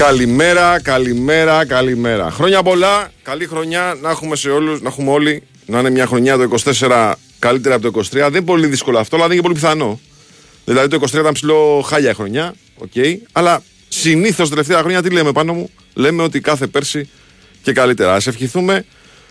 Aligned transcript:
Καλημέρα, 0.00 0.80
καλημέρα, 0.80 1.66
καλημέρα. 1.66 2.30
Χρόνια 2.30 2.62
πολλά, 2.62 3.10
καλή 3.22 3.46
χρονιά 3.46 3.98
να 4.00 4.10
έχουμε 4.10 4.36
σε 4.36 4.50
όλους, 4.50 4.80
να 4.80 4.88
έχουμε 4.88 5.10
όλοι 5.10 5.42
να 5.66 5.78
είναι 5.78 5.90
μια 5.90 6.06
χρονιά 6.06 6.36
το 6.36 6.56
24 6.80 7.12
καλύτερα 7.38 7.74
από 7.74 7.90
το 7.90 8.00
23. 8.00 8.10
Δεν 8.10 8.26
είναι 8.26 8.40
πολύ 8.40 8.66
δύσκολο 8.66 8.98
αυτό, 8.98 9.16
αλλά 9.16 9.24
δεν 9.24 9.32
είναι 9.32 9.42
πολύ 9.42 9.54
πιθανό. 9.54 10.00
Δηλαδή 10.64 10.88
το 10.88 10.98
23 11.10 11.12
ήταν 11.12 11.32
ψιλοχάλια 11.32 12.14
χρονιά, 12.14 12.54
οκ. 12.78 12.90
Okay, 12.94 13.16
αλλά 13.32 13.62
συνήθως 13.88 14.48
τελευταία 14.48 14.78
χρόνια 14.80 15.02
τι 15.02 15.10
λέμε 15.10 15.32
πάνω 15.32 15.52
κάτω, 15.52 15.70
λέμε 15.94 16.22
ότι 16.22 16.40
κάθε 16.40 16.66
πέρσι 16.66 17.08
και 17.62 17.72
καλύτερα. 17.72 18.12
Ας 18.12 18.20
ευχηθούμε 18.26 18.84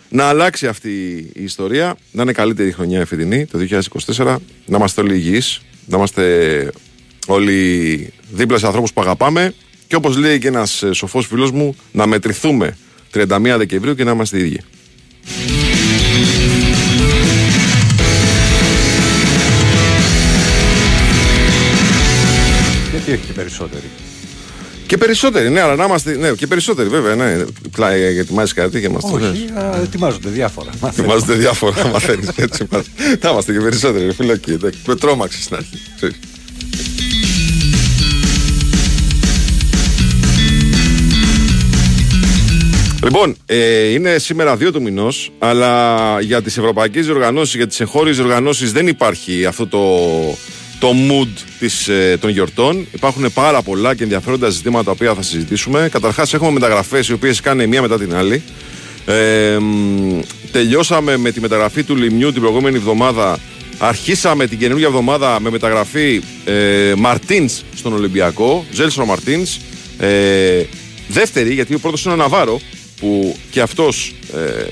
να 0.10 0.24
αλλάξει 0.24 0.68
αυτή 0.68 0.90
η 1.34 1.44
ιστορία, 1.44 1.98
να 2.12 2.22
είναι 2.22 2.32
καλύτερη 2.32 2.70
η 2.70 2.72
χρονιά 2.72 3.00
η 3.00 3.05
φετινή, 3.05 3.46
το 3.46 3.60
2024, 4.16 4.36
να 4.66 4.78
είμαστε 4.78 5.02
όλοι 5.02 5.16
υγιείς, 5.16 5.62
να 5.86 5.98
είμαστε 5.98 6.72
όλοι 7.28 8.14
δίπλα 8.32 8.58
σε 8.58 8.66
ανθρώπους 8.66 8.94
που 8.94 9.02
αγαπάμε 9.02 9.54
και 9.90 9.96
όπως 9.96 10.18
λέει 10.18 10.40
και 10.40 10.48
ένας 10.48 10.84
σοφός 10.92 11.28
φίλος 11.28 11.52
μου, 11.52 11.76
να 11.92 12.08
μετρηθούμε 12.08 12.78
31 13.14 13.56
Δεκεμβρίου 13.58 13.96
και 13.96 14.04
να 14.04 14.12
είμαστε 14.12 14.38
οι 14.38 14.40
ίδιοι. 14.40 14.60
Γιατί 22.92 23.12
όχι 23.12 23.22
και 23.28 23.34
περισσότεροι; 23.34 23.90
Και 24.86 24.98
περισσότεροι, 24.98 25.50
ναι, 25.50 25.60
αλλά 25.62 25.76
να 25.76 25.84
είμαστε. 25.84 26.16
Ναι, 26.16 26.32
και 26.32 26.48
περισσότεροι, 26.48 26.90
βέβαια. 26.90 27.16
Ναι. 27.16 27.46
Πλάι, 27.72 28.02
ετοιμάζεις 28.02 28.54
κάτι 28.54 28.80
και 28.80 28.86
είμαστε. 28.86 29.12
Όχι, 29.12 29.46
α, 29.54 29.82
ετοιμάζονται 29.82 30.30
διάφορα. 30.30 30.72
Ετοιμάζονται 30.88 31.34
διάφορα, 31.34 31.88
μαθαίνεις. 31.88 32.28
Έτσι 32.36 32.68
Θα 33.20 33.30
είμαστε 33.32 33.54
και 33.54 33.60
περισσότεροι, 33.60 34.12
φυλακή. 34.12 34.58
Με 34.88 34.96
τρόμαξες 34.96 35.44
στην 35.44 35.56
αρχή. 35.56 35.78
Λοιπόν, 43.04 43.36
ε, 43.46 43.84
είναι 43.92 44.18
σήμερα 44.18 44.56
2 44.56 44.72
του 44.72 44.82
μηνός, 44.82 45.32
αλλά 45.40 46.22
για 46.22 46.42
τις 46.42 46.58
ευρωπαϊκές 46.58 47.08
οργανώσει, 47.08 47.58
για 47.58 47.68
τις 47.68 47.80
εγχώριες 47.80 48.18
οργανώσει 48.20 48.66
δεν 48.66 48.88
υπάρχει 48.88 49.46
αυτό 49.46 49.68
το, 49.68 50.00
το 50.80 50.94
mood 51.10 51.28
της, 51.60 51.88
ε, 51.88 52.18
των 52.22 52.30
γιορτών. 52.30 52.88
Υπάρχουν 52.92 53.34
πάρα 53.34 53.62
πολλά 53.62 53.96
και 53.96 54.04
ενδιαφέροντα 54.04 54.50
ζητήματα 54.50 54.84
τα 54.84 54.92
οποία 54.92 55.14
θα 55.14 55.22
συζητήσουμε. 55.22 55.90
Καταρχάς, 55.92 56.34
έχουμε 56.34 56.52
μεταγραφές 56.52 57.08
οι 57.08 57.14
οποίες 57.14 57.42
κάνουν 57.42 57.68
μία 57.68 57.82
μετά 57.82 57.98
την 57.98 58.16
άλλη. 58.16 58.42
Ε, 59.06 59.58
τελειώσαμε 60.52 61.18
με 61.18 61.32
τη 61.32 61.40
μεταγραφή 61.40 61.84
του 61.84 61.96
Λιμιού 61.96 62.32
την 62.32 62.42
προηγούμενη 62.42 62.78
εβδομάδα. 62.78 63.40
Αρχίσαμε 63.78 64.48
την 64.48 64.58
καινούργια 64.58 64.88
εβδομάδα 64.88 65.40
με 65.40 65.50
μεταγραφή 65.50 66.22
ε, 66.46 66.94
Μαρτίνς 66.98 67.62
στον 67.76 67.94
Ολυμπιακό. 67.94 68.66
Ζέλσον 68.72 69.06
Μαρτίνς. 69.06 69.58
Ε, 70.00 70.64
δεύτερη, 71.08 71.54
γιατί 71.54 71.74
ο 71.74 71.80
πρώτος 71.80 72.06
είναι 72.06 72.14
ο 72.14 72.18
Ναβάρο, 72.18 72.60
που 73.00 73.36
και 73.52 73.62
αυτός 73.62 74.14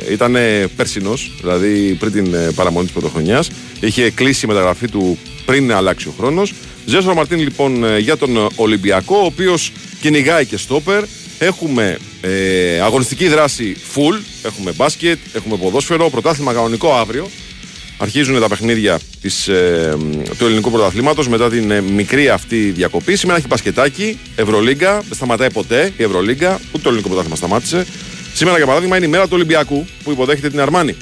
ε, 0.07 0.13
ήταν 0.13 0.35
περσινός, 0.75 1.31
δηλαδή 1.41 1.97
πριν 1.99 2.11
την 2.11 2.33
ε, 2.33 2.51
παραμονή 2.55 2.85
της 2.85 2.93
πρωτοχρονιάς. 2.93 3.49
Είχε 3.79 4.09
κλείσει 4.09 4.45
η 4.45 4.47
μεταγραφή 4.47 4.89
του 4.89 5.17
πριν 5.45 5.73
αλλάξει 5.73 6.07
ο 6.07 6.13
χρόνος. 6.17 6.53
Ζέσορα 6.85 7.13
Μαρτίν 7.13 7.39
λοιπόν 7.39 7.83
ε, 7.83 7.97
για 7.97 8.17
τον 8.17 8.49
Ολυμπιακό, 8.55 9.17
ο 9.17 9.25
οποίος 9.25 9.71
κυνηγάει 10.01 10.45
και 10.45 10.57
στόπερ. 10.57 11.03
Έχουμε 11.39 11.97
ε, 12.21 12.79
αγωνιστική 12.79 13.27
δράση 13.27 13.75
full. 13.95 14.21
Έχουμε 14.43 14.71
μπάσκετ, 14.71 15.17
έχουμε 15.33 15.57
ποδόσφαιρο, 15.57 16.09
πρωτάθλημα 16.09 16.53
κανονικό 16.53 16.93
αύριο. 16.93 17.29
Αρχίζουν 17.99 18.39
τα 18.39 18.47
παιχνίδια 18.47 18.99
της, 19.21 19.47
ε, 19.47 19.97
του 20.37 20.45
ελληνικού 20.45 20.71
πρωταθλήματος 20.71 21.27
μετά 21.27 21.49
την 21.49 21.71
ε, 21.71 21.81
μικρή 21.81 22.29
αυτή 22.29 22.57
διακοπή. 22.57 23.15
Σήμερα 23.15 23.37
έχει 23.37 23.47
μπασκετάκι, 23.47 24.19
Ευρωλίγκα, 24.35 24.93
δεν 24.93 25.13
σταματάει 25.13 25.51
ποτέ 25.51 25.93
η 25.97 26.03
Ευρωλίγκα, 26.03 26.53
ούτε 26.53 26.83
το 26.83 26.89
ελληνικό 26.89 27.07
πρωτάθλημα 27.07 27.35
σταμάτησε. 27.35 27.85
Σήμερα, 28.37 28.57
για 28.57 28.65
παράδειγμα, 28.65 28.97
είναι 28.97 29.05
η 29.05 29.09
μέρα 29.09 29.23
του 29.23 29.31
Ολυμπιακού 29.33 29.87
που 30.03 30.11
υποδέχεται 30.11 30.49
την 30.49 30.61
Αρμάνη. 30.61 30.95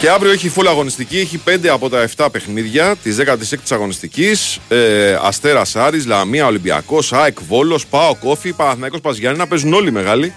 Και 0.00 0.10
αύριο 0.10 0.32
έχει 0.32 0.52
full 0.56 0.66
αγωνιστική, 0.68 1.18
έχει 1.18 1.40
5 1.44 1.68
από 1.68 1.88
τα 1.88 2.08
7 2.16 2.28
παιχνίδια 2.32 2.96
της 3.02 3.16
16η 3.16 3.56
αγωνιστικής. 3.70 4.58
Ε, 4.68 5.18
Αστέρας 5.22 5.76
Άρης, 5.76 6.06
Λαμία, 6.06 6.46
Ολυμπιακός, 6.46 7.12
ΑΕΚ 7.12 7.38
Βόλος, 7.48 7.86
Πάο 7.86 8.14
Κόφι, 8.14 8.52
Παναθηναϊκός 8.52 9.00
Παζιάννη. 9.00 9.38
Να 9.38 9.46
παίζουν 9.46 9.72
όλοι 9.72 9.92
μεγάλοι 9.92 10.32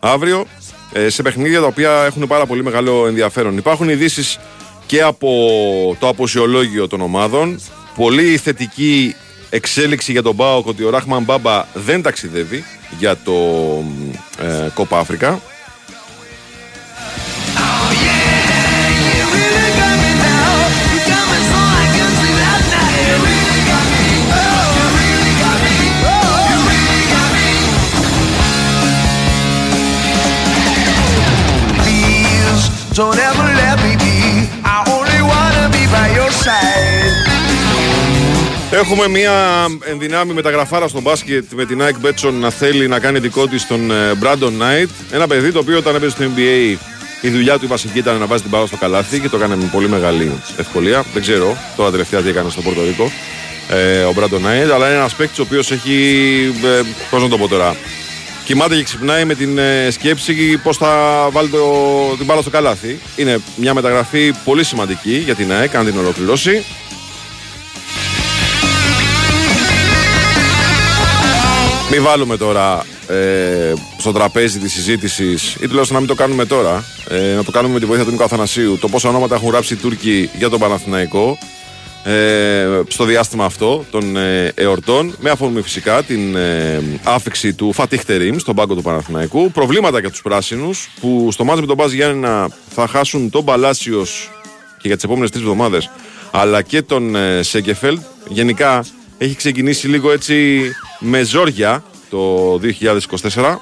αύριο 0.00 0.38
ε, 0.40 0.77
σε 1.06 1.22
παιχνίδια 1.22 1.60
τα 1.60 1.66
οποία 1.66 2.04
έχουν 2.04 2.26
πάρα 2.26 2.46
πολύ 2.46 2.62
μεγάλο 2.62 3.06
ενδιαφέρον. 3.06 3.56
Υπάρχουν 3.56 3.88
ειδήσεις 3.88 4.38
και 4.86 5.02
από 5.02 5.96
το 6.00 6.08
αποσιολόγιο 6.08 6.88
των 6.88 7.00
ομάδων. 7.00 7.60
Πολύ 7.94 8.36
θετική 8.36 9.14
εξέλιξη 9.50 10.12
για 10.12 10.22
τον 10.22 10.34
Μπάοκ 10.34 10.66
ότι 10.66 10.84
ο 10.84 10.90
Ράχμαν 10.90 11.22
Μπάμπα 11.22 11.64
δεν 11.74 12.02
ταξιδεύει 12.02 12.64
για 12.98 13.16
το 13.24 13.32
ε, 14.38 14.68
Κόπα 14.74 14.98
Αφρικα. 14.98 15.40
Don't 32.98 33.20
ever 33.30 33.46
let 33.62 33.76
me 33.84 33.92
be. 34.04 34.16
I 34.74 34.78
only 34.96 35.20
wanna 35.32 35.64
be 35.76 35.82
by 35.94 36.06
your 36.18 36.30
side. 36.44 37.14
Έχουμε 38.70 39.08
μια 39.08 39.66
ενδυνάμει 39.84 40.32
μεταγραφάρα 40.32 40.88
στο 40.88 41.00
μπάσκετ 41.00 41.44
με 41.52 41.64
την 41.64 41.82
Nike 41.82 42.06
Betson 42.06 42.32
να 42.32 42.50
θέλει 42.50 42.88
να 42.88 42.98
κάνει 42.98 43.18
δικό 43.18 43.46
της 43.46 43.66
τον 43.66 43.90
ε, 43.90 44.12
Brandon 44.22 44.52
Knight. 44.62 44.88
Ένα 45.10 45.26
παιδί 45.26 45.52
το 45.52 45.58
οποίο 45.58 45.78
όταν 45.78 45.94
έπαιζε 45.94 46.10
στο 46.10 46.24
NBA 46.24 46.76
η 47.20 47.28
δουλειά 47.28 47.58
του 47.58 47.64
η 47.64 47.68
βασική 47.68 47.98
ήταν 47.98 48.18
να 48.18 48.26
βάζει 48.26 48.42
την 48.42 48.50
μπάλα 48.50 48.66
στο 48.66 48.76
καλάθι 48.76 49.18
και 49.20 49.28
το 49.28 49.36
έκανε 49.36 49.56
με 49.56 49.68
πολύ 49.72 49.88
μεγάλη 49.88 50.40
ευκολία. 50.58 51.04
Δεν 51.12 51.22
ξέρω 51.22 51.56
τώρα 51.76 51.90
τελευταία 51.90 52.20
τι 52.20 52.28
έκανε 52.28 52.50
στο 52.50 52.60
Πορτορίκο 52.60 53.10
ε, 53.68 54.02
ο 54.02 54.14
Brandon 54.16 54.46
Knight, 54.46 54.70
αλλά 54.74 54.86
είναι 54.86 54.96
ένας 54.96 55.14
παίκτης 55.14 55.38
ο 55.38 55.42
οποίος 55.42 55.70
έχει. 55.70 55.94
Ε, 56.64 56.82
Πώς 57.10 57.22
να 57.22 57.28
το 57.28 57.38
πω 57.38 57.48
τώρα 57.48 57.76
κοιμάται 58.48 58.76
και 58.76 58.82
ξυπνάει 58.82 59.24
με 59.24 59.34
την 59.34 59.58
ε, 59.58 59.90
σκέψη 59.90 60.60
πώς 60.62 60.76
θα 60.76 60.88
βάλει 61.30 61.48
το, 61.48 61.58
την 62.16 62.26
μπάλα 62.26 62.40
στο 62.40 62.50
καλάθι. 62.50 62.98
Είναι 63.16 63.38
μια 63.56 63.74
μεταγραφή 63.74 64.34
πολύ 64.44 64.64
σημαντική 64.64 65.16
για 65.16 65.34
την 65.34 65.52
ΑΕΚ, 65.52 65.74
αν 65.74 65.84
την 65.84 65.98
ολοκληρώσει. 65.98 66.64
Μην 71.90 72.02
βάλουμε 72.02 72.36
τώρα 72.36 72.86
ε, 73.08 73.72
στο 73.98 74.12
τραπέζι 74.12 74.58
της 74.58 74.72
συζήτησης, 74.72 75.54
ή 75.54 75.66
τουλάχιστον 75.66 75.92
να 75.92 75.98
μην 75.98 76.08
το 76.08 76.14
κάνουμε 76.14 76.44
τώρα, 76.44 76.84
ε, 77.08 77.34
να 77.34 77.44
το 77.44 77.50
κάνουμε 77.50 77.74
με 77.74 77.80
τη 77.80 77.86
βοήθεια 77.86 78.04
του 78.04 78.10
Νίκο 78.10 78.24
Αθανασίου, 78.24 78.78
το 78.78 78.88
πόσα 78.88 79.08
ονόματα 79.08 79.34
έχουν 79.34 79.48
γράψει 79.48 79.72
οι 79.72 79.76
Τούρκοι 79.76 80.30
για 80.38 80.48
τον 80.48 80.60
Παναθηναϊκό 80.60 81.38
ε, 82.08 82.82
στο 82.88 83.04
διάστημα 83.04 83.44
αυτό 83.44 83.84
των 83.90 84.16
ε, 84.16 84.52
εορτών 84.54 85.14
με 85.20 85.30
αφορμή 85.30 85.62
φυσικά 85.62 86.02
την 86.02 86.36
ε, 86.36 86.82
άφηξη 87.04 87.54
του 87.54 87.72
Φατίχτερήμ 87.72 88.38
στον 88.38 88.54
πάγκο 88.54 88.74
του 88.74 88.82
Παναθηναϊκού. 88.82 89.50
Προβλήματα 89.50 90.00
για 90.00 90.10
τους 90.10 90.22
πράσινους 90.22 90.88
που 91.00 91.28
στο 91.32 91.44
μάτι 91.44 91.60
με 91.60 91.66
τον 91.66 91.76
Μπάζ 91.76 91.92
Γιάννενα 91.92 92.48
θα 92.68 92.86
χάσουν 92.86 93.30
τον 93.30 93.44
Παλάσιος 93.44 94.30
και 94.78 94.86
για 94.88 94.94
τις 94.94 95.04
επόμενες 95.04 95.30
τρεις 95.30 95.42
εβδομάδες 95.42 95.90
αλλά 96.30 96.62
και 96.62 96.82
τον 96.82 97.14
ε, 97.14 97.42
Σέγκεφελτ. 97.42 98.00
Γενικά 98.28 98.84
έχει 99.18 99.36
ξεκινήσει 99.36 99.88
λίγο 99.88 100.12
έτσι 100.12 100.60
με 100.98 101.22
ζόρια 101.22 101.82
το 102.10 102.52
2024 103.32 103.56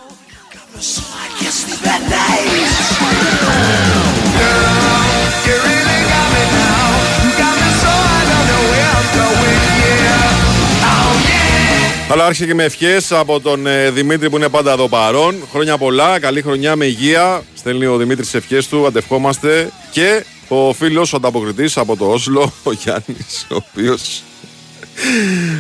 Αλλά 12.11 12.25
άρχισε 12.25 12.47
και 12.47 12.55
με 12.55 12.65
ευχές 12.65 13.13
από 13.13 13.41
τον 13.41 13.67
ε, 13.67 13.91
Δημήτρη 13.91 14.31
που 14.31 14.37
είναι 14.37 14.49
πάντα 14.49 14.73
εδώ 14.73 14.89
παρόν. 14.89 15.47
Χρόνια 15.51 15.79
πολλά, 15.79 16.19
καλή 16.19 16.43
χρονιά 16.43 16.77
με 16.77 16.85
υγεία. 16.85 17.45
Στέλνει 17.55 17.87
ο 17.87 17.97
Δημήτρης 17.97 18.31
τις 18.31 18.35
ευχές 18.35 18.69
του, 18.69 18.87
αντευχόμαστε. 18.87 19.71
Και 19.91 20.25
ο 20.49 20.73
φίλος, 20.73 21.13
ο 21.13 21.17
ανταποκριτής 21.17 21.77
από 21.77 21.97
το 21.97 22.11
Όσλο, 22.11 22.53
ο 22.63 22.73
Γιάννης, 22.73 23.47
ο 23.51 23.55
οποίος 23.55 24.23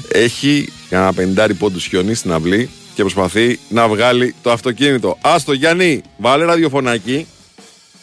έχει 0.08 0.72
ένα 0.88 1.12
πεντάρι 1.12 1.54
πόντους 1.54 1.86
χιόνι 1.86 2.14
στην 2.14 2.32
αυλή 2.32 2.70
και 2.94 3.02
προσπαθεί 3.02 3.58
να 3.68 3.88
βγάλει 3.88 4.34
το 4.42 4.50
αυτοκίνητο. 4.50 5.18
Άστο 5.20 5.52
Γιάννη, 5.52 6.02
βάλε 6.16 6.44
ραδιοφωνάκι, 6.44 7.26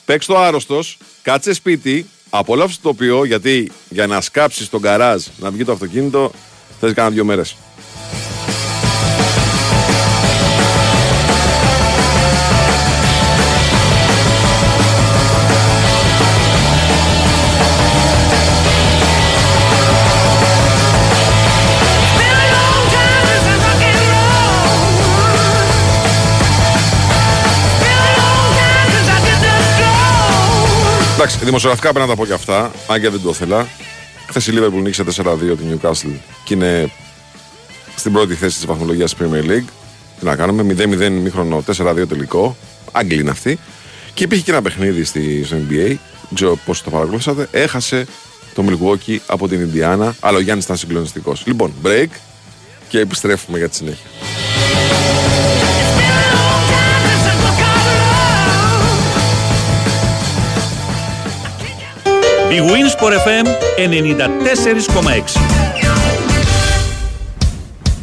παίξ 0.06 0.26
το 0.26 0.38
άρρωστος, 0.38 0.98
κάτσε 1.22 1.54
σπίτι, 1.54 2.06
απόλαυσε 2.30 2.78
το 2.82 2.90
τοπίο 2.90 3.26
γιατί 3.26 3.72
για 3.90 4.08
να 4.08 4.22
σκάψεις 4.22 4.70
τον 4.70 4.82
καράζ 4.82 5.24
να 5.38 5.52
βγει 5.52 5.66
το 5.66 5.72
αυτοκίνητο 5.72 6.32
θες 6.80 6.94
κάνα 6.94 7.10
δύο 7.10 7.26
μέρες. 7.26 7.56
Εντάξει, 31.24 31.46
δημοσιογραφικά 31.46 31.92
πρέπει 31.92 32.08
να 32.08 32.14
τα 32.16 32.20
πω 32.22 32.26
και 32.26 32.34
αυτά, 32.34 32.72
αν 32.88 33.02
και 33.02 33.10
δεν 33.10 33.22
το 33.22 33.30
ήθελα. 33.30 33.68
Χθες 34.28 34.48
η 34.48 34.54
Liverpool 34.56 34.82
νίκησε 34.82 35.04
4-2 35.04 35.38
την 35.40 35.80
Newcastle 35.82 36.20
και 36.44 36.54
είναι 36.54 36.92
στην 37.96 38.12
πρώτη 38.12 38.34
θέση 38.34 38.56
της 38.56 38.66
βαθμολογίας 38.66 39.16
Premier 39.20 39.50
League. 39.50 39.66
Τι 40.20 40.26
να 40.26 40.36
κάνουμε, 40.36 40.76
0-0 40.78 41.10
μήχρονο, 41.10 41.64
4-2 41.78 42.08
τελικό. 42.08 42.58
Άγγλοι 42.92 43.20
είναι 43.20 43.30
αυτοί. 43.30 43.60
Και 44.14 44.24
υπήρχε 44.24 44.44
και 44.44 44.52
ένα 44.52 44.62
παιχνίδι 44.62 45.04
στη, 45.04 45.44
στο 45.44 45.56
NBA, 45.58 45.88
δεν 45.88 46.34
ξέρω 46.34 46.60
πώς 46.66 46.84
το 46.84 46.90
παρακολουθήσατε. 46.90 47.48
Έχασε 47.52 48.06
το 48.54 48.64
Milwaukee 48.68 49.18
από 49.26 49.48
την 49.48 49.60
Ινδιάνα, 49.60 50.16
αλλά 50.20 50.38
ο 50.38 50.42
Γιάννης 50.42 50.66
ήταν 50.66 50.78
συγκλονιστικός. 50.78 51.44
Λοιπόν, 51.46 51.74
break 51.84 52.10
και 52.88 53.00
επιστρέφουμε 53.00 53.58
για 53.58 53.70
τη 53.70 53.76
συνέχεια. 53.76 54.06
Η 62.54 62.62
Winsport 62.66 63.12
FM 63.12 63.48
94,6 63.78 65.08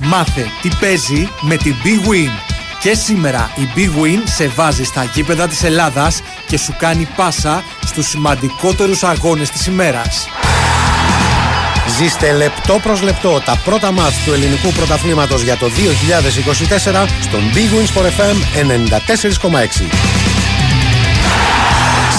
Μάθε 0.01 0.47
τι 0.63 0.69
παίζει 0.81 1.29
με 1.41 1.57
την 1.57 1.75
Big 1.85 2.09
Win. 2.09 2.31
Και 2.81 2.95
σήμερα 2.95 3.51
η 3.57 3.69
Big 3.77 4.03
Win 4.03 4.19
σε 4.25 4.47
βάζει 4.49 4.85
στα 4.85 5.05
γήπεδα 5.15 5.49
της 5.49 5.63
Ελλάδας 5.63 6.23
και 6.47 6.59
σου 6.59 6.75
κάνει 6.79 7.09
πάσα 7.17 7.63
στους 7.87 8.09
σημαντικότερους 8.09 9.03
αγώνες 9.03 9.51
της 9.51 9.67
ημέρας. 9.67 10.29
Ζήστε 11.99 12.33
λεπτό 12.33 12.79
προς 12.83 13.03
λεπτό 13.03 13.41
τα 13.45 13.61
πρώτα 13.65 13.93
μάτς 13.93 14.25
του 14.25 14.33
ελληνικού 14.33 14.73
πρωταθλήματος 14.73 15.43
για 15.43 15.57
το 15.57 15.67
2024 15.69 17.09
στον 17.21 17.41
Big 17.55 17.71
Win 17.75 17.87
Sport 17.95 18.07
FM 18.07 18.37
94,6. 19.51 20.30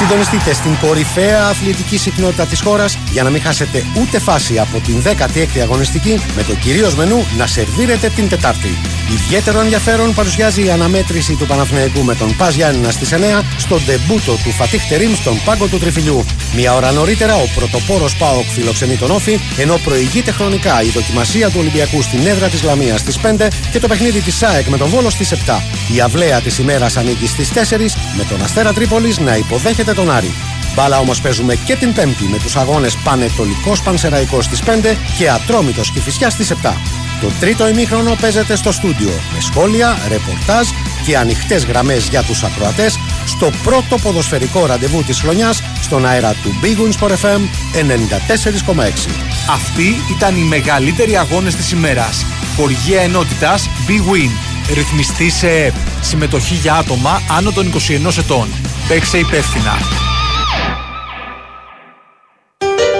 Συντονιστείτε 0.01 0.53
στην 0.53 0.77
κορυφαία 0.81 1.45
αθλητική 1.45 1.97
συχνότητα 1.97 2.45
της 2.45 2.61
χώρας 2.61 2.97
για 3.11 3.23
να 3.23 3.29
μην 3.29 3.41
χάσετε 3.41 3.85
ούτε 4.01 4.19
φάση 4.19 4.59
από 4.59 4.79
την 4.79 5.01
16η 5.03 5.59
αγωνιστική 5.61 6.21
με 6.35 6.43
το 6.43 6.55
κυρίως 6.55 6.95
μενού 6.95 7.25
να 7.37 7.47
σερβίρετε 7.47 8.09
την 8.09 8.29
Τετάρτη. 8.29 8.90
Ιδιαίτερο 9.11 9.59
ενδιαφέρον 9.59 10.13
παρουσιάζει 10.13 10.65
η 10.65 10.69
αναμέτρηση 10.69 11.35
του 11.35 11.45
Παναθηναϊκού 11.45 12.03
με 12.03 12.15
τον 12.15 12.35
Πας 12.35 12.55
Γιάννηνα 12.55 12.91
στις 12.91 13.13
9 13.13 13.15
στο 13.57 13.79
ντεμπούτο 13.79 14.31
του 14.31 14.51
Φατίχ 14.51 14.87
Τερήμ 14.87 15.13
στον 15.15 15.41
πάγκο 15.45 15.67
του 15.67 15.77
Τριφυλιού. 15.77 16.25
Μια 16.55 16.73
ώρα 16.73 16.91
νωρίτερα 16.91 17.35
ο 17.35 17.49
πρωτοπόρος 17.55 18.15
Πάοκ 18.15 18.45
φιλοξενεί 18.45 18.95
τον 18.97 19.11
Όφη, 19.11 19.39
ενώ 19.57 19.77
προηγείται 19.83 20.31
χρονικά 20.31 20.81
η 20.81 20.87
δοκιμασία 20.87 21.49
του 21.49 21.55
Ολυμπιακού 21.59 22.01
στην 22.01 22.27
έδρα 22.27 22.47
της 22.47 22.63
Λαμίας 22.63 22.99
στις 22.99 23.17
5 23.17 23.47
και 23.71 23.79
το 23.79 23.87
παιχνίδι 23.87 24.19
της 24.19 24.35
ΣΑΕΚ 24.35 24.67
με 24.67 24.77
τον 24.77 24.89
Βόλο 24.89 25.09
στις 25.09 25.31
7. 25.31 25.63
Η 25.95 26.01
αυλαία 26.01 26.41
της 26.41 26.57
ημέρας 26.57 26.97
ανήκει 26.97 27.27
στις 27.27 27.49
4 27.49 27.95
με 28.17 28.23
τον 28.23 28.43
Αστέρα 28.43 28.73
Τρίπολης 28.73 29.19
να 29.19 29.35
υποδέχεται 29.35 29.93
τον 29.93 30.11
Άρη. 30.11 30.31
Μπάλα 30.75 30.99
όμως 30.99 31.21
παίζουμε 31.21 31.55
και 31.55 31.75
την 31.75 31.93
Πέμπτη 31.93 32.23
με 32.23 32.37
τους 32.37 32.55
αγώνες 32.55 32.95
Πανετολικός 33.03 33.81
Πανσεραϊκός 33.81 34.45
στις 34.45 34.61
5 34.61 34.97
και 35.17 35.29
Ατρόμητος 35.29 35.91
Κυφυσιά 35.91 36.29
στις 36.29 36.51
7. 36.51 36.73
Το 37.21 37.31
τρίτο 37.39 37.67
ημίχρονο 37.67 38.15
παίζεται 38.21 38.55
στο 38.55 38.71
στούντιο 38.71 39.11
με 39.33 39.41
σχόλια, 39.41 39.97
ρεπορτάζ 40.07 40.67
και 41.05 41.17
ανοιχτές 41.17 41.65
γραμμές 41.65 42.07
για 42.07 42.23
τους 42.23 42.43
ακροατές 42.43 42.99
στο 43.25 43.51
πρώτο 43.63 43.97
ποδοσφαιρικό 44.01 44.65
ραντεβού 44.65 45.03
της 45.03 45.19
χρονιάς 45.19 45.61
στον 45.81 46.05
αέρα 46.05 46.33
του 46.33 46.59
Big 46.61 46.77
Wins 46.81 47.05
for 47.05 47.09
FM 47.09 47.41
94,6. 47.73 49.09
Αυτοί 49.49 49.95
ήταν 50.17 50.35
οι 50.35 50.43
μεγαλύτεροι 50.43 51.17
αγώνες 51.17 51.55
της 51.55 51.71
ημέρας. 51.71 52.25
Χοργία 52.55 53.01
ενότητας 53.01 53.69
Big 53.87 54.13
Win. 54.13 54.31
Ρυθμιστή 54.73 55.29
σε 55.29 55.49
ΕΠ. 55.49 55.73
Συμμετοχή 56.01 56.53
για 56.53 56.73
άτομα 56.73 57.21
άνω 57.37 57.51
των 57.51 57.65
21 57.65 58.17
ετών. 58.17 58.47
Παίξε 58.87 59.17
υπεύθυνα. 59.17 59.77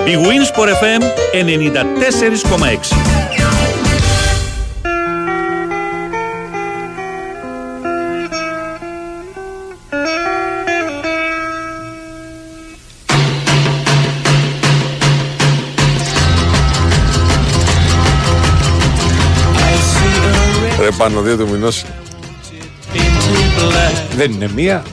Η 0.05 0.13
Winsport 0.15 0.67
FM 0.67 1.01
94,6 1.33 3.10
πάνω 21.01 21.21
δύο 21.21 21.37
του 21.37 21.47
μηνός 21.47 21.85
Δεν 24.15 24.31
είναι 24.31 24.49
μία. 24.55 24.83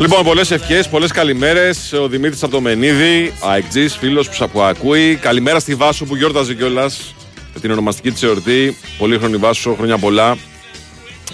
Λοιπόν, 0.00 0.24
πολλές 0.24 0.50
ευχές, 0.50 0.88
πολλές 0.88 1.12
καλημέρες. 1.12 1.92
Ο 1.92 2.08
Δημήτρης 2.08 2.42
από 2.42 2.52
το 2.52 2.60
Μενίδη, 2.60 3.32
αεκτζής, 3.40 3.96
φίλος 3.96 4.28
που, 4.28 4.48
που 4.48 4.62
ακούει. 4.62 5.16
Καλημέρα 5.16 5.58
στη 5.58 5.74
Βάσο 5.74 6.04
που 6.04 6.16
γιόρταζε 6.16 6.54
κιόλας 6.54 7.14
με 7.54 7.60
την 7.60 7.70
ονομαστική 7.70 8.10
της 8.10 8.22
εορτή. 8.22 8.76
Πολύ 8.98 9.18
χρονή 9.18 9.36
Βάσο, 9.36 9.74
χρόνια 9.74 9.98
πολλά. 9.98 10.36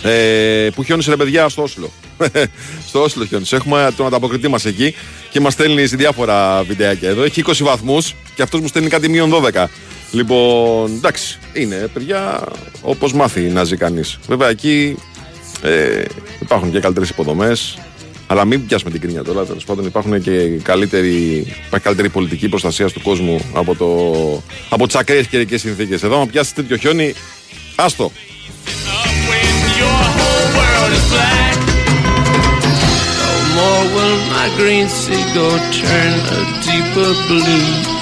Ε, 0.03 0.69
που 0.75 0.83
χιόνισε 0.83 1.11
ρε 1.11 1.17
παιδιά 1.17 1.49
στο 1.49 1.63
Όσλο. 1.63 1.91
στο 2.89 3.03
Όσλο 3.03 3.25
χιόνισε. 3.25 3.57
Έχουμε 3.57 3.93
τον 3.97 4.07
ανταποκριτή 4.07 4.49
μας 4.49 4.65
εκεί 4.65 4.95
και 5.31 5.41
μας 5.41 5.53
στέλνει 5.53 5.87
σε 5.87 5.97
διάφορα 5.97 6.63
βιντεάκια 6.63 7.09
εδώ. 7.09 7.23
Έχει 7.23 7.43
20 7.47 7.53
βαθμούς 7.61 8.15
και 8.35 8.43
αυτός 8.43 8.61
μου 8.61 8.69
στέλνει 8.69 8.89
κάτι 8.89 9.09
μείον 9.09 9.33
12. 9.55 9.65
Λοιπόν, 10.11 10.91
εντάξει, 10.97 11.39
είναι 11.53 11.89
παιδιά 11.93 12.45
όπως 12.83 13.13
μάθει 13.13 13.41
να 13.41 13.65
ζει 13.65 13.77
κανείς. 13.77 14.19
Βέβαια 14.29 14.49
εκεί 14.49 14.97
ε, 15.63 16.03
υπάρχουν 16.41 16.71
και 16.71 16.81
καλύτερες 16.81 17.09
υποδομές. 17.09 17.79
Αλλά 18.27 18.45
μην 18.45 18.67
πιάσουμε 18.67 18.91
την 18.91 19.01
κρίνια 19.01 19.25
τώρα. 19.25 19.45
Τέλος 19.45 19.65
πάντων, 19.65 19.85
υπάρχουν 19.87 20.21
και 20.21 20.47
καλύτερη, 20.63 21.47
υπάρχει 21.67 21.85
καλύτερη 21.85 22.09
πολιτική 22.09 22.49
προστασία 22.49 22.91
του 22.91 23.01
κόσμου 23.03 23.41
από, 23.53 23.75
το, 23.75 23.87
από 24.69 24.87
τις 24.87 24.97
ακραίες 24.97 25.27
καιρικές 25.27 25.61
συνθήκες. 25.61 26.03
Εδώ, 26.03 26.21
αν 26.21 26.31
πιάσεις 26.31 26.53
τέτοιο 26.53 26.77
χιόνι, 26.77 27.15
άστο. 27.77 28.11
more 33.57 33.85
will 33.95 34.19
my 34.35 34.47
green 34.59 34.89
seagull 34.89 35.59
turn 35.79 36.15
a 36.37 36.41
deeper 36.67 37.11
blue; 37.29 37.94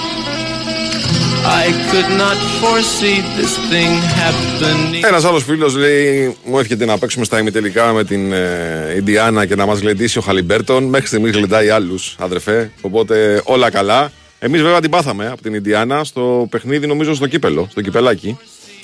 Ένας 5.06 5.24
άλλος 5.24 5.44
φίλος 5.44 5.74
λέει: 5.76 6.36
Μου 6.44 6.58
εύχεται 6.58 6.84
να 6.84 6.98
παίξουμε 6.98 7.24
στα 7.24 7.38
ημιτελικά 7.38 7.92
με 7.92 8.04
την 8.04 8.32
ε, 8.32 8.94
Ιντιάνα 8.96 9.46
και 9.46 9.54
να 9.54 9.66
μας 9.66 9.78
γλεντήσει 9.78 10.18
ο 10.18 10.20
Χαλιμπέρτον. 10.20 10.84
Μέχρι 10.84 11.06
στιγμής 11.06 11.32
γλεντάει 11.32 11.68
άλλους, 11.68 12.16
αδερφέ. 12.18 12.70
Οπότε 12.80 13.42
όλα 13.44 13.70
καλά. 13.70 14.12
Εμείς 14.38 14.62
βέβαια 14.62 14.80
την 14.80 14.90
πάθαμε 14.90 15.28
από 15.28 15.42
την 15.42 15.54
Ιντιάνα 15.54 16.04
στο 16.04 16.46
παιχνίδι, 16.50 16.86
νομίζω 16.86 17.14
στο 17.14 17.26
κύπελο, 17.26 17.68
στο 17.70 17.80
κυπελάκι. 17.80 18.38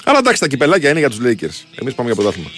Αλλά 0.05 0.19
εντάξει, 0.19 0.41
τα 0.41 0.47
κυπελάκια 0.47 0.91
είναι 0.91 0.99
για 0.99 1.11
τους 1.11 1.19
Lakers. 1.19 1.65
Εμείς 1.81 1.95
πάμε 1.95 2.12
για 2.12 2.15
πρωτάθλημα. 2.15 2.49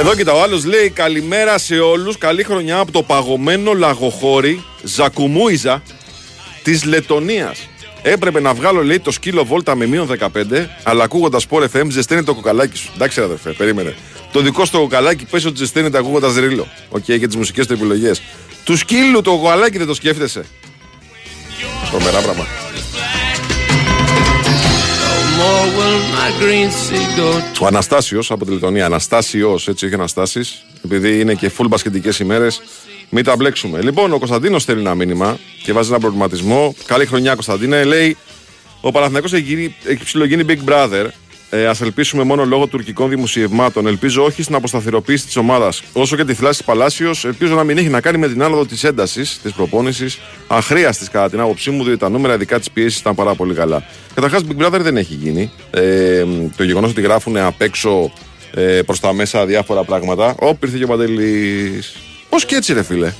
Εδώ 0.00 0.14
κοίτα, 0.14 0.32
ο 0.32 0.42
άλλος 0.42 0.64
λέει 0.64 0.90
καλημέρα 0.90 1.58
σε 1.58 1.78
όλους. 1.78 2.18
Καλή 2.18 2.44
χρονιά 2.44 2.78
από 2.78 2.92
το 2.92 3.02
παγωμένο 3.02 3.72
λαγοχώρι 3.72 4.64
Ζακουμούιζα 4.82 5.82
της 6.62 6.84
Λετωνίας. 6.84 7.68
Έπρεπε 8.02 8.40
να 8.40 8.54
βγάλω, 8.54 8.82
λέει, 8.82 9.00
το 9.00 9.10
σκύλο 9.10 9.44
βόλτα 9.44 9.74
με 9.74 9.86
μείον 9.86 10.06
15, 10.06 10.68
αλλά 10.82 11.04
ακούγοντας 11.04 11.46
Sport 11.50 11.64
FM 11.72 11.86
ζεσταίνει 11.88 12.22
το 12.22 12.34
κοκαλάκι 12.34 12.76
σου. 12.76 12.90
Εντάξει, 12.94 13.20
αδερφέ, 13.20 13.52
περίμενε. 13.52 13.94
Το 14.32 14.40
δικό 14.40 14.64
στο 14.64 14.78
κοκαλάκι 14.78 15.24
πες 15.24 15.44
ότι 15.44 15.56
ζεσταίνεται 15.56 15.98
ακούγοντας 15.98 16.34
ρίλο. 16.34 16.66
Οκ, 16.88 17.04
και 17.04 17.26
τις 17.26 17.36
μουσικές 17.36 17.66
του 17.66 17.72
επιλογές. 17.72 18.22
Του 18.64 18.76
σκύλου 18.76 19.20
το 19.20 19.36
κοκαλάκι 19.36 19.78
δεν 19.78 19.86
το 19.86 19.94
σκέφτεσαι. 19.94 20.44
Τρομερό 21.90 22.20
πράγμα. 22.20 22.69
Ο 27.60 27.66
Αναστάσιος 27.66 28.30
από 28.30 28.44
τη 28.44 28.50
Λετωνία. 28.52 28.86
Αναστάσιος, 28.86 29.68
έτσι, 29.68 29.84
όχι 29.86 29.94
Αναστάσης. 29.94 30.64
Επειδή 30.84 31.20
είναι 31.20 31.34
και 31.34 31.50
full 31.58 31.64
μπασκετικές 31.68 32.18
ημέρες, 32.18 32.62
μην 33.08 33.24
τα 33.24 33.36
μπλέξουμε. 33.36 33.80
Λοιπόν, 33.82 34.12
ο 34.12 34.18
Κωνσταντίνος 34.18 34.62
στέλνει 34.62 34.80
ένα 34.80 34.94
μήνυμα 34.94 35.38
και 35.62 35.72
βάζει 35.72 35.88
ένα 35.90 35.98
προβληματισμό. 35.98 36.74
Καλή 36.86 37.06
χρονιά, 37.06 37.32
Κωνσταντίνε. 37.34 37.84
Λέει: 37.84 38.16
Ο 38.80 38.90
Παναθηναϊκός 38.90 39.32
έχει, 39.32 39.42
γίνει- 39.42 39.74
έχει 39.84 40.04
ψιλογίνει 40.04 40.44
Big 40.48 40.70
Brother 40.70 41.06
ε, 41.50 41.66
ας 41.66 41.80
ελπίσουμε 41.80 42.22
μόνο 42.22 42.44
λόγω 42.44 42.66
τουρκικών 42.66 43.08
δημοσιευμάτων. 43.08 43.86
Ελπίζω 43.86 44.24
όχι 44.24 44.42
στην 44.42 44.54
αποσταθεροποίηση 44.54 45.24
της 45.24 45.36
ομάδας. 45.36 45.82
Όσο 45.92 46.16
και 46.16 46.24
τη 46.24 46.34
θλάση 46.34 46.64
Παλάσιος, 46.64 47.24
ελπίζω 47.24 47.54
να 47.54 47.64
μην 47.64 47.78
έχει 47.78 47.88
να 47.88 48.00
κάνει 48.00 48.18
με 48.18 48.28
την 48.28 48.42
άνοδο 48.42 48.66
της 48.66 48.84
έντασης 48.84 49.38
της 49.42 49.52
προπόνησης. 49.52 50.18
Αχρίαστης 50.46 51.10
κατά 51.10 51.30
την 51.30 51.40
άποψή 51.40 51.70
μου, 51.70 51.82
διότι 51.84 51.98
τα 51.98 52.08
νούμερα 52.08 52.34
ειδικά 52.34 52.58
της 52.58 52.70
πίεσης 52.70 53.00
ήταν 53.00 53.14
πάρα 53.14 53.34
πολύ 53.34 53.54
καλά. 53.54 53.84
Καταρχάς, 54.14 54.42
Big 54.48 54.64
Brother 54.64 54.80
δεν 54.80 54.96
έχει 54.96 55.14
γίνει. 55.14 55.50
Ε, 55.70 56.24
το 56.56 56.64
γεγονός 56.64 56.90
ότι 56.90 57.00
γράφουν 57.00 57.36
απ' 57.36 57.60
έξω 57.60 58.12
ε, 58.54 58.82
προς 58.82 59.00
τα 59.00 59.12
μέσα 59.12 59.46
διάφορα 59.46 59.84
πράγματα. 59.84 60.34
Ω, 60.40 60.56
ήρθε 60.62 60.78
και 60.78 60.84
ο 60.84 60.86
Παντελής. 60.86 61.96
Πώς 62.28 62.44
και 62.44 62.54
έτσι, 62.54 62.72
ρε 62.72 62.82
φίλε. 62.82 63.12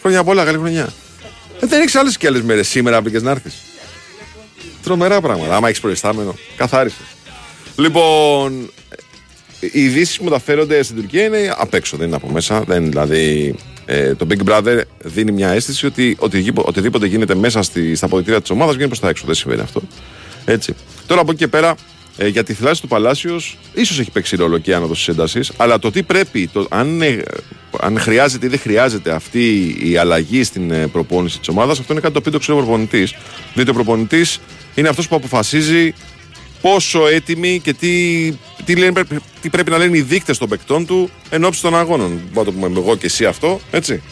Χρόνια 0.00 0.24
πολλά, 0.24 0.44
καλή 0.44 0.58
χρονιά. 0.58 0.92
Ε, 1.60 1.66
δεν 1.66 1.80
έχει 1.80 1.98
άλλες 1.98 2.16
και 2.16 2.26
άλλες 2.26 2.42
μέρες 2.42 2.68
σήμερα 2.68 3.00
μπήκες 3.00 3.22
να 3.22 3.30
έρθεις. 3.30 3.54
Τρομερά 4.82 5.20
πράγματα. 5.20 5.56
Άμα 5.56 5.68
έχεις 5.68 5.80
προϊστάμενο, 5.80 6.34
καθάρισες. 6.56 7.13
Λοιπόν, 7.76 8.70
οι 9.60 9.82
ειδήσεις 9.82 10.18
που 10.18 10.24
μεταφέρονται 10.24 10.82
στην 10.82 10.96
Τουρκία 10.96 11.24
είναι 11.24 11.54
απ' 11.56 11.74
έξω, 11.74 11.96
δεν 11.96 12.06
είναι 12.06 12.16
από 12.16 12.28
μέσα. 12.28 12.60
Δεν, 12.60 12.88
δηλαδή, 12.88 13.54
ε, 13.84 14.14
το 14.14 14.26
Big 14.30 14.48
Brother 14.48 14.80
δίνει 14.98 15.32
μια 15.32 15.48
αίσθηση 15.48 15.86
ότι 15.86 16.16
οτιδήποτε, 16.18 16.68
οτιδήποτε 16.68 17.06
γίνεται 17.06 17.34
μέσα 17.34 17.62
στη, 17.62 17.94
στα 17.94 18.06
αποδητήρια 18.06 18.40
της 18.40 18.50
ομάδας 18.50 18.74
βγαίνει 18.74 18.88
προς 18.88 19.00
τα 19.00 19.08
έξω. 19.08 19.26
Δεν 19.26 19.34
συμβαίνει 19.34 19.60
αυτό. 19.62 19.82
Έτσι. 20.44 20.74
Τώρα 21.06 21.20
από 21.20 21.30
εκεί 21.30 21.40
και 21.40 21.48
πέρα, 21.48 21.74
ε, 22.16 22.26
για 22.26 22.44
τη 22.44 22.52
θλάση 22.52 22.80
του 22.80 22.88
Παλάσιος, 22.88 23.58
ίσως 23.74 23.98
έχει 23.98 24.10
παίξει 24.10 24.36
ρόλο 24.36 24.58
και 24.58 24.70
η 24.70 24.74
άνοδος 24.74 24.98
της 24.98 25.08
έντασης, 25.08 25.52
αλλά 25.56 25.78
το 25.78 25.90
τι 25.90 26.02
πρέπει, 26.02 26.48
το, 26.52 26.66
αν, 26.70 27.02
ε, 27.02 27.22
αν 27.80 27.98
χρειάζεται 27.98 28.46
ή 28.46 28.48
δεν 28.48 28.58
χρειάζεται 28.58 29.10
αυτή 29.10 29.76
η 29.82 29.96
αλλαγή 29.96 30.44
στην 30.44 30.70
ε, 30.70 30.86
προπόνηση 30.86 31.38
της 31.38 31.48
ομάδας, 31.48 31.78
αυτό 31.78 31.92
είναι 31.92 32.02
κάτι 32.02 32.12
το 32.12 32.18
οποίο 32.18 32.32
το 32.32 32.38
ξέρει 32.38 32.58
ο 32.58 32.62
προπονητής. 32.62 33.14
Διότι 33.54 33.70
ο 33.70 33.72
προπονητής 33.72 34.40
είναι 34.74 34.88
αυτός 34.88 35.08
που 35.08 35.16
αποφασίζει 35.16 35.94
πόσο 36.64 37.06
έτοιμοι 37.06 37.60
και 37.62 37.72
τι, 37.72 38.32
τι, 38.64 38.76
λένε, 38.76 39.02
τι 39.40 39.48
πρέπει 39.50 39.70
να 39.70 39.78
λένε 39.78 39.96
οι 39.96 40.02
δείκτες 40.02 40.38
των 40.38 40.48
παικτών 40.48 40.86
του 40.86 41.10
εν 41.30 41.44
ώψη 41.44 41.62
των 41.62 41.76
αγώνων. 41.76 42.20
Μπορούμε 42.32 42.38
να 42.38 42.44
το 42.44 42.52
πούμε 42.52 42.80
εγώ 42.80 42.96
και 42.96 43.06
εσύ 43.06 43.26
αυτό, 43.26 43.60
έτσι. 43.70 44.02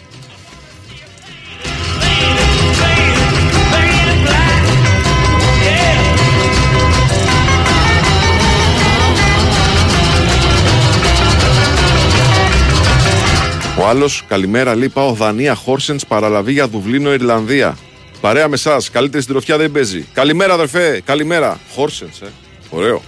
Ο 13.78 13.86
άλλος, 13.86 14.24
καλημέρα, 14.28 14.76
λέει: 14.76 14.88
Πάω 14.88 15.12
Δανία, 15.12 15.54
Χόρσενς, 15.54 16.06
παραλαβή 16.06 16.52
για 16.52 16.68
Δουβλίνο, 16.68 17.12
Ιρλανδία. 17.12 17.76
Παρέα 18.22 18.48
με 18.48 18.54
εσάς, 18.54 18.90
καλύτερη 18.90 19.22
συντροφιά 19.22 19.56
δεν 19.56 19.72
παίζει. 19.72 20.06
Καλημέρα, 20.12 20.52
αδερφέ, 20.52 21.02
καλημέρα. 21.04 21.60
Χόρσεν, 21.74 22.10
ε. 22.22 22.26
Ωραίο. 22.70 23.02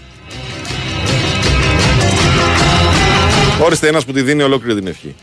Όριστε 3.63 3.89
ένας 3.89 4.05
που 4.05 4.13
τη 4.13 4.23
δίνει 4.23 4.43
ολόκληρη 4.43 4.79
την 4.79 4.87
ευχή. 4.87 5.15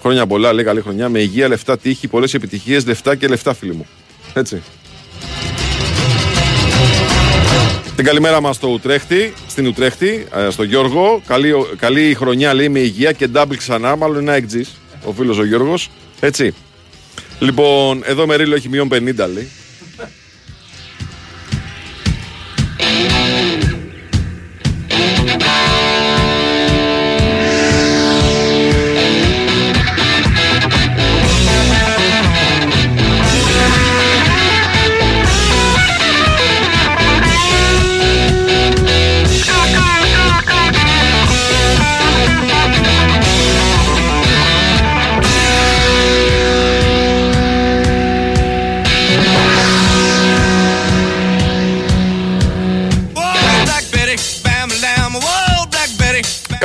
Χρόνια 0.00 0.26
πολλά, 0.26 0.52
λέει 0.52 0.64
καλή 0.64 0.80
χρονιά, 0.80 1.08
με 1.08 1.18
υγεία, 1.18 1.48
λεφτά, 1.48 1.78
τύχη, 1.78 2.08
πολλές 2.08 2.34
επιτυχίες, 2.34 2.86
λεφτά 2.86 3.14
και 3.14 3.26
λεφτά, 3.26 3.54
φίλοι 3.54 3.74
μου. 3.74 3.86
Έτσι. 4.34 4.62
Την 7.96 8.04
καλημέρα 8.04 8.40
μας 8.40 8.56
στο 8.56 8.68
Ουτρέχτη, 8.68 9.32
στην 9.48 9.66
Ουτρέχτη, 9.66 10.26
ε, 10.34 10.50
στο 10.50 10.62
Γιώργο. 10.62 11.22
Καλή, 11.26 11.54
καλή 11.76 12.14
χρονιά 12.14 12.54
λέει 12.54 12.68
με 12.68 12.78
υγεία 12.78 13.12
και 13.12 13.26
ντάμπλ 13.26 13.54
ξανά. 13.54 13.96
Μάλλον 13.96 14.20
είναι 14.20 14.34
εκτζή 14.34 14.64
ο 15.04 15.12
φίλος 15.12 15.38
ο 15.38 15.44
Γιώργος. 15.44 15.90
Έτσι. 16.20 16.54
Λοιπόν, 17.40 18.02
εδώ 18.04 18.26
με 18.26 18.36
ρίλο 18.36 18.54
έχει 18.54 18.68
μείον 18.68 18.88
50 18.92 18.98
λέει. 19.32 19.48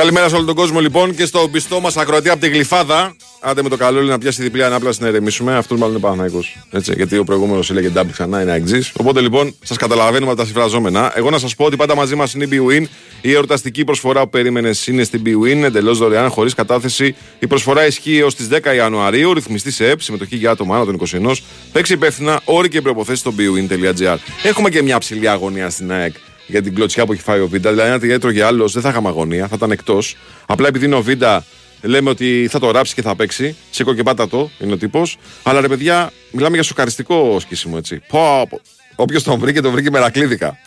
Καλημέρα 0.02 0.28
σε 0.28 0.34
όλο 0.34 0.44
τον 0.44 0.54
κόσμο 0.54 0.80
λοιπόν 0.80 1.14
και 1.14 1.24
στο 1.24 1.48
πιστό 1.52 1.80
μας 1.80 1.96
ακροατή 1.96 2.28
από 2.28 2.40
τη 2.40 2.48
Γλυφάδα. 2.48 3.16
Άντε 3.40 3.62
με 3.62 3.68
το 3.68 3.76
καλό 3.76 4.02
να 4.02 4.18
πιάσει 4.18 4.42
διπλή 4.42 4.64
ανάπλαση 4.64 5.02
να 5.02 5.08
ηρεμήσουμε. 5.08 5.56
Αυτό 5.56 5.76
μάλλον 5.76 5.94
είναι 5.94 6.02
Παναγικό. 6.02 6.44
Έτσι, 6.70 6.92
γιατί 6.96 7.18
ο 7.18 7.24
προηγούμενος 7.24 7.70
έλεγε 7.70 7.88
ντάμπλ 7.88 8.10
ξανά, 8.10 8.42
είναι 8.42 8.50
αγγζή. 8.50 8.80
Οπότε 8.96 9.20
λοιπόν 9.20 9.54
σας 9.62 9.76
καταλαβαίνουμε 9.76 10.30
από 10.30 10.40
τα 10.40 10.44
συμφραζόμενα. 10.44 11.12
Εγώ 11.14 11.30
να 11.30 11.38
σας 11.38 11.54
πω 11.54 11.64
ότι 11.64 11.76
πάντα 11.76 11.94
μαζί 11.94 12.14
μας 12.14 12.34
είναι 12.34 12.44
η 12.44 12.48
BWIN. 12.52 12.84
Η 13.20 13.32
εορταστική 13.32 13.84
προσφορά 13.84 14.22
που 14.22 14.28
περίμενε 14.28 14.70
είναι 14.86 15.04
στην 15.04 15.22
BWIN, 15.26 15.62
εντελώς 15.62 15.98
δωρεάν, 15.98 16.30
χωρίς 16.30 16.54
κατάθεση. 16.54 17.14
Η 17.38 17.46
προσφορά 17.46 17.86
ισχύει 17.86 18.18
έως 18.18 18.34
τις 18.34 18.48
10 18.48 18.74
Ιανουαρίου. 18.74 19.34
Ρυθμιστής 19.34 19.74
σε 19.74 19.90
ΕΠ, 19.90 20.00
συμμετοχή 20.02 20.36
για 20.36 20.50
άτομα 20.50 20.76
άνω 20.76 20.84
των 20.84 20.94
21. 20.94 21.32
Παίξει 21.72 21.92
υπεύθυνα, 21.92 22.40
όροι 22.44 22.68
και 22.68 22.80
προποθέσει 22.80 23.18
στο 23.18 23.34
bwin.gr. 23.38 24.16
Έχουμε 24.42 24.68
και 24.70 24.82
μια 24.82 24.98
ψηλή 24.98 25.28
αγωνία 25.28 25.70
στην 25.70 25.92
ΑΕΚ 25.92 26.14
για 26.52 26.62
την 26.62 26.74
κλωτσιά 26.74 27.06
που 27.06 27.12
έχει 27.12 27.22
φάει 27.22 27.40
ο 27.40 27.48
Βίντα. 27.48 27.70
Δηλαδή, 27.70 27.90
αν 27.90 28.00
την 28.00 28.10
έτρωγε 28.10 28.42
άλλος, 28.42 28.72
δεν 28.72 28.82
θα 28.82 28.88
είχαμε 28.88 29.08
αγωνία, 29.08 29.48
θα 29.48 29.54
ήταν 29.56 29.70
εκτός. 29.70 30.16
Απλά 30.46 30.68
επειδή 30.68 30.84
είναι 30.84 30.94
ο 30.94 31.02
Βίντα, 31.02 31.44
λέμε 31.82 32.10
ότι 32.10 32.48
θα 32.50 32.58
το 32.58 32.70
ράψει 32.70 32.94
και 32.94 33.02
θα 33.02 33.16
παίξει. 33.16 33.56
Σήκω 33.70 33.94
και 33.94 34.02
πάτα 34.02 34.28
το, 34.28 34.50
είναι 34.58 34.72
ο 34.72 34.76
τύπος. 34.76 35.18
Αλλά 35.42 35.60
ρε 35.60 35.68
παιδιά, 35.68 36.12
μιλάμε 36.30 36.54
για 36.54 36.62
σοκαριστικό 36.64 37.40
σκίσιμο 37.40 37.74
έτσι. 37.78 38.02
Πω, 38.08 38.46
πω. 38.48 38.60
Όποιος 38.94 39.22
τον 39.22 39.38
βρήκε, 39.38 39.60
τον 39.60 39.72
βρήκε 39.72 39.90
μερακλίδικα. 39.90 40.58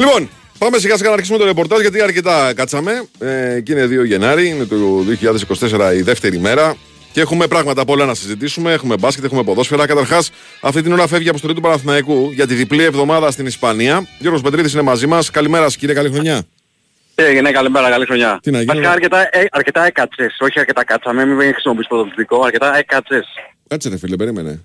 Λοιπόν, 0.00 0.28
πάμε 0.58 0.78
σιγά 0.78 0.96
σιγά 0.96 1.08
να 1.08 1.14
αρχίσουμε 1.14 1.38
το 1.38 1.44
ρεπορτάζ 1.44 1.80
γιατί 1.80 2.00
αρκετά 2.02 2.52
κάτσαμε. 2.54 3.04
Ε, 3.18 3.60
και 3.60 3.72
είναι 3.72 3.86
2 3.86 4.04
Γενάρη, 4.06 4.48
είναι 4.48 4.64
το 4.64 4.76
2024 5.90 5.94
η 5.94 6.02
δεύτερη 6.02 6.38
μέρα. 6.38 6.76
Και 7.12 7.20
έχουμε 7.20 7.46
πράγματα 7.46 7.84
πολλά 7.84 8.04
να 8.04 8.14
συζητήσουμε. 8.14 8.72
Έχουμε 8.72 8.96
μπάσκετ, 8.96 9.24
έχουμε 9.24 9.42
ποδόσφαιρα. 9.42 9.86
Καταρχάς, 9.86 10.30
αυτή 10.60 10.82
την 10.82 10.92
ώρα 10.92 11.06
φεύγει 11.06 11.26
η 11.26 11.28
αποστολή 11.28 11.54
του 11.54 11.60
Παναθηναϊκού 11.60 12.30
για 12.34 12.46
τη 12.46 12.54
διπλή 12.54 12.82
εβδομάδα 12.82 13.30
στην 13.30 13.46
Ισπανία. 13.46 14.06
Γιώργος 14.18 14.42
Πετρίδης 14.42 14.72
είναι 14.72 14.82
μαζί 14.82 15.06
μας. 15.06 15.30
Καλημέρα, 15.30 15.64
σας, 15.64 15.76
κύριε, 15.76 15.94
καλή 15.94 16.10
χρονιά. 16.10 16.42
Τι 17.14 17.22
έγινε, 17.22 17.50
καλημέρα, 17.50 17.90
καλή 17.90 18.04
χρονιά. 18.04 18.38
Τι 18.42 18.50
να 18.50 18.58
γίνει, 18.58 18.66
Βασικά 18.68 18.88
ρε. 18.88 18.92
αρκετά, 18.94 19.20
ε, 19.38 19.44
αρκετά 19.50 19.86
έκατσες, 19.86 20.36
όχι 20.40 20.58
αρκετά 20.58 20.84
κάτσαμε, 20.84 21.24
μην 21.26 21.52
χρησιμοποιείς 21.52 21.86
πρωτοδυτικό, 21.86 22.42
αρκετά 22.44 22.76
έκατσες. 22.76 23.26
Κάτσε, 23.68 23.88
ρε 23.88 23.98
φίλε, 23.98 24.16
περίμενε. 24.16 24.60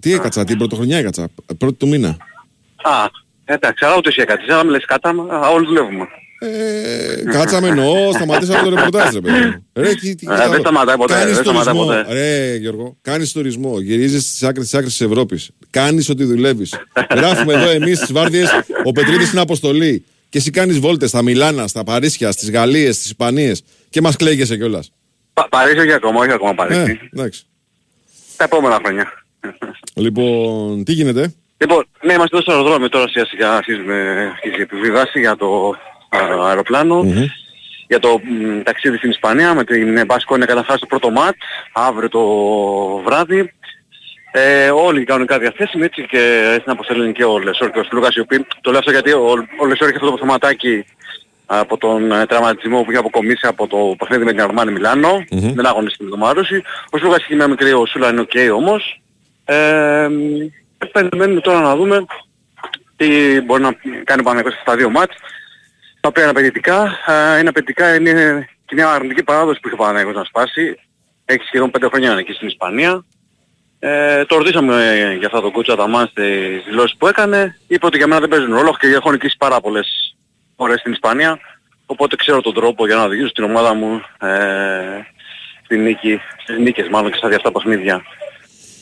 Τι 0.00 0.12
έκατσα, 0.12 0.44
την 0.44 0.58
πρωτοχρονιά 0.58 0.98
έκατσα. 0.98 1.28
Πρώτη 1.58 1.74
του 1.74 1.88
μήνα. 1.88 2.16
Α, 2.82 3.06
εντάξει, 3.54 3.84
αλλά 3.84 3.96
ούτε 3.96 4.08
εσύ 4.08 4.20
έκατσες, 4.20 4.48
αλλά 4.48 4.64
μιλες 4.64 4.84
κάτα, 4.84 5.08
α, 5.30 5.48
όλοι 5.48 5.66
δουλεύουμε. 5.66 6.08
Ε, 6.42 7.22
κάτσαμε 7.32 7.68
εννοώ, 7.68 8.12
σταματήσαμε 8.12 8.62
το 8.70 8.74
ρεπορτάζ, 8.74 9.14
ρε 9.14 9.20
παιδί. 9.20 9.44
μου. 9.44 9.66
Ρε, 9.72 9.94
τι, 9.94 10.14
τι, 10.14 10.26
Ε, 10.30 10.48
δεν 10.48 10.60
σταματάει 10.60 10.96
ποτέ, 10.96 11.12
Κάνεις 11.14 11.34
δεν 11.34 11.44
σταματάει 11.44 11.74
τουρισμό. 11.74 11.94
ποτέ. 12.02 12.12
Ρε, 12.12 12.56
Γιώργο, 12.56 12.96
κάνεις 13.02 13.32
τουρισμό. 13.32 13.80
Γυρίζεις 13.80 14.22
στις 14.22 14.42
άκρες 14.42 14.64
της 14.64 14.74
άκρης 14.74 14.96
της 14.96 15.06
Ευρώπης. 15.06 15.50
Κάνεις 15.70 16.08
ό,τι 16.08 16.24
δουλεύεις. 16.24 16.74
Γράφουμε 17.16 17.52
εδώ 17.52 17.68
εμείς 17.70 17.96
στις 17.96 18.12
Βάρδιες, 18.12 18.50
ο 18.84 18.92
Πετρίδης 18.92 19.26
στην 19.26 19.38
αποστολή. 19.38 20.04
Και 20.28 20.38
εσύ 20.38 20.50
κάνεις 20.50 20.78
βόλτες 20.78 21.08
στα 21.08 21.22
Μιλάνα, 21.22 21.66
στα 21.66 21.84
Παρίσια, 21.84 22.32
στις 22.32 22.50
Γαλλίες, 22.50 22.94
στις 22.94 23.06
Ισπανίες 23.06 23.62
και 23.90 24.00
μας 24.00 24.16
κλαίγεσαι 24.16 24.56
κιόλας. 24.56 24.92
Πα, 25.32 25.46
Παρίσι 25.50 25.78
όχι 25.78 25.92
ακόμα, 25.92 26.20
όχι 26.20 26.32
ακόμα 26.32 26.50
Ε, 26.50 26.54
Παρίσι. 26.54 27.00
εντάξει. 27.12 27.42
Τα 28.36 28.44
επόμενα 28.44 28.78
χρόνια. 28.84 29.12
Λοιπόν, 29.94 30.84
τι 30.84 30.92
γίνεται; 30.92 31.34
Λοιπόν, 31.62 31.86
ναι, 32.02 32.12
είμαστε 32.12 32.36
εδώ 32.36 32.42
στο 32.42 32.52
αεροδρόμιο 32.52 32.88
τώρα 32.88 33.08
σιγά 33.08 33.24
σιγά 33.24 33.56
αρχίζουμε 33.56 34.28
αρχίζει 34.32 34.58
η 34.58 34.62
επιβίβαση 34.62 35.20
για 35.20 35.36
το 35.36 35.76
α, 36.08 36.46
αεροπλανο 36.48 37.04
Για 37.86 37.98
το 37.98 38.20
μ, 38.22 38.62
ταξίδι 38.62 38.96
στην 38.96 39.10
Ισπανία 39.10 39.54
με 39.54 39.64
την 39.64 40.04
Μπασκόνια 40.06 40.44
καταρχάς 40.44 40.80
το 40.80 40.86
πρώτο 40.86 41.10
ματς 41.10 41.34
αύριο 41.72 42.08
το 42.08 42.22
βράδυ. 43.04 43.52
Ε, 44.32 44.70
όλοι 44.70 45.04
κανονικά 45.04 45.38
διαθέσιμοι 45.38 45.84
έτσι 45.84 46.06
και 46.06 46.56
στην 46.60 46.72
αποστολή 46.72 47.02
είναι 47.02 47.12
και 47.12 47.24
ο 47.24 47.38
Λεσόρ 47.38 47.70
και 47.70 47.78
ο 47.78 47.84
Σλούκας 47.84 48.14
οι 48.14 48.20
οποίοι 48.20 48.46
το 48.60 48.70
λέω 48.70 48.78
αυτό 48.78 48.90
γιατί 48.90 49.12
ο, 49.12 49.46
ο 49.60 49.66
Λεσόρ 49.66 49.88
έχει 49.88 49.96
αυτό 49.96 50.10
το 50.10 50.18
θεματάκι 50.18 50.84
από 51.46 51.76
τον 51.76 52.12
ε, 52.12 52.26
τραυματισμό 52.26 52.82
που 52.82 52.90
είχε 52.90 53.00
αποκομίσει 53.00 53.46
από 53.46 53.66
το 53.66 53.94
παιχνίδι 53.98 54.24
με 54.24 54.30
την 54.30 54.40
Αρμάνη 54.40 54.72
Μιλάνο. 54.72 55.24
Δεν 55.30 55.66
αγωνίστηκε 55.66 56.04
με 56.04 56.10
τον 56.10 56.18
Μαρούσι. 56.18 56.62
Ο 56.90 56.98
Σλούκας 56.98 57.22
έχει 57.22 57.34
μια 57.34 57.48
μικρή 57.48 57.72
ο 57.72 57.86
Σλούκας 57.86 58.10
είναι 58.10 58.20
οκ 58.20 58.54
όμως. 58.54 59.00
Ε, 59.44 60.08
περιμένουμε 60.92 61.40
τώρα 61.40 61.60
να 61.60 61.76
δούμε 61.76 62.04
τι 62.96 63.40
μπορεί 63.40 63.62
να 63.62 63.72
κάνει 64.04 64.20
ο 64.20 64.24
Παναθηναϊκός 64.24 64.60
στα 64.60 64.76
δύο 64.76 64.90
ματς. 64.90 65.16
Τα 66.00 66.08
οποία 66.08 66.22
είναι 66.22 66.30
απαιτητικά. 66.30 66.98
Ε, 67.06 67.38
είναι 67.38 67.48
απαιτητικά, 67.48 67.94
είναι 67.94 68.48
και 68.64 68.74
μια 68.74 68.90
αρνητική 68.90 69.22
παράδοση 69.22 69.60
που 69.60 69.68
είχε 69.68 69.76
ο 69.80 69.84
Παναθηναϊκός 69.84 70.16
να 70.16 70.24
σπάσει. 70.24 70.78
Έχει 71.24 71.44
σχεδόν 71.44 71.70
πέντε 71.70 71.86
χρόνια 71.86 72.12
εκεί 72.18 72.32
στην 72.32 72.48
Ισπανία. 72.48 73.04
Ε, 73.78 74.24
τον 74.24 74.36
ρωτήσαμε 74.36 74.88
ε, 74.88 75.14
για 75.14 75.26
αυτό 75.26 75.40
τον 75.40 75.50
κόουτς 75.50 75.72
Αταμάν 75.72 76.06
στις 76.06 76.64
δηλώσεις 76.64 76.96
που 76.96 77.06
έκανε. 77.06 77.58
Είπε 77.66 77.86
ότι 77.86 77.96
για 77.96 78.06
μένα 78.06 78.20
δεν 78.20 78.28
παίζουν 78.28 78.54
ρόλο 78.54 78.76
και 78.80 78.86
έχω 78.86 79.10
νικήσει 79.10 79.36
πάρα 79.38 79.60
πολλές 79.60 80.16
φορές 80.56 80.80
στην 80.80 80.92
Ισπανία. 80.92 81.38
Οπότε 81.86 82.16
ξέρω 82.16 82.40
τον 82.40 82.54
τρόπο 82.54 82.86
για 82.86 82.96
να 82.96 83.04
οδηγήσω 83.04 83.32
την 83.32 83.44
ομάδα 83.44 83.74
μου 83.74 84.02
ε, 84.20 84.28
στη 85.64 85.76
νίκη, 85.78 86.20
στις 86.42 86.58
νίκες 86.58 86.88
μάλλον 86.88 87.10
και 87.10 87.16
στα 87.16 87.28
διάφορα 87.28 87.52
παιχνίδια. 87.52 88.02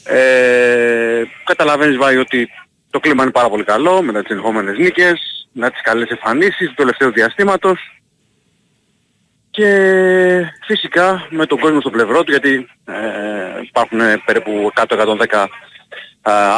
Ε, 0.09 1.23
καταλαβαίνεις 1.45 1.97
Βάη 1.97 2.17
ότι 2.17 2.49
το 2.91 3.01
κλίμα 3.01 3.23
είναι 3.23 3.33
πάρα 3.33 3.49
πολύ 3.49 3.65
καλό 3.65 4.03
μετά 4.03 4.21
τις 4.23 4.31
ενεχόμενες 4.31 4.79
νίκες, 4.79 5.49
μετά 5.53 5.71
τις 5.71 5.83
καλές 5.83 6.09
εμφανίσεις 6.09 6.69
του 6.69 6.75
τελευταίου 6.75 7.13
διαστήματος 7.13 8.03
και 9.51 10.53
φυσικά 10.67 11.27
με 11.31 11.47
τον 11.47 11.59
κόσμο 11.59 11.81
στο 11.81 11.91
πλευρό 11.91 12.25
του 12.25 12.31
γιατί 12.31 12.69
ε, 12.85 12.95
υπάρχουν 13.63 13.99
περίπου 14.25 14.73
100-110 14.75 15.47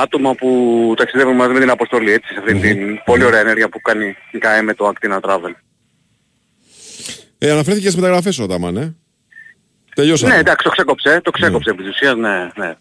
άτομα 0.02 0.35
που 0.35 0.95
ταξιδεύουν 0.97 1.35
μαζί 1.35 1.52
με 1.52 1.61
την 1.61 1.71
αποστολή 1.71 2.12
έτσι, 2.12 2.33
σε 2.33 2.38
αυτήν 2.38 2.61
την 2.61 3.02
πολύ 3.04 3.25
ωραία 3.25 3.40
ενέργεια 3.40 3.69
που 3.69 3.80
κάνει 3.80 4.16
η 4.30 4.38
ΚΑΕ 4.38 4.62
με 4.62 4.75
το 4.75 4.92
Actina 4.92 5.21
Travel. 5.21 5.52
Ε, 7.38 7.50
αναφέρθηκες 7.50 7.90
στις 7.90 8.02
μεταγραφές 8.02 8.38
ο 8.38 8.42
Αταμάν, 8.45 8.76
ε. 8.76 8.95
Τελειώσαμε. 9.95 10.33
Ναι, 10.33 10.38
εντάξει, 10.38 10.64
το 10.64 10.71
ξέκοψε, 10.71 11.21
το 11.25 11.30
ξέκοψε 11.30 11.71
επί 11.71 11.83
της 11.83 11.92
ουσίας, 11.92 12.14
ναι, 12.14 12.50
ναι. 12.54 12.75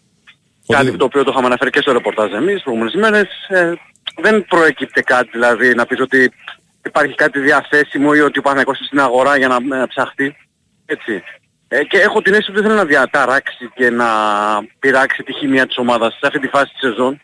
Κάτι 0.70 0.96
το 0.96 1.04
οποίο 1.04 1.24
το 1.24 1.30
είχαμε 1.30 1.46
αναφέρει 1.46 1.70
και 1.70 1.80
στο 1.80 1.92
ρεπορτάζ 1.92 2.32
εμείς 2.32 2.54
τις 2.54 2.62
προηγούμενες 2.62 2.94
ημέρες. 2.94 3.28
Ε, 3.48 3.72
δεν 4.20 4.44
προέκυπτε 4.44 5.02
κάτι 5.02 5.28
δηλαδή 5.32 5.74
να 5.74 5.86
πεις 5.86 6.00
ότι 6.00 6.32
υπάρχει 6.84 7.14
κάτι 7.14 7.38
διαθέσιμο 7.38 8.10
ή 8.14 8.20
ότι 8.20 8.38
ο 8.38 8.42
Παναγικός 8.42 8.76
στην 8.76 9.00
αγορά 9.00 9.36
για 9.36 9.48
να, 9.48 9.60
να 9.60 9.86
ψαχτεί. 9.86 10.36
Έτσι. 10.86 11.22
Ε, 11.68 11.84
και 11.84 11.98
έχω 11.98 12.22
την 12.22 12.32
αίσθηση 12.32 12.50
ότι 12.50 12.60
δεν 12.60 12.68
θέλει 12.68 12.82
να 12.82 12.86
διαταράξει 12.86 13.70
και 13.74 13.90
να 13.90 14.06
πειράξει 14.78 15.22
τη 15.22 15.32
χημεία 15.32 15.66
της 15.66 15.78
ομάδας 15.78 16.12
σε 16.12 16.26
αυτή 16.26 16.38
τη 16.38 16.48
φάση 16.48 16.70
της 16.70 16.80
σεζόν. 16.80 17.20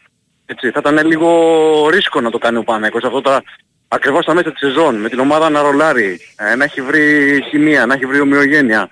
Έτσι. 0.46 0.70
Θα 0.70 0.80
ήταν 0.80 1.06
λίγο 1.06 1.88
ρίσκο 1.90 2.20
να 2.20 2.30
το 2.30 2.38
κάνει 2.38 2.56
ο 2.56 2.62
Παναγικός 2.62 3.04
αυτό 3.04 3.20
τώρα 3.20 3.42
ακριβώς 3.88 4.22
στα 4.22 4.34
μέσα 4.34 4.50
της 4.50 4.58
σεζόν 4.58 4.96
με 4.96 5.08
την 5.08 5.18
ομάδα 5.18 5.50
να 5.50 5.62
ρολάρει, 5.62 6.20
ε, 6.36 6.54
να 6.54 6.64
έχει 6.64 6.82
βρει 6.82 7.42
χημεία, 7.48 7.86
να 7.86 7.94
έχει 7.94 8.06
βρει 8.06 8.20
ομοιογένεια, 8.20 8.88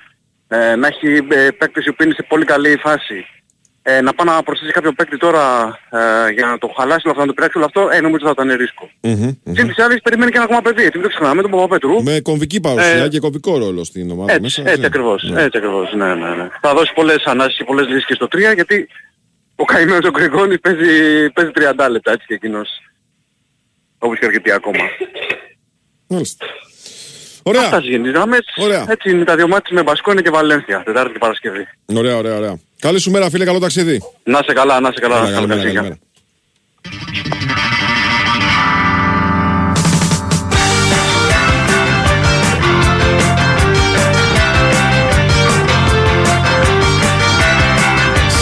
ε, 0.48 0.76
να 0.76 0.86
έχει 0.86 1.26
ε, 1.28 1.50
παίκτες 1.50 1.84
που 1.96 2.02
είναι 2.02 2.14
σε 2.14 2.22
πολύ 2.22 2.44
καλή 2.44 2.76
φάση 2.76 3.26
ε, 3.86 4.00
να 4.00 4.14
πάει 4.14 4.26
να 4.26 4.42
προσθέσει 4.42 4.72
κάποιο 4.72 4.92
παίκτη 4.92 5.16
τώρα 5.16 5.66
ε, 5.90 6.30
για 6.32 6.46
να 6.46 6.58
το 6.58 6.72
χαλάσει 6.76 7.00
όλο 7.04 7.10
αυτό, 7.10 7.20
να 7.20 7.26
το 7.26 7.32
πειράξει 7.32 7.56
όλο 7.58 7.66
αυτό, 7.66 7.88
ε, 7.92 8.00
νομίζω 8.00 8.24
θα 8.26 8.30
ήταν 8.30 8.56
ρίσκο. 8.56 8.90
Μμμ, 9.00 9.32
Συν 9.54 9.66
της 9.68 9.78
άλλης 9.78 10.00
περιμένει 10.02 10.30
και 10.30 10.36
ένα 10.36 10.44
ακόμα 10.46 10.60
παιδί, 10.62 10.82
έτσι 10.84 10.98
μην 10.98 11.02
το 11.02 11.08
ξεχνάμε, 11.14 11.42
τον 11.42 11.50
Παπαπέτρου. 11.50 12.02
Με 12.02 12.20
κομβική 12.20 12.60
παρουσία 12.60 13.04
Ε, 13.04 13.08
και 13.08 13.18
κομβικό 13.18 13.58
ρόλο 13.58 13.84
στην 13.84 14.10
ομάδα 14.10 14.30
Έτσι, 14.32 14.42
μέσα. 14.42 14.62
έτσι 14.68 14.80
ναι. 14.80 14.86
ακριβώς, 14.86 15.22
Ναι. 15.22 15.42
έτσι 15.42 15.58
ακριβώς, 15.58 15.92
ναι, 15.94 16.14
ναι, 16.14 16.34
ναι. 16.34 16.48
Θα 16.60 16.74
δώσει 16.74 16.92
πολλές 16.94 17.24
ανάσεις 17.24 17.56
και 17.56 17.64
πολλές 17.64 17.86
λύσεις 17.86 18.06
και 18.06 18.14
στο 18.14 18.28
3 18.32 18.54
γιατί 18.54 18.88
ο 19.56 19.64
καημένος 19.64 20.04
ο 20.04 20.10
Γκρεγόνης 20.10 20.60
παίζει, 20.60 21.30
παίζει 21.30 21.50
30 21.54 21.88
λεπτά 21.90 22.12
έτσι 22.12 22.26
και 22.26 22.34
εκείνος. 22.34 22.68
Όπως 23.98 24.18
και 24.18 24.24
αρκετοί 24.26 24.50
ακόμα. 24.50 24.84
Μάλιστα. 26.06 26.46
Ωραία. 27.46 27.60
Αυτά 27.60 27.76
στις 27.78 27.90
γενικές 27.90 28.12
γραμμές. 28.12 28.40
Ωραία. 28.56 28.84
Έτσι 28.88 29.10
είναι 29.10 29.24
τα 29.24 29.36
δύο 29.36 29.48
μάτια 29.48 29.74
με 29.76 29.82
Μπασκόνη 29.82 30.22
και 30.22 30.30
Βαλένθια, 30.30 30.82
Τετάρτη 30.84 31.12
και 31.12 31.18
Παρασκευή. 31.18 31.68
Ωραία, 31.94 32.16
ωραία, 32.16 32.36
ωραία. 32.36 32.58
Καλή 32.80 32.98
σου 33.00 33.10
μέρα, 33.10 33.30
φίλε, 33.30 33.44
καλό 33.44 33.58
ταξίδι. 33.58 34.02
Να 34.24 34.40
σε 34.46 34.52
καλά, 34.52 34.80
να 34.80 34.90
σε 34.92 35.00
καλά. 35.00 35.14
Καλημέρα, 35.14 35.40
Καλή 35.40 35.48
καλημέρα, 35.48 35.60
συνέχεια. 35.60 35.80
καλημέρα. 35.80 35.98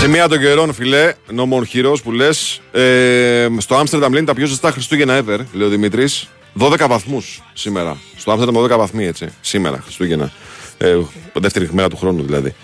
Σημεία 0.01 0.29
των 0.29 0.38
καιρών, 0.38 0.73
φιλέ, 0.75 1.12
no 1.37 1.43
more 1.49 1.62
heroes 1.75 2.03
που 2.03 2.12
λες. 2.12 2.61
Ε, 2.73 3.47
στο 3.59 3.75
Άμστερνταμ 3.77 4.12
λένε 4.12 4.27
τα 4.27 4.35
πιο 4.35 4.47
ζεστά 4.47 4.71
Χριστούγεννα 4.71 5.19
ever, 5.25 5.38
λέει 5.53 5.67
ο 5.67 5.71
Δημήτρης. 5.71 6.29
12 6.59 6.87
βαθμούς 6.88 7.43
σήμερα. 7.53 7.97
Στο 8.17 8.33
Άμστερνταμ 8.33 8.65
12 8.65 8.77
βαθμοί, 8.77 9.07
έτσι. 9.07 9.29
Σήμερα, 9.41 9.81
Χριστούγεννα. 9.83 10.33
Ε, 10.79 10.97
δεύτερη 11.33 11.69
μέρα 11.73 11.88
του 11.88 11.97
χρόνου 11.97 12.23
δηλαδή. 12.23 12.55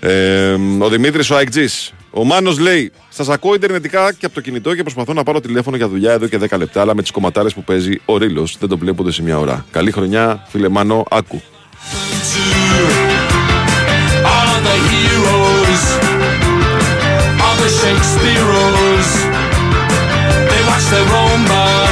Ε, 0.00 0.56
ο 0.78 0.88
Δημήτρης, 0.88 1.30
ο 1.30 1.36
Αεκτζή. 1.36 1.66
Ο 2.10 2.24
Μάνος 2.24 2.58
λέει: 2.58 2.92
Σας 3.08 3.28
ακούω 3.28 3.54
Ιντερνετικά 3.54 4.12
και 4.12 4.26
από 4.26 4.34
το 4.34 4.40
κινητό 4.40 4.74
και 4.74 4.82
προσπαθώ 4.82 5.12
να 5.12 5.22
πάρω 5.22 5.40
τηλέφωνο 5.40 5.76
για 5.76 5.88
δουλειά 5.88 6.12
εδώ 6.12 6.26
και 6.26 6.38
10 6.50 6.58
λεπτά. 6.58 6.80
Αλλά 6.80 6.94
με 6.94 7.02
τις 7.02 7.10
κομματάρες 7.10 7.54
που 7.54 7.64
παίζει 7.64 8.00
ο 8.04 8.16
Ρήλο 8.16 8.48
δεν 8.58 8.68
το 8.68 8.78
βλέπω 8.78 9.02
ούτε 9.02 9.12
σε 9.12 9.22
μια 9.22 9.38
ώρα. 9.38 9.66
Καλή 9.70 9.90
χρονιά, 9.90 10.46
φίλε 10.48 10.68
Μάνο, 10.68 11.04
άκου. 11.10 11.42
are 14.38 14.60
the 14.70 14.78
heroes 14.90 15.84
of 17.46 17.54
the 17.62 17.70
Shakespeareos. 17.80 19.08
They 20.50 20.62
watch 20.68 20.86
their 20.92 21.08
own 21.22 21.40
burn. 21.50 21.85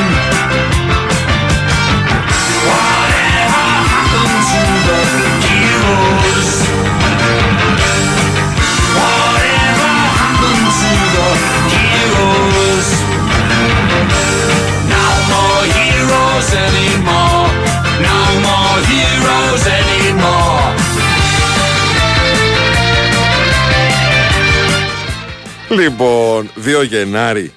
Λοιπόν, 25.78 26.48
2 26.80 26.82
Γενάρη 26.88 27.52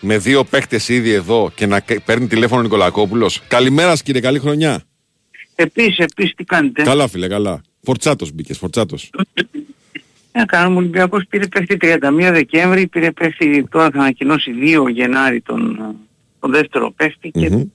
με 0.00 0.18
δύο 0.18 0.44
παίχτε 0.44 0.80
ήδη 0.88 1.10
εδώ 1.10 1.50
και 1.54 1.66
να 1.66 1.80
κα- 1.80 2.00
παίρνει 2.04 2.26
τηλέφωνο 2.26 2.60
ο 2.60 2.62
Νικολακόπουλος. 2.62 3.40
Καλημέρα, 3.48 3.90
σας, 3.90 4.02
κύριε, 4.02 4.20
καλή 4.20 4.38
χρονιά. 4.38 4.82
Επίσης, 5.54 5.98
επίσης 5.98 6.34
τι 6.34 6.44
κάνετε; 6.44 6.82
Καλά, 6.82 7.08
φίλε, 7.08 7.28
καλά. 7.28 7.60
Φορτσάτος 7.82 8.32
μπήκες, 8.32 8.58
φορτσάτος. 8.58 9.10
Ε, 10.32 10.44
κάνουμε 10.46 10.74
ο 10.74 10.78
Ολυμπιακός 10.78 11.22
πήρε 11.28 11.46
παίχτη 11.46 11.76
31 11.80 12.30
Δεκέμβρη, 12.32 12.86
πήρε 12.86 13.10
παίχτη 13.12 13.66
τώρα 13.70 13.90
θα 13.90 13.98
ανακοινώσει 13.98 14.50
2 14.52 14.88
Γενάρη 14.88 15.40
τον, 15.40 15.70
ε, 15.80 15.94
τον 16.40 16.50
δεύτερο 16.50 16.90
παίχτη 16.96 17.30
και 17.30 17.66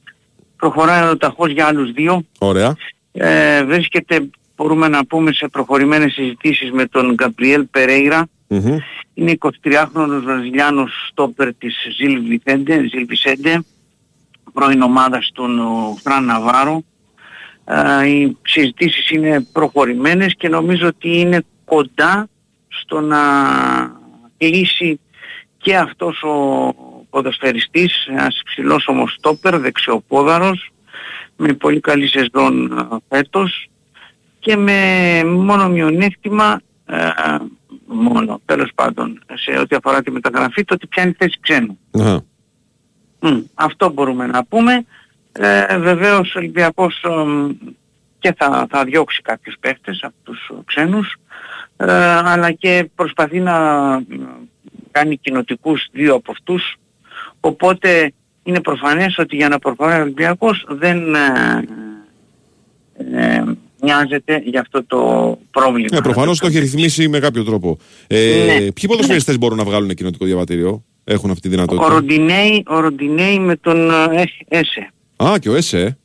προχωράει 0.58 1.10
ο 1.10 1.18
ταχώς 1.18 1.52
για 1.52 1.66
άλλους 1.66 1.92
δύο. 1.92 2.26
Ωραία. 2.38 2.76
Ε, 3.12 3.64
βρίσκεται, 3.66 4.30
μπορούμε 4.58 4.88
να 4.88 5.06
πούμε, 5.06 5.32
σε 5.32 5.48
προχωρημένες 5.48 6.14
συζητήσεις 6.14 6.72
με 6.72 6.86
τον 6.86 7.14
Γκαμπριέλ 7.14 7.66
Περέιρα. 7.66 8.28
Μμμ. 8.48 8.78
Είναι 9.14 9.38
23χρονος 9.40 10.22
Βραζιλιάνος 10.24 11.08
στόπερ 11.10 11.54
της 11.54 11.76
Ζιλ 11.98 12.28
Βιθέντε, 12.28 12.88
Ζιλ 12.90 13.06
Βισέντε, 13.06 13.64
πρώην 14.54 14.82
ομάδας 14.82 15.32
του 15.34 15.46
Φραν 16.04 16.26
Ναβάρο. 16.26 16.84
Ε, 17.66 18.08
οι 18.08 18.38
συζητήσεις 18.42 19.10
είναι 19.10 19.42
προχωρημένες 19.52 20.36
και 20.38 20.50
νομίζω 20.50 20.88
ότι 20.88 21.20
είναι 21.20 21.44
κοντά 21.66 22.30
στο 22.68 23.02
να 23.02 23.20
κλείσει 24.38 25.00
και 25.58 25.78
αυτός 25.78 26.24
ο 26.24 26.76
ποδοσφαιριστής, 27.10 28.08
ένας 28.08 28.42
ψηλός 28.46 28.88
όμως 28.88 29.14
στόπερ, 29.18 29.60
δεξιοπόδαρος, 29.60 30.72
με 31.36 31.54
πολύ 31.54 31.80
καλή 31.80 32.08
σεζόν 32.08 32.72
ε, 32.72 33.16
φέτος 33.16 33.70
και 34.48 34.56
με 34.56 35.24
μόνο 35.24 35.70
μειονέκτημα 35.70 36.62
ε, 36.86 37.10
μόνο 37.86 38.42
τέλος 38.46 38.72
πάντων 38.76 39.24
σε 39.34 39.60
ό,τι 39.60 39.76
αφορά 39.76 40.02
τη 40.02 40.12
μεταγραφή 40.12 40.64
το 40.64 40.74
ότι 40.74 40.88
πιάνει 40.88 41.16
θέση 41.18 41.38
ξένου. 41.40 41.80
Αχα. 41.92 42.24
Μμ, 43.20 43.40
αυτό 43.54 43.90
μπορούμε 43.90 44.26
να 44.26 44.46
πούμε. 44.46 44.86
Ε, 45.32 45.78
βεβαίως 45.78 46.36
ο 46.36 46.40
Ολυμπιακός 46.40 47.04
εμ, 47.04 47.50
και 48.20 48.34
θα, 48.38 48.68
θα 48.70 48.84
διώξει 48.84 49.22
κάποιους 49.22 49.56
παίχτες 49.60 50.00
από 50.04 50.16
τους 50.24 50.52
ξένους 50.66 51.16
ε, 51.78 51.94
αλλά 52.04 52.52
και 52.52 52.90
προσπαθεί 52.96 53.40
να 53.40 53.56
ε, 53.94 54.16
κάνει 54.92 55.18
κοινοτικούς 55.18 55.88
δύο 55.92 56.16
από 56.16 56.32
αυτούς 56.32 56.76
οπότε 57.40 58.14
είναι 58.44 58.62
προφανές 58.62 59.18
ότι 59.18 59.36
για 59.36 59.50
να 59.50 59.60
προχωράει 59.60 60.00
ο 60.00 60.02
Ολυμπιακός 60.02 60.66
δεν 60.70 61.16
ε, 61.16 61.64
ε, 62.98 63.44
νοιάζεται 63.84 64.42
για 64.46 64.60
αυτό 64.62 64.84
το 64.86 64.98
πρόβλημα. 65.52 65.88
Ναι, 65.92 66.02
προφανώς 66.02 66.40
το 66.40 66.48
έχει 66.48 66.60
ρυθμίσει 66.60 67.08
με 67.08 67.20
κάποιο 67.20 67.44
τρόπο. 67.44 67.78
Ε, 68.08 68.44
Ναι. 68.46 68.58
Ποιοι 68.72 68.88
ποδοσφαιριστές 68.88 69.38
μπορούν 69.38 69.58
να 69.58 69.64
βγάλουν 69.64 69.94
κοινοτικό 69.94 70.26
διαβατήριο, 70.26 70.84
έχουν 71.04 71.30
αυτή 71.30 71.42
τη 71.42 71.48
Ο 71.48 71.52
δυνατότητα. 71.52 71.88
Ροντινέη, 71.94 72.64
ο 72.68 72.80
Ροντινέη 72.80 73.40
με 73.40 73.56
τον 73.56 73.90
ε, 73.92 74.24
Έσε. 74.48 74.92
Α, 75.24 75.34
και 75.40 75.50
ο 75.50 75.56
ΕΣΕ. 75.56 75.98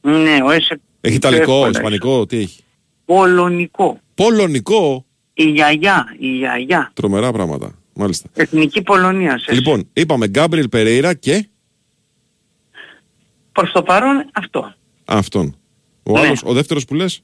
Ναι, 0.00 0.38
ο 0.46 0.50
Έσε 0.50 0.80
Έχει 1.00 1.14
ιταλικό, 1.14 1.52
εύκολα. 1.52 1.68
ισπανικό, 1.70 2.26
τι 2.26 2.36
έχει; 2.38 2.62
Πολωνικό. 3.04 4.00
Πολωνικό; 4.14 5.04
Η 5.34 5.42
γιαγιά, 5.44 6.04
η 6.18 6.26
γιαγιά. 6.36 6.90
Τρομερά 6.94 7.32
πράγματα. 7.32 7.74
Μάλιστα. 7.94 8.28
Εθνική 8.34 8.82
Πολωνία. 8.82 9.38
Σε 9.38 9.52
Λοιπόν, 9.54 9.88
είπαμε 9.92 10.26
Γκάμπριελ 10.26 10.68
Περέιρα 10.68 11.14
και 11.14 11.48
Προς 13.52 13.72
το 13.72 13.82
παρόν 13.82 14.30
αυτό. 14.32 14.74
αυτόν. 15.04 15.54
Ο 16.02 16.12
Ναι. 16.12 16.20
άλλος, 16.20 16.40
ο 16.44 16.52
δεύτερος 16.52 16.84
που 16.84 16.94
λες; 16.94 17.22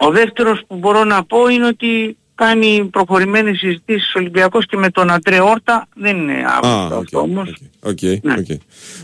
Ο 0.00 0.10
δεύτερος 0.10 0.62
που 0.66 0.76
μπορώ 0.76 1.04
να 1.04 1.24
πω 1.24 1.48
είναι 1.48 1.66
ότι 1.66 2.16
κάνει 2.34 2.88
προχωρημένες 2.92 3.58
συζητήσεις 3.58 4.14
ο 4.14 4.18
Ολυμπιακός 4.18 4.66
και 4.66 4.76
με 4.76 4.90
τον 4.90 5.10
Αντρέ 5.10 5.40
Όρτα 5.40 5.88
δεν 5.94 6.16
είναι 6.16 6.32
Α, 6.32 6.58
άβολο 6.62 6.96
οκ, 6.96 7.02
αυτό 7.02 7.20
όμως. 7.20 7.48
οκ, 7.82 7.90
οκ, 7.90 8.02
Ναι. 8.22 8.32
οκ. 8.38 8.46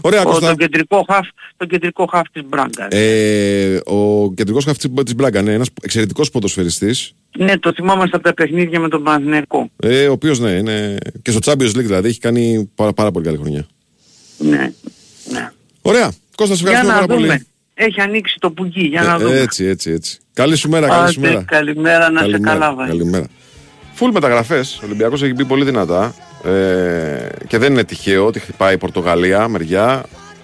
Ωραία, 0.01 0.21
Ο, 0.21 0.25
Κώστα. 0.25 0.47
τον 0.49 0.57
κεντρικό 0.57 1.05
χαφ, 1.11 1.27
τον 1.57 1.69
κεντρικό 1.69 2.07
χαφ 2.07 2.31
της 2.33 2.43
Μπράγκα. 2.47 2.87
Ε, 2.95 3.81
ο 3.85 4.33
κεντρικός 4.35 4.65
χαφ 4.65 4.81
της 4.81 4.91
της 5.05 5.15
Μπράγκα, 5.15 5.43
ναι, 5.43 5.53
ένας 5.53 5.69
εξαιρετικός 5.83 6.31
ποδοσφαιριστής, 6.31 7.15
Ναι, 7.39 7.59
το 7.59 7.73
θυμόμαστε 7.73 8.17
από 8.17 8.25
τα 8.25 8.35
παιχνίδια 8.35 8.81
με 8.81 8.89
τον 8.89 9.03
Παναθηναϊκό. 9.03 9.71
ε, 9.77 10.09
ο 10.09 10.13
οποίος 10.13 10.39
ναι, 10.39 10.51
είναι 10.51 10.97
και 11.23 11.31
στο 11.31 11.41
Champions 11.45 11.71
League 11.71 11.85
δηλαδή 11.85 12.09
έχει 12.09 12.19
κάνει 12.21 12.71
πάρα, 12.75 12.93
πάρα 12.93 13.11
πολύ 13.11 13.25
καλή 13.25 13.37
χρονιά. 13.37 13.67
Ναι, 14.39 14.73
ναι. 15.31 15.51
Ωραία, 15.83 16.13
Κώστα, 16.37 16.55
σε 16.57 16.63
Για 16.63 16.71
ευχαριστούμε 16.71 17.01
να 17.01 17.07
πάρα 17.07 17.21
δούμε. 17.21 17.27
πολύ. 17.29 17.47
Έχει 17.75 18.01
ανοίξει 18.01 18.37
το 18.41 18.51
πουγγί, 18.51 18.87
για 18.87 19.03
να 19.03 19.15
Ε, 19.15 19.17
δούμε. 19.17 19.39
έτσι, 19.39 19.65
έτσι, 19.65 19.91
έτσι. 19.91 20.19
Καλή 20.35 20.57
σου 20.57 20.69
μέρα, 20.69 20.89
καλή 20.89 21.13
σου 21.13 21.21
Άντε, 21.21 21.29
μέρα. 21.29 21.43
καλημέρα, 21.47 22.11
να 22.11 22.21
σε 22.21 22.31
Καλημέρα, 22.31 22.53
καλά, 22.59 22.75
Βαγγέλη. 22.75 22.99
Καλημέρα. 22.99 23.27
Φουλ 23.95 24.11
μεταγραφές. 24.13 24.79
Ο 24.83 24.85
Ολυμπιακός 24.85 25.23
έχει 25.23 25.33
μπει 25.35 25.45
πολύ 25.45 25.65
δυνατά. 25.65 26.15
Ε, 26.45 27.27
και 27.47 27.59
δεν 27.59 27.73
είναι 27.73 27.85
τυχαίο 27.85 28.27
ότι 28.27 28.39
χτυπάει 28.41 28.75
η 28.75 28.79
Πορτογαλία 28.79 29.49
μεριά. 29.49 30.03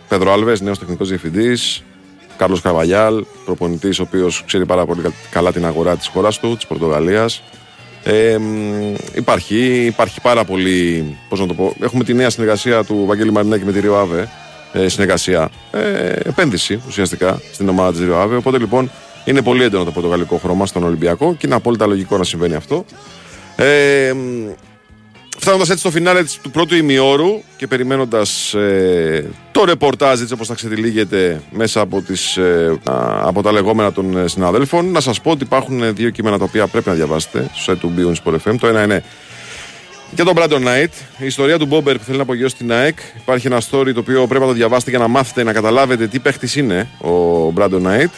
Πέδρο 0.08 0.32
Άλβες, 0.32 0.60
νέος 0.60 0.78
τεχνικός 0.78 1.08
διευθυντής. 1.08 1.82
Κάρλος 2.36 2.60
Καρβαγιάλ, 2.60 3.24
προπονητής 3.44 3.98
ο 3.98 4.02
οποίος 4.02 4.42
ξέρει 4.46 4.66
πάρα 4.66 4.86
πολύ 4.86 5.02
κα- 5.02 5.12
καλά 5.30 5.52
την 5.52 5.64
αγορά 5.66 5.96
της 5.96 6.06
χώρας 6.06 6.38
του, 6.38 6.54
της 6.56 6.66
Πορτογαλίας. 6.66 7.42
Ε, 8.04 8.36
μ, 8.38 8.94
υπάρχει, 9.14 9.84
υπάρχει 9.84 10.20
πάρα 10.20 10.44
πολύ, 10.44 11.04
πώς 11.28 11.40
να 11.40 11.46
το 11.46 11.54
πω, 11.54 11.74
έχουμε 11.80 12.04
τη 12.04 12.14
νέα 12.14 12.30
συνεργασία 12.30 12.84
του 12.84 13.04
Βαγγέλη 13.06 13.32
Μαρινάκη 13.32 13.64
με 13.64 13.72
τη 13.72 13.80
Ριο 13.80 13.94
Ave, 14.02 14.24
ε, 14.72 14.88
συνεργασία, 14.88 15.50
ε, 15.70 15.78
επένδυση 16.12 16.82
ουσιαστικά 16.88 17.40
στην 17.52 17.68
ομάδα 17.68 17.92
της 17.92 18.00
Rio 18.10 18.24
Ave, 18.24 18.36
οπότε 18.38 18.58
λοιπόν 18.58 18.90
είναι 19.24 19.42
πολύ 19.42 19.62
έντονο 19.62 19.84
το 19.84 19.90
πορτογαλικό 19.90 20.36
χρώμα 20.36 20.66
στον 20.66 20.82
Ολυμπιακό 20.84 21.34
και 21.38 21.46
είναι 21.46 21.54
απόλυτα 21.54 21.86
λογικό 21.86 22.16
να 22.16 22.24
συμβαίνει 22.24 22.54
αυτό. 22.54 22.84
Ε, 23.56 24.12
μ, 24.14 24.48
Φτάνοντας 25.40 25.68
έτσι 25.68 25.80
στο 25.80 25.90
φινάλε 25.90 26.22
της- 26.22 26.38
του 26.42 26.50
πρώτου 26.50 26.74
ημιώρου 26.74 27.42
και 27.56 27.66
περιμένοντας 27.66 28.54
το 29.52 29.64
ρεπορτάζ 29.64 30.20
έτσι 30.20 30.32
όπως 30.32 30.46
θα 30.46 30.54
ξετυλίγεται 30.54 31.40
μέσα 31.50 31.80
από, 31.80 32.00
τις, 32.00 32.36
ε, 32.36 32.78
α, 32.90 33.20
από 33.28 33.42
τα 33.42 33.52
λεγόμενα 33.52 33.92
των 33.92 34.16
ε, 34.16 34.28
συναδέλφων, 34.28 34.90
να 34.90 35.00
σας 35.00 35.20
πω 35.20 35.30
ότι 35.30 35.44
υπάρχουν 35.44 35.82
ε, 35.82 35.90
δύο 35.90 36.10
κείμενα 36.10 36.38
τα 36.38 36.44
οποία 36.44 36.66
πρέπει 36.66 36.88
να 36.88 36.94
διαβάσετε 36.94 37.50
στο 37.54 37.72
site 37.72 37.76
του 37.80 37.92
Bion 37.96 38.14
Sport 38.32 38.34
FM. 38.50 38.56
Το 38.60 38.66
ένα 38.66 38.82
είναι 38.82 39.02
για 40.10 40.24
τον 40.24 40.34
Brandon 40.36 40.64
Knight, 40.64 40.92
η 41.18 41.26
ιστορία 41.26 41.58
του 41.58 41.66
Μπόμπερ 41.66 41.98
που 41.98 42.04
θέλει 42.04 42.16
να 42.16 42.22
απογειώσει 42.22 42.56
την 42.56 42.72
ΑΕΚ. 42.72 42.98
Υπάρχει 43.16 43.46
ένα 43.46 43.60
story 43.60 43.92
το 43.94 44.00
οποίο 44.00 44.26
πρέπει 44.26 44.40
να 44.40 44.50
το 44.50 44.52
διαβάσετε 44.52 44.90
για 44.90 44.98
να 44.98 45.08
μάθετε 45.08 45.42
να 45.42 45.52
καταλάβετε 45.52 46.06
τι 46.06 46.18
παίχτης 46.18 46.56
είναι 46.56 46.88
ο 46.98 47.46
Brandon 47.56 47.82
Knight. 47.82 48.10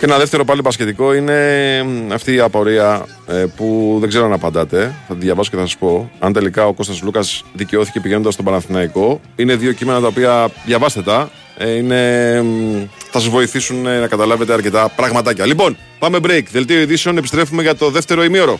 Και 0.00 0.06
ένα 0.06 0.18
δεύτερο 0.18 0.44
πάλι 0.44 0.60
μπασκετικό 0.60 1.14
είναι 1.14 1.36
μ, 1.82 2.12
αυτή 2.12 2.34
η 2.34 2.40
απορία 2.40 3.06
ε, 3.26 3.44
που 3.56 3.96
δεν 4.00 4.08
ξέρω 4.08 4.24
αν 4.24 4.32
απαντάτε. 4.32 4.94
Θα 5.08 5.14
τη 5.14 5.20
διαβάσω 5.20 5.50
και 5.50 5.56
θα 5.56 5.62
σας 5.62 5.76
πω. 5.76 6.10
Αν 6.18 6.32
τελικά 6.32 6.66
ο 6.66 6.72
Κώστας 6.72 7.02
Λούκας 7.02 7.44
δικαιώθηκε 7.52 8.00
πηγαίνοντας 8.00 8.32
στον 8.32 8.44
Παναθηναϊκό. 8.44 9.20
Είναι 9.36 9.54
δύο 9.56 9.72
κείμενα 9.72 10.00
τα 10.00 10.06
οποία 10.06 10.50
διαβάστε 10.64 11.02
τα. 11.02 11.30
Ε, 11.58 11.70
είναι, 11.70 12.42
μ, 12.42 12.86
θα 13.10 13.18
σας 13.18 13.28
βοηθήσουν 13.28 13.86
ε, 13.86 13.98
να 13.98 14.06
καταλάβετε 14.06 14.52
αρκετά 14.52 14.88
πραγματάκια. 14.96 15.46
Λοιπόν, 15.46 15.76
πάμε 15.98 16.18
break. 16.22 16.42
Δελτίο 16.50 16.80
ειδήσεων. 16.80 17.16
Επιστρέφουμε 17.16 17.62
για 17.62 17.74
το 17.74 17.90
δεύτερο 17.90 18.24
ημίωρο. 18.24 18.58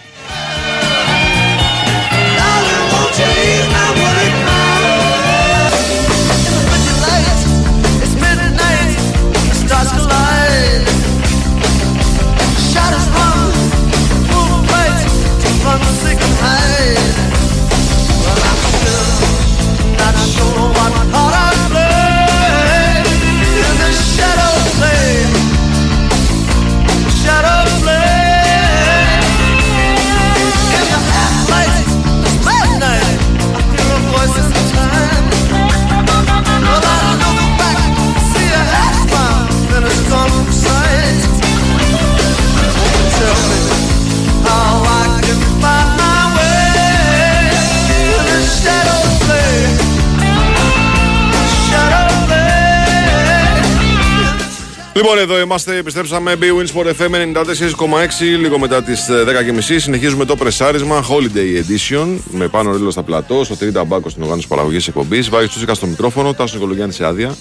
Λοιπόν, 54.95 55.19
εδώ 55.19 55.41
είμαστε, 55.41 55.77
επιστρέψαμε. 55.77 56.37
B-Wins 56.41 56.81
Sport 56.81 56.87
FM 56.87 57.15
94,6 57.15 58.39
λίγο 58.39 58.59
μετά 58.59 58.83
τις 58.83 59.09
10.30. 59.11 59.77
Συνεχίζουμε 59.77 60.25
το 60.25 60.37
πρεσάρισμα 60.37 61.05
Holiday 61.09 61.63
Edition 61.63 62.07
με 62.31 62.49
πάνω 62.49 62.77
ρίλο 62.77 62.91
στα 62.91 63.03
πλατό, 63.03 63.45
στο 63.45 63.57
30 63.81 63.85
μπάκο 63.87 64.09
στην 64.09 64.23
οργάνωση 64.23 64.49
παραγωγής 64.49 64.89
εκπομπής. 64.89 65.29
Βάγει 65.29 65.49
Τσούτσικα 65.49 65.75
στο 65.75 65.87
μικρόφωνο, 65.87 66.33
Τάσος 66.33 66.53
Νικολογιάννης 66.53 66.97
σε 66.97 67.05
άδεια. 67.07 67.37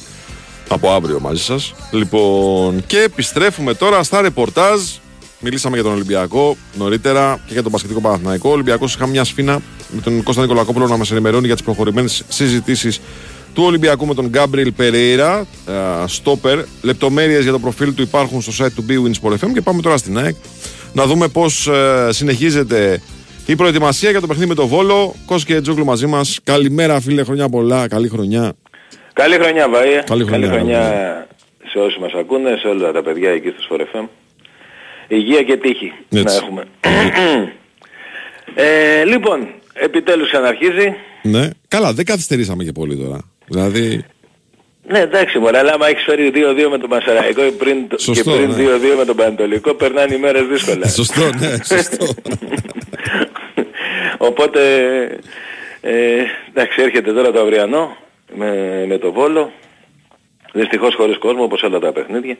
Από 0.69 0.91
αύριο 0.91 1.19
μαζί 1.19 1.43
σας. 1.43 1.73
Λοιπόν, 1.91 2.83
και 2.85 2.99
επιστρέφουμε 2.99 3.73
τώρα 3.73 4.03
στα 4.03 4.21
ρεπορτάζ. 4.21 4.81
Μιλήσαμε 5.39 5.75
για 5.75 5.83
τον 5.83 5.93
Ολυμπιακό 5.93 6.57
νωρίτερα 6.77 7.39
και 7.45 7.53
για 7.53 7.63
τον 7.63 7.71
Πασχετικό 7.71 8.01
Παναθηναϊκό. 8.01 8.49
Ο 8.49 8.51
Ολυμπιακός 8.51 8.93
είχαμε 8.93 9.11
μια 9.11 9.23
σφίνα 9.23 9.61
με 9.89 10.01
τον 10.01 10.23
Κώστα 10.23 10.41
Νικολακόπουλο 10.41 10.87
να 10.87 10.97
μας 10.97 11.11
ενημερώνει 11.11 11.45
για 11.45 11.55
τις 11.55 11.63
προχωρημένες 11.63 12.23
συζητήσεις 12.27 12.99
του 13.59 13.65
Ολυμπιακού 13.65 14.05
με 14.05 14.13
τον 14.13 14.27
Γκάμπριελ 14.27 14.71
Περέιρα, 14.71 15.47
στόπερ. 16.05 16.59
Λεπτομέρειες 16.81 17.43
για 17.43 17.51
το 17.51 17.59
προφίλ 17.59 17.93
του 17.93 18.01
υπάρχουν 18.01 18.41
στο 18.41 18.65
site 18.65 18.71
του 18.75 18.85
BWIN 18.89 19.11
Sport 19.21 19.33
FM 19.33 19.53
και 19.53 19.61
πάμε 19.61 19.81
τώρα 19.81 19.97
στην 19.97 20.17
ΑΕΚ 20.17 20.35
να 20.93 21.05
δούμε 21.05 21.27
πώς 21.27 21.69
συνεχίζεται 22.09 23.01
η 23.45 23.55
προετοιμασία 23.55 24.09
για 24.09 24.21
το 24.21 24.27
παιχνίδι 24.27 24.49
με 24.49 24.55
τον 24.55 24.67
Βόλο. 24.67 25.15
Κώστα 25.25 25.53
και 25.53 25.61
Τζόγλου 25.61 25.85
μαζί 25.85 26.07
μας. 26.07 26.39
Καλημέρα, 26.43 26.99
φίλε, 26.99 27.23
χρονιά 27.23 27.49
πολλά. 27.49 27.87
Καλή 27.87 28.07
χρονιά. 28.09 28.53
Καλή 29.13 29.35
χρονιά 29.35 29.67
Βαΐε. 29.67 30.03
Καλή 30.05 30.25
χρονιά, 30.25 30.47
χρονιά 30.47 30.79
βέβαια. 30.81 31.27
σε 31.71 31.79
όσους 31.79 31.99
μας 32.01 32.11
ακούνε, 32.13 32.57
σε 32.61 32.67
όλα 32.67 32.91
τα 32.91 33.03
παιδιά 33.03 33.29
εκεί 33.29 33.53
στο 33.57 33.75
Sport 33.75 33.97
FM. 33.97 34.07
Υγεία 35.07 35.43
και 35.43 35.57
τύχη 35.57 35.91
Έτσι. 36.09 36.23
να 36.23 36.33
έχουμε. 36.33 36.63
ε, 38.55 39.03
λοιπόν, 39.05 39.47
επιτέλους 39.73 40.27
ξαναρχίζει. 40.27 40.95
Ναι. 41.21 41.49
Καλά, 41.67 41.93
δεν 41.93 42.05
καθυστερήσαμε 42.05 42.63
και 42.63 42.71
πολύ 42.71 42.97
τώρα. 42.97 43.19
Δηλαδή, 43.49 44.05
Ναι, 44.87 44.99
εντάξει 44.99 45.39
μωρέ, 45.39 45.57
αλλά 45.57 45.73
άμα 45.73 45.87
έχεις 45.87 46.03
φέρει 46.03 46.31
2-2 46.35 46.69
με 46.69 46.77
τον 46.77 46.89
Μασαραϊκό 46.89 47.41
και 47.41 47.51
πριν, 47.51 47.87
το- 47.87 47.97
Σωστό, 47.97 48.23
και 48.31 48.35
πριν 48.37 48.49
ναι. 48.49 48.55
2-2 48.93 48.95
με 48.97 49.05
τον 49.05 49.15
Πανετολικό, 49.15 49.73
περνάνε 49.73 50.13
οι 50.15 50.17
μέρες 50.17 50.43
δύσκολα. 50.47 50.87
σωστό, 50.99 51.21
ναι, 51.39 51.55
σωστό. 51.63 52.05
Οπότε, 54.17 54.59
ε, 55.81 56.23
εντάξει, 56.49 56.81
έρχεται 56.81 57.13
τώρα 57.13 57.31
το 57.31 57.39
αυριανό 57.39 57.97
με, 58.35 58.51
με 58.87 58.97
το 58.97 59.11
Βόλο. 59.11 59.51
Δυστυχώς 60.53 60.95
χωρίς 60.95 61.17
κόσμο 61.17 61.43
όπως 61.43 61.61
όλα 61.63 61.79
τα 61.79 61.91
παιχνίδια. 61.91 62.37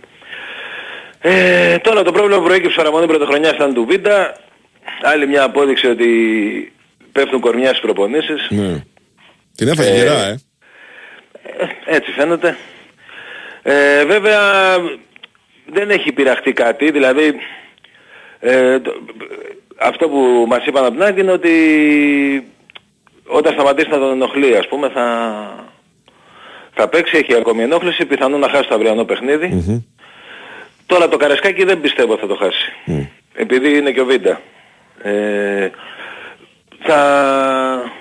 Ε, 1.21 1.77
τώρα 1.77 2.03
το 2.03 2.11
πρόβλημα 2.11 2.37
που 2.39 2.43
προέκυψε 2.45 2.75
παραμονή 2.75 3.05
πρωτοχρονιά 3.07 3.53
ήταν 3.55 3.73
του 3.73 3.85
Βίντα. 3.89 4.35
Άλλη 5.03 5.27
μια 5.27 5.43
απόδειξη 5.43 5.87
ότι 5.87 6.07
πέφτουν 7.11 7.39
κορμιά 7.39 7.67
στις 7.67 7.79
προπονήσεις. 7.79 8.47
ναι. 8.49 8.83
Την 9.55 9.67
έφαγε 9.67 9.89
Ε, 9.89 9.93
γερά, 9.95 10.25
ε. 10.27 10.39
Ε, 11.59 11.95
Έτσι 11.95 12.11
φαίνεται. 12.11 12.57
Ε, 13.61 14.05
βέβαια 14.05 14.39
δεν 15.65 15.89
έχει 15.89 16.11
πειραχτεί 16.11 16.53
κάτι, 16.53 16.91
δηλαδή 16.91 17.33
ε, 18.39 18.79
το- 18.79 19.01
αυτό 19.77 20.09
που 20.09 20.45
μας 20.47 20.65
είπαν 20.65 20.83
από 20.85 20.93
την 20.93 21.03
άλλη 21.03 21.19
είναι 21.21 21.31
ότι 21.31 21.53
όταν 23.25 23.53
σταματήσει 23.53 23.89
να 23.89 23.97
τον 23.99 24.11
ενοχλεί 24.11 24.57
ας 24.57 24.67
πούμε 24.67 24.89
θα, 24.89 25.05
θα 26.73 26.87
παίξει, 26.87 27.17
έχει 27.17 27.35
ακόμη 27.35 27.63
ενόχληση, 27.63 28.05
πιθανόν 28.05 28.39
να 28.39 28.49
χάσει 28.49 28.67
το 28.69 28.75
αυριανό 28.75 29.03
παιχνίδι. 29.05 29.47
Μμμ. 29.47 29.79
Τώρα 30.85 31.07
το 31.07 31.17
Καρεσκάκι 31.17 31.63
δεν 31.63 31.81
πιστεύω 31.81 32.17
θα 32.17 32.27
το 32.27 32.35
χάσει. 32.35 32.71
Επειδή 33.33 33.77
είναι 33.77 33.91
και 33.91 34.01
ο 34.01 34.05
Βίντα. 34.05 34.41
Ε, 35.01 35.69
θα... 36.79 37.91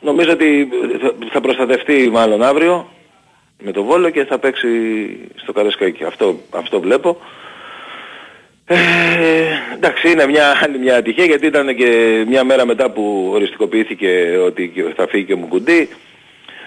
Νομίζω 0.00 0.32
ότι 0.32 0.68
θα- 1.00 1.14
θα 1.32 1.40
προστατευτεί 1.40 2.08
μάλλον 2.12 2.42
αύριο 2.42 2.88
με 3.62 3.72
το 3.72 3.82
Βόλο 3.82 4.10
και 4.10 4.24
θα 4.24 4.38
παίξει 4.38 4.68
στο 5.34 5.52
Καρεσκάκι. 5.52 6.04
Αυτό, 6.04 6.38
αυτό 6.50 6.80
βλέπω. 6.80 7.20
Ε, 8.64 8.76
εντάξει, 9.74 10.10
είναι 10.10 10.26
μια 10.26 10.58
άλλη 10.64 10.78
μια 10.78 10.96
ατυχία 10.96 11.24
γιατί 11.24 11.46
ήταν 11.46 11.76
και 11.76 12.24
μια 12.28 12.44
μέρα 12.44 12.66
μετά 12.66 12.90
που 12.90 13.30
οριστικοποιήθηκε 13.32 14.38
ότι 14.44 14.68
και- 14.74 14.92
θα 14.96 15.06
φύγει 15.08 15.24
και 15.24 15.32
ο 15.32 15.36
Μουκουντή. 15.36 15.88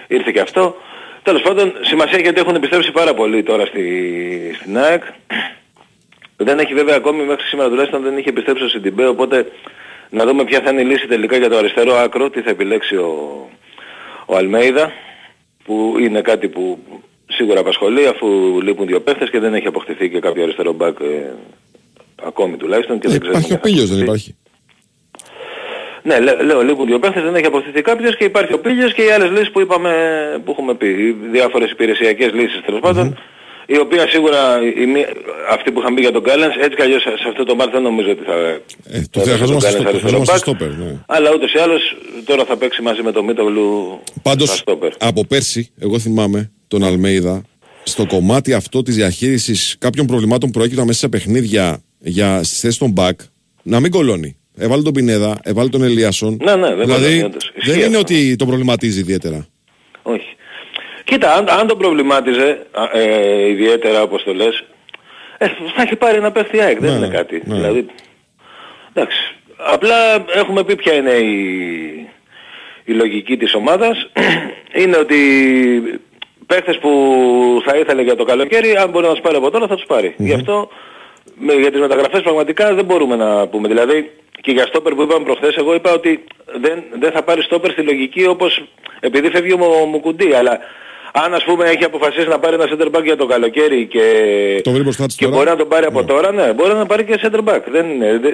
Ήρθε 0.06 0.30
και 0.30 0.40
αυτό. 0.40 0.76
Τέλος 1.22 1.42
πάντων, 1.42 1.72
σημασία 1.80 2.18
έχει 2.18 2.28
ότι 2.28 2.40
έχουν 2.40 2.54
επιστρέψει 2.54 2.90
πάρα 2.92 3.14
πολύ 3.14 3.42
τώρα 3.42 3.66
στη, 3.66 4.52
στην 4.60 4.78
ΑΕΚ. 4.78 5.02
Δεν 6.36 6.58
έχει 6.58 6.74
βέβαια 6.74 6.96
ακόμη 6.96 7.22
μέχρι 7.22 7.44
σήμερα 7.46 7.68
τουλάχιστον 7.68 8.02
δεν 8.02 8.16
έχει 8.16 8.28
επιστρέψει 8.28 8.64
ο 8.64 8.68
Σιντιμπέ, 8.68 9.06
οπότε 9.06 9.46
να 10.10 10.24
δούμε 10.24 10.44
ποια 10.44 10.60
θα 10.60 10.70
είναι 10.70 10.80
η 10.80 10.84
λύση 10.84 11.06
τελικά 11.06 11.36
για 11.36 11.48
το 11.48 11.56
αριστερό 11.56 11.94
άκρο, 11.94 12.30
τι 12.30 12.40
θα 12.40 12.50
επιλέξει 12.50 12.96
ο, 12.96 13.48
ο 14.26 14.36
Αλμέιδα, 14.36 14.92
που 15.64 15.96
είναι 16.00 16.20
κάτι 16.20 16.48
που 16.48 16.78
σίγουρα 17.26 17.60
απασχολεί 17.60 18.06
αφού 18.06 18.26
λείπουν 18.62 18.86
δύο 18.86 19.00
παίχτες 19.00 19.30
και 19.30 19.38
δεν 19.38 19.54
έχει 19.54 19.66
αποκτηθεί 19.66 20.10
και 20.10 20.18
κάποιο 20.20 20.42
αριστερό 20.42 20.72
μπακ 20.72 21.00
ε, 21.00 21.32
ακόμη 22.24 22.56
τουλάχιστον 22.56 22.98
και 22.98 23.08
δεν 23.08 23.20
ξέρουμε 23.20 23.38
Υπάρχει 23.38 23.54
ο 23.54 23.58
ποια 23.58 23.70
θα 23.70 23.76
Πίλιος, 23.76 23.88
δεν 23.90 24.02
αποκτηθεί. 24.02 24.30
υπάρχει; 24.32 24.36
Ναι, 26.02 26.20
λέ- 26.20 26.42
λέω 26.42 26.62
λείπουν 26.62 26.86
δύο 26.86 26.98
παίχτες, 26.98 27.22
δεν 27.22 27.34
έχει 27.34 27.46
αποκτηθεί 27.46 27.82
κάποιος 27.82 28.16
και 28.16 28.24
υπάρχει 28.24 28.52
ο 28.52 28.58
Πίλιος 28.60 28.94
και 28.94 29.02
οι 29.04 29.10
άλλες 29.10 29.30
λύσεις 29.30 29.50
που 29.50 29.60
είπαμε, 29.60 29.92
που 30.44 30.50
έχουμε 30.50 30.74
πει, 30.74 30.86
οι 30.86 31.16
διάφορες 31.30 31.70
υπηρεσιακές 31.70 32.32
λύσεις 32.32 32.60
τέλος 32.64 32.80
πάντων, 32.80 33.18
η 33.74 33.78
οποία 33.78 34.08
σίγουρα, 34.08 34.40
η, 34.82 34.86
μία- 34.86 35.12
αυτή 35.50 35.72
που 35.72 35.80
είχαν 35.80 35.94
πει 35.94 36.00
για 36.00 36.12
τον 36.12 36.22
Κάλενς, 36.22 36.54
έτσι 36.56 36.76
κι 36.76 36.82
αλλιώς 36.82 37.02
σε 37.02 37.28
αυτό 37.28 37.44
το 37.44 37.54
μάρ 37.54 37.68
δεν 37.70 37.82
νομίζω 37.82 38.10
ότι 38.10 38.24
θα... 38.24 38.34
Ε, 38.34 39.00
το 39.10 39.20
θα 39.20 39.24
θα 39.24 39.30
έπαιζε 39.30 39.36
χρειαζόμαστε 39.36 39.68
τον 39.70 39.80
στο- 39.80 39.82
Κάλενς 39.84 40.00
χρειαζόμαστε 40.00 40.32
αριστερό 40.32 40.56
στόπερ. 40.56 40.68
μπακ. 40.68 40.78
ναι. 40.78 40.98
Αλλά 41.06 41.30
ούτως 41.34 41.52
ή 41.52 41.58
άλλως 41.58 41.82
τώρα 42.24 42.44
θα 42.44 42.56
παίξει 42.56 42.82
μαζί 42.82 43.02
με 43.02 43.12
τον 43.12 43.24
Μίτογλου 43.24 44.00
Πάντως, 44.22 44.48
στα 44.48 44.56
στόπερ. 44.56 44.92
από 44.98 45.24
πέρσι, 45.26 45.70
εγώ 45.80 45.98
θυμάμαι 45.98 46.50
τον 46.68 46.82
Αλμέιδα, 46.84 47.42
στο 47.82 48.06
κομμάτι 48.06 48.52
αυτό 48.52 48.82
της 48.82 48.94
διαχείρισης 48.96 49.76
κάποιων 49.78 50.06
προβλημάτων 50.06 50.50
που 50.50 50.58
προέκυπταν 50.58 50.86
μέσα 50.86 50.98
σε 50.98 51.08
παιχνίδια 51.08 51.82
για 51.98 52.42
στις 52.42 52.60
θέσεις 52.60 52.78
των 52.78 52.90
μπακ, 52.90 53.20
να 53.62 53.80
μην 53.80 53.90
κολώνει. 53.90 54.36
Έβαλε 54.56 54.82
τον 54.82 54.92
Πινέδα, 54.92 55.38
έβαλε 55.42 55.68
τον 55.68 55.82
Ελίασον. 55.82 56.38
Ναι, 56.44 56.54
ναι, 56.56 56.66
δεν 56.74 56.84
δηλαδή, 56.84 57.02
κολλώνει, 57.04 57.22
όντως. 57.22 57.50
δεν 57.54 57.62
Ισχύει 57.74 57.86
είναι 57.86 57.96
αυτό. 57.96 57.98
ότι 57.98 58.36
τον 58.36 58.46
προβληματίζει 58.46 58.98
ιδιαίτερα. 59.00 59.46
Όχι. 60.02 60.36
Κοίτα, 61.12 61.32
αν, 61.34 61.48
αν 61.50 61.66
τον 61.66 61.78
προβλημάτιζε 61.78 62.66
α, 62.70 62.98
ε, 62.98 63.48
ιδιαίτερα 63.48 64.02
όπως 64.02 64.22
το 64.22 64.34
λες, 64.34 64.64
ε, 65.38 65.46
θα 65.76 65.82
έχει 65.82 65.96
πάρει 65.96 66.16
ένα 66.16 66.32
παίχτη 66.32 66.60
ΑΕΚ, 66.60 66.78
δεν 66.80 66.90
Ναι, 66.90 66.96
είναι 67.06 67.16
κάτι. 67.16 67.42
ναι. 67.44 67.54
Δηλαδή, 67.54 67.86
εντάξει. 68.92 69.34
Απλά 69.56 70.24
έχουμε 70.34 70.64
πει 70.64 70.76
ποια 70.76 70.92
είναι 70.94 71.10
η, 71.10 71.36
η 72.84 72.92
λογική 72.92 73.36
της 73.36 73.54
ομάδας. 73.54 74.10
είναι 74.82 74.96
ότι 74.96 75.16
παίχτες 76.46 76.78
που 76.78 76.90
θα 77.66 77.76
ήθελε 77.76 78.02
για 78.02 78.16
το 78.16 78.24
καλοκαίρι, 78.24 78.76
αν 78.76 78.90
μπορεί 78.90 79.06
να 79.06 79.12
τους 79.12 79.20
πάρει 79.20 79.36
από 79.36 79.50
τώρα 79.50 79.66
θα 79.66 79.74
τους 79.76 79.84
πάρει. 79.86 80.14
Γι' 80.16 80.32
αυτό 80.34 80.68
με, 81.34 81.52
για 81.52 81.70
τις 81.70 81.80
μεταγραφές 81.80 82.20
πραγματικά 82.20 82.74
δεν 82.74 82.84
μπορούμε 82.84 83.16
να 83.16 83.46
πούμε. 83.46 83.68
Δηλαδή 83.68 84.10
και 84.40 84.50
για 84.52 84.66
στόπερ 84.66 84.94
που 84.94 85.02
είπαμε 85.02 85.24
προχθές, 85.24 85.56
εγώ 85.56 85.74
είπα 85.74 85.92
ότι 85.92 86.24
δεν, 86.60 86.82
δεν 87.00 87.12
θα 87.12 87.22
πάρει 87.22 87.42
στόπερ 87.42 87.70
στη 87.70 87.82
λογική 87.82 88.26
όπως 88.26 88.64
επειδή 89.00 89.30
φεύγει 89.30 89.52
ο 89.52 89.56
Μου- 89.58 89.86
Μουκουντή. 89.86 90.32
Αλλά 90.34 90.58
αν 91.12 91.34
ας 91.34 91.44
πούμε 91.44 91.64
έχει 91.68 91.84
αποφασίσει 91.84 92.28
να 92.28 92.38
πάρει 92.38 92.54
ένα 92.54 92.68
center 92.72 92.98
back 92.98 93.02
για 93.04 93.16
το 93.16 93.26
καλοκαίρι 93.26 93.86
και, 93.86 94.00
Το 94.64 94.70
βρει 94.70 94.82
μπροστά 94.82 95.06
της 95.06 95.14
και 95.16 95.24
τώρα. 95.24 95.36
μπορεί 95.36 95.48
να 95.50 95.56
τον 95.56 95.68
πάρει 95.68 95.86
από 95.86 96.04
τώρα, 96.04 96.32
ναι, 96.32 96.52
μπορεί 96.52 96.74
να 96.74 96.86
πάρει 96.86 97.04
και 97.04 97.18
center 97.22 97.38
back. 97.44 97.60
Δεν, 97.70 97.90
είναι, 97.90 98.18
δε- 98.18 98.30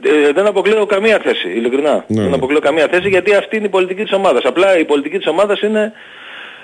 δε- 0.00 0.32
δεν 0.32 0.46
αποκλείω 0.46 0.86
καμία 0.86 1.18
θέση, 1.18 1.48
ειλικρινά. 1.48 2.04
Ναι. 2.08 2.22
Δεν 2.22 2.34
αποκλείω 2.34 2.58
καμία 2.58 2.88
θέση 2.90 3.08
γιατί 3.08 3.34
αυτή 3.34 3.56
είναι 3.56 3.66
η 3.66 3.68
πολιτική 3.68 4.02
της 4.02 4.12
ομάδας. 4.12 4.44
Απλά 4.44 4.78
η 4.78 4.84
πολιτική 4.84 5.16
της 5.18 5.26
ομάδας 5.26 5.60
είναι 5.60 5.92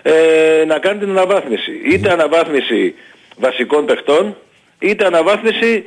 ε, 0.02 0.64
να 0.66 0.78
κάνει 0.78 0.98
την 0.98 1.10
αναβάθμιση. 1.10 1.72
Είτε 1.92 2.10
αναβάθμιση 2.12 2.94
βασικών 3.36 3.84
παιχτών, 3.86 4.36
είτε 4.78 5.04
αναβάθμιση 5.06 5.84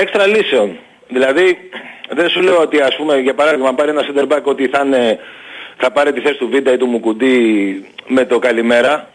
έξτρα 0.00 0.26
λύσεων. 0.26 0.76
Δηλαδή, 1.08 1.58
δεν 2.10 2.28
σου 2.28 2.40
λέω 2.40 2.60
ότι 2.60 2.80
ας 2.80 2.96
πούμε 2.96 3.16
για 3.18 3.34
παράδειγμα 3.34 3.74
πάρει 3.74 3.90
ένα 3.90 4.02
center 4.06 4.36
back 4.36 4.42
ότι 4.42 4.66
θα, 4.68 4.82
είναι, 4.86 5.18
θα 5.76 5.90
πάρει 5.92 6.12
τη 6.12 6.20
θέση 6.20 6.38
του 6.38 6.48
Βίντα 6.48 6.72
ή 6.72 6.76
του 6.76 6.86
Μουκουντή 6.86 7.84
με 8.06 8.24
το 8.24 8.38
καλημέρα, 8.38 9.10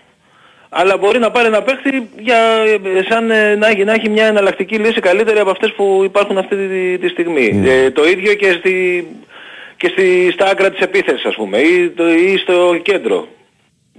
αλλά 0.69 0.97
μπορεί 0.97 1.19
να 1.19 1.31
πάρει 1.31 1.47
ένα 1.47 1.61
παίχτη 1.61 2.09
για, 2.19 2.37
ε, 2.37 3.03
σαν 3.09 3.31
ε, 3.31 3.55
να, 3.55 3.67
έχει, 3.67 3.83
να 3.83 3.93
έχει 3.93 4.09
μια 4.09 4.25
εναλλακτική 4.25 4.75
λύση 4.75 4.99
καλύτερη 4.99 5.39
από 5.39 5.49
αυτές 5.49 5.73
που 5.73 6.01
υπάρχουν 6.03 6.37
αυτή 6.37 6.55
τη, 6.55 6.97
τη 6.97 7.07
στιγμή. 7.07 7.61
Ε, 7.65 7.91
το 7.91 8.03
ίδιο 8.05 8.33
και, 8.33 8.51
στη, 8.51 9.07
και 9.77 9.87
στη, 9.87 10.31
στα 10.31 10.45
άκρα 10.45 10.69
της 10.71 10.79
επίθεσης 10.79 11.25
ας 11.25 11.35
πούμε 11.35 11.57
ή, 11.57 11.89
το, 11.89 12.09
ή 12.11 12.37
στο 12.37 12.79
κέντρο. 12.81 13.27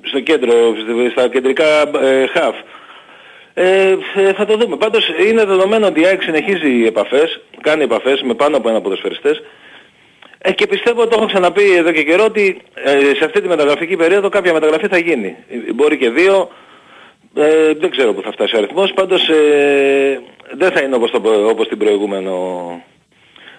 Στο 0.05 0.21
κέντρο, 0.21 0.53
στη- 0.83 1.11
στα 1.11 1.29
κεντρικά 1.29 1.81
ε, 2.03 2.25
half. 2.35 2.55
Ε, 3.55 3.97
ε, 4.15 4.33
θα 4.33 4.45
το 4.47 4.57
δούμε. 4.57 4.77
Πάντως 4.77 5.09
είναι 5.29 5.45
δεδομένο 5.45 5.87
ότι 5.87 6.01
η 6.01 6.07
ΑΕΚ 6.07 6.23
συνεχίζει 6.23 6.85
επαφές, 6.87 7.41
κάνει 7.61 7.83
επαφές 7.83 8.23
με 8.23 8.35
πάνω 8.35 8.57
από 8.57 8.69
ένα 8.69 8.81
ποδοσφαιριστές 8.81 9.43
ε, 10.43 10.53
και 10.53 10.67
πιστεύω, 10.67 11.07
το 11.07 11.17
έχω 11.17 11.27
ξαναπεί 11.27 11.77
εδώ 11.77 11.93
και 11.93 12.03
καιρό, 12.03 12.25
ότι 12.25 12.61
ε, 12.75 13.15
σε 13.17 13.25
αυτή 13.25 13.41
τη 13.41 13.49
μεταγραφική 13.49 13.97
περίοδο 13.97 14.29
κάποια 14.29 14.53
μεταγραφή 14.53 14.87
θα 14.89 14.99
γίνει. 14.99 15.37
Ε, 15.49 15.73
Μπορεί 15.73 15.97
και 15.97 16.11
δύο, 16.11 16.49
ε, 17.35 17.73
δεν 17.75 17.91
ξέρω 17.91 18.13
που 18.15 18.23
θα 18.23 18.33
φτάσει 18.33 18.55
ο 18.55 18.59
αριθμός, 18.59 18.93
πάντως 18.93 19.29
ε, 19.29 20.21
δεν 20.57 20.71
θα 20.71 20.81
είναι 20.81 20.95
όπως, 20.95 21.11
το, 21.11 21.21
όπως 21.49 21.69
την 21.69 21.79
προηγούμενο 21.79 22.35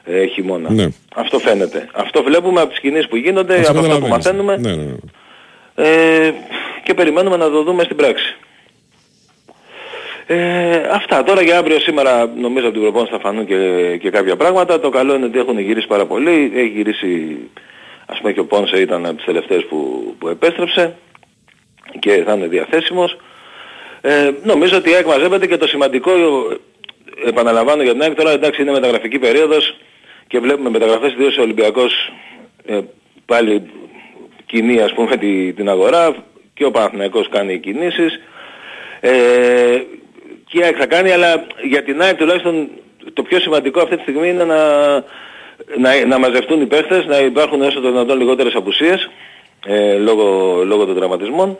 ε, 0.05 0.25
χειμώνα. 0.25 0.71
Ναι. 0.71 0.87
Αυτό 1.15 1.39
φαίνεται. 1.39 1.89
Αυτό 1.93 2.23
βλέπουμε 2.23 2.61
από 2.61 2.69
τις 2.69 2.79
κινήσεις 2.79 3.07
που 3.07 3.15
γίνονται, 3.15 3.55
Αυτό 3.55 3.71
από 3.71 3.79
αυτά 3.79 3.99
που 3.99 4.07
καταλαβαίνεις. 4.07 4.25
μαθαίνουμε 4.25 4.57
Ναι, 4.57 4.75
ναι, 4.75 4.83
ναι. 4.83 5.89
ε, 5.89 6.33
και 6.83 6.93
περιμένουμε 6.93 7.37
να 7.37 7.49
το 7.49 7.63
δούμε 7.63 7.83
στην 7.83 7.95
πράξη. 7.95 8.37
Ε, 10.35 10.87
αυτά. 10.91 11.23
Τώρα 11.23 11.41
για 11.41 11.57
αύριο 11.57 11.79
σήμερα 11.79 12.31
νομίζω 12.35 12.65
από 12.65 12.73
την 12.73 12.81
προπόνηση 12.83 13.11
θα 13.11 13.19
φανούν 13.19 13.45
και, 13.45 13.97
και 14.01 14.09
κάποια 14.09 14.35
πράγματα. 14.35 14.79
Το 14.79 14.89
καλό 14.89 15.15
είναι 15.15 15.25
ότι 15.25 15.39
έχουν 15.39 15.59
γυρίσει 15.59 15.87
πάρα 15.87 16.05
πολύ. 16.05 16.51
Έχει 16.55 16.67
γυρίσει, 16.67 17.37
ας 18.05 18.17
πούμε 18.19 18.31
και 18.33 18.39
ο 18.39 18.45
Πόνσε 18.45 18.81
ήταν 18.81 19.05
από 19.05 19.15
τις 19.15 19.25
τελευταίες 19.25 19.65
που, 19.65 20.03
που 20.19 20.27
επέστρεψε 20.27 20.95
και 21.99 22.23
θα 22.25 22.33
είναι 22.33 22.47
διαθέσιμος. 22.47 23.17
Ε, 24.01 24.31
νομίζω 24.43 24.77
ότι 24.77 24.89
η 24.89 24.93
ΑΕΚ 24.93 25.05
μαζεύεται 25.05 25.47
και 25.47 25.57
το 25.57 25.67
σημαντικό, 25.67 26.11
επαναλαμβάνω 27.25 27.83
για 27.83 27.91
την 27.91 28.01
ΑΕΚ, 28.01 28.15
τώρα 28.15 28.31
εντάξει 28.31 28.61
είναι 28.61 28.71
μεταγραφική 28.71 29.19
περίοδος 29.19 29.77
και 30.27 30.39
βλέπουμε 30.39 30.69
μεταγραφές 30.69 31.11
ιδίως 31.11 31.37
ο 31.37 31.41
Ολυμπιακός 31.41 32.11
ε, 32.65 32.79
πάλι 33.25 33.61
κινεί 34.45 34.79
ας 34.81 34.93
πούμε 34.93 35.17
τη- 35.17 35.53
την 35.53 35.69
αγορά 35.69 36.15
και 36.53 36.65
ο 36.65 36.71
Παναθηναϊκός 36.71 37.29
κάνει 37.29 37.59
κινήσεις 37.59 38.19
ε, 38.99 39.11
και 40.53 40.59
η 40.59 40.63
ΑΕΚ 40.63 40.75
θα 40.79 40.85
κάνει 40.85 41.11
αλλά 41.11 41.45
για 41.63 41.83
την 41.83 42.01
ΑΕΚ 42.01 42.17
τουλάχιστον 42.17 42.69
το 43.13 43.23
πιο 43.23 43.39
σημαντικό 43.39 43.81
αυτή 43.81 43.95
τη 43.95 44.01
στιγμή 44.01 44.29
είναι 44.29 44.43
να, 44.43 44.93
να, 45.77 46.05
να 46.07 46.19
μαζευτούν 46.19 46.61
οι 46.61 46.65
παίχτες, 46.65 47.05
να 47.05 47.17
υπάρχουν 47.19 47.61
όσο 47.61 47.81
το 47.81 47.91
δυνατόν 47.91 48.17
λιγότερες 48.17 48.55
απουσίες 48.55 49.09
ε, 49.65 49.93
λόγω, 49.97 50.59
λόγω 50.65 50.85
των 50.85 50.95
τραυματισμών 50.95 51.57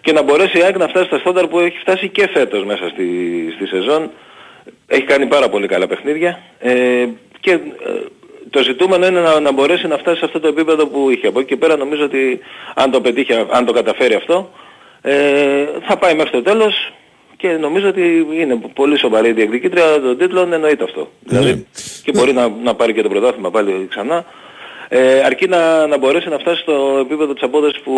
και 0.00 0.12
να 0.12 0.22
μπορέσει 0.22 0.58
η 0.58 0.62
ΑΕΚ 0.62 0.76
να 0.76 0.88
φτάσει 0.88 1.06
στα 1.06 1.18
στάνταρ 1.18 1.46
που 1.46 1.58
έχει 1.58 1.78
φτάσει 1.78 2.08
και 2.08 2.28
φέτος 2.28 2.64
μέσα 2.64 2.88
στη, 2.88 3.06
στη 3.54 3.66
σεζόν. 3.66 4.10
Έχει 4.86 5.02
κάνει 5.02 5.26
πάρα 5.26 5.48
πολύ 5.48 5.66
καλά 5.66 5.86
παιχνίδια 5.86 6.38
ε, 6.58 7.06
και 7.40 7.52
ε, 7.52 7.58
το 8.50 8.62
ζητούμενο 8.62 9.06
είναι 9.06 9.20
να, 9.20 9.40
να 9.40 9.52
μπορέσει 9.52 9.86
να 9.86 9.96
φτάσει 9.98 10.18
σε 10.18 10.24
αυτό 10.24 10.40
το 10.40 10.48
επίπεδο 10.48 10.86
που 10.86 11.10
είχε. 11.10 11.26
Από 11.26 11.38
εκεί 11.40 11.48
και 11.48 11.56
πέρα 11.56 11.76
νομίζω 11.76 12.04
ότι 12.04 12.40
αν 12.74 12.90
το 12.90 13.00
πετύχει, 13.00 13.32
αν 13.50 13.64
το 13.64 13.72
καταφέρει 13.72 14.14
αυτό 14.14 14.50
ε, 15.02 15.66
θα 15.86 15.96
πάει 15.96 16.14
μέχρι 16.14 16.30
το 16.30 16.42
τέλος 16.42 16.92
και 17.40 17.48
νομίζω 17.48 17.88
ότι 17.88 18.26
είναι 18.32 18.60
πολύ 18.74 18.98
σοβαρή 18.98 19.28
η 19.28 19.32
διεκδικήτρια 19.32 20.00
των 20.00 20.18
τίτλων, 20.18 20.52
εννοείται 20.52 20.84
αυτό. 20.84 21.10
Δηλαδή 21.24 21.66
και 22.04 22.12
μπορεί 22.12 22.32
να, 22.32 22.48
να 22.48 22.74
πάρει 22.74 22.92
και 22.92 23.02
το 23.02 23.08
πρωτάθλημα 23.08 23.50
πάλι 23.50 23.86
ξανά. 23.90 24.24
Ε, 24.88 25.20
αρκεί 25.24 25.48
να, 25.48 25.86
να 25.86 25.98
μπορέσει 25.98 26.28
να 26.28 26.38
φτάσει 26.38 26.60
στο 26.60 26.98
επίπεδο 27.00 27.32
της 27.32 27.42
απόδοσης 27.42 27.80
που 27.80 27.94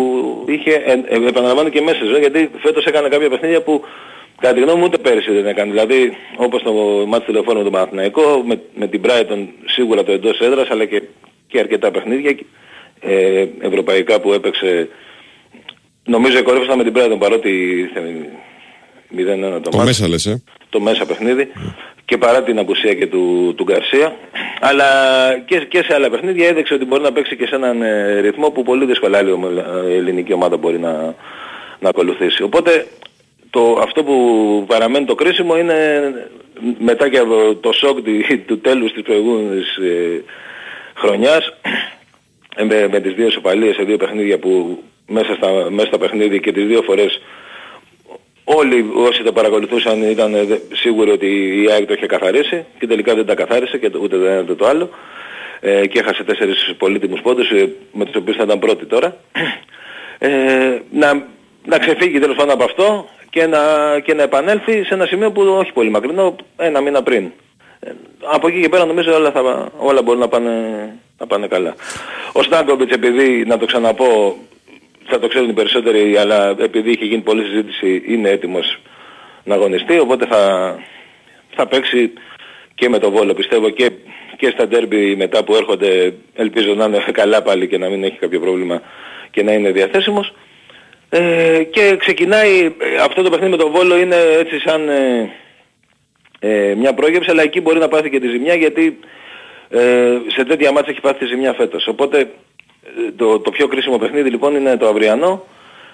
είχε, 0.47 0.71
ε, 0.71 0.91
ε, 1.05 1.27
επαναλαμβάνω 1.27 1.69
και 1.69 1.81
μέσα 1.81 2.05
ζωή, 2.05 2.19
γιατί 2.19 2.49
φέτος 2.57 2.85
έκανε 2.85 3.07
κάποια 3.07 3.29
παιχνίδια 3.29 3.61
που 3.61 3.83
κατά 4.39 4.53
τη 4.53 4.61
γνώμη 4.61 4.79
μου 4.79 4.85
ούτε 4.85 4.97
πέρυσι 4.97 5.31
δεν 5.31 5.45
έκανε. 5.45 5.71
Δηλαδή 5.71 6.17
όπως 6.37 6.61
το 6.61 6.73
μάτι 7.07 7.25
τηλεφώνου 7.25 7.57
με 7.57 7.63
τον 7.63 7.71
Παναθηναϊκό, 7.71 8.43
με, 8.45 8.61
με 8.75 8.87
την 8.87 9.01
Brighton 9.05 9.47
σίγουρα 9.65 10.03
το 10.03 10.11
εντός 10.11 10.39
έδρας, 10.39 10.69
αλλά 10.69 10.85
και, 10.85 11.01
και 11.47 11.59
αρκετά 11.59 11.91
παιχνίδια 11.91 12.35
ε, 12.99 13.45
ευρωπαϊκά 13.59 14.19
που 14.19 14.33
έπαιξε. 14.33 14.89
Νομίζω 16.05 16.43
κορύφωσαν 16.43 16.77
με 16.77 16.83
την 16.83 16.93
Brighton 16.95 17.19
παρότι 17.19 17.51
θε- 17.93 18.03
0-1 19.17 19.61
το, 19.63 19.69
Το 19.69 19.77
μάτς 19.77 19.85
μέσα 19.87 20.07
λες, 20.07 20.25
ε. 20.25 20.43
το 20.69 20.79
μέσα 20.79 21.05
παιχνίδι 21.05 21.51
και 22.05 22.17
παρά 22.17 22.43
την 22.43 22.59
απουσία 22.59 22.93
και 22.93 23.07
του, 23.07 23.53
του 23.57 23.63
Γκαρσία 23.63 24.15
αλλά 24.59 24.85
και, 25.45 25.59
και 25.59 25.83
σε 25.83 25.93
άλλα 25.93 26.09
παιχνίδια 26.09 26.47
έδειξε 26.47 26.73
ότι 26.73 26.85
μπορεί 26.85 27.03
να 27.03 27.11
παίξει 27.11 27.35
και 27.35 27.45
σε 27.45 27.55
έναν 27.55 27.81
ε, 27.81 28.19
ρυθμό 28.19 28.49
που 28.49 28.63
πολύ 28.63 28.85
δύσκολα 28.85 29.17
άλλη 29.17 29.31
ομο- 29.31 29.49
ε, 29.87 29.95
ελληνική 29.95 30.33
ομάδα 30.33 30.57
μπορεί 30.57 30.79
να, 30.79 31.15
να 31.79 31.89
ακολουθήσει. 31.89 32.43
Οπότε 32.43 32.87
το, 33.49 33.79
αυτό 33.81 34.03
που 34.03 34.15
παραμένει 34.67 35.05
το 35.05 35.15
κρίσιμο 35.15 35.57
είναι 35.57 35.75
μετά 36.79 37.09
και 37.09 37.17
από 37.17 37.55
το 37.55 37.71
σοκ 37.71 37.97
του, 38.01 38.11
του 38.45 38.59
τέλους 38.59 38.91
της 38.93 39.01
προηγούμενης 39.01 39.75
ε, 39.75 40.23
χρονιάς 40.95 41.53
ε, 42.55 42.63
με, 42.63 42.87
με 42.91 42.99
τις 42.99 43.13
δύο 43.13 43.29
σοπαλίες 43.29 43.75
σε 43.75 43.83
δύο 43.83 43.97
παιχνίδια 43.97 44.39
που 44.39 44.83
μέσα 45.07 45.33
στα, 45.35 45.71
μέσα 45.71 45.87
στα 45.87 45.97
παιχνίδια 45.97 46.37
και 46.37 46.51
τις 46.51 46.65
δύο 46.67 46.81
φορές 46.81 47.21
όλοι 48.43 48.85
όσοι 48.95 49.23
τα 49.23 49.31
παρακολουθούσαν 49.33 50.01
ήταν 50.01 50.33
ε, 50.35 50.43
δε- 50.43 50.57
σίγουροι 50.73 51.11
ότι 51.11 51.27
η 51.63 51.71
ΑΕΚ 51.71 51.85
το 51.87 51.93
είχε 51.93 52.05
καθαρίσει 52.05 52.65
και 52.79 52.87
τελικά 52.87 53.15
δεν 53.15 53.25
τα 53.25 53.35
καθάρισε 53.35 53.77
και 53.77 53.89
το- 53.89 53.99
ούτε 54.01 54.17
το 54.17 54.25
ένα 54.25 54.41
ούτε 54.41 54.55
το 54.55 54.67
άλλο 54.67 54.89
ε, 55.59 55.87
και 55.87 55.99
έχασε 55.99 56.23
τέσσερις 56.23 56.73
πολύτιμους 56.77 57.21
πόντους 57.21 57.49
ε, 57.49 57.69
με 57.91 58.05
τους 58.05 58.15
οποίους 58.15 58.35
θα 58.37 58.43
ήταν 58.43 58.59
πρώτοι 58.59 58.85
τώρα 58.85 59.17
ε, 60.17 60.29
να, 60.91 61.27
να 61.65 61.77
ξεφύγει 61.77 62.19
τέλος 62.19 62.35
πάντων 62.35 62.53
από 62.53 62.63
αυτό 62.63 63.09
και 63.29 63.45
να, 63.45 63.59
και 64.03 64.13
να 64.13 64.23
επανέλθει 64.23 64.83
σε 64.83 64.93
ένα 64.93 65.05
σημείο 65.05 65.31
που 65.31 65.41
όχι 65.41 65.71
πολύ 65.73 65.89
μακρινό, 65.89 66.35
ένα 66.57 66.81
μήνα 66.81 67.03
πριν. 67.03 67.31
Ε, 67.79 67.91
από 68.23 68.47
εκεί 68.47 68.61
και 68.61 68.69
πέρα 68.69 68.85
νομίζω 68.85 69.13
όλα, 69.15 69.31
θα, 69.31 69.71
όλα 69.77 70.01
μπορούν 70.01 70.19
να 70.19 70.27
πάνε, 70.27 70.51
να 71.19 71.27
πάνε 71.27 71.47
καλά. 71.47 71.75
Ο 72.31 72.43
Στάνκοβιτς 72.43 72.91
επειδή, 72.93 73.43
να 73.47 73.57
το 73.57 73.65
ξαναπώ, 73.65 74.35
θα 75.05 75.19
το 75.19 75.27
ξέρουν 75.27 75.49
οι 75.49 75.53
περισσότεροι, 75.53 76.17
αλλά 76.17 76.55
επειδή 76.59 76.91
είχε 76.91 77.05
γίνει 77.05 77.21
πολλή 77.21 77.43
συζήτηση 77.43 78.03
είναι 78.07 78.29
έτοιμος 78.29 78.79
να 79.43 79.55
αγωνιστεί, 79.55 79.99
οπότε 79.99 80.25
θα, 80.25 80.75
θα 81.55 81.67
παίξει 81.67 82.13
και 82.75 82.89
με 82.89 82.99
το 82.99 83.11
Βόλο 83.11 83.33
πιστεύω 83.33 83.69
και, 83.69 83.91
και 84.37 84.49
στα 84.49 84.67
ντέρμπι 84.67 85.15
μετά 85.15 85.43
που 85.43 85.55
έρχονται 85.55 86.13
ελπίζω 86.35 86.73
να 86.73 86.85
είναι 86.85 87.03
καλά 87.21 87.41
πάλι 87.41 87.67
και 87.67 87.77
να 87.77 87.89
μην 87.89 88.03
έχει 88.03 88.17
κάποιο 88.17 88.39
πρόβλημα 88.39 88.81
και 89.31 89.43
να 89.43 89.51
είναι 89.51 89.71
διαθέσιμος. 89.71 90.33
Ε, 91.09 91.63
και 91.63 91.95
ξεκινάει, 91.99 92.65
ε, 92.65 93.01
αυτό 93.01 93.21
το 93.21 93.29
παιχνίδι 93.29 93.51
με 93.51 93.57
τον 93.57 93.71
Βόλο 93.71 93.97
είναι 93.97 94.15
έτσι 94.39 94.59
σαν 94.59 94.89
ε, 94.89 95.31
ε, 96.39 96.75
μια 96.75 96.93
πρόγευση, 96.93 97.29
αλλά 97.29 97.41
εκεί 97.41 97.61
μπορεί 97.61 97.79
να 97.79 97.87
πάθει 97.87 98.09
και 98.09 98.19
τη 98.19 98.27
ζημιά 98.27 98.55
γιατί 98.55 98.99
ε, 99.69 100.17
σε 100.27 100.43
τέτοια 100.43 100.71
μάτια 100.71 100.91
έχει 100.91 101.01
πάθει 101.01 101.17
τη 101.17 101.25
ζημιά 101.25 101.53
φέτος. 101.53 101.87
Οπότε 101.87 102.19
ε, 102.19 102.25
το, 103.15 103.39
το 103.39 103.51
πιο 103.51 103.67
κρίσιμο 103.67 103.97
παιχνίδι 103.97 104.29
λοιπόν 104.29 104.55
είναι 104.55 104.77
το 104.77 104.87
αυριανό 104.87 105.45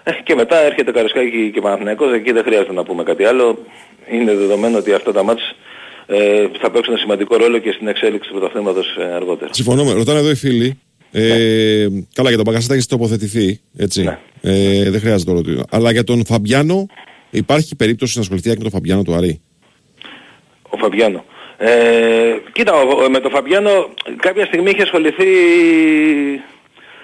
ε, 0.04 0.12
και 0.24 0.36
μετά 0.36 0.58
έρχεται 0.58 0.92
Καρισκάκη 0.92 1.52
και 1.54 1.62
Παναθηναϊκός, 1.62 2.14
εκεί 2.14 2.32
δεν 2.32 2.44
χρειάζεται 2.44 2.74
να 2.74 2.84
πούμε 2.84 3.04
κάτι 3.04 3.24
άλλο. 3.24 3.58
Είναι 4.12 4.36
δεδομένο 4.36 4.78
ότι 4.78 4.94
αυτά 4.94 5.12
τα 5.12 5.24
μάτς 5.24 5.56
ε, 6.06 6.48
θα 6.60 6.72
παίξουν 6.72 6.98
σημαντικό 6.98 7.38
ρόλο 7.38 7.58
και 7.58 7.72
στην 7.72 7.88
εξέλιξη 7.88 8.30
του 8.30 8.36
πρωταθλήματος 8.40 8.98
ε, 9.00 9.04
αργότερα. 9.14 9.54
Συμφωνώ. 9.54 9.84
με- 9.84 9.94
Ρωτάνε 9.94 10.20
εδώ 10.20 10.30
οι 10.30 10.36
φίλοι. 10.36 10.80
Ε, 11.12 11.88
Καλά, 12.14 12.28
για 12.28 12.38
τον 12.38 12.46
Μπαγκασέτα 12.46 12.74
έχεις 12.74 12.86
τοποθετηθεί. 12.86 13.60
Έτσι. 13.78 14.04
Ναι. 14.04 14.18
Ε, 14.42 14.90
δεν 14.90 15.00
χρειάζεται 15.00 15.32
το 15.32 15.38
ρωτήσω. 15.38 15.64
Αλλά 15.70 15.92
για 15.92 16.04
τον 16.04 16.26
Φαμπιάνο, 16.26 16.86
υπάρχει 17.30 17.76
περίπτωση 17.76 18.14
να 18.16 18.22
ασχοληθεί 18.22 18.50
και 18.50 18.56
με 18.58 18.62
τον 18.64 18.72
Φαμπιάνο 18.72 19.02
του 19.04 19.14
Αρή. 19.14 19.42
Ο 20.70 20.78
Φαμπιάνο. 20.78 21.26
Ε, 21.58 21.70
κοίτα, 22.52 22.74
ο- 22.74 23.04
ο- 23.04 23.10
με 23.10 23.20
τον 23.20 23.32
Φαμπιάνο 23.32 23.70
κάποια 24.22 24.46
στιγμή 24.46 24.70
είχε 24.70 24.82
ασχοληθεί 24.82 25.26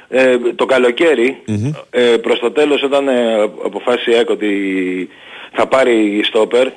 ε, 0.08 0.38
το 0.56 0.66
καλοκαιρι 0.66 1.42
ε, 1.90 2.18
προς 2.18 2.40
το 2.40 2.52
τέλος 2.52 2.84
όταν 2.84 3.08
ε, 3.08 3.42
αποφάσισε 3.42 4.12
η 4.12 4.16
ΑΕΚ 4.16 4.30
ότι 4.30 5.10
θα 5.52 5.68
πάρει 5.68 6.22
στόπερ 6.24 6.68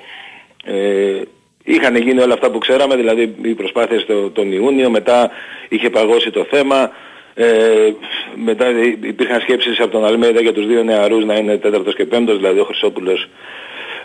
ε, 0.64 1.23
είχαν 1.64 1.97
γίνει 1.97 2.21
όλα 2.21 2.35
αυτά 2.35 2.51
που 2.51 2.59
ξέραμε, 2.59 2.97
δηλαδή 2.97 3.35
οι 3.43 3.55
προσπάθειες 3.55 4.07
το, 4.07 4.31
τον 4.31 4.53
Ιούνιο, 4.53 4.91
μετά 4.91 5.31
είχε 5.69 5.91
παγώσει 5.91 6.31
το 6.31 6.47
θέμα, 6.51 6.91
ε, 7.35 7.47
μετά 8.45 8.67
υπήρχαν 9.01 9.41
σκέψεις 9.41 9.81
από 9.81 9.91
τον 9.91 10.05
Αλμέιδα 10.05 10.41
για 10.41 10.53
τους 10.53 10.67
δύο 10.67 10.83
νεαρούς 10.83 11.25
να 11.25 11.35
είναι 11.35 11.57
τέταρτος 11.57 11.95
και 11.95 12.05
πέμπτος, 12.05 12.37
δηλαδή 12.37 12.61
ο 12.61 12.64
Χρυσόπουλος 12.64 13.29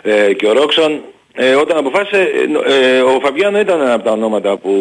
ε, 0.02 0.32
και 0.34 0.46
ο 0.46 0.52
Ρόξον. 0.52 1.00
Ε, 1.34 1.54
όταν 1.54 1.76
αποφάσισε, 1.76 2.30
ε, 2.42 2.46
νο- 2.46 2.64
ε, 2.66 3.00
ο 3.00 3.20
Φαμπιάνο 3.22 3.58
ήταν 3.58 3.80
ένα 3.80 3.92
από 3.92 4.04
τα 4.04 4.10
ονόματα 4.10 4.56
που, 4.56 4.72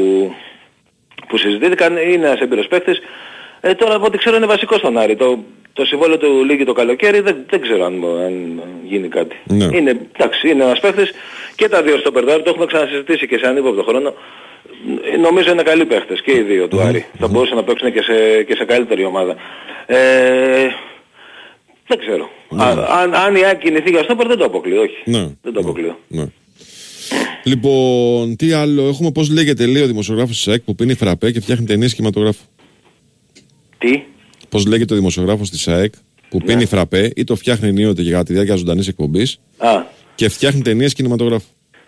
που 1.27 1.37
συζητήθηκαν, 1.37 1.97
είναι 1.97 2.25
ένας 2.25 2.39
εμπειρος 2.39 2.67
παίκτης. 2.67 2.99
Ε, 3.65 3.73
τώρα 3.73 3.95
από 3.95 4.05
ό,τι 4.05 4.17
ξέρω 4.17 4.35
είναι 4.35 4.45
βασικό 4.45 4.77
στον 4.77 4.97
Άρη. 4.97 5.15
Το, 5.15 5.43
το 5.73 5.85
συμβόλαιο 5.85 6.17
του 6.17 6.43
λύγει 6.43 6.63
το 6.63 6.73
καλοκαίρι, 6.73 7.19
δεν, 7.19 7.35
δεν 7.49 7.61
ξέρω 7.61 7.85
αν, 7.85 8.03
αν 8.25 8.61
γίνει 8.87 9.07
κάτι. 9.07 9.35
Ναι. 9.43 9.77
Είναι, 9.77 9.99
εντάξει, 10.17 10.49
είναι 10.49 10.63
ένας 10.63 10.79
παίκτης 10.79 11.11
και 11.55 11.69
τα 11.69 11.81
δύο 11.81 11.97
στο 11.97 12.11
περδάρι, 12.11 12.43
το 12.43 12.49
έχουμε 12.49 12.65
ξανασυζητήσει 12.65 13.27
και 13.27 13.37
σε 13.37 13.47
ανύποπτο 13.47 13.83
χρόνο. 13.83 14.13
Ε, 15.13 15.17
Νομίζω 15.17 15.51
είναι 15.51 15.63
καλοί 15.63 15.85
παίχτες 15.85 16.21
και 16.21 16.31
οι 16.31 16.41
δύο 16.41 16.67
του 16.67 16.81
Άρη. 16.81 17.05
Θα 17.19 17.27
μπορούσαν 17.27 17.55
να 17.55 17.63
παίξουν 17.63 17.91
και 17.93 18.01
σε, 18.01 18.43
και 18.43 18.55
σε 18.55 18.65
καλύτερη 18.65 19.03
ομάδα. 19.05 19.35
Ε, 19.85 19.97
δεν 21.87 21.99
ξέρω. 21.99 22.29
Α, 22.61 22.69
αν, 23.01 23.13
αν 23.13 23.35
η 23.35 23.45
ΑΕΚ 23.45 23.57
κινηθεί 23.57 23.89
για 23.89 24.03
στόπερ 24.03 24.27
δεν 24.27 24.37
το 24.37 24.45
αποκλείω, 24.45 24.81
όχι. 24.81 24.97
Ναι. 25.05 25.27
Δεν 25.41 25.53
το 25.53 25.59
αποκλείω. 25.59 25.97
Ναι. 26.07 26.25
Λοιπόν, 27.43 28.35
τι 28.35 28.51
άλλο 28.51 28.87
έχουμε, 28.87 29.11
πώς 29.11 29.29
λέγεται, 29.29 29.65
λέει 29.65 29.83
ο 29.83 29.87
δημοσιογράφος 29.87 30.35
της 30.35 30.47
ΑΕΚ 30.47 30.61
που 30.61 30.75
πίνει 30.75 30.93
φραπέ 30.93 31.31
και 31.31 31.41
φτιάχνει 31.41 31.65
ταινίες 31.65 31.93
κινηματογράφου. 31.93 32.43
Τι. 33.83 34.03
Πώς 34.49 34.65
λέγεται 34.65 34.93
ο 34.93 34.97
δημοσιογράφος 34.97 35.49
της 35.49 35.67
ΑΕΚ 35.67 35.93
που 36.29 36.37
Ναι. 36.37 36.45
πίνει 36.45 36.65
φραπέ 36.65 37.11
ή 37.15 37.23
το 37.23 37.35
φτιάχνει 37.35 37.67
ενίοτε 37.67 38.01
για 38.01 38.23
τη 38.23 38.33
διάρκεια 38.33 38.55
ζωντανής 38.55 38.87
εκπομπής 38.87 39.39
Α, 39.57 39.81
και 40.15 40.29
φτιάχνει 40.29 40.61
ταινίες 40.61 40.93
κινηματογράφου. 40.93 41.45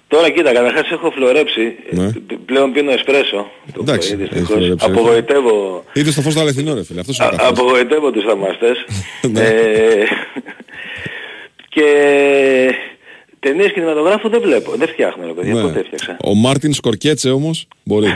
τώρα 0.08 0.30
κοίτα, 0.30 0.54
καταρχάς 0.54 0.92
έχω 0.92 1.12
φλωρέψει. 1.12 1.76
Ναι. 1.92 2.04
Ε, 2.06 2.12
πλέον 2.46 2.72
πίνω 2.74 2.92
εσπρέσο. 2.92 3.50
Το 3.74 3.80
Εντάξει, 3.82 4.16
πρωί, 4.16 4.22
έχεις 4.24 4.34
δυστυχώς. 4.38 4.58
φλωρέψει, 4.66 4.86
Απογοητεύω, 4.90 5.84
Είδες 5.94 6.16
το 6.16 6.22
φως 6.22 6.34
του 6.34 6.40
αληθινό, 6.40 6.74
ρε 6.74 6.84
φίλε. 6.84 7.00
Αυτός 7.00 7.18
είναι 7.18 7.26
α, 7.26 7.30
ο 7.30 7.36
καθένας. 7.36 7.60
απογοητεύω 7.60 8.12
τους 8.12 8.24
θαυμαστές. 8.24 8.78
Ναι. 9.32 9.40
ε, 9.42 10.04
και 11.70 11.86
ταινίες 13.40 13.72
κινηματογράφου 13.72 14.30
δεν 14.30 14.42
βλέπω. 14.42 14.72
Δεν 14.78 14.88
φτιάχνω 14.88 15.26
ρε 15.26 15.34
παιδιά. 15.34 15.54
Ναι. 15.54 15.62
Πότε 15.62 15.80
έφτιαξα. 15.80 16.18
Ο 16.24 16.34
Μάρτιν 16.34 16.74
Σκορκέτσε 16.74 17.30
όμως 17.30 17.68
μπορεί. 17.84 18.08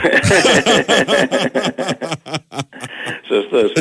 Σωστός. 3.32 3.72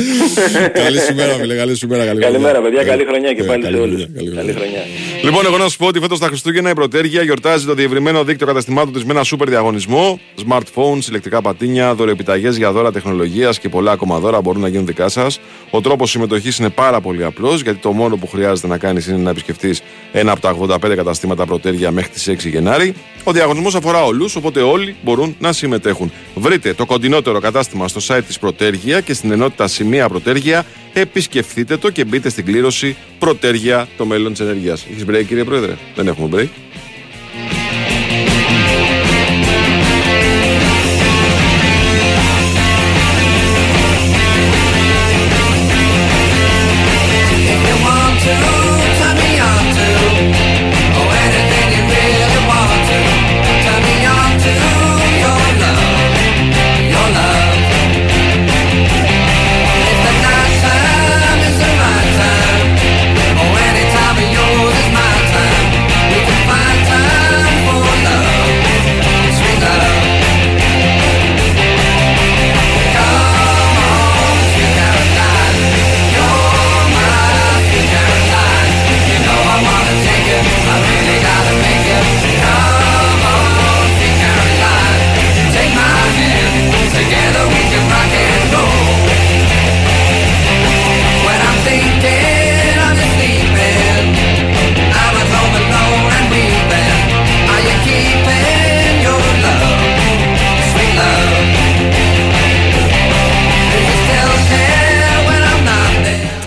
καλή 0.74 1.00
σου 1.00 1.16
μέρα, 1.16 1.34
φίλε. 1.34 1.56
Καλή 1.56 1.76
σου 1.76 1.88
μέρα. 1.88 2.06
Καλή 2.06 2.20
Καλημέρα 2.22 2.52
χρονιά. 2.60 2.70
παιδιά, 2.78 2.84
καλή 2.92 3.02
Ε, 3.02 3.06
χρονιά 3.06 3.34
και 3.34 3.42
ε, 3.42 3.46
πάλι 3.46 3.64
σε 3.64 3.70
καλή 3.72 3.82
όλους. 3.82 4.02
χρονιά, 4.04 4.10
καλή 4.16 4.36
Καλή 4.36 4.52
χρονιά. 4.54 4.82
χρονιά. 4.82 5.24
Λοιπόν, 5.24 5.46
εγώ 5.46 5.58
να 5.58 5.70
σου 5.70 5.78
πω 5.78 5.86
ότι 5.86 6.00
φέτος 6.00 6.20
τα 6.20 6.28
Χριστούγεννα 6.28 6.70
η 6.70 6.74
Πρωτέργεια 6.74 7.22
γιορτάζει 7.22 7.66
το 7.66 7.74
διευρυμένο 7.74 8.24
δίκτυο 8.24 8.48
καταστημάτων 8.48 8.94
της 8.94 9.04
με 9.06 9.14
ένα 9.14 9.24
σούπερ 9.24 9.50
διαγωνισμό. 9.50 10.20
Smartphones, 10.48 11.08
ηλεκτρικά 11.10 11.42
πατίνια, 11.42 11.94
δωρεοεπιταγές 11.94 12.58
για 12.58 12.72
δώρα 12.72 12.92
τεχνολογίας 12.92 13.60
και 13.60 13.70
πολλά 13.70 13.92
ακόμα 13.92 14.20
δώρα 14.20 14.42
μπορούν 14.42 14.62
να 14.62 14.68
γίνουν 14.68 14.86
δικά 14.86 15.10
σας. 15.10 15.40
Ο 15.70 15.82
τρόπος 15.82 16.10
συμμετοχής 16.10 16.58
είναι 16.58 16.70
πάρα 16.70 17.02
πολύ 17.02 17.24
απλός, 17.24 17.62
γιατί 17.62 17.80
το 17.80 17.92
μόνο 17.92 18.16
που 18.16 18.28
χρειάζεται 18.28 18.68
να 18.68 18.78
κάνεις 18.78 19.08
είναι 19.08 19.18
να 19.18 19.30
επισκεφτείς 19.30 19.82
ένα 20.12 20.32
από 20.32 20.42
τα 20.42 20.50
85 20.50 20.96
καταστήματα 20.96 21.46
Πρωτέργεια 21.46 21.92
μέχρι 21.92 22.10
τις 22.12 22.28
6 22.28 22.50
Γενάρη. 22.50 22.94
Ο 23.24 23.32
διαγωνισμός 23.32 23.76
αφορά 23.76 24.04
όλους, 24.04 24.36
οπότε 24.36 24.62
όλοι 24.62 24.96
μπορούν 25.02 25.36
να 25.40 25.52
συμμετέχουν. 25.54 26.12
Βρείτε 26.36 26.74
το 26.74 26.86
κοντινότερο 26.86 27.40
κατάστημα 27.40 27.88
στο 27.88 28.00
site 28.08 28.22
της 28.28 28.40
Πρωτέργεια 28.40 29.02
και 29.02 29.14
στην 29.14 29.32
ενότητα 29.40 29.68
Σημεία 29.68 30.10
Πρωτέργεια. 30.10 30.66
Επισκεφτείτε 30.94 31.78
το 31.78 31.90
και 31.90 32.06
μπείτε 32.06 32.30
στην 32.30 32.46
κλήρωση 32.46 32.96
Πρωτέργεια 33.20 33.88
το 33.98 34.06
μέλλον 34.06 34.32
της 34.32 34.42
ενέργειας. 34.42 34.86
Έχεις 34.92 35.06
break, 35.10 35.26
κύριε 35.28 35.44
Πρόεδρε; 35.44 35.78
Δεν 35.96 36.08
έχουμε 36.08 36.30
break. 36.34 36.69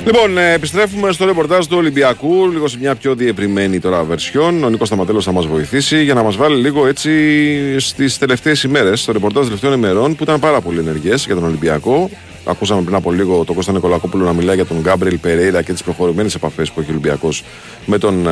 Λοιπόν, 0.05 0.39
ε, 0.39 0.53
επιστρέφουμε 0.53 1.13
στο 1.13 1.25
ρεπορτάζ 1.25 1.67
του 1.67 1.77
Ολυμπιακού, 1.77 2.51
λίγο 2.51 2.69
σε 2.69 2.79
μια 2.81 2.95
πιο 2.95 3.15
διευρυμένη 3.15 3.81
τώρα 3.81 4.03
βερσιόν. 4.03 4.65
Ο 4.65 4.69
Νίκος 4.69 4.87
Σταματέλος 4.87 5.25
θα 5.25 5.33
μας 5.33 5.47
βοηθήσει 5.47 6.03
για 6.03 6.15
να 6.15 6.23
μας 6.23 6.37
βάλει 6.37 6.57
λίγο 6.57 6.87
έτσι 6.87 7.11
στις 7.79 8.19
τελευταίες 8.19 8.63
ημέρες, 8.63 9.01
στο 9.01 9.13
ρεπορτάζ 9.13 9.41
των 9.41 9.59
τελευταίων 9.59 9.73
ημερών 9.73 10.17
που 10.17 10.23
ήταν 10.23 10.41
πάρα 10.41 10.61
πολύ 10.61 10.79
ενεργές 10.79 11.25
για 11.25 11.35
τον 11.35 11.45
Ολυμπιακό. 11.45 12.11
Ακούσαμε 12.45 12.83
πριν 12.83 12.95
από 12.95 13.13
λίγο 13.13 13.45
τον 13.45 13.55
Κώστα 13.55 13.73
Νικολακόπουλο 13.73 14.25
να 14.25 14.33
μιλάει 14.33 14.55
για 14.55 14.67
τον 14.67 14.81
Γκάμπριλ 14.81 15.19
Περέιρα 15.19 15.63
και 15.63 15.73
τις 15.73 15.83
προχωρημένες 15.83 16.35
επαφές 16.35 16.71
που 16.71 16.81
έχει 16.81 16.89
ο 16.89 16.93
Ολυμπιακός 16.93 17.45
με 17.87 17.99
τον 17.99 18.27
ε, 18.27 18.31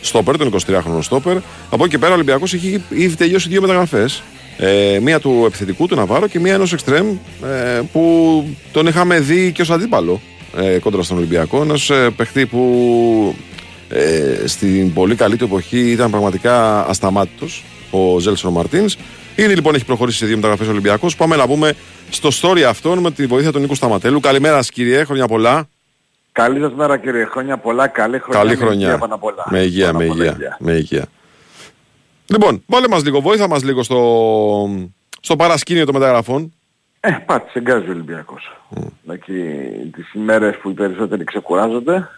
Στόπερ, 0.00 0.36
τον 0.36 0.54
23χρονο 0.66 0.98
Στόπερ. 1.00 1.36
Από 1.70 1.84
εκεί 1.84 1.88
και 1.88 1.98
πέρα 1.98 2.10
ο 2.10 2.14
Ολυμπιακός 2.14 2.54
έχει 2.54 2.82
ήδη 2.88 3.16
τελειώσει 3.16 3.48
δύο 3.48 3.60
μεταγραφές. 3.60 4.22
Ε, 4.58 4.98
μία 5.02 5.20
του 5.20 5.42
επιθετικού 5.46 5.86
του 5.86 5.94
Ναβάρο 5.94 6.26
και 6.26 6.40
μία 6.40 6.54
ενός 6.54 6.72
εξτρέμ 6.72 7.06
ε, 7.44 7.80
που 7.92 8.44
τον 8.72 8.86
είχαμε 8.86 9.20
δει 9.20 9.52
και 9.52 9.62
ως 9.62 9.70
αντίπαλο 9.70 10.20
ε, 10.56 10.78
κόντρα 10.78 11.02
στον 11.02 11.16
Ολυμπιακό. 11.16 11.62
Ένας 11.62 11.90
ε, 11.90 12.10
παιχτή 12.16 12.46
που 12.46 13.34
ε, 13.88 14.46
στην 14.46 14.92
πολύ 14.92 15.14
καλή 15.14 15.36
του 15.36 15.44
εποχή 15.44 15.90
ήταν 15.90 16.10
πραγματικά 16.10 16.86
ασταμάτητος, 16.86 17.64
ο 17.90 18.18
Ζέλσον 18.18 18.52
Μαρτίνς. 18.52 18.96
Ήδη 19.36 19.54
λοιπόν 19.54 19.74
έχει 19.74 19.84
προχωρήσει 19.84 20.18
σε 20.18 20.26
δύο 20.26 20.36
μεταγραφές 20.36 20.68
Ολυμπιακός. 20.68 21.16
Πάμε 21.16 21.36
να 21.36 21.46
πούμε 21.46 21.74
στο 22.10 22.28
story 22.40 22.60
αυτόν 22.60 22.98
με 22.98 23.10
τη 23.10 23.26
βοήθεια 23.26 23.52
του 23.52 23.58
Νίκου 23.58 23.74
Σταματέλου. 23.74 24.20
Καλημέρα 24.20 24.56
σας, 24.56 24.70
κύριε, 24.70 25.04
χρόνια 25.04 25.26
πολλά. 25.26 25.68
Καλή 26.32 26.60
σας 26.60 26.72
μέρα 26.72 26.96
κύριε, 26.98 27.24
χρόνια 27.24 27.58
πολλά, 27.58 27.86
καλή 27.86 28.18
χρονιά. 28.18 28.42
Καλή 28.42 28.56
με 28.56 28.64
χρονιά. 28.64 28.86
υγεία 28.86 28.98
πάνω 28.98 29.14
απ' 29.14 29.24
όλα. 29.24 29.44
Με 29.50 29.58
υγεία, 29.58 29.86
Πάνω 29.86 29.98
με 29.98 30.04
απ' 30.04 30.10
όλα 30.10 30.24
υγεία, 30.24 30.56
με 30.58 30.72
υγεία. 30.72 31.06
Λοιπόν, 32.26 32.62
βάλε 32.66 32.88
μας 32.88 33.04
λίγο, 33.04 33.20
βοήθα 33.20 33.48
μας 33.48 33.62
λίγο 33.62 33.82
στο, 33.82 34.00
στο 35.20 35.36
παρασκήνιο 35.36 35.84
των 35.84 35.94
μεταγραφών. 35.94 36.52
Ε, 37.04 37.10
πάτησε 37.26 37.60
γκάζι 37.60 37.88
ο 37.88 37.90
Ολυμπιακός. 37.92 38.56
Εκεί 39.10 39.42
τις 39.92 40.12
ημέρες 40.12 40.56
που 40.56 40.70
οι 40.70 40.72
περισσότεροι 40.72 41.24
ξεκουράζονται, 41.24 42.08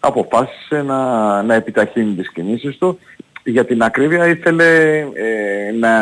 αποφάσισε 0.00 0.82
να, 0.82 1.42
να 1.42 1.54
επιταχύνει 1.54 2.14
τις 2.14 2.32
κινήσεις 2.32 2.78
του. 2.78 2.98
Για 3.44 3.64
την 3.64 3.82
ακρίβεια 3.82 4.26
ήθελε 4.26 4.98
ε, 4.98 5.72
να, 5.78 5.98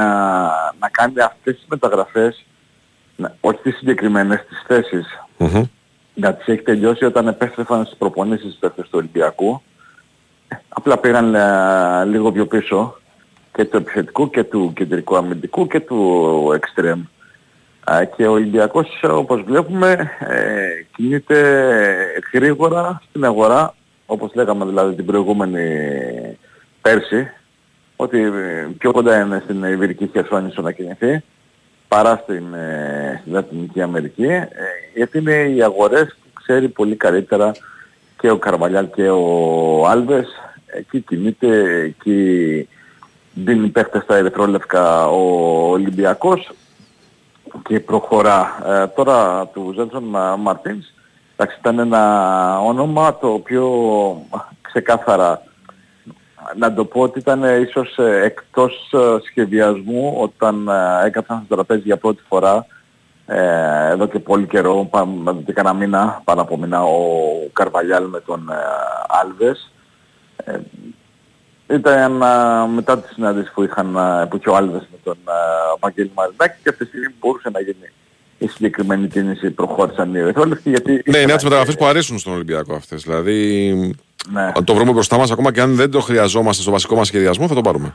να 0.78 0.88
κάνει 0.90 1.20
αυτές 1.20 1.54
τις 1.54 1.64
μεταγραφές, 1.68 2.44
να, 3.16 3.36
όχι 3.40 3.58
τις 3.62 3.76
συγκεκριμένες, 3.76 4.44
τις 4.48 4.62
θέσεις, 4.66 5.06
να 6.14 6.34
τις 6.34 6.46
έχει 6.46 6.62
τελειώσει 6.62 7.04
όταν 7.04 7.28
επέστρεφαν 7.28 7.84
στις 7.84 7.98
προπονήσεις 7.98 8.44
τους 8.44 8.58
παίκτες 8.58 8.84
του 8.84 8.98
Ολυμπιακού. 8.98 9.62
Ε, 10.48 10.56
Απλά 10.68 10.98
πήγαν 10.98 11.34
ε, 11.34 12.04
λίγο 12.04 12.32
πιο 12.32 12.46
πίσω 12.46 12.98
και 13.54 13.64
του 13.64 13.76
επιθετικού 13.76 14.30
και 14.30 14.44
του 14.44 14.72
κεντρικού 14.76 15.16
αμυντικού 15.16 15.66
και 15.66 15.80
του 15.80 16.50
εξτρέμ. 16.54 17.02
Α, 17.84 18.04
Και 18.04 18.26
ο 18.26 18.32
Ολυμπιακός 18.32 18.88
όπως 19.02 19.42
βλέπουμε 19.42 20.10
ε, 20.18 20.84
κινείται 20.96 21.38
γρήγορα 22.32 23.02
στην 23.08 23.24
αγορά 23.24 23.74
όπως 24.06 24.34
λέγαμε 24.34 24.64
δηλαδή 24.64 24.94
την 24.94 25.04
προηγούμενη 25.04 25.58
πέρσι 26.80 27.30
ότι 27.96 28.18
ε, 28.18 28.68
πιο 28.78 28.92
κοντά 28.92 29.20
είναι 29.20 29.40
στην 29.44 29.64
Ιβηρική 29.64 30.10
Χερσόνησο 30.12 30.62
να 30.62 30.72
κινηθεί 30.72 31.22
παρά 31.88 32.20
στην, 32.22 32.54
ε, 32.54 33.18
στην 33.20 33.32
Λατινική 33.32 33.80
Αμερική 33.80 34.24
ε, 34.24 34.48
γιατί 34.94 35.18
είναι 35.18 35.34
οι 35.34 35.62
αγορές 35.62 36.06
που 36.06 36.30
ξέρει 36.32 36.68
πολύ 36.68 36.96
καλύτερα 36.96 37.52
και 38.20 38.30
ο 38.30 38.36
Καρβαλιάλ 38.36 38.90
και 38.90 39.08
ο 39.08 39.86
Άλβες. 39.86 40.26
Εκεί 40.66 41.00
κινείται, 41.00 41.80
εκεί 41.80 42.68
δίνει 43.34 43.68
παίχτες 43.68 44.02
στα 44.02 44.16
ερυθρόλευκα 44.16 45.06
ο 45.08 45.20
Ολυμπιακός 45.70 46.52
και 47.62 47.80
προχωρά. 47.80 48.58
Ε, 48.66 48.86
τώρα 48.86 49.46
του 49.46 49.72
Ζένσον 49.76 50.04
Μα- 50.04 50.36
Μαρτίνς 50.36 50.86
εντάξει, 51.36 51.58
ήταν 51.60 51.78
ένα 51.78 52.58
όνομα 52.60 53.16
το 53.18 53.32
οποίο 53.32 53.66
ξεκάθαρα 54.60 55.42
να 56.56 56.74
το 56.74 56.84
πω 56.84 57.00
ότι 57.00 57.18
ήταν 57.18 57.44
ε, 57.44 57.56
ίσως 57.56 57.98
ε, 57.98 58.20
εκτός 58.24 58.92
ε, 58.92 59.16
σχεδιασμού 59.30 60.14
όταν 60.18 60.68
ε, 60.68 61.06
έκαψαν 61.06 61.42
στο 61.44 61.54
τραπέζι 61.54 61.82
για 61.84 61.96
πρώτη 61.96 62.22
φορά 62.28 62.66
ε, 63.26 63.90
εδώ 63.90 64.06
και 64.06 64.18
πολύ 64.18 64.46
καιρό, 64.46 64.86
πάμε 64.90 65.30
εδώ 65.30 65.42
και 65.42 65.52
κανένα 65.52 65.74
μήνα, 65.74 66.20
πάνω 66.24 66.40
από 66.40 66.56
μήνα, 66.58 66.82
ο 66.82 66.98
Καρβαλιάλ 67.52 68.04
με 68.04 68.20
τον 68.20 68.50
ε, 68.50 68.54
Άλβες. 69.22 69.72
Ε, 71.66 71.74
ήταν 71.74 72.22
α, 72.22 72.66
μετά 72.66 72.98
τη 72.98 73.08
συνάντηση 73.14 73.52
που 73.54 73.62
είχαν 73.62 73.98
α, 73.98 74.26
που 74.30 74.36
είχε 74.36 74.48
ο 74.50 74.56
Άλβες 74.56 74.88
με 74.92 74.98
τον 75.04 75.16
α, 75.24 75.32
Βαγγέλη 75.80 76.10
Μαρινάκη 76.14 76.54
και 76.62 76.68
αυτή 76.68 76.84
τη 76.84 76.88
στιγμή 76.90 77.14
μπορούσε 77.20 77.50
να 77.52 77.60
γίνει 77.60 77.90
η 78.38 78.46
συγκεκριμένη 78.46 79.08
κίνηση 79.08 79.50
προχώρησαν 79.50 80.14
οι 80.14 80.18
Ερυθρόλευκοι 80.18 80.68
γιατί 80.70 80.90
Ναι, 80.90 80.96
είναι 80.96 81.02
ήθελαν 81.08 81.24
από 81.28 81.34
τις 81.34 81.44
μεταγραφές 81.44 81.74
που 81.76 81.84
αρέσουν 81.86 82.18
στον 82.18 82.32
Ολυμπιακό 82.32 82.74
αυτές. 82.74 83.02
Δηλαδή, 83.02 83.72
Ναι. 84.32 84.52
αν 84.56 84.64
το 84.64 84.74
βρούμε 84.74 84.92
μπροστά 84.92 85.18
μας, 85.18 85.30
ακόμα 85.30 85.52
και 85.52 85.60
αν 85.60 85.74
δεν 85.74 85.90
το 85.90 86.00
χρειαζόμαστε 86.00 86.62
στο 86.62 86.70
βασικό 86.70 86.96
μας 86.96 87.06
σχεδιασμό, 87.06 87.48
θα 87.48 87.54
το 87.54 87.60
πάρουμε. 87.60 87.94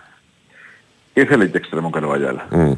ήθελε 1.13 1.47
και 1.47 1.57
εξτρέμο 1.57 1.89
Καρβαλιάλ. 1.89 2.39
Μμ. 2.49 2.71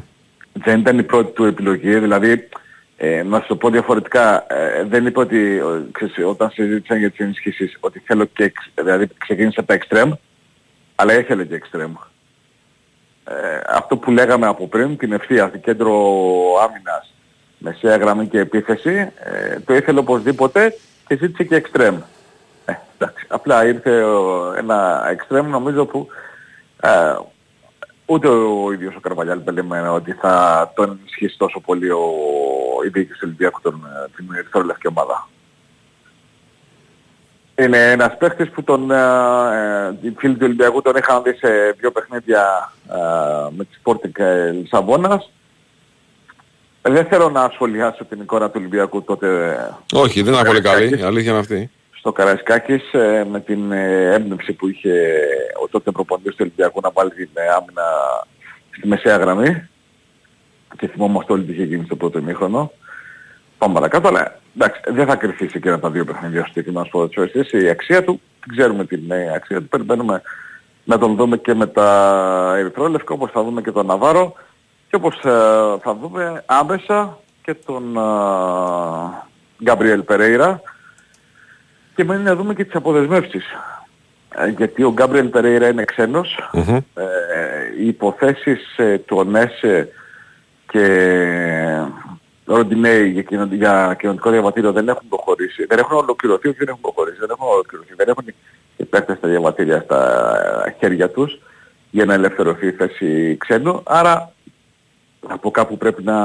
δεν 0.52 0.80
ήταν 0.80 0.98
η 0.98 1.02
πρώτη 1.02 1.32
του 1.32 1.44
επιλογή, 1.44 1.98
δηλαδή 1.98 2.48
ε, 2.96 3.22
να 3.22 3.40
σου 3.40 3.46
το 3.48 3.56
πω 3.56 3.70
διαφορετικά, 3.70 4.46
ε, 4.54 4.84
δεν 4.88 5.06
είπε 5.06 5.20
ότι 5.20 5.56
ε, 5.56 5.62
ξέρεις, 5.92 6.14
όταν 6.26 6.50
συζήτησαν 6.50 6.98
για 6.98 7.10
τις 7.10 7.18
ενισχύσεις 7.18 7.76
ότι 7.80 8.02
θέλω 8.06 8.24
και, 8.24 8.44
εξ- 8.44 8.70
δηλαδή 8.74 9.08
ξεκίνησε 9.18 9.58
από 9.60 9.68
τα 9.68 9.74
εξτρέμ, 9.74 10.12
αλλά 11.02 11.18
ήθελε 11.18 11.44
και 11.44 11.54
εξτρέμ. 11.54 11.92
Ε, 13.24 13.60
αυτό 13.68 13.96
που 13.96 14.10
λέγαμε 14.10 14.46
από 14.46 14.66
πριν, 14.68 14.96
την 14.96 15.12
ευθεία, 15.12 15.48
κέντρο 15.64 15.92
άμυνας, 16.62 17.14
μεσαία 17.58 17.96
γραμμή 17.96 18.26
και 18.26 18.38
επίθεση, 18.38 19.10
ε, 19.24 19.60
το 19.60 19.74
ήθελε 19.74 19.98
οπωσδήποτε 19.98 20.74
και 21.06 21.16
ζήτησε 21.16 21.44
και 21.44 21.54
εξτρέμ. 21.54 21.96
Ε, 22.64 22.72
εντάξει, 22.98 23.26
απλά 23.28 23.64
ήρθε 23.66 24.02
ο- 24.02 24.52
ένα 24.56 25.06
εξτρέμ 25.10 25.48
νομίζω 25.48 25.84
που 25.86 26.06
ε, 26.82 27.14
Ούτε 28.06 28.28
ο 28.28 28.72
ίδιος 28.72 28.94
ο 28.96 29.00
Καρβαλιάλ 29.00 29.38
περίμενε 29.38 29.88
ότι 29.88 30.12
θα 30.12 30.72
τον 30.74 30.98
ενισχύσει 31.00 31.38
τόσο 31.38 31.60
πολύ 31.60 31.90
ο, 31.90 32.02
η 32.84 32.88
διοίκηση 32.88 33.12
του 33.18 33.24
Ολυμπιακού 33.24 33.60
τον, 33.60 33.74
ε, 34.04 34.08
την 34.16 34.34
ερυθρόλευκη 34.34 34.86
ομάδα. 34.86 35.28
Είναι 37.62 37.90
ένας 37.90 38.16
παίχτης 38.16 38.50
που 38.50 38.62
τον, 38.62 38.90
ε, 38.90 38.96
ε, 38.96 39.94
οι 40.00 40.14
φίλοι 40.18 40.32
του 40.34 40.40
Ολυμπιακού 40.42 40.82
τον 40.82 40.96
είχαν 40.96 41.22
δει 41.22 41.34
σε 41.34 41.48
δύο 41.78 41.90
παιχνίδια 41.90 42.72
ε, 42.90 42.96
με 43.56 43.64
τη 43.64 43.76
Sporting 43.84 44.18
ε, 44.20 44.50
Λισαβόνας. 44.50 45.30
Ε, 46.82 46.90
Δεν 46.90 47.06
θέλω 47.06 47.30
να 47.30 47.50
σχολιάσω 47.54 48.04
την 48.04 48.20
εικόνα 48.20 48.46
του 48.46 48.54
Ολυμπιακού 48.56 49.02
τότε 49.02 49.56
Όχι, 49.92 50.22
δεν 50.22 50.32
ήταν 50.32 50.46
πολύ 50.46 50.60
καλή. 50.60 50.74
Καραϊσκάκης. 50.74 51.04
Η 51.04 51.06
αλήθεια 51.06 51.30
είναι 51.30 51.40
αυτή. 51.40 51.70
στο 51.98 52.12
Καραϊσκάκης 52.12 52.92
ε, 52.92 53.26
με 53.30 53.40
την 53.40 53.72
ε, 53.72 54.12
έμπνευση 54.14 54.52
που 54.52 54.68
είχε 54.68 54.92
ο 55.64 55.68
τότε 55.68 55.90
προπονητής 55.90 56.30
του 56.30 56.38
Ολυμπιακού 56.40 56.80
να 56.82 56.90
βάλει 56.90 57.10
την 57.10 57.28
ε, 57.34 57.48
άμυνα 57.48 57.82
στη 58.76 58.88
μεσαία 58.88 59.16
γραμμή 59.16 59.68
και 60.78 60.88
θυμόμαστε 60.88 61.32
όλοι 61.32 61.44
τι 61.44 61.52
είχε 61.52 61.64
γίνει 61.64 61.84
στο 61.84 61.96
πρώτο 61.96 62.18
ημίχρονο. 62.18 62.72
Πάμε 63.62 63.74
παρακάτω, 63.74 64.08
αλλά 64.08 64.36
εντάξει, 64.56 64.80
δεν 64.86 65.06
θα 65.06 65.16
κρυφθεί 65.16 65.48
σε 65.48 65.56
εκείνα 65.56 65.78
τα 65.78 65.90
δύο 65.90 66.04
παιχνίδια 66.04 66.40
στο 66.40 66.48
συγκεκριμένος 66.48 66.88
ποδοσφαιριστής. 66.88 67.62
Η 67.62 67.68
αξία 67.68 68.04
του, 68.04 68.20
την 68.40 68.56
ξέρουμε 68.56 68.84
την 68.84 69.10
ε, 69.10 69.32
αξία 69.34 69.60
του, 69.60 69.68
περιμένουμε 69.68 70.22
να 70.84 70.98
τον 70.98 71.16
δούμε 71.16 71.36
και 71.36 71.54
με 71.54 71.66
τα 71.66 72.54
ερυθρόλευκα 72.56 73.14
όπως 73.14 73.30
θα 73.30 73.42
δούμε 73.42 73.62
και 73.62 73.70
τον 73.70 73.86
Ναβάρο 73.86 74.34
και 74.88 74.96
όπως 74.96 75.14
ε, 75.14 75.30
θα 75.82 75.96
δούμε 76.00 76.42
άμεσα 76.46 77.18
και 77.42 77.54
τον 77.54 77.98
Γκαμπριέλ 79.62 80.02
Περέιρα 80.02 80.60
και 81.94 82.04
μένει 82.04 82.22
να 82.22 82.36
δούμε 82.36 82.54
και 82.54 82.64
τις 82.64 82.74
αποδεσμεύσεις. 82.74 83.44
Ε, 84.34 84.48
γιατί 84.48 84.82
ο 84.82 84.92
Γκάμπριελ 84.92 85.28
Περέιρα 85.28 85.68
είναι 85.68 85.84
ξένος. 85.84 86.50
Μμμ. 86.52 86.76
Ε, 86.76 86.82
οι 87.78 87.86
υποθέσεις 87.86 88.76
ε, 88.76 88.98
του 88.98 89.16
ΟΝΕΣΕ 89.16 89.88
και 90.70 90.86
Ροντινέη 92.44 93.08
για, 93.08 93.22
κοινο, 93.22 93.48
για 93.50 93.96
κοινωνικό 93.98 94.30
διαβατήριο 94.30 94.72
δεν 94.72 94.88
έχουν 94.88 95.08
προχωρήσει. 95.08 95.66
Δεν 95.66 95.78
έχουν 95.78 95.96
ολοκληρωθεί, 95.96 96.48
όχι 96.48 96.58
δεν 96.58 96.68
έχουν 96.68 96.80
προχωρήσει. 96.80 97.16
Δεν 97.18 97.28
έχουν 97.30 97.46
ολοκληρωθεί. 97.48 97.94
Δεν 97.96 98.08
έχουν 98.08 98.24
οι 98.76 98.84
παίκτες 98.84 99.20
τα 99.20 99.28
διαβατήρια 99.28 99.80
στα 99.80 100.74
χέρια 100.78 101.10
τους 101.10 101.40
για 101.90 102.04
να 102.04 102.14
ελευθερωθεί 102.14 102.66
η 102.66 102.72
θέση 102.72 103.36
ξένου. 103.36 103.82
Άρα 103.84 104.32
από 105.28 105.50
κάπου 105.50 105.76
πρέπει 105.76 106.02
να, 106.02 106.18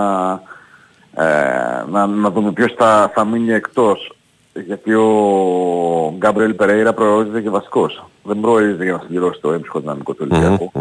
ε, 1.14 1.84
να, 1.90 2.06
να 2.08 2.32
δούμε 2.32 2.52
ποιος 2.52 2.74
θα, 2.78 3.12
θα 3.14 3.26
μείνει 3.26 3.54
εκτός. 3.54 4.12
Γιατί 4.54 4.94
ο 4.94 6.14
Γκάμπριελ 6.18 6.54
Περέιρα 6.54 6.94
προορίζεται 6.94 7.42
και 7.42 7.50
βασικός. 7.50 8.06
Δεν 8.24 8.40
προορίζεται 8.40 8.84
για 8.84 8.94
να 8.94 9.00
συμπληρώσει 9.00 9.42
το 9.42 9.52
έμψυχο 9.52 9.80
δυναμικό 9.80 10.14
του 10.14 10.28
Ολυμπιακού. 10.32 10.72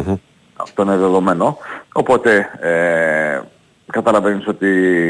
Αυτό 0.57 0.83
είναι 0.83 0.97
δεδομένο. 0.97 1.59
Οπότε 1.93 2.51
ε, 2.61 3.41
καταλαβαίνεις 3.93 4.47
ότι 4.47 4.69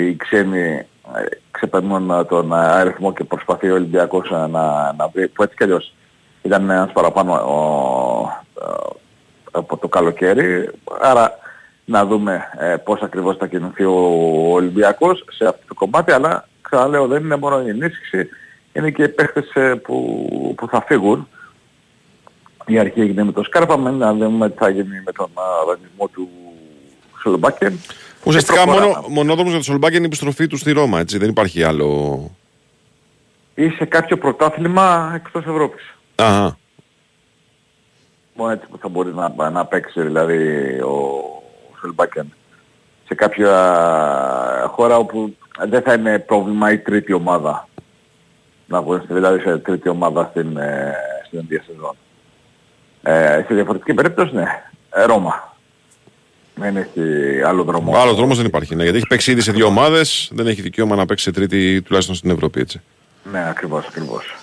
οι 0.09 0.16
ξένοι 0.16 0.87
ε, 1.14 1.24
ξεπερνούν 1.51 2.27
τον 2.27 2.53
αριθμό 2.53 3.12
και 3.12 3.24
προσπαθεί 3.24 3.70
ο 3.70 3.74
Ολυμπιακός 3.74 4.31
να, 4.31 4.47
να 4.93 5.09
βρει, 5.12 5.29
που 5.29 5.43
έτσι 5.43 5.57
κι 5.57 5.62
αλλιώς 5.62 5.95
ήταν 6.43 6.70
ένας 6.70 6.93
παραπάνω 6.93 7.33
ο, 7.33 8.29
ε, 8.61 8.97
από 9.51 9.77
το 9.77 9.89
καλοκαίρι. 9.89 10.70
Άρα 11.01 11.39
να 11.85 12.07
δούμε 12.07 12.45
ε, 12.59 12.77
πώς 12.77 13.01
ακριβώς 13.03 13.37
θα 13.37 13.47
κινηθεί 13.47 13.85
ο 13.85 13.95
Ολυμπιακός 14.53 15.24
σε 15.31 15.45
αυτό 15.47 15.61
το 15.68 15.74
κομμάτι, 15.74 16.12
αλλά 16.12 16.49
ξαναλέω 16.61 17.07
δεν 17.07 17.24
είναι 17.24 17.37
μόνο 17.37 17.62
η 17.62 17.68
ενίσχυση, 17.68 18.29
είναι 18.72 18.91
και 18.91 19.09
παίχτες 19.09 19.51
ε, 19.55 19.74
που, 19.74 20.55
που 20.57 20.68
θα 20.68 20.83
φύγουν. 20.87 21.29
Η 22.66 22.79
αρχή 22.79 23.01
έγινε 23.01 23.24
με 23.24 23.33
το 23.33 23.43
Σκάρπα, 23.43 23.77
με 23.79 23.91
να 23.91 24.14
δούμε 24.14 24.51
τι 24.51 24.57
θα 24.57 24.68
γίνει 24.68 25.03
με 25.05 25.12
τον 25.12 25.31
α, 25.35 25.43
δανεισμό 25.66 26.09
του 26.09 26.29
Σολομπάκεν. 27.22 27.79
Ουσιαστικά 28.27 28.59
Και 28.59 28.64
προχωράμε. 28.64 28.93
μόνο, 28.93 29.09
μονόδρομος 29.09 29.51
για 29.51 29.59
το 29.59 29.64
Σολμπάκ 29.64 29.93
είναι 29.93 30.03
η 30.03 30.07
επιστροφή 30.07 30.47
του 30.47 30.57
στη 30.57 30.72
Ρώμα, 30.72 31.01
έτσι. 31.01 31.18
Δεν 31.18 31.29
υπάρχει 31.29 31.62
άλλο... 31.62 32.31
Ή 33.55 33.68
σε 33.68 33.85
κάποιο 33.85 34.18
πρωτάθλημα 34.18 35.12
εκτός 35.14 35.45
Ευρώπης. 35.47 35.95
Αχα. 36.14 36.59
Μόνο 38.35 38.53
έτσι 38.53 38.66
που 38.70 38.79
θα 38.79 38.89
μπορεί 38.89 39.14
να, 39.14 39.51
να 39.51 39.66
παίξει 39.66 40.03
δηλαδή 40.03 40.37
ο 40.81 41.22
Σολμπάκεν. 41.81 42.33
Σε 43.07 43.14
κάποια 43.14 43.51
χώρα 44.70 44.97
όπου 44.97 45.37
δεν 45.68 45.83
θα 45.83 45.93
είναι 45.93 46.18
πρόβλημα 46.18 46.72
η 46.72 46.79
τρίτη 46.79 47.12
ομάδα. 47.12 47.68
Να 48.66 48.79
αγωνιστεί 48.79 49.14
δηλαδή 49.14 49.41
σε 49.41 49.59
τρίτη 49.59 49.89
ομάδα 49.89 50.29
στην, 50.31 50.57
ε, 50.57 50.95
στην 51.27 51.39
ίδια 51.39 51.62
σεζόν. 51.66 51.97
Ε, 53.03 53.45
σε 53.47 53.55
διαφορετική 53.55 53.95
περίπτωση 53.95 54.35
ναι, 54.35 54.62
ε, 54.91 55.05
Ρώμα. 55.05 55.56
Δεν 56.59 56.77
έχει 56.77 57.01
άλλο 57.47 57.63
δρόμο. 57.63 57.97
Άλλο 57.97 58.15
δρόμο 58.15 58.35
δεν 58.35 58.47
υπάρχει. 58.47 58.75
Ναι, 58.75 58.83
γιατί 58.83 58.97
έχει 58.99 59.07
παίξει 59.07 59.31
ήδη 59.31 59.41
σε 59.41 59.53
δύο 59.53 59.67
ομάδες, 59.67 60.31
δεν 60.33 60.47
έχει 60.47 60.63
δικαίωμα 60.63 60.97
να 60.97 61.07
παίξει 61.07 61.25
σε 61.25 61.31
τρίτη 61.31 61.83
τουλάχιστον 61.83 62.15
στην 62.15 62.31
Ευρώπη, 62.31 62.61
έτσι. 62.61 62.81
Ναι, 63.33 63.49
ακριβώς, 63.49 63.87
ακριβώς. 63.87 64.37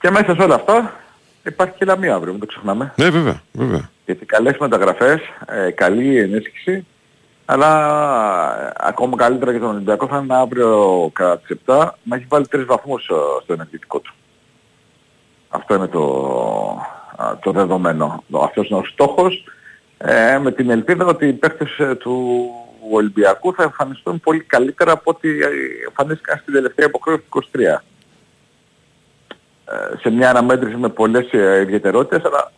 Και 0.00 0.10
μέσα 0.10 0.34
σε 0.34 0.42
όλα 0.42 0.54
αυτά 0.54 1.00
υπάρχει 1.42 1.72
και 1.72 1.84
η 1.84 1.86
Λαμία 1.86 2.14
αύριο, 2.14 2.32
μην 2.32 2.40
το 2.40 2.46
ξεχνάμε. 2.46 2.92
Ναι, 2.96 3.10
βέβαια, 3.10 3.42
βέβαια. 3.52 3.90
Γιατί 4.04 4.24
καλές 4.24 4.56
μεταγραφές, 4.58 5.20
ε, 5.46 5.70
καλή 5.70 6.18
ενίσχυση, 6.18 6.86
αλλά 7.44 7.70
ε, 8.66 8.72
ακόμα 8.76 9.16
καλύτερα 9.16 9.50
για 9.50 9.60
τον 9.60 9.70
Ολυμπιακό 9.70 10.06
θα 10.06 10.18
είναι 10.24 10.36
αύριο 10.36 11.10
κατά 11.12 11.38
τις 11.38 11.56
7 11.66 11.88
να 12.02 12.16
έχει 12.16 12.24
βάλει 12.28 12.46
τρεις 12.46 12.64
βαθμούς 12.64 13.08
ε, 13.08 13.14
στο 13.42 13.52
ενεργητικό 13.52 13.98
του. 13.98 14.14
Αυτό 15.48 15.74
είναι 15.74 15.86
το, 15.86 16.02
α, 17.16 17.38
το 17.38 17.50
δεδομένο. 17.50 18.24
Αυτός 18.42 18.68
είναι 18.68 18.78
ο 18.78 18.84
στόχος 18.84 19.44
ε, 19.98 20.38
με 20.38 20.52
την 20.52 20.70
ελπίδα 20.70 21.06
ότι 21.06 21.26
οι 21.26 21.32
παίκτες 21.32 21.78
ε, 21.78 21.94
του 21.94 22.46
Ολυμπιακού 22.92 23.54
θα 23.54 23.62
εμφανιστούν 23.62 24.20
πολύ 24.20 24.40
καλύτερα 24.40 24.92
από 24.92 25.10
ό,τι 25.10 25.28
ε, 25.28 25.48
εμφανίστηκαν 25.86 26.38
στην 26.38 26.54
τελευταία 26.54 26.86
υποχρέωση 26.86 27.22
του 27.30 27.44
23 27.52 27.60
ε, 27.60 27.76
σε 30.00 30.10
μια 30.10 30.30
αναμέτρηση 30.30 30.76
με 30.76 30.88
πολλές 30.88 31.32
ε, 31.32 31.60
ιδιαιτερότητες, 31.60 32.24
αλλά 32.24 32.52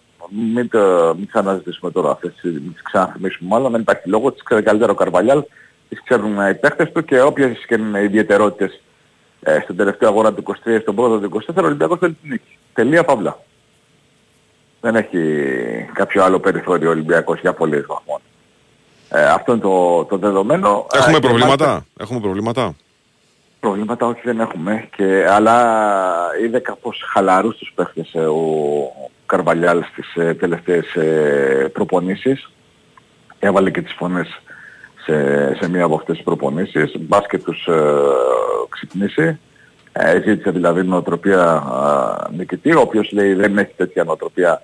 μην, 0.55 0.69
το, 0.69 1.15
μην 1.19 1.27
ξαναζητήσουμε 1.27 1.91
τώρα 1.91 2.11
αυτές, 2.11 2.33
τις- 2.41 2.53
μην 2.53 2.73
τις 2.73 2.83
ξαναθυμίσουμε 2.83 3.49
μάλλον, 3.49 3.73
δεν 3.73 3.81
υπάρχει 3.81 4.09
λόγος, 4.09 4.33
τις 4.33 4.43
ξέρει 4.43 4.63
καλύτερα 4.63 4.93
ο 4.93 4.95
Καρβαλιάλ, 4.95 5.43
τις 5.89 6.03
ξέρουν 6.05 6.39
ε, 6.41 6.49
οι 6.51 6.55
παίχτες 6.55 6.93
του 6.93 7.05
και 7.05 7.21
όποιες 7.21 7.65
και 7.67 7.75
είναι 7.75 8.01
οι 8.01 8.05
ιδιαιτερότητες 8.05 8.81
ε, 9.43 9.59
στον 9.63 9.77
τελευταίο 9.77 10.09
αγώνα 10.09 10.35
του 10.35 10.43
23 10.65 10.79
στον 10.81 10.95
πρώτο 10.95 11.19
του 11.21 11.43
24, 11.47 11.55
ο 11.63 11.67
Ολυμπιακός 11.67 11.99
θέλει 11.99 12.17
την 12.23 12.31
νίκη. 12.31 12.57
Τελεία 12.75 13.05
παύλα. 13.05 13.39
Δεν 14.91 14.97
έχει 14.97 15.91
κάποιο 15.93 16.25
άλλο 16.25 16.41
περιθώριο 16.41 16.89
ο 16.89 16.91
Ολυμπιακός 16.91 17.41
για 17.41 17.53
πολλές 17.53 17.85
βαθμών. 17.87 18.21
Ε, 19.09 19.25
αυτό 19.25 19.53
είναι 19.53 19.61
το, 19.61 20.05
το 20.05 20.17
δεδομένο. 20.17 20.87
Ε, 20.93 20.99
Έχουμε 20.99 21.13
και 21.19 21.27
προβλήματα; 21.27 21.67
μάλιστα- 21.67 21.87
Έχουμε 22.01 22.21
προβλήματα; 22.21 22.75
Προβλήματα 23.61 24.07
όχι 24.07 24.21
δεν 24.25 24.41
έχουμε, 24.41 24.89
και, 24.97 25.27
αλλά 25.31 25.57
είδε 26.45 26.59
κάπως 26.59 27.03
χαλαρούς 27.13 27.57
τους 27.57 27.73
παίχτες 27.75 28.15
ε, 28.15 28.19
ο 28.21 28.43
Καρβαλιάλ 29.27 29.83
στις 29.93 30.15
ε, 30.17 30.35
τελευταίες 30.35 30.95
ε, 30.95 31.71
προπονήσεις. 31.73 32.51
Έβαλε 33.39 33.71
και 33.71 33.83
τις 33.83 33.93
φωνές 33.93 34.41
σε, 35.05 35.15
σε 35.55 35.69
μία 35.71 35.85
από 35.85 35.95
αυτές 35.95 36.15
τις 36.17 36.25
προπονήσεις. 36.25 36.93
Μπας 36.99 37.27
και 37.27 37.39
τους 37.39 37.67
ε, 37.67 37.93
ξυπνήσει. 38.69 39.39
Ε, 39.93 40.21
ζήτησε 40.27 40.51
δηλαδή 40.51 40.83
νοοτροπία 40.83 41.63
ε, 42.31 42.37
νικητή, 42.37 42.73
ο 42.75 42.81
οποίος 42.81 43.13
λέει 43.13 43.35
δεν 43.35 43.59
έχει 43.59 43.73
τέτοια 43.77 44.05
νοοτροπία, 44.05 44.53
ε, 44.53 44.59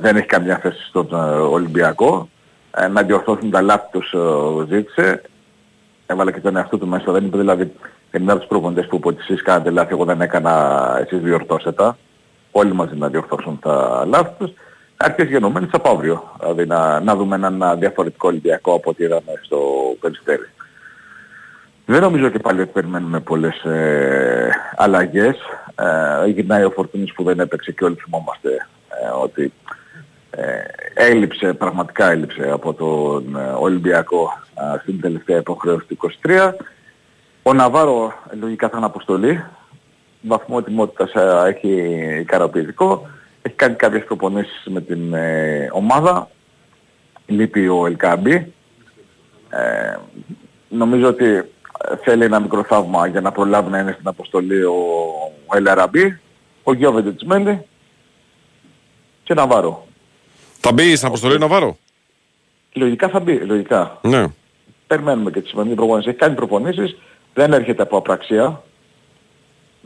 δεν 0.00 0.16
έχει 0.16 0.26
καμιά 0.26 0.58
θέση 0.58 0.82
στον 0.88 1.08
ε, 1.12 1.16
Ολυμπιακό. 1.38 2.28
Ε, 2.76 2.86
να 2.86 3.02
διορθώσουν 3.02 3.50
τα 3.50 3.60
λάθη 3.60 3.86
τους 3.90 4.12
ε, 4.12 4.74
ζήτησε 4.74 5.22
έβαλε 6.06 6.32
και 6.32 6.40
τον 6.40 6.56
εαυτό 6.56 6.78
του 6.78 6.86
μέσα. 6.86 7.12
Δεν 7.12 7.24
είπε 7.24 7.36
δηλαδή 7.36 7.72
δεν 8.10 8.22
είναι 8.22 8.30
από 8.30 8.40
τους 8.40 8.48
προπονητές 8.48 8.86
που 8.86 8.96
είπαν 8.96 9.12
ότι 9.12 9.22
εσείς 9.22 9.42
κάνατε 9.42 9.70
λάθη, 9.70 9.92
εγώ 9.92 10.04
δεν 10.04 10.20
έκανα, 10.20 10.96
εσείς 11.00 11.20
διορθώσετε 11.20 11.72
τα. 11.72 11.96
Όλοι 12.50 12.72
μαζί 12.72 12.96
να 12.96 13.08
διορθώσουν 13.08 13.58
τα 13.58 14.04
λάθη 14.06 14.32
τους. 14.38 14.50
Αρχές 14.96 15.28
γενομένες 15.28 15.68
από 15.72 15.90
αύριο. 15.90 16.36
Δηλαδή 16.40 16.66
να, 16.66 17.00
να 17.00 17.16
δούμε 17.16 17.36
έναν 17.36 17.62
α, 17.62 17.76
διαφορετικό 17.76 18.28
Ολυμπιακό 18.28 18.74
από 18.74 18.90
ό,τι 18.90 19.04
είδαμε 19.04 19.32
στο 19.42 19.58
Περιστέρι. 20.00 20.48
Δεν 21.86 22.00
νομίζω 22.00 22.28
και 22.28 22.38
πάλι 22.38 22.60
ότι 22.60 22.70
περιμένουμε 22.72 23.20
πολλές 23.20 23.64
ε, 23.64 24.50
αλλαγές. 24.76 25.36
Ε, 26.24 26.28
γυρνάει 26.28 26.64
ο 26.64 26.70
Φορτούνης 26.70 27.12
που 27.12 27.22
δεν 27.22 27.40
έπαιξε 27.40 27.72
και 27.72 27.84
όλοι 27.84 27.94
θυμόμαστε 27.94 28.48
ε, 28.48 28.66
ότι 29.22 29.52
ε, 30.36 30.64
έλειψε, 30.94 31.52
πραγματικά 31.52 32.10
έλειψε 32.10 32.50
από 32.50 32.74
τον 32.74 33.36
ε, 33.36 33.52
Ολυμπιακό 33.58 34.32
α, 34.54 34.78
στην 34.82 35.00
τελευταία 35.00 35.38
υποχρέωση 35.38 35.86
του 35.86 35.98
23. 36.26 36.52
Ο 37.42 37.52
Ναβάρο 37.52 38.12
ε, 38.32 38.36
λογικά 38.36 38.68
θα 38.68 38.76
είναι 38.76 38.86
αποστολή. 38.86 39.44
Βαθμό 40.20 40.56
ετοιμότητας 40.60 41.12
ε, 41.12 41.48
έχει 41.48 41.70
ικανοποιητικό. 42.20 43.08
Έχει 43.42 43.54
κάνει 43.54 43.74
κάποιες 43.74 44.04
προπονήσεις 44.04 44.66
με 44.66 44.80
την 44.80 45.14
ε, 45.14 45.68
ομάδα. 45.72 46.30
Λείπει 47.26 47.68
ο 47.68 47.86
Ελκάμπη. 47.86 48.52
Ε, 49.50 49.96
νομίζω 50.68 51.08
ότι 51.08 51.24
ε, 51.24 51.42
θέλει 52.04 52.24
ένα 52.24 52.40
μικρό 52.40 52.62
θαύμα 52.64 53.06
για 53.06 53.20
να 53.20 53.32
προλάβει 53.32 53.70
να 53.70 53.78
είναι 53.78 53.92
στην 53.92 54.08
αποστολή 54.08 54.62
ο, 54.62 54.74
ο 55.46 55.56
Ελαραμπή, 55.56 56.20
ο 56.62 56.72
Γιώβεντετς 56.72 57.22
μένει 57.24 57.66
και 59.22 59.34
Ναβάρο. 59.34 59.86
Θα 60.60 60.72
μπει 60.72 60.96
στην 60.96 61.08
αποστολή 61.08 61.38
να 61.38 61.46
βάρω; 61.46 61.76
Λογικά 62.72 63.08
θα 63.08 63.20
μπει, 63.20 63.38
λογικά. 63.38 63.98
Ναι. 64.02 64.26
Περιμένουμε 64.86 65.30
και 65.30 65.40
τη 65.40 65.48
σημερινή 65.48 65.74
προπονήση. 65.74 66.08
Έχει 66.08 66.18
κάνει 66.18 66.34
προπονήσεις, 66.34 66.96
δεν 67.34 67.52
έρχεται 67.52 67.82
από 67.82 67.96
απραξία. 67.96 68.62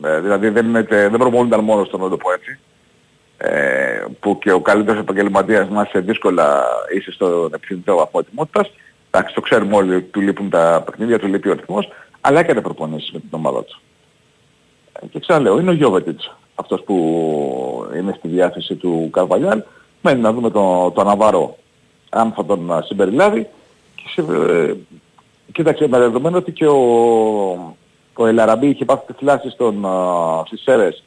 Ε, 0.03 0.19
δηλαδή 0.19 0.49
δεν, 0.49 0.65
είναι, 0.65 0.81
δεν 0.81 1.17
προπονούνταν 1.17 1.63
μόνος 1.63 1.87
στον 1.87 2.01
να 2.01 2.09
το 2.09 2.17
πω 2.17 2.31
έτσι. 2.31 2.59
Ε, 3.37 4.05
που 4.19 4.37
και 4.39 4.51
ο 4.51 4.61
καλύτερος 4.61 4.99
επαγγελματίας 4.99 5.67
μας 5.67 5.89
σε 5.89 5.99
δύσκολα 5.99 6.63
είσαι 6.95 7.11
στον 7.11 7.53
επιθυμητό 7.53 7.95
βαθμό 7.95 8.19
ετοιμότητας. 8.25 8.71
Εντάξει, 9.11 9.35
το 9.35 9.41
ξέρουμε 9.41 9.75
όλοι 9.75 9.95
ότι 9.95 10.03
του 10.05 10.21
λείπουν 10.21 10.49
τα 10.49 10.83
παιχνίδια, 10.85 11.19
του 11.19 11.27
λείπει 11.27 11.49
ο 11.49 11.53
ρυθμός, 11.53 11.89
αλλά 12.21 12.39
έκανε 12.39 12.61
προπονήσεις 12.61 13.11
με 13.11 13.19
την 13.19 13.29
ομάδα 13.31 13.63
του. 13.63 13.81
Ε, 15.01 15.05
Και 15.05 15.19
ξαναλέω, 15.19 15.59
είναι 15.59 15.69
ο 15.69 15.73
Γιώβετιτς 15.73 16.35
αυτός 16.59 16.83
που 16.83 16.95
είναι 17.97 18.15
στη 18.17 18.27
διάθεση 18.27 18.75
του 18.75 19.09
Καρβαλιάλ. 19.11 19.63
Μένει 20.01 20.21
να 20.21 20.33
δούμε 20.33 20.49
τον 20.49 20.93
το 20.93 21.03
Ναβάρο 21.03 21.57
αν 22.09 22.31
θα 22.31 22.45
τον 22.45 22.71
α, 22.71 22.81
συμπεριλάβει. 22.81 23.47
Και 23.95 24.03
σε, 24.07 24.21
ε, 24.21 24.73
κοίταξε 25.51 25.87
με 25.87 25.97
δεδομένο 25.97 26.37
ότι 26.37 26.51
και 26.51 26.67
ο, 26.67 27.75
ο 28.13 28.27
Ελαραμπή 28.27 28.67
είχε 28.67 28.85
πάθει 28.85 29.05
τυφλάσεις 29.05 29.53
στον, 29.53 29.85
α, 29.85 30.43
στις 30.45 30.61
Σέρες 30.61 31.03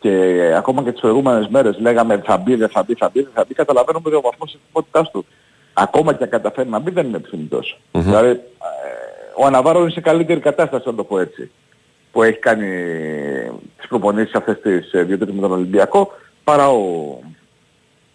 και 0.00 0.52
ακόμα 0.56 0.82
και 0.82 0.92
τις 0.92 1.00
προηγούμενες 1.00 1.48
μέρες 1.48 1.78
λέγαμε 1.78 2.22
θα 2.24 2.36
μπει, 2.36 2.54
δεν 2.54 2.68
θα 2.68 2.82
μπει, 2.82 2.94
θα 2.94 3.10
μπει, 3.12 3.22
δεν 3.22 3.32
θα 3.34 3.44
μπει. 3.48 3.54
Καταλαβαίνουμε 3.54 4.02
ότι 4.06 4.16
ο 4.16 4.20
βαθμός 4.20 4.50
της 4.50 4.60
εθνικότητάς 4.60 5.10
του 5.10 5.26
ακόμα 5.72 6.14
και 6.14 6.22
αν 6.22 6.30
καταφέρει 6.30 6.68
να 6.68 6.78
μπει 6.78 6.90
δεν 6.90 7.06
είναι 7.06 7.16
επιθυμητός. 7.16 7.78
Δηλαδή 7.92 8.28
ε, 8.28 8.38
ο 9.36 9.46
Αναβάρο 9.46 9.80
είναι 9.80 9.90
σε 9.90 10.00
καλύτερη 10.00 10.40
κατάσταση 10.40 10.88
να 10.88 10.94
το 10.94 11.04
πω 11.04 11.18
έτσι 11.18 11.50
που 12.18 12.24
έχει 12.24 12.38
κάνει 12.38 12.66
τις 13.76 13.88
προπονήσεις 13.88 14.34
αυτές 14.34 14.60
τις 14.60 14.92
ε, 14.92 15.02
δύο 15.02 15.18
τρεις 15.18 15.34
με 15.34 15.40
τον 15.40 15.52
Ολυμπιακό 15.52 16.12
παρά 16.44 16.70
ο, 16.70 17.18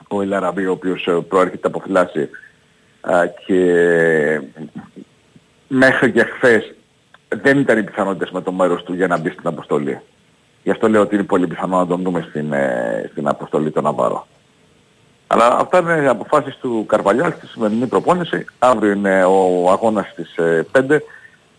ο 0.07 0.21
Ελαραμπή 0.21 0.65
ο 0.65 0.71
οποίος 0.71 1.07
ε, 1.07 1.11
προέρχεται 1.11 1.67
από 1.67 1.79
φυλάση 1.79 2.29
και 3.45 4.41
μέχρι 5.67 6.11
και 6.11 6.23
χθες 6.23 6.73
δεν 7.27 7.59
ήταν 7.59 7.77
οι 7.77 7.83
πιθανότητες 7.83 8.31
με 8.31 8.41
το 8.41 8.51
μέρος 8.51 8.83
του 8.83 8.93
για 8.93 9.07
να 9.07 9.17
μπει 9.17 9.29
στην 9.29 9.47
αποστολή. 9.47 9.99
Γι' 10.63 10.71
αυτό 10.71 10.89
λέω 10.89 11.01
ότι 11.01 11.15
είναι 11.15 11.23
πολύ 11.23 11.47
πιθανό 11.47 11.77
να 11.77 11.87
τον 11.87 12.01
δούμε 12.01 12.25
στην, 12.29 12.53
ε, 12.53 13.09
στην 13.11 13.27
αποστολή 13.27 13.71
του 13.71 13.81
Ναβάρο. 13.81 14.27
Αλλά 15.27 15.47
αυτά 15.47 15.79
είναι 15.79 16.01
οι 16.03 16.07
αποφάσεις 16.07 16.57
του 16.57 16.85
Καρβαλιάλ 16.87 17.31
στη 17.31 17.47
σημερινή 17.47 17.85
προπόνηση. 17.85 18.45
Αύριο 18.59 18.91
είναι 18.91 19.23
ο 19.23 19.69
αγώνας 19.71 20.07
στις 20.07 20.35
ε, 20.37 20.65
5 20.71 20.97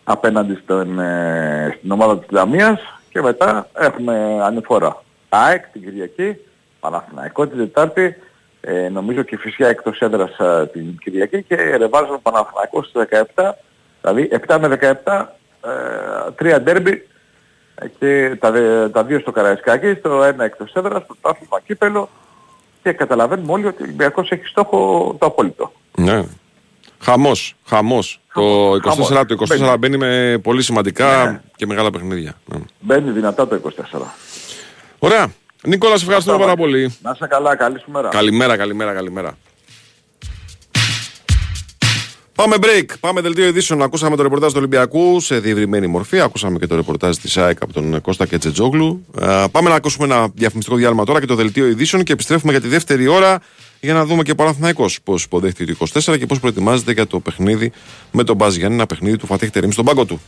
απέναντι 0.07 0.55
στον, 0.63 0.99
ε, 0.99 1.75
στην 1.77 1.91
ομάδα 1.91 2.19
της 2.19 2.27
Λαμίας 2.31 2.79
και 3.09 3.21
μετά 3.21 3.67
έχουμε 3.73 4.39
ανηφόρα. 4.43 5.03
ΑΕΚ 5.29 5.65
την 5.71 5.81
Κυριακή, 5.81 6.37
Παναθηναϊκό 6.79 7.47
την 7.47 7.57
Τετάρτη, 7.57 8.15
ε, 8.61 8.89
νομίζω 8.89 9.21
και 9.21 9.37
φυσικά 9.37 9.67
εκτός 9.67 9.99
έδρας 9.99 10.37
ε, 10.39 10.69
την 10.73 10.97
Κυριακή 10.97 11.43
και 11.43 11.55
ρεβάζω 11.55 12.19
Παναθηναϊκό 12.21 12.83
στις 12.83 13.01
17, 13.35 13.51
δηλαδή 14.01 14.29
7 14.47 14.57
με 14.59 14.67
17, 15.03 15.25
ε, 15.65 16.31
τρία 16.35 16.61
ντέρμπι 16.61 17.07
ε, 17.75 17.87
και 17.99 18.35
τα, 18.39 18.51
δε- 18.51 18.89
τα 18.89 19.03
δύο 19.03 19.19
στο 19.19 19.31
Καραϊσκάκι, 19.31 19.95
το 19.95 20.23
ένα 20.23 20.43
εκτός 20.43 20.73
έδρας, 20.73 21.05
πρωτάθλημα 21.05 21.59
κύπελο 21.65 22.09
και 22.83 22.91
καταλαβαίνουμε 22.91 23.51
όλοι 23.51 23.65
ότι 23.65 23.81
ο 23.81 23.85
Ολυμπιακός 23.85 24.31
έχει 24.31 24.45
στόχο 24.45 25.15
το 25.19 25.25
απόλυτο. 25.25 25.71
Ναι. 25.97 26.23
Χαμός, 27.05 27.55
χαμός. 27.65 28.19
Το 28.33 28.71
24, 28.73 28.79
χαμός. 28.83 29.07
το 29.09 29.35
24 29.73 29.75
μπαίνει 29.79 29.97
με 29.97 30.39
πολύ 30.43 30.61
σημαντικά 30.61 31.41
και 31.55 31.65
μεγάλα 31.65 31.89
παιχνίδια. 31.89 32.33
Ναι. 32.45 32.57
Μπαίνει 32.79 33.11
δυνατά 33.11 33.47
το 33.47 33.55
24. 33.55 34.15
Ωραία. 34.99 35.27
Νίκολα, 35.63 35.97
σε 35.97 36.03
ευχαριστούμε 36.03 36.35
Αυτά, 36.35 36.47
πάρα 36.47 36.59
Μάκη. 36.61 36.71
πολύ. 36.71 36.95
Να 37.01 37.11
είσαι 37.15 37.27
καλά, 37.27 37.55
καλή 37.55 37.79
σου 37.79 37.91
μέρα. 37.91 38.09
Καλημέρα, 38.09 38.57
καλημέρα, 38.57 38.93
καλημέρα. 38.93 39.37
Πάμε 42.35 42.55
break. 42.59 42.85
Πάμε 42.99 43.21
δελτίο 43.21 43.47
ειδήσεων. 43.47 43.81
Ακούσαμε 43.81 44.15
το 44.15 44.23
ρεπορτάζ 44.23 44.51
του 44.51 44.57
Ολυμπιακού 44.57 45.19
σε 45.19 45.39
διευρυμένη 45.39 45.87
μορφή. 45.87 46.19
Ακούσαμε 46.19 46.59
και 46.59 46.67
το 46.67 46.75
ρεπορτάζ 46.75 47.17
της 47.17 47.37
ΑΕΚ 47.37 47.61
από 47.61 47.73
τον 47.73 48.01
Κώστα 48.01 48.25
Κετσετζόγλου. 48.25 49.05
Ε, 49.19 49.43
πάμε 49.51 49.69
να 49.69 49.75
ακούσουμε 49.75 50.05
ένα 50.05 50.29
διαφημιστικό 50.33 50.77
διάλειμμα 50.77 51.05
τώρα 51.05 51.19
και 51.19 51.25
το 51.25 51.35
δελτίο 51.35 51.67
ειδήσεων 51.67 52.03
και 52.03 52.13
επιστρέφουμε 52.13 52.51
για 52.51 52.61
τη 52.61 52.67
δεύτερη 52.67 53.07
ώρα 53.07 53.41
για 53.79 53.93
να 53.93 54.05
δούμε 54.05 54.23
και 54.23 54.31
ο 54.31 54.35
Παναθηναϊκός 54.35 54.99
πώς 55.03 55.23
υποδέχτηκε 55.23 55.73
το 55.73 55.87
24 55.93 56.17
και 56.17 56.25
πώς 56.25 56.39
προετοιμάζεται 56.39 56.91
για 56.91 57.07
το 57.07 57.19
παιχνίδι 57.19 57.71
με 58.11 58.23
τον 58.23 58.35
Μπάζ 58.35 58.55
Γιάννη, 58.55 58.75
ένα 58.75 58.85
παιχνίδι 58.85 59.17
του 59.17 59.25
Φατίχ 59.25 59.49
Τερήμ 59.49 59.69
στον 59.69 59.85
πάγκο 59.85 60.05
του. 60.05 60.21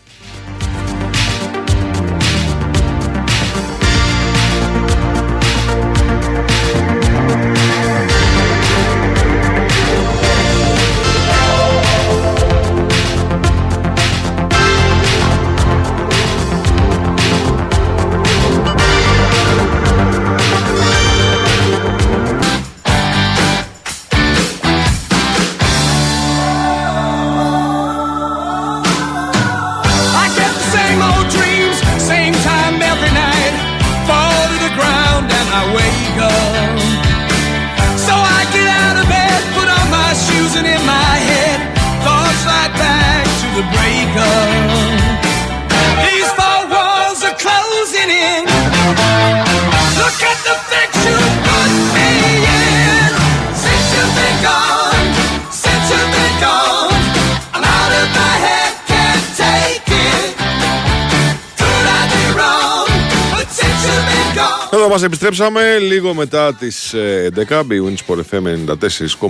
Εδώ 64.88 64.96
μας 64.96 65.06
επιστρέψαμε 65.06 65.78
λίγο 65.78 66.14
μετά 66.14 66.54
τις 66.54 66.94
ε, 66.94 67.30
11, 67.36 67.60
Big 67.60 67.62
Win 67.62 67.96
Sport 68.06 68.20
FM 68.32 68.76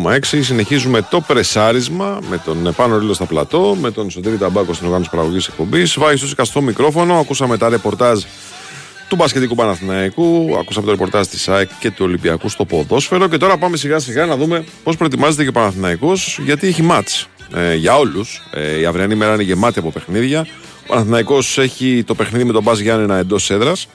94,6. 0.05 0.17
Συνεχίζουμε 0.21 1.01
το 1.09 1.21
πρεσάρισμα 1.21 2.19
με 2.29 2.37
τον 2.45 2.73
Πάνο 2.75 2.97
Ρίλο 2.97 3.13
στα 3.13 3.25
πλατό, 3.25 3.77
με 3.81 3.91
τον 3.91 4.09
Σωτήρη 4.09 4.37
Ταμπάκο 4.37 4.73
στην 4.73 4.85
οργάνωση 4.85 5.09
παραγωγής 5.09 5.47
εκπομπής. 5.47 5.97
Βάει 5.97 6.15
στο 6.15 6.45
στο 6.45 6.61
μικρόφωνο, 6.61 7.19
ακούσαμε 7.19 7.57
τα 7.57 7.69
ρεπορτάζ 7.69 8.21
του 9.07 9.15
μπασκετικού 9.15 9.55
Παναθηναϊκού, 9.55 10.57
ακούσαμε 10.59 10.85
το 10.85 10.91
ρεπορτάζ 10.91 11.27
της 11.27 11.47
ΑΕΚ 11.47 11.69
και 11.79 11.91
του 11.91 12.05
Ολυμπιακού 12.05 12.49
στο 12.49 12.65
ποδόσφαιρο 12.65 13.27
και 13.27 13.37
τώρα 13.37 13.57
πάμε 13.57 13.77
σιγά 13.77 13.99
σιγά 13.99 14.25
να 14.25 14.37
δούμε 14.37 14.63
πώς 14.83 14.97
προετοιμάζεται 14.97 15.43
και 15.43 15.49
ο 15.49 15.51
Παναθηναϊκός 15.51 16.39
γιατί 16.43 16.67
έχει 16.67 16.81
μάτς 16.81 17.27
ε, 17.55 17.75
για 17.75 17.97
όλους. 17.97 18.41
Ε, 18.51 18.79
η 18.79 18.85
αυριανή 18.85 19.15
μέρα 19.15 19.33
είναι 19.33 19.43
γεμάτη 19.43 19.79
από 19.79 19.91
παιχνίδια. 19.91 20.47
Ο 20.83 20.87
Παναθηναϊκός 20.87 21.57
έχει 21.57 22.03
το 22.07 22.15
παιχνίδι 22.15 22.43
με 22.43 22.53
τον 22.53 22.63
Μπάζ 22.63 22.79
Γιάννενα 22.79 23.17
εντός 23.17 23.49
έδρας 23.49 23.87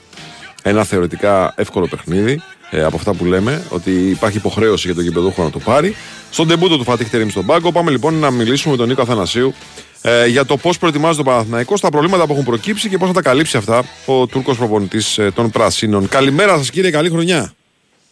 ένα 0.62 0.84
θεωρητικά 0.84 1.54
εύκολο 1.56 1.86
παιχνίδι 1.86 2.42
ε, 2.70 2.82
από 2.82 2.96
αυτά 2.96 3.14
που 3.14 3.24
λέμε, 3.24 3.62
ότι 3.68 3.90
υπάρχει 3.90 4.36
υποχρέωση 4.36 4.86
για 4.86 4.94
τον 4.94 5.04
γηπεδούχο 5.04 5.42
να 5.42 5.50
το 5.50 5.58
πάρει. 5.58 5.96
Στον 6.30 6.48
τεμπούτο 6.48 6.76
του 6.76 6.84
Φατίχ 6.84 7.10
Τερήμ 7.10 7.28
στον 7.28 7.46
πάγκο, 7.46 7.72
πάμε 7.72 7.90
λοιπόν 7.90 8.14
να 8.14 8.30
μιλήσουμε 8.30 8.72
με 8.72 8.78
τον 8.78 8.88
Νίκο 8.88 9.02
Αθανασίου 9.02 9.54
ε, 10.02 10.26
για 10.26 10.44
το 10.44 10.56
πώς 10.56 10.78
προετοιμάζει 10.78 11.16
το 11.16 11.22
Παναθηναϊκό, 11.22 11.76
στα 11.76 11.88
προβλήματα 11.88 12.26
που 12.26 12.32
έχουν 12.32 12.44
προκύψει 12.44 12.88
και 12.88 12.98
πώς 12.98 13.08
θα 13.08 13.14
τα 13.14 13.22
καλύψει 13.22 13.56
αυτά 13.56 13.84
ο 14.06 14.26
Τούρκος 14.26 14.56
προπονητής 14.56 15.18
ε, 15.18 15.30
των 15.34 15.50
Πρασίνων. 15.50 16.08
Καλημέρα 16.08 16.56
σας 16.56 16.70
κύριε, 16.70 16.90
καλή 16.90 17.10
χρονιά. 17.10 17.52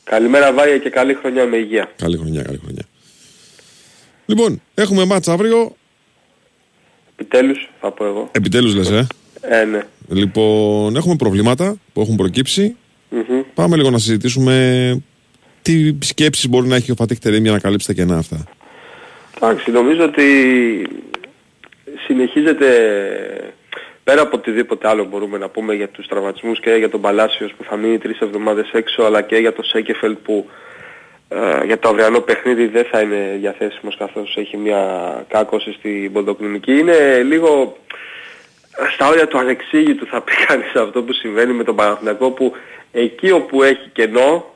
Καλημέρα 0.05 0.53
Βάγια 0.53 0.79
και 0.79 0.91
καλή 0.91 1.15
χρονιά 1.15 1.47
με 1.47 1.57
υγεία. 1.57 1.91
Καλή 1.97 2.17
χρονιά, 2.17 2.43
καλή 2.43 2.61
χρονιά. 2.65 2.83
Λοιπόν, 4.27 4.63
έχουμε 4.75 5.05
μάτς 5.05 5.29
αύριο. 5.29 5.77
Επιτέλους 7.17 7.71
θα 7.81 7.91
πω 7.91 8.05
εγώ. 8.05 8.29
Επιτέλους 8.33 8.75
λες, 8.75 8.91
ε; 8.91 9.07
Ε, 9.41 9.65
ναι. 9.65 9.81
Λοιπόν, 10.09 10.97
έχουμε 10.97 11.17
προβλήματα 11.17 11.77
που 11.93 12.01
έχουν 12.01 12.17
προκύψει. 12.17 12.77
Μμμ. 13.09 13.41
Πάμε 13.55 13.77
λίγο 13.77 13.91
να 13.91 13.99
συζητήσουμε 13.99 15.03
τι 15.63 15.97
σκέψεις 16.01 16.49
μπορεί 16.49 16.69
να 16.69 16.77
έχει 16.77 16.91
ο 16.91 16.95
Φατίχ 16.95 17.19
Τερήμ 17.19 17.43
για 17.43 17.53
να 17.53 17.59
καλύψει 17.59 17.87
τα 17.87 17.93
κενά 17.93 18.17
αυτά. 18.17 18.45
Εντάξει, 19.37 19.71
νομίζω 19.71 20.05
ότι 20.05 20.25
συνεχίζεται 22.07 22.67
πέρα 24.05 24.23
από 24.23 24.37
οτιδήποτε 24.37 24.89
άλλο 24.89 25.05
μπορούμε 25.05 25.39
να 25.39 25.49
πούμε 25.49 25.75
για 25.75 25.89
τους 25.89 26.07
τραυματισμούς 26.07 26.61
και 26.61 26.71
για 26.71 26.91
τον 26.91 27.01
Παλάσιος 27.01 27.55
που 27.57 27.65
θα 27.65 27.77
μείνει 27.77 27.99
τρεις 27.99 28.19
εβδομάδες 28.19 28.71
έξω 28.73 29.03
αλλά 29.03 29.23
και 29.23 29.37
για 29.37 29.53
το 29.53 29.63
Σέκεφελτ 29.63 30.19
που 30.19 30.47
ε, 31.29 31.65
για 31.67 31.79
το 31.79 31.89
αυριανό 31.89 32.21
παιχνίδι 32.21 32.67
δεν 32.67 32.85
θα 32.91 33.01
είναι 33.01 33.37
διαθέσιμος 33.41 33.97
καθώς 33.97 34.37
έχει 34.37 34.57
μια 34.57 34.83
κάκωση 35.29 35.73
στην 35.73 36.13
ποδοκλινική. 36.13 36.73
Είναι 36.73 37.23
λίγο 37.23 37.77
στα 38.95 39.09
όρια 39.09 39.27
του 39.29 39.39
ανεξήγητου 39.39 40.07
θα 40.07 40.21
πει 40.21 40.33
κανείς 40.47 40.75
αυτό 40.75 41.03
που 41.03 41.13
συμβαίνει 41.13 41.53
με 41.53 41.65
τον 41.65 41.77
Παναθηναϊκό 41.77 42.31
που 42.31 42.53
εκεί 42.93 43.31
όπου 43.31 43.63
έχει 43.63 43.89
κενό 43.93 44.55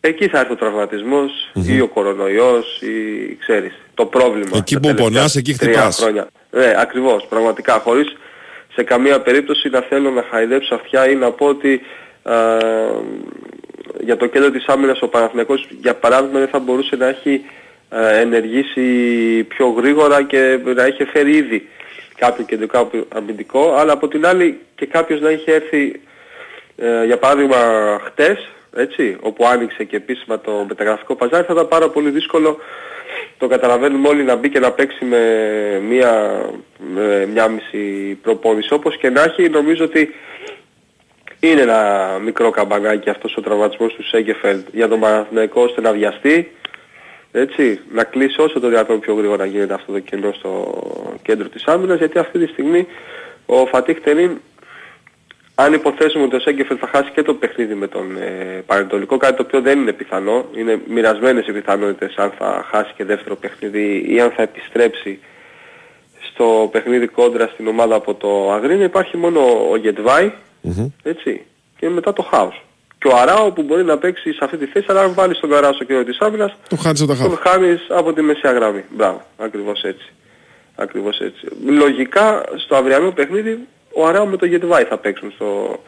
εκεί 0.00 0.28
θα 0.28 0.38
έρθει 0.38 0.52
ο 0.52 0.56
τραυματισμος 0.56 1.50
ή 1.66 1.80
ο 1.80 1.88
κορονοϊός 1.88 2.80
ή 2.80 3.36
ξέρεις 3.40 3.72
το 3.94 4.06
πρόβλημα. 4.06 4.50
Εκεί 4.54 4.74
τα 4.74 4.80
που 4.80 4.86
τελευταία 4.86 5.06
πονάς, 5.06 5.36
εκεί 5.36 5.54
τρία 5.54 5.72
χτυπάς. 5.72 5.98
χρόνια. 5.98 6.26
Ναι, 6.50 6.74
ακριβώς, 6.76 7.26
πραγματικά, 7.28 7.72
χωρίς 7.72 8.16
σε 8.74 8.82
καμία 8.82 9.20
περίπτωση 9.20 9.68
να 9.68 9.80
θέλω 9.80 10.10
να 10.10 10.24
χαϊδέψω 10.30 10.74
αυτιά 10.74 11.08
ή 11.08 11.14
να 11.14 11.30
πω 11.30 11.46
ότι 11.46 11.80
α, 12.22 12.34
για 14.00 14.16
το 14.16 14.26
κέντρο 14.26 14.50
της 14.50 14.66
άμυνας 14.66 15.02
ο 15.02 15.08
Παναθηναϊκός 15.08 15.66
για 15.80 15.94
παράδειγμα 15.94 16.38
δεν 16.38 16.48
θα 16.48 16.58
μπορούσε 16.58 16.96
να 16.96 17.06
έχει 17.06 17.40
α, 17.88 18.08
ενεργήσει 18.08 18.82
πιο 19.48 19.68
γρήγορα 19.68 20.22
και 20.22 20.58
να 20.74 20.86
είχε 20.86 21.06
φέρει 21.12 21.36
ήδη 21.36 21.68
κάποιο 22.24 22.44
κεντρικό 22.44 22.90
αμυντικό, 23.08 23.74
αλλά 23.74 23.92
από 23.92 24.08
την 24.08 24.26
άλλη 24.26 24.58
και 24.74 24.86
κάποιος 24.86 25.20
να 25.20 25.30
είχε 25.30 25.52
έρθει 25.52 26.00
ε, 26.76 27.04
για 27.04 27.18
παράδειγμα 27.18 27.56
χτες, 28.04 28.48
έτσι, 28.76 29.16
όπου 29.20 29.46
άνοιξε 29.46 29.84
και 29.84 29.96
επίσημα 29.96 30.40
το 30.40 30.64
μεταγραφικό 30.68 31.14
παζάρι, 31.14 31.44
θα 31.44 31.52
ήταν 31.52 31.68
πάρα 31.68 31.88
πολύ 31.88 32.10
δύσκολο, 32.10 32.58
το 33.38 33.46
καταλαβαίνουμε 33.48 34.08
όλοι, 34.08 34.22
να 34.22 34.36
μπει 34.36 34.48
και 34.48 34.58
να 34.58 34.70
παίξει 34.72 35.04
με 35.04 35.22
μία, 35.88 36.42
με 36.94 37.26
μια 37.26 37.48
μισή 37.48 38.18
προπόνηση. 38.22 38.74
Όπως 38.74 38.96
και 38.96 39.10
να 39.10 39.22
έχει, 39.22 39.48
νομίζω 39.48 39.84
ότι 39.84 40.14
είναι 41.40 41.60
ένα 41.60 41.80
μικρό 42.24 42.50
καμπανάκι 42.50 43.10
αυτός 43.10 43.36
ο 43.36 43.40
τραυματισμός 43.40 43.94
του 43.94 44.06
Σέγκεφελτ 44.08 44.66
για 44.72 44.88
τον 44.88 45.00
Παναθηναϊκό 45.00 45.62
ώστε 45.62 45.80
να 45.80 45.92
βιαστεί, 45.92 46.52
έτσι, 47.32 47.80
να 47.92 48.04
κλείσει 48.04 48.40
όσο 48.40 48.60
το 48.60 48.68
δυνατόν 48.68 49.00
πιο 49.00 49.14
γρήγορα 49.14 49.44
γίνεται 49.44 49.74
αυτό 49.74 49.92
το 49.92 49.98
κενό 49.98 50.32
στο 50.32 50.82
κέντρο 51.22 51.48
της 51.48 51.64
άμυνας, 51.64 51.98
γιατί 51.98 52.18
αυτή 52.18 52.38
τη 52.38 52.46
στιγμή 52.46 52.86
ο 53.46 53.66
Φατίχ 53.66 54.00
Τερίμ 54.00 54.36
αν 55.54 55.72
υποθέσουμε 55.72 56.24
ότι 56.24 56.36
ο 56.36 56.40
Σέγκεφελ 56.40 56.76
θα 56.80 56.86
χάσει 56.86 57.10
και 57.10 57.22
το 57.22 57.34
παιχνίδι 57.34 57.74
με 57.74 57.86
τον 57.86 58.16
ε, 58.16 58.62
Πανετολικό, 58.66 59.16
κάτι 59.16 59.36
το 59.36 59.42
οποίο 59.42 59.60
δεν 59.60 59.80
είναι 59.80 59.92
πιθανό, 59.92 60.44
είναι 60.56 60.80
μοιρασμένες 60.88 61.46
οι 61.46 61.52
πιθανότητες 61.52 62.14
αν 62.16 62.32
θα 62.38 62.66
χάσει 62.70 62.92
και 62.96 63.04
δεύτερο 63.04 63.36
παιχνίδι 63.36 64.04
ή 64.08 64.20
αν 64.20 64.30
θα 64.30 64.42
επιστρέψει 64.42 65.18
στο 66.32 66.68
παιχνίδι 66.72 67.06
κόντρα 67.06 67.46
στην 67.46 67.66
ομάδα 67.66 67.94
από 67.94 68.14
το 68.14 68.52
Αγρίνιο, 68.52 68.84
υπάρχει 68.84 69.16
μόνο 69.16 69.40
ο 69.70 69.76
γετβαι 69.76 70.34
έτσι, 71.02 71.42
και 71.78 71.88
μετά 71.88 72.12
το 72.12 72.22
Χάος. 72.22 72.62
Και 73.02 73.08
ο 73.08 73.16
Αράο 73.16 73.50
που 73.52 73.62
μπορεί 73.62 73.84
να 73.84 73.98
παίξει 73.98 74.32
σε 74.32 74.38
αυτή 74.42 74.56
τη 74.56 74.66
θέση, 74.66 74.86
αλλά 74.88 75.00
αν 75.00 75.14
βάλεις 75.14 75.38
τον 75.38 75.54
Αράο 75.54 75.72
στο 75.72 75.84
κέντρο 75.84 76.04
της 76.04 76.18
άμυνας, 76.18 76.54
Το 76.68 76.76
χάνεις 76.76 77.00
από 77.02 77.12
τα 77.12 77.18
τον 77.18 77.36
χάφη. 77.36 77.48
χάνεις 77.48 77.86
από 77.88 78.12
τη 78.12 78.22
μεσαία 78.22 78.52
γραμμή. 78.52 78.84
Μπράβο, 78.90 79.22
ακριβώς 79.38 79.82
έτσι. 79.82 80.12
Ακριβώς 80.74 81.18
έτσι. 81.20 81.46
Λογικά 81.66 82.42
στο 82.56 82.76
αυριανό 82.76 83.10
παιχνίδι 83.10 83.58
ο 83.94 84.06
Αράο 84.06 84.26
με 84.26 84.36
το 84.36 84.46
Γετβάη 84.46 84.84
θα 84.84 84.98
παίξουν 84.98 85.32
στο, 85.34 85.80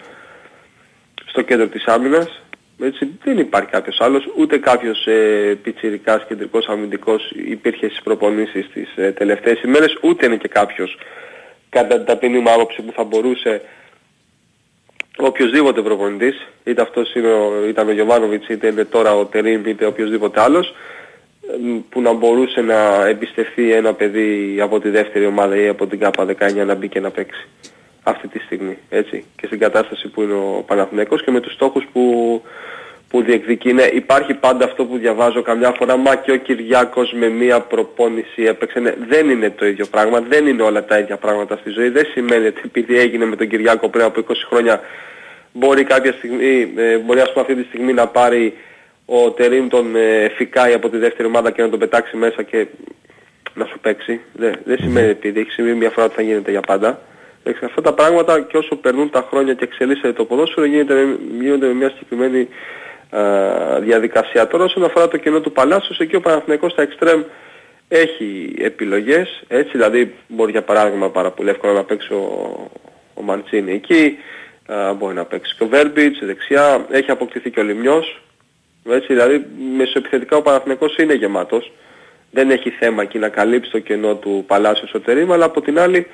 στο 1.27 1.43
κέντρο 1.43 1.67
της 1.67 1.85
άμυνας. 1.87 2.43
Έτσι, 2.81 3.11
δεν 3.25 3.39
υπάρχει 3.39 3.71
κάποιος 3.71 4.01
άλλος, 4.01 4.25
ούτε 4.39 4.59
κάποιος 4.59 5.07
ε, 5.07 5.59
πιτσιρικάς 5.63 6.25
κεντρικός 6.29 6.67
αμυντικός 6.69 7.31
υπήρχε 7.31 7.87
στις 7.89 8.03
προπονήσεις 8.03 8.67
τις 8.73 8.89
ε, 8.97 9.13
τελευταίες 9.13 9.63
ημέρες, 9.63 9.97
ούτε 10.03 10.27
είναι 10.27 10.37
και 10.37 10.49
κάποιος 10.49 10.99
κατά 11.69 11.97
την 11.97 12.05
ταπεινή 12.05 12.39
μου 12.39 12.53
άποψη 12.53 12.83
που 12.83 12.93
θα 12.97 13.05
μπορούσε 13.05 13.63
οποιοδήποτε 15.17 15.83
προπονητής, 15.83 16.47
είτε 16.65 16.83
αυτός 16.83 17.15
είναι 17.15 17.33
ο, 17.33 17.67
ήταν 17.69 17.89
ο 17.89 17.93
Γιωβάνοβιτς, 17.93 18.49
είτε 18.49 18.67
είναι 18.67 18.85
τώρα 18.85 19.17
ο 19.17 19.25
Τερίμ, 19.25 19.67
είτε 19.67 19.87
οποιοδήποτε 19.87 20.41
άλλος, 20.41 20.75
εμ, 21.53 21.81
που 21.89 22.01
να 22.01 22.13
μπορούσε 22.13 22.61
να 22.61 23.07
εμπιστευτεί 23.07 23.73
ένα 23.73 23.95
παιδί 23.95 24.59
από 24.61 24.81
τη 24.81 24.89
δεύτερη 24.89 25.27
ομάδα 25.27 25.57
ή 25.57 25.69
από 25.69 25.87
την 25.87 25.99
ΚΑΠΑ 25.99 26.25
19 26.25 26.67
να 26.67 26.75
μπει 26.75 26.89
και 26.89 27.01
να 27.01 27.11
παίξει 27.11 27.47
αυτή 28.03 28.29
τη 28.29 28.39
στιγμή, 28.39 28.79
έτσι, 28.89 29.25
και 29.37 29.47
στην 29.47 29.59
κατάσταση 29.59 30.09
που 30.09 30.23
είναι 30.23 30.35
ο 30.35 30.65
Παναθηναϊκός 30.67 31.25
και 31.25 31.31
με 31.31 31.41
τους 31.41 31.53
στόχους 31.53 31.85
που, 31.93 32.43
που 33.15 33.23
διεκδικεί. 33.23 33.73
Ναι, 33.73 33.83
υπάρχει 33.83 34.35
πάντα 34.35 34.65
αυτό 34.65 34.85
που 34.85 34.99
διαβάζω 34.99 35.43
καμιά 35.43 35.71
φορά, 35.71 35.97
μα 35.97 36.17
και 36.17 36.33
ο 36.33 36.37
Κυριάκος 36.37 37.13
με 37.13 37.29
μία 37.29 37.61
προπόνηση 37.61 38.43
έπαιξε. 38.43 38.81
Ναι, 38.81 38.95
δεν 39.09 39.31
είναι 39.31 39.51
το 39.51 39.67
ίδιο 39.67 39.87
πράγμα, 39.87 40.21
δεν 40.21 40.47
είναι 40.47 40.63
όλα 40.63 40.85
τα 40.85 40.99
ίδια 40.99 41.17
πράγματα 41.17 41.57
στη 41.57 41.71
ζωή. 41.71 41.89
Δεν 41.89 42.07
σημαίνει 42.07 42.47
ότι 42.47 42.61
επειδή 42.65 42.99
έγινε 42.99 43.25
με 43.25 43.37
τον 43.37 43.49
Κυριάκο 43.49 43.89
πριν 43.89 44.05
από 44.05 44.21
20 44.29 44.33
χρόνια 44.49 44.81
μπορεί 45.53 45.85
κάποια 45.85 46.13
στιγμή, 46.13 46.73
ε, 46.77 46.99
μπορεί 46.99 47.21
ας 47.21 47.33
πούμε 47.33 47.41
αυτή 47.41 47.55
τη 47.55 47.69
στιγμή 47.69 47.93
να 47.93 48.07
πάρει 48.07 48.55
ο 49.07 49.31
Τερίμ 49.31 49.69
τον 49.69 49.97
ε, 49.97 50.29
Φικάη 50.37 50.73
από 50.73 50.89
τη 50.89 50.97
δεύτερη 50.97 51.29
ομάδα 51.29 51.51
και 51.51 51.63
να 51.63 51.69
τον 51.69 51.79
πετάξει 51.79 52.17
μέσα 52.17 52.43
και 52.43 52.67
να 53.55 53.65
σου 53.65 53.79
παίξει. 53.79 54.21
Δεν, 54.33 54.55
δεν 54.65 54.79
σημαίνει 54.79 55.09
επειδή 55.09 55.41
έχει 55.41 55.51
συμβεί 55.51 55.73
μια 55.73 55.91
φορά 55.91 56.07
ότι 56.07 56.15
θα 56.15 56.23
γίνεται 56.23 56.51
για 56.51 56.61
πάντα. 56.61 57.01
Εντάξει, 57.43 57.65
αυτά 57.65 57.81
τα 57.81 57.93
πράγματα 57.93 58.41
και 58.41 58.57
όσο 58.57 58.77
περνούν 58.77 59.11
τα 59.11 59.27
χρόνια 59.31 59.55
και 59.55 59.65
εξελίσσεται 59.65 60.13
το 60.13 60.25
ποδόσφαιρο 60.25 60.67
γίνεται, 60.67 60.95
με- 60.95 61.19
γίνονται 61.41 61.67
με 61.67 61.73
μια 61.75 61.89
συγκεκριμένη 61.89 62.41
α, 62.41 62.84
διαδικασία. 63.81 64.47
Τώρα 64.47 64.65
όσον 64.65 64.85
αφορά 64.85 65.09
το 65.09 65.17
κενό 65.17 65.41
του 65.41 65.53
Παλάσιος, 65.53 65.99
εκεί 65.99 66.17
ο 66.17 66.21
Παναθηναϊκός 66.21 66.73
στα 66.73 66.83
εξτρέμ 66.83 67.23
έχει 67.89 68.55
επιλογές, 68.59 69.43
έτσι 69.49 69.71
δηλαδή 69.73 70.15
μπορεί 70.29 70.51
για 70.51 70.63
παράδειγμα 70.63 71.11
πάρα 71.11 71.31
πολύ 71.31 71.49
εύκολα 71.49 71.73
να 71.73 71.85
παίξει 71.85 72.13
ο, 72.13 72.71
ο 73.15 73.23
Μαντσίνη 73.23 73.73
εκεί, 73.73 74.19
α, 74.67 74.93
μπορεί 74.93 75.15
να 75.15 75.25
παίξει 75.25 75.55
και 75.57 75.65
ο 75.65 75.67
Βέρμπιτς 75.67 76.19
δεξιά, 76.25 76.87
έχει 76.91 77.11
αποκτηθεί 77.11 77.51
και 77.51 77.61
ο 77.61 77.63
Λιμιός, 77.63 78.23
έτσι 78.89 79.07
δηλαδή 79.07 79.47
μεσοεπιθετικά 79.77 80.37
ο 80.37 80.43
Παναθηναϊκός 80.43 80.97
είναι 80.97 81.15
γεμάτος, 81.15 81.73
δεν 82.31 82.51
έχει 82.51 82.71
θέμα 82.71 83.03
εκεί 83.03 83.19
να 83.19 83.29
καλύψει 83.29 83.71
το 83.71 83.79
κενό 83.79 84.15
του 84.15 84.45
Παλάσιος 84.47 84.91
Σωτερήμ, 84.91 85.33
αλλά 85.33 85.45
από 85.45 85.61
την 85.61 85.79
άλλη 85.79 86.07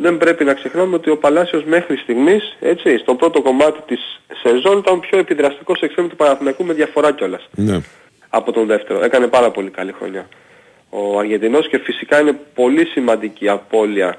δεν 0.00 0.16
πρέπει 0.16 0.44
να 0.44 0.54
ξεχνάμε 0.54 0.94
ότι 0.94 1.10
ο 1.10 1.16
Παλάσιος 1.16 1.64
μέχρι 1.64 1.96
στιγμής, 1.96 2.56
έτσι, 2.60 2.98
στο 2.98 3.14
πρώτο 3.14 3.42
κομμάτι 3.42 3.80
της 3.86 4.20
σεζόν 4.42 4.78
ήταν 4.78 4.94
ο 4.94 4.98
πιο 4.98 5.18
επιδραστικός 5.18 5.80
εξτρέμ 5.80 6.08
του 6.08 6.16
Παναθηναϊκού 6.16 6.64
με 6.64 6.72
διαφορά 6.72 7.12
κιόλας 7.12 7.48
Ναι. 7.50 7.80
από 8.28 8.52
τον 8.52 8.66
δεύτερο. 8.66 9.04
Έκανε 9.04 9.26
πάρα 9.26 9.50
πολύ 9.50 9.70
καλή 9.70 9.92
χρονιά. 9.92 10.28
Ο 10.90 11.18
Αργεντινός 11.18 11.68
και 11.68 11.78
φυσικά 11.78 12.20
είναι 12.20 12.38
πολύ 12.54 12.86
σημαντική 12.86 13.48
απώλεια 13.48 14.16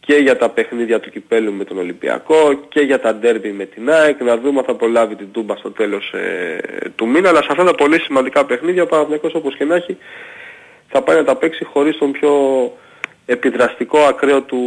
και 0.00 0.14
για 0.14 0.36
τα 0.36 0.48
παιχνίδια 0.48 1.00
του 1.00 1.10
Κυπέλου 1.10 1.52
με 1.52 1.64
τον 1.64 1.78
Ολυμπιακό 1.78 2.52
και 2.68 2.80
για 2.80 3.00
τα 3.00 3.14
ντέρμπι 3.14 3.52
με 3.52 3.64
την 3.64 3.90
ΑΕΚ. 3.90 4.20
Να 4.20 4.36
δούμε 4.36 4.58
αν 4.58 4.64
θα 4.64 4.74
προλάβει 4.74 5.14
την 5.14 5.32
Τούμπα 5.32 5.56
στο 5.56 5.70
τέλος 5.70 6.12
ε, 6.12 6.58
του 6.96 7.08
μήνα. 7.08 7.28
Αλλά 7.28 7.42
σε 7.42 7.48
αυτά 7.50 7.64
τα 7.64 7.74
πολύ 7.74 8.00
σημαντικά 8.00 8.44
παιχνίδια 8.44 8.82
ο 8.82 8.86
Παναθηναϊκός 8.86 9.34
όπως 9.34 9.56
και 9.56 9.64
να 9.64 9.74
έχει 9.74 9.96
θα 10.88 11.02
πάει 11.02 11.16
να 11.16 11.24
τα 11.24 11.36
παίξει 11.36 11.64
χωρίς 11.64 11.98
τον 11.98 12.12
πιο 12.12 12.32
επιδραστικό 13.32 13.98
ακραίο 13.98 14.42
του 14.42 14.58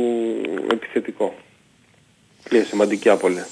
επιθετικό. 0.72 1.36
Είναι 2.51 2.64
σημαντική 2.64 3.09
απώλεια. 3.09 3.47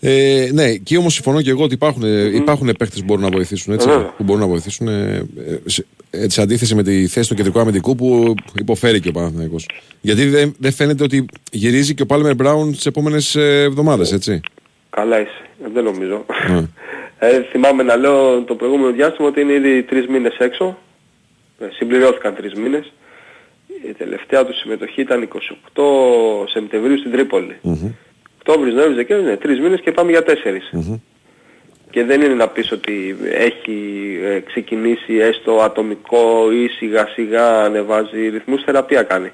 Ε, 0.00 0.48
ναι, 0.52 0.64
εκεί 0.64 0.96
όμως 0.96 1.14
συμφωνώ 1.14 1.42
και 1.42 1.50
εγώ 1.50 1.64
ότι 1.64 1.74
υπάρχουν, 1.74 2.02
mm 2.02 2.34
υπάρχουν 2.34 2.74
παίχτε 2.78 2.98
που 2.98 3.04
μπορούν 3.04 3.22
να 3.22 3.30
βοηθήσουν. 3.30 3.72
Έτσι, 3.72 3.88
Βέβαια. 3.88 4.14
που 4.16 4.22
μπορούν 4.22 4.40
να 4.40 4.48
βοηθήσουν 4.48 4.88
ε, 4.88 5.26
ε, 5.46 5.58
σε, 5.64 5.86
ε, 6.10 6.28
σε 6.28 6.42
αντίθεση 6.42 6.74
με 6.74 6.82
τη 6.82 7.06
θέση 7.06 7.28
του 7.28 7.34
κεντρικού 7.34 7.60
αμυντικού 7.60 7.94
που 7.94 8.34
υποφέρει 8.58 9.00
και 9.00 9.08
ο 9.08 9.12
Παναθηναϊκός. 9.12 9.68
Γιατί 10.00 10.24
δεν, 10.24 10.54
δεν 10.58 10.72
φαίνεται 10.72 11.02
ότι 11.02 11.26
γυρίζει 11.50 11.94
και 11.94 12.02
ο 12.02 12.06
Πάλμερ 12.06 12.34
Μπράουν 12.34 12.72
τις 12.72 12.86
επόμενες 12.86 13.34
εβδομάδες, 13.36 14.12
έτσι. 14.12 14.40
Καλά 14.90 15.20
είσαι. 15.20 15.42
Ε, 15.64 15.68
Δεν 15.72 15.84
νομίζω. 15.84 16.24
Ναι. 16.50 16.66
Ε, 17.18 17.42
θυμάμαι 17.50 17.82
να 17.82 17.96
λέω 17.96 18.42
το 18.42 18.54
προηγούμενο 18.54 18.92
διάστημα 18.92 19.28
ότι 19.28 19.40
είναι 19.40 19.52
ήδη 19.52 19.82
τρεις 19.82 20.06
μήνες 20.06 20.36
έξω. 20.38 20.78
Ε, 21.58 21.66
συμπληρώθηκαν 21.72 22.34
τρεις 22.34 22.54
μήνες. 22.54 22.92
Η 23.82 23.92
τελευταία 23.92 24.44
του 24.44 24.54
συμμετοχή 24.54 25.00
ήταν 25.00 25.28
28 25.74 25.82
Σεπτεμβρίου 26.52 26.98
στην 26.98 27.10
Τρίπολη. 27.10 27.56
Οκτώβρης, 28.38 28.74
Νοέμβρης, 28.74 28.96
Δεκέμβρης, 28.96 29.30
ναι, 29.30 29.36
τρεις 29.36 29.60
μήνες 29.60 29.80
και 29.80 29.92
πάμε 29.92 30.10
για 30.10 30.22
τέσσερις. 30.22 30.70
Και 31.90 32.04
δεν 32.04 32.20
είναι 32.20 32.34
να 32.34 32.48
πεις 32.48 32.72
ότι 32.72 33.16
έχει 33.32 33.76
ε, 34.24 34.40
ξεκινήσει 34.40 35.14
έστω 35.14 35.52
ατομικό 35.52 36.52
ή 36.52 36.68
σιγά 36.68 37.06
σιγά 37.06 37.64
ανεβάζει 37.64 38.28
ρυθμούς, 38.28 38.62
θεραπεία 38.62 39.02
κάνει. 39.02 39.30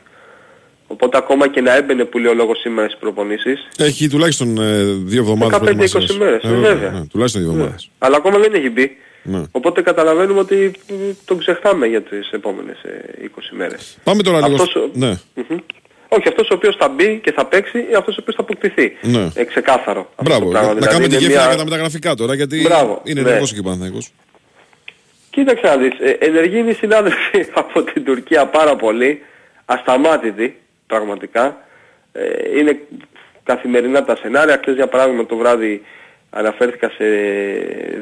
Οπότε 0.86 1.16
ακόμα 1.16 1.49
και 1.49 1.61
να 1.61 1.76
έμπαινε 1.76 2.05
που 2.05 2.18
λέει 2.18 2.32
ο 2.32 2.34
λόγος 2.34 2.59
σήμερα 2.59 2.88
στις 2.88 3.01
προπονήσεις, 3.01 3.68
Έχει 3.78 4.09
τουλάχιστον 4.09 4.59
ε, 4.59 4.82
δύο 4.84 5.20
εβδομάδες 5.20 5.59
15-20 5.95 6.16
μέρες, 6.18 6.43
ε, 6.43 6.49
βέβαια. 6.49 6.91
Ναι, 6.91 7.07
τουλάχιστον 7.07 7.43
δύο 7.43 7.51
εβδομάδες. 7.51 7.91
αλλά 7.99 8.16
ακόμα 8.16 8.38
δεν 8.38 8.55
έχει 8.55 8.70
μπει. 8.70 8.97
Ναι. 9.22 9.42
Οπότε 9.50 9.82
καταλαβαίνουμε 9.82 10.40
ότι 10.40 10.72
μ, 10.88 10.94
τον 11.24 11.38
ξεχνάμε 11.38 11.86
για 11.86 12.02
τις 12.02 12.30
επόμενες 12.30 12.82
ε, 12.82 13.00
20 13.24 13.28
μέρες. 13.50 13.98
Πάμε 14.04 14.22
τώρα 14.22 14.36
λίγο. 14.40 14.52
Αυτός 14.52 14.68
στο- 14.68 14.80
ο- 14.80 14.90
Ναι. 14.92 15.18
Μμμ. 15.34 15.58
Όχι, 16.08 16.28
αυτός 16.28 16.48
ο 16.50 16.54
οποίος 16.54 16.76
θα 16.76 16.88
μπει 16.88 17.20
και 17.22 17.32
θα 17.32 17.44
παίξει 17.46 17.78
είναι 17.78 17.96
αυτός 17.96 18.16
ο 18.16 18.18
οποίος 18.20 18.36
θα 18.36 18.42
αποκτηθεί. 18.42 18.96
Ναι. 19.02 19.28
Ε, 19.34 19.44
ξεκάθαρο. 19.44 20.00
αυτό 20.10 20.22
Μπράβο. 20.22 20.44
το 20.44 20.50
πράγμα. 20.50 20.68
Να, 20.68 20.74
Δηλαδή 20.74 20.92
κάνουμε 20.92 21.08
τη 21.08 21.14
είναι 21.14 21.22
γέφυρα 21.22 21.40
μια- 21.40 21.48
για 21.48 21.58
τα 21.58 21.64
μεταγραφικά 21.70 22.14
τώρα, 22.14 22.34
γιατί 22.34 22.60
Μπράβο, 22.60 23.00
είναι 23.04 23.20
ναι. 23.20 23.28
ενεργός 23.28 23.52
και 23.52 23.58
ο 23.58 23.62
Παναθηναϊκός. 23.62 24.12
Κοίταξε 25.30 25.66
να 25.66 25.76
δεις, 25.76 25.92
ε, 26.00 26.10
ενεργοί 26.20 26.58
είναι 26.58 26.70
οι 26.70 26.74
συνάδελφοι 26.74 27.46
από 27.62 27.82
την 27.82 28.04
Τουρκία 28.04 28.46
πάρα 28.46 28.76
πολύ, 28.76 29.22
ασταμάτητοι 29.64 30.56
πραγματικά. 30.86 31.56
Ε, 32.12 32.58
είναι 32.58 32.78
καθημερινά 33.42 34.04
τα 34.04 34.16
σενάρια. 34.16 34.58
Χθες 34.62 34.74
για 34.74 34.86
παράδειγμα 34.86 35.26
το 35.26 35.36
βράδυ 35.36 35.82
αναφέρθηκα 36.31 36.91
σε 36.91 37.05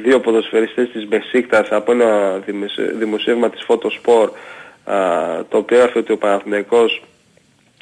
δύο 0.03 0.21
ποδοσφαιριστές 0.21 0.89
της 0.91 1.07
Μπεσίκτας 1.09 1.69
από 1.71 1.93
ένα 1.93 2.39
δημοσι- 2.47 2.93
δημοσίευμα 2.95 3.51
της 3.51 3.67
Photosport 3.69 4.29
α, 4.85 4.95
το 5.49 5.57
οποίο 5.57 5.77
έγραφε 5.77 5.99
ότι 5.99 6.13
ο 6.13 6.17
Παναθηναϊκός 6.19 7.03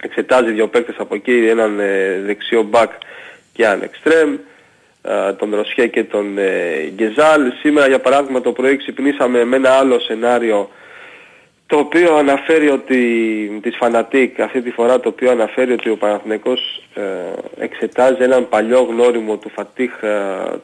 εξετάζει 0.02 0.52
δύο 0.52 0.68
παίκτες 0.68 0.94
από 0.98 1.14
εκεί, 1.14 1.46
έναν 1.46 1.80
ε, 1.80 2.20
δεξιό 2.24 2.62
μπακ 2.62 2.90
και 3.52 3.64
έναν 3.64 3.82
εξτρέμ, 3.82 4.36
α, 5.02 5.34
τον 5.34 5.54
Ροσιέ 5.54 5.86
και 5.86 6.04
τον 6.04 6.38
ε, 6.38 6.92
Γκεζάλ. 6.94 7.52
Σήμερα 7.60 7.86
για 7.86 8.00
παράδειγμα 8.00 8.40
το 8.40 8.52
πρωί 8.52 8.76
ξυπνήσαμε 8.76 9.44
με 9.44 9.56
ένα 9.56 9.70
άλλο 9.70 10.00
σενάριο 10.00 10.70
το 11.66 11.78
οποίο 11.78 12.16
αναφέρει 12.16 12.68
ότι, 12.68 13.00
της 13.62 13.76
Φανατίκ 13.76 14.40
αυτή 14.40 14.62
τη 14.62 14.70
φορά 14.70 15.00
το 15.00 15.08
οποίο 15.08 15.30
αναφέρει 15.30 15.72
ότι 15.72 15.90
ο 15.90 15.96
Παναθηναϊκός 15.96 16.82
ε, 16.94 17.02
εξετάζει 17.64 18.22
έναν 18.22 18.48
παλιό 18.48 18.80
γνώριμο 18.80 19.36
του 19.36 19.48
Φατίχ 19.48 20.02
ε, 20.02 20.16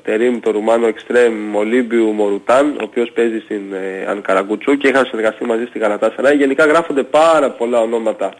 Τερίμ, 0.02 0.40
το 0.40 0.50
Ρουμάνο 0.50 0.86
Εξτρέμ 0.86 1.56
Ολύμπιου 1.56 2.12
Μορουτάν, 2.12 2.70
ο 2.70 2.82
οποίος 2.82 3.10
παίζει 3.10 3.40
στην 3.40 3.72
ε, 3.72 4.06
Ανκαραγκουτσού 4.08 4.76
και 4.76 4.88
είχαν 4.88 5.04
συνεργαστεί 5.04 5.44
μαζί 5.44 5.64
στη 5.64 5.78
Γαλατάσαρα. 5.78 6.32
Γενικά 6.32 6.64
γράφονται 6.64 7.02
πάρα 7.02 7.50
πολλά 7.50 7.80
ονόματα 7.80 8.34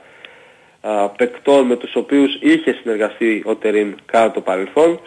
α, 0.81 1.09
παικτών 1.09 1.67
με 1.67 1.77
τους 1.77 1.95
οποίους 1.95 2.39
είχε 2.41 2.73
συνεργαστεί 2.73 3.43
ο 3.45 3.55
Τερίμ 3.55 3.93
κατά 4.07 4.31
το 4.31 4.41
παρελθόν. 4.41 5.01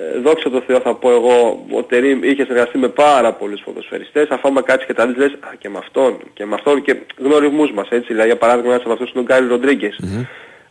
Ε, 0.00 0.18
δόξα 0.18 0.50
τω 0.50 0.60
Θεώ 0.66 0.80
θα 0.80 0.94
πω 0.94 1.10
εγώ, 1.10 1.66
ο 1.70 1.82
Τερίμ 1.82 2.22
είχε 2.22 2.42
συνεργαστεί 2.42 2.78
με 2.78 2.88
πάρα 2.88 3.32
πολλούς 3.32 3.60
ποδοσφαιριστές, 3.60 4.28
αφού 4.28 4.48
άμα 4.48 4.62
κάτσεις 4.62 4.86
και 4.86 4.94
τα 4.94 5.06
δεις 5.06 5.16
λες, 5.16 5.32
α, 5.32 5.48
και 5.58 5.68
με 5.68 5.78
αυτόν, 5.78 6.18
και 6.34 6.46
με 6.46 6.54
αυτόν 6.54 6.82
και 6.82 6.96
γνωρισμούς 7.18 7.72
μας, 7.72 7.88
έτσι, 7.90 8.06
δηλαδή 8.06 8.28
για 8.28 8.36
παράδειγμα 8.36 8.70
ένας 8.70 8.82
από 8.84 8.92
αυτούς 8.92 9.10
είναι 9.10 9.20
ο 9.20 9.22
Γκάρι 9.22 9.46
Ροντρίγκες, 9.46 10.00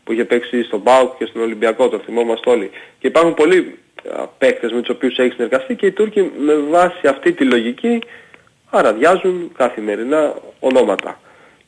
που 0.04 0.12
είχε 0.12 0.26
παίξει 0.26 0.64
στον 0.64 0.84
ΠΑΟΚ 0.84 1.18
και 1.18 1.26
στον 1.26 1.42
Ολυμπιακό, 1.42 1.90
το 1.90 2.00
θυμόμαστε 2.00 2.50
όλοι. 2.50 2.70
Και 3.00 3.08
υπάρχουν 3.08 3.34
πολλοί 3.34 3.78
α, 4.18 4.28
παίκτες 4.28 4.72
με 4.72 4.82
τους 4.82 4.96
οποίους 4.96 5.18
έχει 5.18 5.32
συνεργαστεί 5.32 5.76
και 5.76 5.86
οι 5.86 5.92
Τούρκοι 5.92 6.32
με 6.38 6.54
βάση 6.70 7.08
αυτή 7.08 7.32
τη 7.32 7.44
λογική 7.44 8.00
αραδιάζουν 8.70 9.52
καθημερινά 9.58 10.34
ονόματα. 10.60 11.20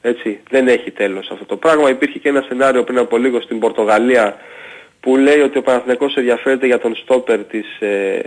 Έτσι, 0.01 0.39
δεν 0.49 0.68
έχει 0.68 0.91
τέλος 0.91 1.30
αυτό 1.32 1.45
το 1.45 1.55
πράγμα. 1.55 1.89
Υπήρχε 1.89 2.20
και 2.20 2.30
ένα 2.30 2.45
σενάριο 2.47 2.84
πριν 2.84 2.97
από 2.97 3.18
λίγο 3.18 3.41
στην 3.41 3.60
Πορτογαλία 3.60 4.38
που 5.00 5.18
λέει 5.18 5.39
ότι 5.39 5.58
ο 5.58 5.62
Παναθηναϊκός 5.62 6.16
ενδιαφέρεται 6.16 6.66
για 6.66 6.80
τον 6.80 6.95
στόπερ 6.95 7.43
της 7.43 7.80
ε, 7.80 8.20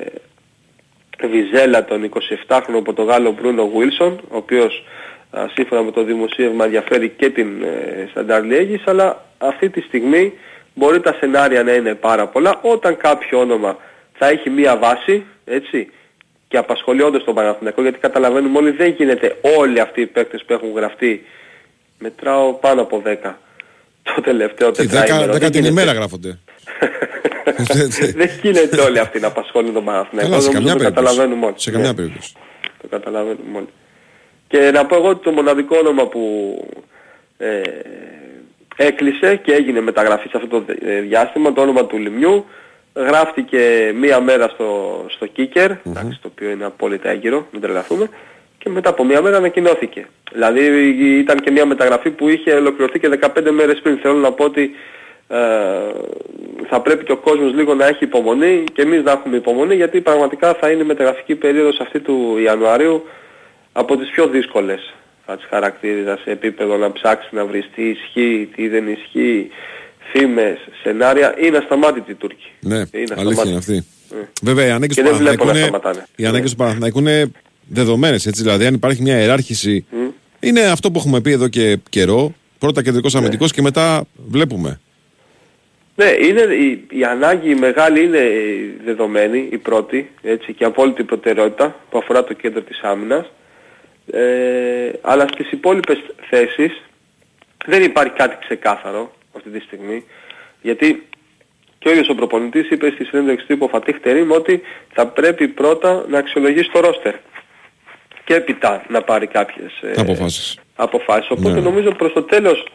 Βιζέλα, 1.30 1.84
τον 1.84 2.10
27χρονο 2.48 2.82
Πορτογάλο 2.84 3.32
Μπρούνο 3.32 3.68
Βίλσον, 3.76 4.20
ο 4.28 4.36
οποίος 4.36 4.84
α, 5.30 5.46
σύμφωνα 5.54 5.82
με 5.82 5.90
το 5.90 6.04
δημοσίευμα 6.04 6.64
ενδιαφέρει 6.64 7.08
και 7.08 7.30
την 7.30 7.62
ε, 7.62 8.06
Σταντάρ 8.10 8.42
Liège, 8.44 8.80
αλλά 8.84 9.24
αυτή 9.38 9.70
τη 9.70 9.80
στιγμή 9.80 10.32
μπορεί 10.74 11.00
τα 11.00 11.16
σενάρια 11.20 11.62
να 11.62 11.72
είναι 11.72 11.94
πάρα 11.94 12.26
πολλά. 12.26 12.58
Όταν 12.62 12.96
κάποιο 12.96 13.38
όνομα 13.40 13.76
θα 14.18 14.28
έχει 14.28 14.50
μία 14.50 14.76
βάση, 14.76 15.24
έτσι, 15.44 15.90
και 16.48 16.56
απασχολεί 16.56 17.02
όντως 17.02 17.24
τον 17.24 17.34
Παναθηναϊκό, 17.34 17.82
γιατί 17.82 17.98
καταλαβαίνουμε 17.98 18.58
όλοι 18.58 18.70
δεν 18.70 18.90
γίνεται 18.90 19.36
όλοι 19.58 19.80
αυτοί 19.80 20.00
οι 20.00 20.06
παίκτες 20.06 20.44
που 20.46 20.52
έχουν 20.52 20.72
γραφτεί, 20.74 21.24
μετράω 21.98 22.52
πάνω 22.52 22.80
από 22.82 23.02
10 23.06 23.16
το 24.14 24.20
τελευταίο 24.20 24.70
Τι, 24.70 24.86
τετράημερο. 24.86 25.14
δέκα, 25.14 25.24
Δεν 25.24 25.32
δέκα 25.32 25.50
την 25.50 25.60
γίνεται. 25.62 25.80
ημέρα 25.80 25.92
γράφονται. 25.98 26.38
Δεν 28.14 28.30
γίνεται 28.42 28.80
όλοι 28.80 28.98
αυτοί 28.98 29.20
να 29.20 29.26
απασχολούν 29.26 29.72
τον 29.72 29.84
Παναθηναϊκό. 29.84 30.30
Καλά, 30.30 30.42
σε 30.42 30.50
Νομίζω 30.52 30.66
καμιά 30.68 30.72
το 30.72 30.78
περίπτωση. 30.78 31.04
καταλαβαίνουμε 31.06 31.46
όλοι. 31.46 31.54
Σε 31.58 31.70
καμιά 31.70 31.88
Ναι, 31.88 31.94
περίπτωση. 31.94 32.32
Το 32.82 32.86
καταλαβαίνουμε 32.90 33.56
όλοι. 33.56 33.68
Και 34.48 34.70
να 34.72 34.86
πω 34.86 34.96
εγώ 34.96 35.08
ότι 35.08 35.24
το 35.24 35.30
μοναδικό 35.30 35.76
όνομα 35.78 36.06
που 36.06 36.20
ε, 37.38 37.60
έκλεισε 38.76 39.36
και 39.36 39.52
έγινε 39.52 39.80
μεταγραφή 39.80 40.28
σε 40.28 40.36
αυτό 40.36 40.48
το 40.60 40.64
ε, 40.84 41.00
διάστημα, 41.00 41.52
το 41.52 41.60
όνομα 41.60 41.84
του 41.86 41.98
Λιμιού, 41.98 42.44
γράφτηκε 42.94 43.92
μία 43.94 44.20
μέρα 44.20 44.48
στο, 44.48 45.00
στο 45.08 45.26
Kicker, 45.36 45.70
εντάξει, 45.86 46.18
το 46.22 46.28
οποίο 46.32 46.50
είναι 46.50 46.64
απόλυτα 46.64 47.08
έγκυρο, 47.10 47.46
μην 47.52 47.60
τρελαθούμε, 47.60 48.08
και 48.58 48.68
μετά 48.68 48.88
από 48.90 49.04
μία 49.04 49.22
μέρα 49.22 49.36
ανακοινώθηκε. 49.36 50.06
Δηλαδή 50.32 50.60
ήταν 51.18 51.40
και 51.40 51.50
μια 51.50 51.66
μεταγραφή 51.66 52.10
που 52.10 52.28
είχε 52.28 52.52
ολοκληρωθεί 52.52 52.98
και 52.98 53.18
15 53.20 53.50
μέρες 53.50 53.80
πριν. 53.82 53.98
Θέλω 53.98 54.14
να 54.14 54.32
πω 54.32 54.44
ότι 54.44 54.62
ε, 54.62 54.70
θα 56.68 56.80
πρέπει 56.80 57.04
και 57.04 57.12
ο 57.12 57.16
κόσμος 57.16 57.52
λίγο 57.54 57.74
να 57.74 57.86
έχει 57.86 58.04
υπομονή 58.04 58.64
και 58.72 58.82
εμείς 58.82 59.02
να 59.02 59.10
έχουμε 59.10 59.36
υπομονή 59.36 59.74
γιατί 59.74 60.00
πραγματικά 60.00 60.54
θα 60.54 60.70
είναι 60.70 60.82
η 60.82 60.86
μεταγραφική 60.86 61.34
περίοδος 61.34 61.80
αυτή 61.80 62.00
του 62.00 62.38
Ιανουαρίου 62.44 63.04
από 63.72 63.96
τις 63.96 64.10
πιο 64.10 64.26
δύσκολες 64.28 64.94
θα 65.26 65.36
τις 65.36 65.46
χαρακτήριζα 65.50 66.18
σε 66.24 66.30
επίπεδο 66.30 66.76
να 66.76 66.92
ψάξει 66.92 67.28
να 67.34 67.44
βρεις 67.44 67.70
τι 67.74 67.82
ισχύει, 67.88 68.48
τι 68.56 68.68
δεν 68.68 68.88
ισχύει, 68.88 69.50
φήμες, 70.12 70.58
σενάρια. 70.82 71.34
Είναι 71.40 71.56
ασταμάτητοι 71.56 72.10
οι 72.10 72.14
Τούρκοι. 72.14 72.46
Ναι, 72.60 72.74
Είναι 72.76 72.84
αλήθεια 72.92 73.14
ασταμάτητοι. 73.16 73.48
είναι 73.48 73.56
αυτή. 73.58 73.84
Ε. 74.14 74.16
Βέβαια, 74.42 74.66
οι 74.66 74.70
ανάγκε 74.70 74.94
Και 74.94 75.02
του 75.02 75.08
δεν 75.08 75.16
βλέπω 75.16 75.36
Παναθηναϊκού 75.44 75.46
να 75.46 75.58
είναι, 75.58 75.78
σταματάνε. 75.78 76.06
οι 76.16 76.26
ανάγκες 76.26 76.50
του 76.50 76.56
Παναθηναϊκού 76.56 76.98
είναι 76.98 77.30
δεδομένες. 77.68 78.22
Δηλαδή, 78.22 78.66
αν 78.66 78.74
υπάρχει 78.74 79.02
μια 79.02 79.18
ιεράρχηση, 79.18 79.86
είναι 80.40 80.60
αυτό 80.60 80.90
που 80.90 80.98
έχουμε 80.98 81.20
πει 81.20 81.30
εδώ 81.30 81.48
και 81.48 81.78
καιρό. 81.90 82.32
Πρώτα 82.58 82.82
κεντρικός 82.82 83.12
Ναι. 83.12 83.18
αμυντικό 83.18 83.46
και 83.46 83.62
μετά 83.62 84.04
βλέπουμε. 84.28 84.80
Ναι, 86.02 86.26
είναι, 86.26 86.40
η, 86.54 86.86
η 86.90 87.04
ανάγκη 87.04 87.50
η 87.50 87.54
μεγάλη 87.54 88.04
είναι 88.04 88.30
δεδομένη, 88.84 89.48
η 89.50 89.58
πρώτη, 89.58 90.10
έτσι, 90.22 90.52
και 90.52 90.64
απόλυτη 90.64 91.04
προτεραιότητα 91.04 91.76
που 91.90 91.98
αφορά 91.98 92.24
το 92.24 92.32
κέντρο 92.34 92.60
της 92.60 92.80
άμυνας. 92.82 93.30
Ε, 94.12 94.90
αλλά 95.00 95.26
στις 95.32 95.50
υπόλοιπες 95.52 95.98
θέσεις 96.30 96.82
δεν 97.66 97.82
υπάρχει 97.82 98.12
κάτι 98.12 98.36
ξεκάθαρο 98.40 99.12
αυτή 99.36 99.50
τη 99.50 99.60
στιγμή. 99.60 100.04
Γιατί 100.62 101.06
και 101.78 101.88
ο 101.88 101.90
ίδιος 101.90 102.08
ο 102.08 102.14
προπονητής 102.14 102.70
είπε 102.70 102.90
στη 102.90 103.04
συνέντευξη 103.04 103.46
τύπου 103.46 103.68
Φατίχ 103.68 104.00
Τερίμ 104.00 104.30
ότι 104.30 104.62
θα 104.92 105.06
πρέπει 105.06 105.48
πρώτα 105.48 106.04
να 106.08 106.18
αξιολογήσει 106.18 106.70
το 106.72 106.80
ρόστερ 106.80 107.14
και 108.24 108.34
έπειτα 108.34 108.84
να 108.88 109.02
πάρει 109.02 109.26
κάποιες 109.26 109.72
ε, 109.82 110.00
Αποφάσεις. 110.00 110.58
αποφάσεις. 110.76 111.30
Οπότε 111.30 111.54
Ναι. 111.54 111.60
νομίζω 111.60 111.90
προς 111.94 112.12
το 112.12 112.22
τέλος 112.22 112.66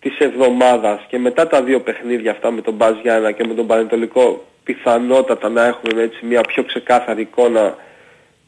της 0.00 0.18
εβδομάδας 0.18 1.06
και 1.08 1.18
μετά 1.18 1.46
τα 1.46 1.62
δύο 1.62 1.80
παιχνίδια 1.80 2.30
αυτά 2.30 2.50
με 2.50 2.60
τον 2.60 2.74
Μπάζ 2.74 2.94
Γιάννα 3.02 3.32
και 3.32 3.46
με 3.46 3.54
τον 3.54 3.66
Πανετολικό 3.66 4.44
πιθανότατα 4.64 5.48
να 5.48 5.64
έχουμε 5.64 6.02
έτσι 6.02 6.26
μια 6.26 6.40
πιο 6.40 6.64
ξεκάθαρη 6.64 7.20
εικόνα 7.20 7.76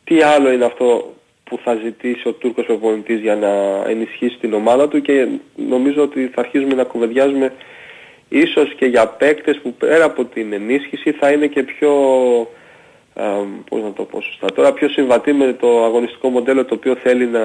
τι 0.05 0.23
άλλο 0.23 0.53
είναι 0.53 0.65
αυτό 0.65 1.15
που 1.45 1.59
θα 1.65 1.75
ζητήσει 1.75 2.29
ο 2.29 2.33
Τούρκος 2.33 2.65
προπονητής 2.65 3.21
για 3.21 3.37
να 3.37 3.49
ενισχύσει 3.91 4.37
την 4.41 4.53
ομάδα 4.53 4.89
του 4.89 5.03
και 5.03 5.29
νομίζω 5.55 6.03
ότι 6.03 6.31
θα 6.35 6.41
αρχίσουμε 6.41 6.75
να 6.75 6.85
κουβεντιάζουμε 6.85 7.53
ίσως 8.29 8.75
και 8.75 8.87
για 8.87 9.07
παίκτες 9.07 9.61
που 9.63 9.75
πέρα 9.75 10.05
από 10.05 10.25
την 10.25 10.53
ενίσχυση 10.53 11.13
θα 11.13 11.31
είναι 11.31 11.47
και 11.47 11.63
πιο 11.63 11.93
α, 13.15 13.25
πώς 13.69 13.83
να 13.83 13.93
το 13.93 14.05
πω 14.05 14.21
σωστά 14.21 14.53
τώρα 14.53 14.73
πιο 14.73 14.89
συμβατή 14.89 15.33
με 15.33 15.53
το 15.53 15.85
αγωνιστικό 15.85 16.29
μοντέλο 16.29 16.65
το 16.65 16.75
οποίο 16.75 16.95
θέλει 16.95 17.27
να, 17.27 17.41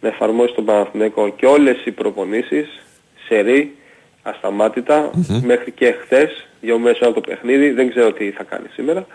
να 0.00 0.08
εφαρμόσει 0.08 0.54
τον 0.54 0.64
Παναθηναϊκό 0.64 1.28
και 1.28 1.46
όλες 1.46 1.84
οι 1.84 1.90
προπονήσεις 1.90 2.66
σερή, 3.28 3.76
ασταμάτητα 4.22 5.10
μέχρι 5.42 5.70
και 5.70 5.94
χθες, 6.02 6.46
δύο 6.60 6.78
μέρες 6.78 7.00
από 7.00 7.12
το 7.14 7.20
παιχνίδι, 7.20 7.70
δεν 7.70 7.90
ξέρω 7.90 8.12
τι 8.12 8.30
θα 8.30 8.42
κάνει 8.42 8.66
σήμερα. 8.74 9.06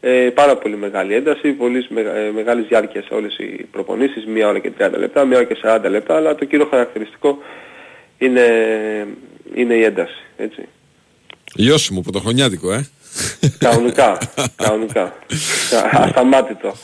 Ε, 0.00 0.30
πάρα 0.34 0.56
πολύ 0.56 0.76
μεγάλη 0.76 1.14
ένταση, 1.14 1.48
πολύ 1.52 1.86
μεγα, 1.88 2.14
ε, 2.16 2.30
μεγάλης 2.30 2.66
διάρκειας 2.66 3.06
όλες 3.10 3.38
οι 3.38 3.66
προπονήσεις, 3.70 4.26
μία 4.26 4.48
ώρα 4.48 4.58
και 4.58 4.70
30 4.78 4.98
λεπτά, 4.98 5.24
μία 5.24 5.36
ώρα 5.36 5.46
και 5.46 5.56
40 5.62 5.88
λεπτά, 5.88 6.16
αλλά 6.16 6.34
το 6.34 6.44
κύριο 6.44 6.66
χαρακτηριστικό 6.70 7.38
είναι, 8.18 8.46
είναι 9.54 9.74
η 9.74 9.82
ένταση, 9.82 10.24
έτσι. 10.36 10.68
Λιώσιμο, 11.56 12.00
πρωτοχρονιάτικο, 12.00 12.72
ε. 12.72 12.86
Κανονικά, 13.58 14.18
κανονικά. 14.56 15.18
Ασταμάτητο. 15.92 16.74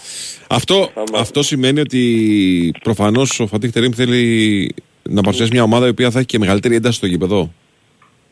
Αυτό, 0.52 0.90
αυτό 1.14 1.42
σημαίνει 1.42 1.80
ότι 1.80 2.72
προφανώς 2.82 3.40
ο 3.40 3.46
Φατίχ 3.46 3.70
Τερίμ 3.72 3.90
θέλει 3.92 4.74
να 5.02 5.22
παρουσιάσει 5.22 5.50
μια 5.52 5.62
ομάδα 5.62 5.86
η 5.86 5.88
οποία 5.88 6.10
θα 6.10 6.18
έχει 6.18 6.26
και 6.26 6.38
μεγαλύτερη 6.38 6.74
ένταση 6.74 6.96
στο 6.96 7.06
γήπεδο. 7.06 7.50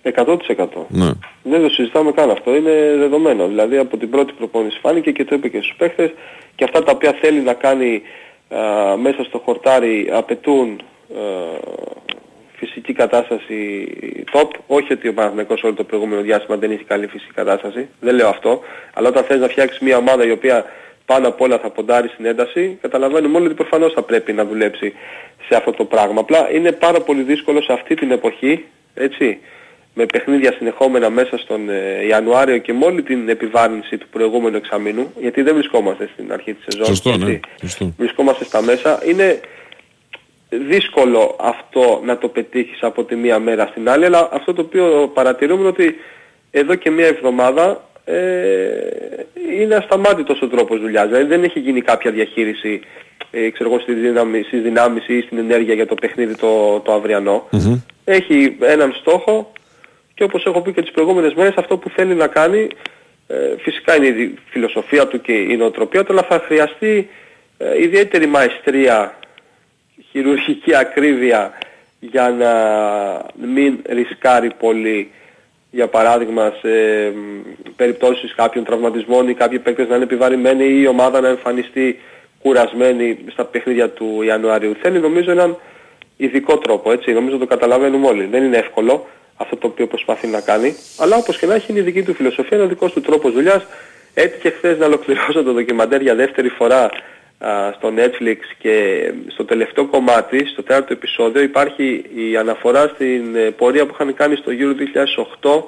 100%. 0.03 0.37
Ναι. 0.89 1.11
Δεν 1.43 1.62
το 1.62 1.69
συζητάμε 1.69 2.12
καν 2.12 2.31
αυτό, 2.31 2.55
είναι 2.57 2.95
δεδομένο. 2.99 3.47
Δηλαδή 3.47 3.77
από 3.77 3.97
την 3.97 4.11
πρώτη 4.11 4.33
προπόνηση 4.33 4.79
φάνηκε 4.81 5.11
και 5.11 5.25
το 5.25 5.35
είπε 5.35 5.49
και 5.49 5.61
στους 5.61 5.75
παίχτες 5.79 6.11
και 6.55 6.64
αυτά 6.64 6.83
τα 6.83 6.93
οποία 6.93 7.12
θέλει 7.21 7.41
να 7.41 7.53
κάνει 7.53 8.03
α, 8.49 8.97
μέσα 8.97 9.25
στο 9.25 9.39
χορτάρι 9.45 10.09
απαιτούν 10.12 10.69
α, 10.71 11.16
φυσική 12.53 12.93
κατάσταση 12.93 13.89
top. 14.33 14.49
Όχι 14.66 14.93
ότι 14.93 15.09
ο 15.09 15.14
Παναθηναϊκός 15.14 15.62
όλο 15.62 15.75
το 15.75 15.85
προηγούμενο 15.85 16.23
διάστημα 16.23 16.57
δεν 16.57 16.71
έχει 16.71 16.85
καλή 16.85 17.07
φυσική 17.07 17.33
κατάσταση, 17.33 17.89
δεν 18.01 18.14
λέω 18.14 18.29
αυτό. 18.29 18.61
Αλλά 18.95 19.09
όταν 19.09 19.25
θες 19.25 19.41
να 19.41 19.49
φτιάξεις 19.49 19.79
μια 19.79 19.97
ομάδα 19.97 20.27
η 20.27 20.31
οποία 20.31 20.64
πάνω 21.11 21.29
απ' 21.29 21.41
όλα 21.41 21.59
θα 21.59 21.71
ποντάρει 21.71 22.09
στην 22.09 22.25
ένταση, 22.25 22.79
καταλαβαίνουμε 22.81 23.37
όλοι 23.37 23.47
ότι 23.47 23.55
προφανώς 23.55 23.93
θα 23.93 24.03
πρέπει 24.03 24.33
να 24.33 24.45
δουλέψει 24.45 24.93
σε 25.49 25.57
αυτό 25.57 25.73
το 25.73 25.85
πράγμα. 25.85 26.21
Απλά 26.21 26.51
είναι 26.53 26.73
πάρα 26.73 27.01
πολύ 27.01 27.23
δύσκολο 27.23 27.63
σε 27.63 27.73
αυτή 27.73 27.95
την 27.95 28.11
εποχή, 28.11 28.65
έτσι, 28.95 29.39
με 29.95 30.07
παιχνίδια 30.07 30.53
συνεχόμενα 30.53 31.11
μέσα 31.11 31.39
στον 31.39 31.69
ε, 31.69 32.07
Ιανουάριο 32.07 32.59
και 32.59 32.73
με 32.73 32.85
όλη 32.85 33.03
την 33.03 33.29
επιβάρυνση 33.29 33.99
του 33.99 34.07
προηγούμενου 34.09 34.57
εξαμήνου, 34.57 35.13
γιατί 35.21 35.43
δεν 35.43 35.55
βρισκόμαστε 35.55 36.09
στην 36.13 36.33
αρχή 36.33 36.55
της 36.55 36.65
σεζόν. 36.69 36.87
Σωστό, 36.87 37.17
ναι. 37.17 37.25
έτσι. 37.25 37.41
Σωστό. 37.61 37.95
Βρισκόμαστε 37.99 38.45
στα 38.45 38.63
μέσα. 38.63 39.01
Είναι 39.07 39.41
δύσκολο 40.49 41.37
αυτό 41.41 42.01
να 42.05 42.19
το 42.19 42.29
πετύχεις 42.29 42.83
από 42.83 43.05
τη 43.05 43.17
μία 43.17 43.39
μέρα 43.39 43.67
στην 43.67 43.89
άλλη, 43.89 44.05
αλλά 44.05 44.29
αυτό 44.33 44.55
το 44.55 44.63
οποίο 44.63 45.11
παρατηρούμε 45.15 45.61
είναι 45.61 45.69
ότι 45.69 45.95
εδώ 46.51 46.75
και 46.75 46.91
μία 46.91 47.07
εβδομάδα 47.07 47.89
ε, 47.98 47.98
είναι 49.61 49.75
ασταμάτητος 49.75 50.41
ο 50.43 50.49
τρόπος 50.49 50.81
δουλειάς. 50.81 51.07
Δηλαδή 51.07 51.25
δεν 51.25 51.45
έχει 51.45 51.61
γίνει 51.61 51.81
κάποια 51.81 52.11
διαχείριση 52.11 52.81
ε, 53.31 53.51
ξέρω 53.51 53.71
εγώ, 53.71 53.81
στις, 53.81 53.95
δύναμη, 53.95 54.43
στις 54.43 54.63
δυνάμεις 54.63 55.09
ή 55.09 55.21
στην 55.21 55.39
ενέργεια 55.39 55.75
για 55.75 55.87
το 55.87 55.95
παιχνίδι 55.95 56.37
το, 56.37 56.81
το 56.81 56.93
αυριανό. 56.93 57.49
Έχει 58.05 58.57
έναν 58.61 58.93
στόχο 59.01 59.53
και 60.15 60.25
όπως 60.25 60.45
έχω 60.45 60.61
πει 60.61 60.73
και 60.73 60.83
τις 60.83 60.91
προηγούμενες 60.91 61.35
μέρες 61.35 61.55
αυτό 61.57 61.77
που 61.77 61.91
θέλει 61.91 62.15
να 62.15 62.27
κάνει 62.27 62.69
ε, 63.27 63.35
φυσικά 63.59 63.97
είναι 63.97 64.07
η 64.07 64.35
φιλοσοφία 64.51 65.07
του 65.07 65.21
και 65.21 65.33
η 65.33 65.57
νοοτροπία 65.57 66.05
του 66.05 66.13
αλλά 66.13 66.23
θα 66.23 66.43
χρειαστεί 66.47 67.09
ε, 67.59 67.83
ιδιαίτερη 67.83 68.27
μαεστρία, 68.27 69.19
χειρουργική 70.11 70.77
ακρίβεια 70.77 71.59
για 72.01 72.31
να 72.31 72.53
μην 73.47 73.79
ρισκάρει 73.89 74.51
πολύ 74.59 75.11
για 75.71 75.87
παράδειγμα 75.87 76.53
σε 76.61 76.69
μ, 77.11 77.43
περιπτώσεις 77.77 78.35
κάποιων 78.35 78.64
τραυματισμών 78.64 79.29
ή 79.29 79.35
κάποιοι 79.35 79.59
παίκτες 79.59 79.89
να 79.89 79.95
είναι 79.95 80.05
επιβαρημένοι 80.05 80.64
ή 80.64 80.81
η 80.81 80.87
ομάδα 80.87 81.21
να 81.21 81.29
εμφανιστεί 81.29 82.01
κουρασμένη 82.43 83.19
στα 83.31 83.45
παιχνίδια 83.45 83.89
του 83.91 84.23
Ιανουαρίου. 84.23 84.75
Θέλει 84.83 85.01
νομίζω 85.01 85.31
έναν 85.31 85.57
ειδικό 86.16 86.59
τρόπο, 86.59 86.93
έτσι, 86.93 87.12
νομίζω 87.12 87.39
το 87.39 87.47
καταλαβαίνουμε 87.47 88.07
όλοι. 88.07 88.25
Δεν 88.25 88.45
είναι 88.45 88.57
εύκολο 88.57 89.07
αυτό 89.37 89.57
το 89.57 89.66
οποίο 89.66 89.87
προσπαθεί 89.87 90.27
να 90.27 90.41
κάνει, 90.41 90.77
αλλά 90.99 91.16
όπως 91.16 91.39
και 91.39 91.47
να 91.47 91.55
έχει 91.55 91.71
είναι 91.71 91.81
η 91.81 91.83
δική 91.83 92.03
του 92.03 92.14
φιλοσοφία, 92.14 92.57
είναι 92.57 92.66
ο 92.66 92.69
δικός 92.69 92.93
του 92.93 93.01
τρόπος 93.01 93.33
δουλειάς. 93.33 93.66
Έτυχε 94.14 94.51
χθες 94.51 94.79
να 94.79 94.87
ολοκληρώσω 94.87 95.43
το 95.43 95.53
ντοκιμαντέρ 95.53 96.01
για 96.01 96.14
δεύτερη 96.14 96.49
φορά 96.49 96.85
α, 96.85 96.91
στο 97.76 97.93
Netflix 97.97 98.36
και 98.59 99.09
στο 99.28 99.45
τελευταίο 99.45 99.86
κομμάτι, 99.86 100.47
στο 100.47 100.62
τέταρτο 100.62 100.93
επεισόδιο, 100.93 101.43
υπάρχει 101.43 102.05
η 102.14 102.36
αναφορά 102.36 102.89
στην 102.95 103.36
ε, 103.36 103.51
πορεία 103.51 103.86
που 103.86 103.93
είχαν 103.95 104.14
κάνει 104.14 104.36
στο 104.36 104.53
Euro 104.59 104.74
2008 105.51 105.62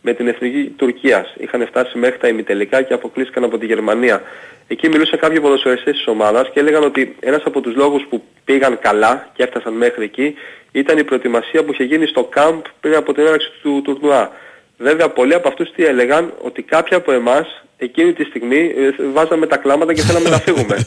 με 0.00 0.12
την 0.12 0.28
εθνική 0.28 0.74
Τουρκίας. 0.76 1.34
Είχαν 1.38 1.66
φτάσει 1.66 1.98
μέχρι 1.98 2.18
τα 2.18 2.28
ημιτελικά 2.28 2.82
και 2.82 2.94
αποκλείστηκαν 2.94 3.44
από 3.44 3.58
τη 3.58 3.66
Γερμανία. 3.66 4.22
Εκεί 4.68 4.88
μιλούσαν 4.88 5.18
κάποιοι 5.18 5.40
ποδοσφαιριστές 5.40 5.96
της 5.96 6.06
ομάδας 6.06 6.50
και 6.50 6.60
έλεγαν 6.60 6.82
ότι 6.82 7.16
ένας 7.20 7.42
από 7.44 7.60
τους 7.60 7.74
λόγους 7.74 8.06
που 8.08 8.22
πήγαν 8.44 8.78
καλά 8.78 9.30
και 9.34 9.42
έφτασαν 9.42 9.72
μέχρι 9.72 10.04
εκεί 10.04 10.34
ήταν 10.72 10.98
η 10.98 11.04
προετοιμασία 11.04 11.64
που 11.64 11.72
είχε 11.72 11.84
γίνει 11.84 12.06
στο 12.06 12.24
κάμπ 12.24 12.60
πριν 12.80 12.94
από 12.94 13.12
την 13.14 13.26
έναρξη 13.26 13.50
του 13.62 13.82
τουρνουά. 13.84 14.30
Βέβαια 14.78 15.08
πολλοί 15.08 15.34
από 15.34 15.48
αυτούς 15.48 15.72
τι 15.72 15.84
έλεγαν 15.84 16.32
ότι 16.42 16.62
κάποιοι 16.62 16.96
από 16.96 17.12
εμάς 17.12 17.64
εκείνη 17.78 18.12
τη 18.12 18.24
στιγμή 18.24 18.72
ε, 18.76 18.90
βάζαμε 19.12 19.46
τα 19.46 19.56
κλάματα 19.56 19.92
και 19.92 20.02
θέλαμε 20.02 20.28
να 20.28 20.38
φύγουμε. 20.38 20.86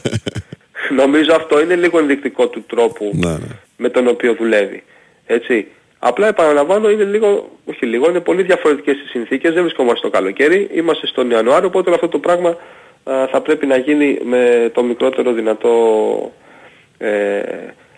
Νομίζω 1.00 1.34
αυτό 1.34 1.60
είναι 1.60 1.76
λίγο 1.76 1.98
ενδεικτικό 1.98 2.48
του 2.48 2.64
τρόπου 2.66 3.10
Ναι, 3.14 3.36
με 3.76 3.88
τον 3.88 4.06
οποίο 4.08 4.34
δουλεύει. 4.34 4.82
Έτσι. 5.26 5.66
Απλά 6.04 6.26
επαναλαμβάνω 6.26 6.90
είναι 6.90 7.04
λίγο, 7.04 7.58
όχι 7.64 7.86
λίγο, 7.86 8.08
είναι 8.08 8.20
πολύ 8.20 8.42
διαφορετικές 8.42 8.96
οι 8.96 9.08
συνθήκες, 9.08 9.52
δεν 9.52 9.62
βρισκόμαστε 9.62 9.98
στο 9.98 10.10
καλοκαίρι, 10.10 10.68
είμαστε 10.72 11.06
στον 11.06 11.30
Ιανουάριο, 11.30 11.68
οπότε 11.68 11.86
όλο 11.86 11.94
αυτό 11.94 12.08
το 12.08 12.18
πράγμα 12.18 12.56
α, 13.04 13.26
θα 13.30 13.40
πρέπει 13.40 13.66
να 13.66 13.76
γίνει 13.76 14.18
με 14.24 14.70
το 14.74 14.82
μικρότερο 14.82 15.32
δυνατό 15.32 15.72
ε, 16.98 17.40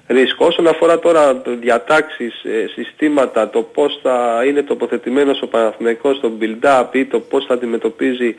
ρίσκο. 0.06 0.46
Όσον 0.46 0.66
αφορά 0.66 0.98
τώρα 0.98 1.42
διατάξεις, 1.60 2.44
ε, 2.44 2.66
συστήματα, 2.74 3.50
το 3.50 3.62
πώς 3.62 3.98
θα 4.02 4.42
είναι 4.46 4.62
τοποθετημένος 4.62 5.42
ο 5.42 5.46
Παναθηναϊκός 5.46 6.16
στο 6.16 6.32
build-up 6.40 6.86
ή 6.92 7.04
το 7.04 7.20
πώς 7.20 7.44
θα 7.44 7.54
αντιμετωπίζει 7.54 8.28
α, 8.28 8.34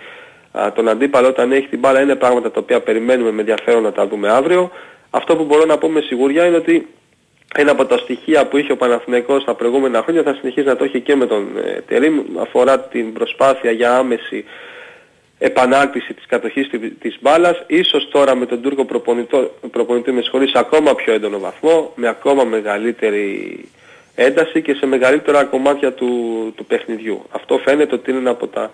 τον 0.75 0.87
αντίπαλο 0.89 1.27
όταν 1.27 1.51
έχει 1.51 1.67
την 1.67 1.79
μπάλα 1.79 2.01
είναι 2.01 2.15
πράγματα 2.15 2.51
τα 2.51 2.59
οποία 2.59 2.81
περιμένουμε 2.81 3.31
με 3.31 3.39
ενδιαφέρον 3.39 3.83
να 3.83 3.91
τα 3.91 4.07
δούμε 4.07 4.29
αύριο. 4.31 4.71
Αυτό 5.09 5.35
που 5.35 5.43
μπορώ 5.43 5.65
να 5.65 5.77
πω 5.77 5.89
με 5.89 6.01
σιγουριά 6.01 6.45
είναι 6.45 6.55
ότι 6.55 6.87
ένα 7.57 7.71
από 7.71 7.85
τα 7.85 7.97
στοιχεία 7.97 8.45
που 8.47 8.57
είχε 8.57 8.71
ο 8.71 8.77
Παναθηναϊκός 8.77 9.43
τα 9.43 9.53
προηγούμενα 9.53 10.01
χρόνια 10.01 10.23
θα 10.23 10.33
συνεχίσει 10.39 10.67
να 10.67 10.75
το 10.75 10.83
έχει 10.83 11.01
και 11.01 11.15
με 11.15 11.25
τον 11.25 11.47
ε, 11.65 11.81
Τερίμ 11.87 12.19
αφορά 12.39 12.79
την 12.79 13.13
προσπάθεια 13.13 13.71
για 13.71 13.97
άμεση 13.97 14.45
επανάκτηση 15.37 16.13
της 16.13 16.25
κατοχής 16.25 16.69
τη- 16.69 16.77
της 16.89 17.17
μπάλας, 17.21 17.63
ίσως 17.67 18.07
τώρα 18.11 18.35
με 18.35 18.45
τον 18.45 18.61
Τούρκο 18.61 18.85
προπονητό, 18.85 19.51
προπονητή 19.71 20.11
με 20.11 20.21
συγχωρείς, 20.21 20.49
σε 20.49 20.59
ακόμα 20.59 20.95
πιο 20.95 21.13
έντονο 21.13 21.39
βαθμό, 21.39 21.91
με 21.95 22.07
ακόμα 22.07 22.43
μεγαλύτερη 22.43 23.59
ένταση 24.15 24.61
και 24.61 24.73
σε 24.73 24.85
μεγαλύτερα 24.85 25.43
κομμάτια 25.43 25.93
του, 25.93 26.09
του 26.55 26.65
παιχνιδιού. 26.65 27.21
Αυτό 27.31 27.57
φαίνεται 27.57 27.95
ότι 27.95 28.09
είναι 28.11 28.19
ένα 28.19 28.29
από 28.29 28.47
τα 28.47 28.61
α, 28.61 28.69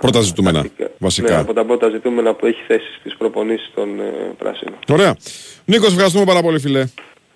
Πρώτα 0.00 0.20
ζητούμενα. 0.20 0.62
ναι, 0.62 0.86
Βασικά. 0.98 1.38
από 1.38 1.52
τα 1.52 1.64
πρώτα 1.64 1.88
ζητούμενα 1.88 2.34
που 2.34 2.46
έχει 2.46 2.60
θέσει 2.66 2.86
στις 3.00 3.16
προπονήσεις 3.16 3.70
των 3.74 4.00
ε, 4.00 4.02
Πράσινων. 4.38 4.74
Ωραία. 4.88 5.16
Νίκος, 5.64 5.88
ευχαριστούμε 5.92 6.24
πάρα 6.24 6.40
πολύ, 6.42 6.58
φιλέ. 6.58 6.84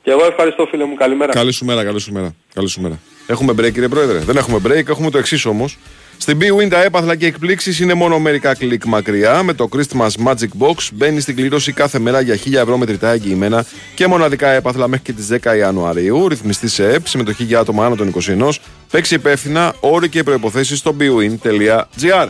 Και 0.02 0.10
εγώ 0.10 0.24
ευχαριστώ 0.24 0.66
φίλε 0.70 0.84
μου, 0.84 0.94
καλημέρα. 0.94 1.32
Καλή 1.32 1.52
σου 1.52 1.64
μέρα, 1.64 1.84
καλή 1.84 2.00
σου 2.00 2.12
μέρα. 2.12 2.34
Καλή 2.54 2.68
σου 2.68 2.80
μέρα. 2.80 2.98
Έχουμε 3.26 3.52
break, 3.52 3.72
κύριε 3.72 3.88
Πρόεδρε. 3.88 4.18
Δεν 4.18 4.36
έχουμε 4.36 4.58
break, 4.66 4.88
έχουμε 4.88 5.10
το 5.10 5.18
εξής 5.18 5.44
όμως. 5.44 5.78
Στην 6.22 6.38
B-Win 6.40 6.68
τα 6.68 6.82
έπαθλα 6.82 7.14
και 7.14 7.26
εκπλήξεις 7.26 7.80
είναι 7.80 7.94
μόνο 7.94 8.18
μερικά 8.18 8.54
κλικ 8.54 8.84
μακριά. 8.84 9.42
Με 9.42 9.54
το 9.54 9.68
Christmas 9.72 10.08
Magic 10.26 10.48
Box 10.58 10.74
μπαίνει 10.92 11.20
στην 11.20 11.36
κλήρωση 11.36 11.72
κάθε 11.72 11.98
μέρα 11.98 12.20
για 12.20 12.38
1000 12.44 12.52
ευρώ 12.52 12.76
μετρητά 12.76 13.10
εγγυημένα 13.10 13.64
και 13.94 14.06
μοναδικά 14.06 14.48
έπαθλα 14.48 14.88
μέχρι 14.88 15.04
και 15.04 15.12
τις 15.12 15.28
10 15.42 15.56
Ιανουαρίου. 15.56 16.28
Ρυθμιστή 16.28 16.68
σε 16.68 16.92
ΕΠ, 16.92 17.06
συμμετοχή 17.08 17.44
για 17.44 17.58
άτομα 17.58 17.86
άνω 17.86 17.94
των 17.94 18.14
21. 18.48 18.48
Παίξει 18.90 19.14
υπεύθυνα, 19.14 19.74
όροι 19.80 20.08
και 20.08 20.22
προποθέσει 20.22 20.76
στο 20.76 20.96
bwin.gr. 20.98 22.28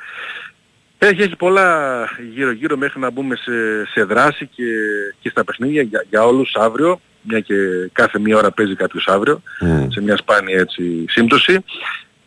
Έχει, 0.98 1.22
έχει 1.22 1.36
πολλά 1.36 2.04
γύρω-γύρω 2.34 2.76
μέχρι 2.76 3.00
να 3.00 3.10
μπούμε 3.10 3.36
σε, 3.36 3.86
σε 3.86 4.04
δράση 4.04 4.46
και, 4.46 4.64
και 5.20 5.28
στα 5.28 5.44
παιχνίδια 5.44 5.82
για, 5.82 6.04
για 6.10 6.24
όλους 6.24 6.54
αύριο, 6.54 7.00
μια 7.22 7.40
και 7.40 7.54
κάθε 7.92 8.18
μία 8.18 8.36
ώρα 8.36 8.50
παίζει 8.50 8.74
κάποιος 8.74 9.06
αύριο, 9.08 9.42
σε 9.88 10.00
μια 10.00 10.16
σπάνια 10.16 10.58
έτσι 10.58 11.04
σύμπτωση. 11.08 11.64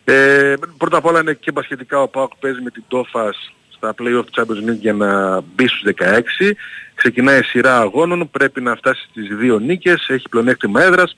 Ε, 0.03 0.53
πρώτα 0.77 0.97
απ' 0.97 1.05
όλα 1.05 1.19
είναι 1.19 1.33
και 1.33 1.51
μπασχετικά 1.51 2.01
ο 2.01 2.07
ΠΑΟΚ 2.07 2.31
παίζει 2.39 2.61
με 2.61 2.69
την 2.69 2.83
Τόφας 2.87 3.53
στα 3.69 3.93
play-off 3.97 4.23
του 4.25 4.31
Champions 4.35 4.69
League 4.69 4.79
για 4.79 4.93
να 4.93 5.41
μπει 5.41 5.67
στους 5.67 5.93
16. 5.97 6.51
Ξεκινάει 6.95 7.43
σειρά 7.43 7.79
αγώνων, 7.79 8.29
πρέπει 8.31 8.61
να 8.61 8.75
φτάσει 8.75 9.07
στις 9.09 9.37
δύο 9.37 9.59
νίκες, 9.59 10.05
έχει 10.09 10.29
πλεονέκτημα 10.29 10.83
έδρας. 10.83 11.17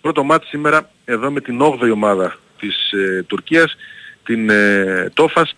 Πρώτο 0.00 0.24
μάτι 0.24 0.46
σήμερα 0.46 0.90
εδώ 1.04 1.30
με 1.30 1.40
την 1.40 1.60
8η 1.62 1.90
ομάδα 1.92 2.36
της 2.58 2.92
ε, 2.92 3.22
Τουρκίας, 3.22 3.76
την 4.24 4.50
ε, 4.50 5.10
Τόφας, 5.14 5.56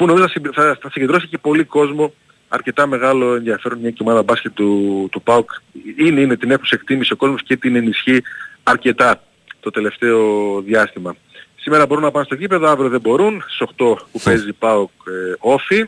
που 0.00 0.06
νομίζω 0.06 0.24
θα, 0.24 0.30
συμπ- 0.30 0.54
θα, 0.54 0.78
θα 0.80 0.90
συγκεντρώσει 0.90 1.26
και 1.26 1.38
πολύ 1.38 1.64
κόσμο, 1.64 2.14
αρκετά 2.48 2.86
μεγάλο 2.86 3.34
ενδιαφέρον 3.34 3.78
μια 3.78 3.90
και 3.90 3.96
η 3.98 4.02
ομάδα 4.02 4.22
μπάσκετ 4.22 4.52
του, 4.54 5.08
του 5.10 5.22
ΠΑΟΚ. 5.22 5.50
Είναι, 5.96 6.20
είναι, 6.20 6.36
την 6.36 6.50
έχουν 6.50 6.64
σε 6.64 6.74
εκτίμηση 6.74 7.12
ο 7.12 7.16
κόσμος 7.16 7.42
και 7.42 7.56
την 7.56 7.76
ενισχύει 7.76 8.22
αρκετά 8.62 9.22
το 9.60 9.70
τελευταίο 9.70 10.60
διάστημα. 10.60 11.16
Σήμερα 11.56 11.86
μπορούν 11.86 12.04
να 12.04 12.10
πάνε 12.10 12.24
στο 12.24 12.34
γήπεδο, 12.34 12.68
αύριο 12.68 12.88
δεν 12.88 13.00
μπορούν. 13.00 13.44
Στις 13.46 13.68
8 13.76 13.96
που 14.12 14.20
παίζει 14.24 14.52
ΠΑΟΚ 14.52 14.90
ε, 15.06 15.34
όφι. 15.38 15.84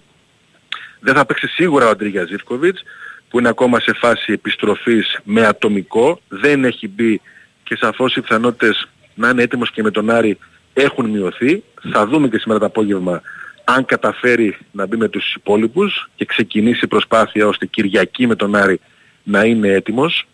Δεν 1.00 1.14
θα 1.14 1.26
παίξει 1.26 1.46
σίγουρα 1.46 1.86
ο 1.86 1.90
Αντρίγιας 1.90 2.28
Ζίβκοβιτς 2.28 2.82
που 3.28 3.38
είναι 3.38 3.48
ακόμα 3.48 3.80
σε 3.80 3.92
φάση 3.92 4.32
επιστροφής 4.32 5.18
με 5.24 5.46
ατομικό. 5.46 6.20
Δεν 6.28 6.64
έχει 6.64 6.88
μπει 6.88 7.20
και 7.62 7.76
σαφώς 7.76 8.16
οι 8.16 8.20
πιθανότητες 8.20 8.88
να 9.14 9.28
είναι 9.28 9.42
έτοιμος 9.42 9.70
και 9.70 9.82
με 9.82 9.90
τον 9.90 10.10
Άρη 10.10 10.38
έχουν 10.72 11.10
μειωθεί. 11.10 11.62
Θα 11.92 12.06
δούμε 12.06 12.28
και 12.28 12.38
σήμερα 12.38 12.60
το 12.60 12.66
απόγευμα 12.66 13.22
αν 13.64 13.84
καταφέρει 13.84 14.56
να 14.72 14.86
μπει 14.86 14.96
με 14.96 15.08
τους 15.08 15.34
υπόλοιπους 15.34 16.10
και 16.14 16.24
ξεκινήσει 16.24 16.84
η 16.84 16.88
προσπάθεια 16.88 17.46
ώστε 17.46 17.66
Κυριακή 17.66 18.26
με 18.26 18.36
τον 18.36 18.54
Άρη 18.54 18.80
να 19.22 19.44
είναι 19.44 19.68
έτοιμος. 19.68 20.26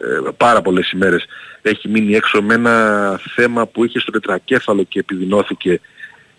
Ε, 0.00 0.30
πάρα 0.36 0.62
πολλές 0.62 0.90
ημέρες 0.90 1.24
έχει 1.62 1.88
μείνει 1.88 2.14
έξω 2.14 2.42
με 2.42 2.54
ένα 2.54 3.20
θέμα 3.34 3.66
που 3.66 3.84
είχε 3.84 3.98
στο 3.98 4.10
τετρακέφαλο 4.10 4.82
και 4.82 4.98
επιδεινώθηκε 4.98 5.80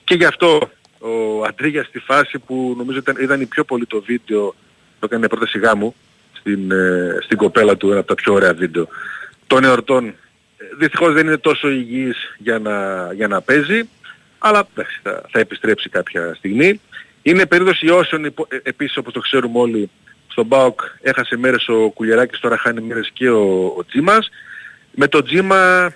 και 0.04 0.16
γι' 0.16 0.26
αυτό 0.26 0.70
ο 1.00 1.44
Αντρίγιας 1.44 1.86
στη 1.86 2.00
φάση 2.00 2.40
που 2.40 2.74
νομίζω 2.78 2.98
ήταν, 2.98 3.16
ήταν 3.20 3.42
η 3.42 3.46
πιο 3.46 3.64
πολύ 3.64 3.86
το 3.86 4.02
βίντεο 4.02 4.56
που 5.00 5.06
έκανε 5.06 5.28
πρόταση 5.28 5.60
γάμου 5.60 5.96
στην, 6.34 6.72
ε, 6.72 7.18
στην 7.22 7.38
κοπέλα 7.38 7.78
του, 7.78 7.90
ένα 7.90 8.00
από 8.00 8.08
τα 8.08 8.16
πιο 8.16 8.34
ωραία 8.34 8.54
βίντεο 8.54 8.88
των 9.48 9.64
εορτών. 9.64 10.08
Ε, 10.08 10.14
Δυστυχώς 10.78 11.14
δεν 11.14 11.28
είναι 11.28 11.38
τόσο 11.38 11.70
υγιής 11.70 12.36
για 12.38 12.60
να, 12.60 13.08
για 13.14 13.28
να 13.28 13.42
παίζει, 13.42 13.90
αλλά 14.44 14.68
εντάξει, 14.76 15.00
θα, 15.04 15.22
θα 15.32 15.40
επιστρέψει 15.40 15.90
κάποια 15.90 16.34
στιγμή. 16.38 16.82
Είναι 17.22 17.46
περίπτωση 17.46 17.86
ιώσεων 17.86 18.26
υπο- 18.26 18.48
ε, 18.50 18.58
επίσης 18.64 18.98
όπως 18.98 19.14
το 19.14 19.20
ξέρουμε 19.20 19.60
όλοι 19.60 19.90
στον 20.28 20.48
ΠΑΟΚ 20.48 20.80
έχασε 21.02 21.38
μέρες 21.38 21.68
ο 21.68 21.90
Κουλιεράκης, 21.90 22.40
τώρα 22.40 22.58
χάνει 22.58 22.82
μέρες 22.82 23.10
και 23.14 23.30
ο, 23.30 23.74
ο 23.78 23.86
Τζίμας. 23.88 24.30
Με 24.92 25.08
τον 25.08 25.24
Τζίμα 25.26 25.94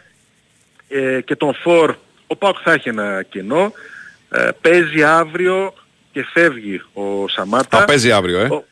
ε, 0.87 1.21
και 1.21 1.35
τον 1.35 1.53
Φορ 1.55 1.95
ο 2.27 2.35
ΠΑΟΚ 2.35 2.57
θα 2.63 2.71
έχει 2.73 2.89
ένα 2.89 3.23
κενό. 3.23 3.73
Ε, 4.29 4.49
παίζει 4.61 5.03
αύριο 5.03 5.73
και 6.11 6.25
φεύγει 6.33 6.81
ο 6.93 7.27
Σαμάτα. 7.27 7.77
Θα 7.79 7.85
παίζει 7.85 8.11
αύριο, 8.11 8.39
ε. 8.39 8.47
Ο- 8.51 8.65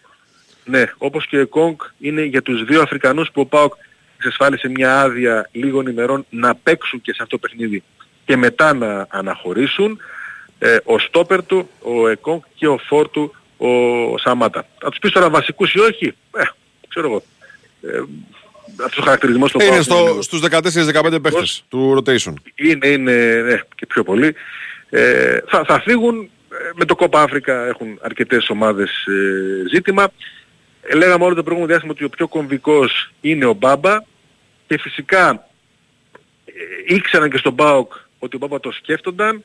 ναι, 0.66 0.84
όπως 0.98 1.28
και 1.28 1.40
ο 1.40 1.48
Κόγκ 1.48 1.80
είναι 2.00 2.22
για 2.24 2.42
τους 2.42 2.64
δύο 2.64 2.82
Αφρικανούς 2.82 3.32
που 3.32 3.42
ο 3.42 3.46
ΠΑΟΚ 3.46 3.74
εξασφάλισε 4.16 4.70
μια 4.70 5.02
άδεια 5.02 5.50
λίγων 5.52 5.88
ημερών 5.88 6.26
να 6.30 6.56
παίξουν 6.56 7.02
και 7.02 7.14
σε 7.14 7.24
αυτό 7.24 7.38
το 7.38 7.48
παιχνίδι 7.48 7.84
και 8.26 8.38
μετά 8.38 8.74
να 8.74 9.08
αναχωρήσουν. 9.10 10.00
Ε, 10.60 10.78
ο 10.84 11.00
Στόπερ 11.00 11.46
του, 11.46 11.70
ο 11.82 12.08
Εκόνγκ 12.08 12.40
και 12.56 12.68
ο 12.68 12.78
Φόρ 12.78 13.10
του, 13.10 13.36
ο 13.58 13.68
Σαμάτα. 14.18 14.66
Θα 14.80 14.90
τους 14.90 15.00
πεις 15.00 15.12
τώρα 15.12 15.30
βασικούς 15.30 15.74
ή 15.74 15.80
όχι, 15.80 16.06
ε, 16.38 16.44
ξέρω 16.88 17.08
εγώ. 17.08 17.24
Ε, 17.82 18.02
αυτός 18.84 18.98
ο 18.98 19.02
χαρακτηρισμός 19.04 19.52
του 19.52 19.60
Είναι 19.62 19.70
ΠΑΟΚ 19.70 19.84
στο, 19.84 19.96
λίγο- 19.96 20.22
στους 20.22 20.40
14-15 20.42 21.20
παίχτες 21.22 21.64
του 21.70 21.98
rotation. 22.04 22.34
είναι, 22.56 22.88
είναι 22.88 23.42
ναι, 23.42 23.60
και 23.76 23.86
πιο 23.86 24.04
πολύ. 24.04 24.36
Ε, 24.90 25.38
θα, 25.48 25.64
θα 25.66 25.80
φύγουν 25.82 26.30
ε, 26.52 26.56
με 26.76 26.86
το 26.86 26.96
Κόπα 26.96 27.22
Αφρικα 27.22 27.66
έχουν 27.66 28.00
αρκετές 28.02 28.50
ομάδες 28.50 29.06
ε, 29.08 29.68
ζήτημα. 29.74 30.12
Ε, 30.82 30.96
λέγαμε 30.96 31.24
όλο 31.26 31.36
το 31.36 31.44
προηγούμενο 31.44 31.72
διάστημα 31.72 31.94
ότι 31.96 32.04
ο 32.04 32.10
πιο 32.10 32.28
κομβικός 32.28 33.12
είναι 33.22 33.46
ο 33.46 33.54
Μπάμπα 33.54 34.04
και 34.68 34.78
φυσικά 34.80 35.48
ε, 36.46 36.94
ήξεραν 36.96 37.30
και 37.30 37.38
στον 37.38 37.56
ΠΑΟΚ 37.56 37.94
ότι 38.24 38.36
ο 38.36 38.40
Μπάμπα 38.40 38.60
το 38.60 38.72
σκέφτονταν. 38.72 39.44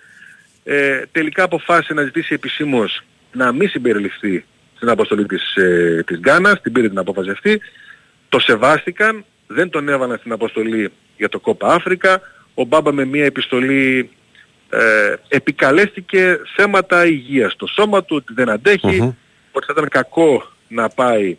Ε, 0.64 1.02
τελικά 1.12 1.42
αποφάσισε 1.42 1.94
να 1.94 2.02
ζητήσει 2.02 2.34
επισήμως 2.34 3.02
να 3.32 3.52
μην 3.52 3.68
συμπεριληφθεί 3.68 4.44
στην 4.76 4.88
αποστολή 4.88 5.26
της, 5.26 5.54
ε, 5.56 6.02
της 6.06 6.18
Γκάνας, 6.18 6.60
την 6.60 6.72
πήρε 6.72 6.88
την 6.88 6.98
απόφαση 6.98 7.30
αυτή. 7.30 7.60
Το 8.28 8.38
σεβάστηκαν, 8.38 9.24
δεν 9.46 9.70
τον 9.70 9.88
έβαλαν 9.88 10.18
στην 10.18 10.32
αποστολή 10.32 10.92
για 11.16 11.28
το 11.28 11.40
Κόπα 11.40 11.74
Αφρικα. 11.74 12.20
Ο 12.54 12.64
Μπάμπα 12.64 12.92
με 12.92 13.04
μια 13.04 13.24
επιστολή 13.24 14.10
ε, 14.70 15.14
επικαλέστηκε 15.28 16.40
θέματα 16.56 17.06
υγείας 17.06 17.52
στο 17.52 17.66
σώμα 17.66 18.04
του, 18.04 18.16
ότι 18.16 18.32
δεν 18.32 18.48
αντέχει, 18.48 19.16
ότι 19.52 19.66
θα 19.66 19.72
ήταν 19.72 19.88
κακό 19.88 20.52
να 20.68 20.88
πάει 20.88 21.36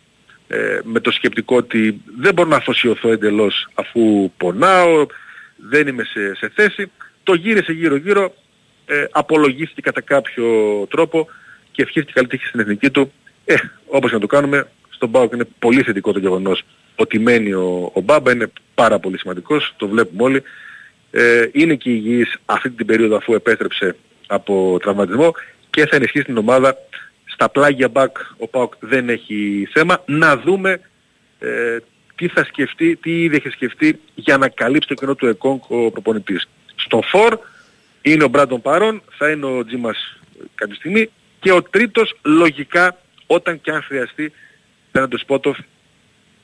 ε, 0.48 0.80
με 0.82 1.00
το 1.00 1.10
σκεπτικό 1.10 1.56
ότι 1.56 2.02
δεν 2.18 2.34
μπορώ 2.34 2.48
να 2.48 2.56
αφοσιωθώ 2.56 3.12
εντελώς 3.12 3.68
αφού 3.74 4.32
πονάω, 4.36 5.06
δεν 5.56 5.86
είμαι 5.86 6.04
σε, 6.04 6.34
σε 6.34 6.52
θέση. 6.54 6.90
Το 7.22 7.34
γύρισε 7.34 7.72
γύρω-γύρω, 7.72 8.34
ε, 8.86 9.04
απολογήθηκε 9.10 9.80
κατά 9.80 10.00
κάποιο 10.00 10.46
τρόπο 10.90 11.28
και 11.72 11.82
ευχήθηκε 11.82 12.12
καλή 12.12 12.26
τύχη 12.26 12.46
στην 12.46 12.60
εθνική 12.60 12.90
του. 12.90 13.12
Ε, 13.44 13.54
όπως 13.86 14.08
και 14.08 14.14
να 14.14 14.20
το 14.20 14.26
κάνουμε, 14.26 14.68
στον 14.90 15.10
ΠΑΟΚ 15.10 15.32
είναι 15.32 15.48
πολύ 15.58 15.82
θετικό 15.82 16.12
το 16.12 16.18
γεγονός 16.18 16.62
ότι 16.96 17.18
μένει 17.18 17.52
ο, 17.52 17.90
ο 17.94 18.00
Μπάμπα, 18.00 18.32
είναι 18.32 18.50
πάρα 18.74 18.98
πολύ 18.98 19.18
σημαντικός, 19.18 19.74
το 19.76 19.88
βλέπουμε 19.88 20.22
όλοι 20.22 20.42
Ε, 21.12 21.48
είναι 21.52 21.74
και 21.74 21.90
υγιής 21.90 22.36
αυτή 22.46 22.70
την 22.70 22.86
περίοδο 22.86 23.16
αφού 23.16 23.34
επέστρεψε 23.34 23.96
από 24.26 24.78
τραυματισμό 24.82 25.34
και 25.70 25.86
θα 25.86 25.96
ενισχύσει 25.96 26.24
την 26.24 26.36
ομάδα 26.36 26.76
στα 27.24 27.48
πλάγια 27.48 27.88
μπακ 27.88 28.16
ο 28.38 28.48
ΠΑΟΚ 28.48 28.74
δεν 28.80 29.08
έχει 29.08 29.68
θέμα. 29.72 30.02
Να 30.06 30.36
δούμε 30.36 30.80
ε, 31.38 31.76
τι 32.14 32.28
θα 32.28 32.44
σκεφτεί, 32.44 32.96
τι 32.96 33.22
ήδη 33.22 33.36
έχει 33.36 33.48
σκεφτεί 33.48 34.00
για 34.14 34.36
να 34.36 34.48
καλύψει 34.48 34.88
το 34.88 34.94
κενό 34.94 35.14
του 35.14 35.26
ΕΚΟΝΚ 35.26 35.70
ο 35.70 35.90
προπονητής. 35.90 36.48
Στο 36.84 37.00
φόρ 37.02 37.38
είναι 38.02 38.24
ο 38.24 38.28
Μπράντον 38.28 38.62
Παρόν, 38.62 39.02
θα 39.16 39.30
είναι 39.30 39.46
ο 39.46 39.64
Τζίμας 39.64 40.18
κάποια 40.54 40.74
στιγμή 40.74 41.10
και 41.40 41.52
ο 41.52 41.62
τρίτος 41.62 42.14
λογικά 42.22 42.96
όταν 43.26 43.60
και 43.60 43.70
αν 43.70 43.82
χρειαστεί 43.82 44.32
θα 44.92 44.98
είναι 44.98 45.08
το 45.08 45.18
Σπότοφ 45.18 45.58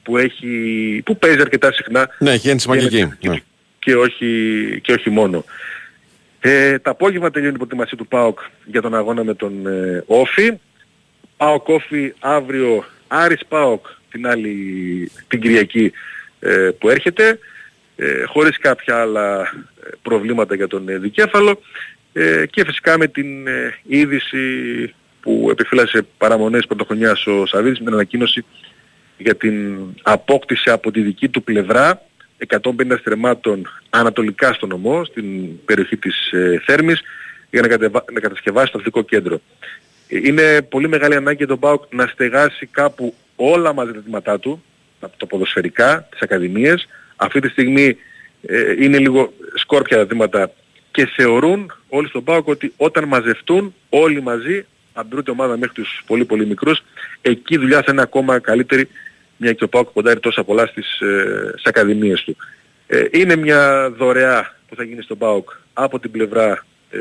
που, 0.02 0.16
έχει, 0.16 1.02
που 1.04 1.18
παίζει 1.18 1.40
αρκετά 1.40 1.72
συχνά 1.72 2.08
Ναι, 2.18 2.30
έχει 2.30 2.48
ένσημα 2.48 2.76
και 2.78 2.84
εκεί. 2.84 3.28
Ναι. 3.28 3.42
και 3.78 3.96
όχι, 3.96 4.80
και 4.82 4.92
όχι 4.92 5.10
μόνο. 5.10 5.44
Ε, 6.40 6.78
τα 6.78 6.90
απόγευμα 6.90 7.30
τελειώνει 7.30 7.54
η 7.54 7.56
προετοιμασία 7.56 7.96
του 7.96 8.06
ΠΑΟΚ 8.06 8.38
για 8.64 8.82
τον 8.82 8.94
αγώνα 8.94 9.24
με 9.24 9.34
τον 9.34 9.66
ε, 9.66 10.04
Όφη. 10.06 10.52
ΠΑΟΚ 11.36 11.68
Όφη 11.68 12.12
αύριο, 12.18 12.84
Άρης 13.08 13.46
ΠΑΟΚ 13.48 13.86
την 14.10 14.26
άλλη 14.26 15.10
την 15.28 15.40
Κυριακή 15.40 15.92
ε, 16.40 16.70
που 16.78 16.88
έρχεται, 16.88 17.38
ε, 17.96 18.24
χωρίς 18.24 18.58
κάποια 18.58 19.00
άλλα 19.00 19.40
ε, 19.40 19.75
προβλήματα 20.02 20.54
για 20.54 20.66
τον 20.66 20.88
ε, 20.88 20.98
δικέφαλο 20.98 21.60
ε, 22.12 22.46
και 22.46 22.64
φυσικά 22.64 22.98
με 22.98 23.06
την 23.06 23.46
ε, 23.46 23.74
είδηση 23.82 24.38
που 25.20 25.48
επιφύλασε 25.50 26.06
παραμονές 26.18 26.66
πρωτοχρονιάς 26.66 27.26
ο 27.26 27.46
Σαββίδης 27.46 27.78
με 27.78 27.84
την 27.84 27.94
ανακοίνωση 27.94 28.44
για 29.18 29.34
την 29.34 29.76
απόκτηση 30.02 30.70
από 30.70 30.90
τη 30.90 31.00
δική 31.00 31.28
του 31.28 31.42
πλευρά 31.42 32.02
150 32.46 32.98
στρεμμάτων 32.98 33.68
ανατολικά 33.90 34.52
στο 34.52 34.66
νομό, 34.66 35.04
στην 35.04 35.24
περιοχή 35.64 35.96
της 35.96 36.30
ε, 36.32 36.62
Θέρμης, 36.64 37.02
για 37.50 37.60
να, 37.60 37.68
κατεβα... 37.68 38.04
να 38.12 38.20
κατασκευάσει 38.20 38.72
το 38.72 38.78
αθλητικό 38.78 39.02
κέντρο. 39.02 39.40
Ε, 40.08 40.18
Είναι 40.22 40.62
πολύ 40.62 40.88
μεγάλη 40.88 41.14
ανάγκη 41.14 41.36
για 41.36 41.46
τον 41.46 41.58
ΠΑΟΚ 41.58 41.82
να 41.90 42.06
στεγάσει 42.06 42.66
κάπου 42.66 43.14
όλα 43.36 43.72
μαζί 43.72 43.92
τα 43.92 43.98
ζητήματά 43.98 44.38
του, 44.38 44.62
από 45.00 45.16
το 45.16 45.26
ποδοσφαιρικά, 45.26 46.08
τις 46.10 46.20
ακαδημίες. 46.20 46.88
Αυτή 47.16 47.40
τη 47.40 47.48
στιγμή 47.48 47.96
ε, 48.42 48.84
είναι 48.84 48.98
λίγο 48.98 49.32
σκόρπια 49.54 49.96
τα 49.96 50.02
ζητήματα 50.02 50.50
και 50.90 51.06
θεωρούν 51.06 51.72
όλοι 51.88 52.08
στον 52.08 52.24
ΠΑΟΚ 52.24 52.48
ότι 52.48 52.72
όταν 52.76 53.04
μαζευτούν 53.04 53.74
όλοι 53.88 54.22
μαζί, 54.22 54.66
από 54.92 55.06
την 55.06 55.10
πρώτη 55.10 55.30
ομάδα 55.30 55.56
μέχρι 55.56 55.74
τους 55.74 56.02
πολύ 56.06 56.24
πολύ 56.24 56.46
μικρούς, 56.46 56.82
εκεί 57.22 57.54
η 57.54 57.58
δουλειά 57.58 57.82
θα 57.82 57.92
είναι 57.92 58.02
ακόμα 58.02 58.38
καλύτερη 58.38 58.88
μια 59.36 59.52
και 59.52 59.64
ο 59.64 59.68
ΠΑΟΚ 59.68 59.88
ποντάρει 59.88 60.20
τόσα 60.20 60.44
πολλά 60.44 60.66
στις, 60.66 61.00
ε, 61.00 61.48
στις 61.52 61.64
ακαδημίες 61.64 62.22
του. 62.24 62.36
Ε, 62.86 63.04
είναι 63.10 63.36
μια 63.36 63.90
δωρεά 63.90 64.56
που 64.68 64.74
θα 64.74 64.82
γίνει 64.82 65.02
στον 65.02 65.18
ΠΑΟΚ 65.18 65.50
από 65.72 65.98
την 65.98 66.10
πλευρά 66.10 66.64
ε, 66.90 67.00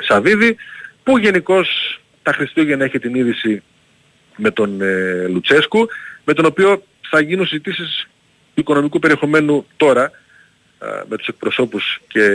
Σαββίδη 0.00 0.56
που 1.02 1.18
γενικώς 1.18 1.98
τα 2.22 2.32
Χριστούγεννα 2.32 2.84
έχει 2.84 2.98
την 2.98 3.14
είδηση 3.14 3.62
με 4.36 4.50
τον 4.50 4.80
ε, 4.80 5.26
Λουτσέσκου 5.28 5.88
με 6.24 6.34
τον 6.34 6.44
οποίο 6.44 6.82
θα 7.10 7.20
γίνουν 7.20 7.46
συζητήσεις 7.46 8.08
οικονομικού 8.54 8.98
περιεχομένου 8.98 9.66
τώρα 9.76 10.02
α, 10.02 10.10
με 11.08 11.16
τους 11.16 11.26
εκπροσώπους 11.26 12.00
και 12.08 12.28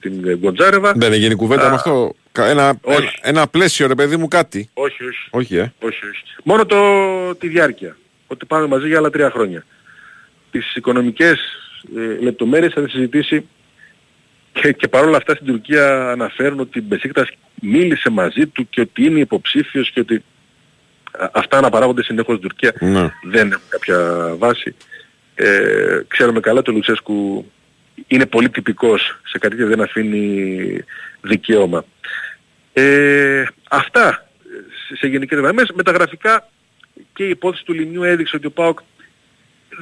την 0.00 0.36
Γκοντζάρεβα. 0.38 0.92
Δεν 0.96 1.12
έγινε 1.12 1.34
κουβέντα 1.34 1.66
Α, 1.66 1.68
με 1.68 1.74
αυτό. 1.74 2.14
Κα- 2.32 2.46
Ένα, 2.46 2.78
όχι. 2.82 2.98
ένα, 2.98 3.10
ένα 3.22 3.46
πλαίσιο 3.48 3.86
ρε 3.86 3.94
παιδί 3.94 4.16
μου 4.16 4.28
κάτι. 4.28 4.70
Όχι, 4.74 5.04
όχι. 5.04 5.28
Όχι, 5.30 5.56
ε. 5.56 5.72
Όχι, 5.80 6.06
όχι. 6.06 6.22
Μόνο 6.44 6.66
το, 6.66 6.76
τη 7.34 7.48
διάρκεια. 7.48 7.96
Ότι 8.26 8.46
πάμε 8.46 8.66
μαζί 8.66 8.86
για 8.86 8.98
άλλα 8.98 9.10
τρία 9.10 9.30
χρόνια. 9.30 9.64
Τις 10.50 10.74
οικονομικές 10.76 11.38
ε, 11.96 12.22
λεπτομέρειες 12.24 12.72
θα 12.72 12.82
τις 12.82 12.92
συζητήσει 12.92 13.46
και, 14.52 14.72
και 14.72 14.88
παρόλα 14.88 15.16
αυτά 15.16 15.34
στην 15.34 15.46
Τουρκία 15.46 16.10
αναφέρουν 16.10 16.60
ότι 16.60 16.78
η 16.78 16.82
Μπεσίκτας 16.86 17.28
μίλησε 17.62 18.10
μαζί 18.10 18.46
του 18.46 18.68
και 18.68 18.80
ότι 18.80 19.04
είναι 19.04 19.20
υποψήφιος 19.20 19.90
και 19.90 20.00
ότι 20.00 20.24
α, 21.18 21.28
αυτά 21.32 21.58
αναπαράγονται 21.58 22.02
συνεχώς 22.02 22.36
στην 22.36 22.48
Τουρκία. 22.48 22.72
Ναι. 22.80 23.08
Δεν 23.22 23.50
έχουν 23.52 23.64
κάποια 23.68 23.98
βάση. 24.38 24.74
Ε, 25.34 26.00
ξέρουμε 26.08 26.40
καλά 26.40 26.58
ότι 26.58 26.70
ο 26.70 26.72
Λουτσέσκου 26.74 27.50
είναι 28.06 28.26
πολύ 28.26 28.50
τυπικός 28.50 29.18
σε 29.24 29.38
κάτι 29.38 29.64
δεν 29.64 29.80
αφήνει 29.80 30.84
δικαίωμα. 31.20 31.84
Ε, 32.72 33.44
αυτά 33.70 34.28
σε- 34.86 34.96
σε 34.96 35.06
γενικές 35.06 35.38
γραμμές. 35.38 35.70
Με 35.74 35.82
τα 35.82 35.90
γραφικά 35.90 36.48
και 37.12 37.24
η 37.24 37.28
υπόθεση 37.28 37.64
του 37.64 37.72
Λιμιού 37.72 38.02
έδειξε 38.02 38.36
ότι 38.36 38.46
ο 38.46 38.50
ΠΑΟΚ 38.50 38.78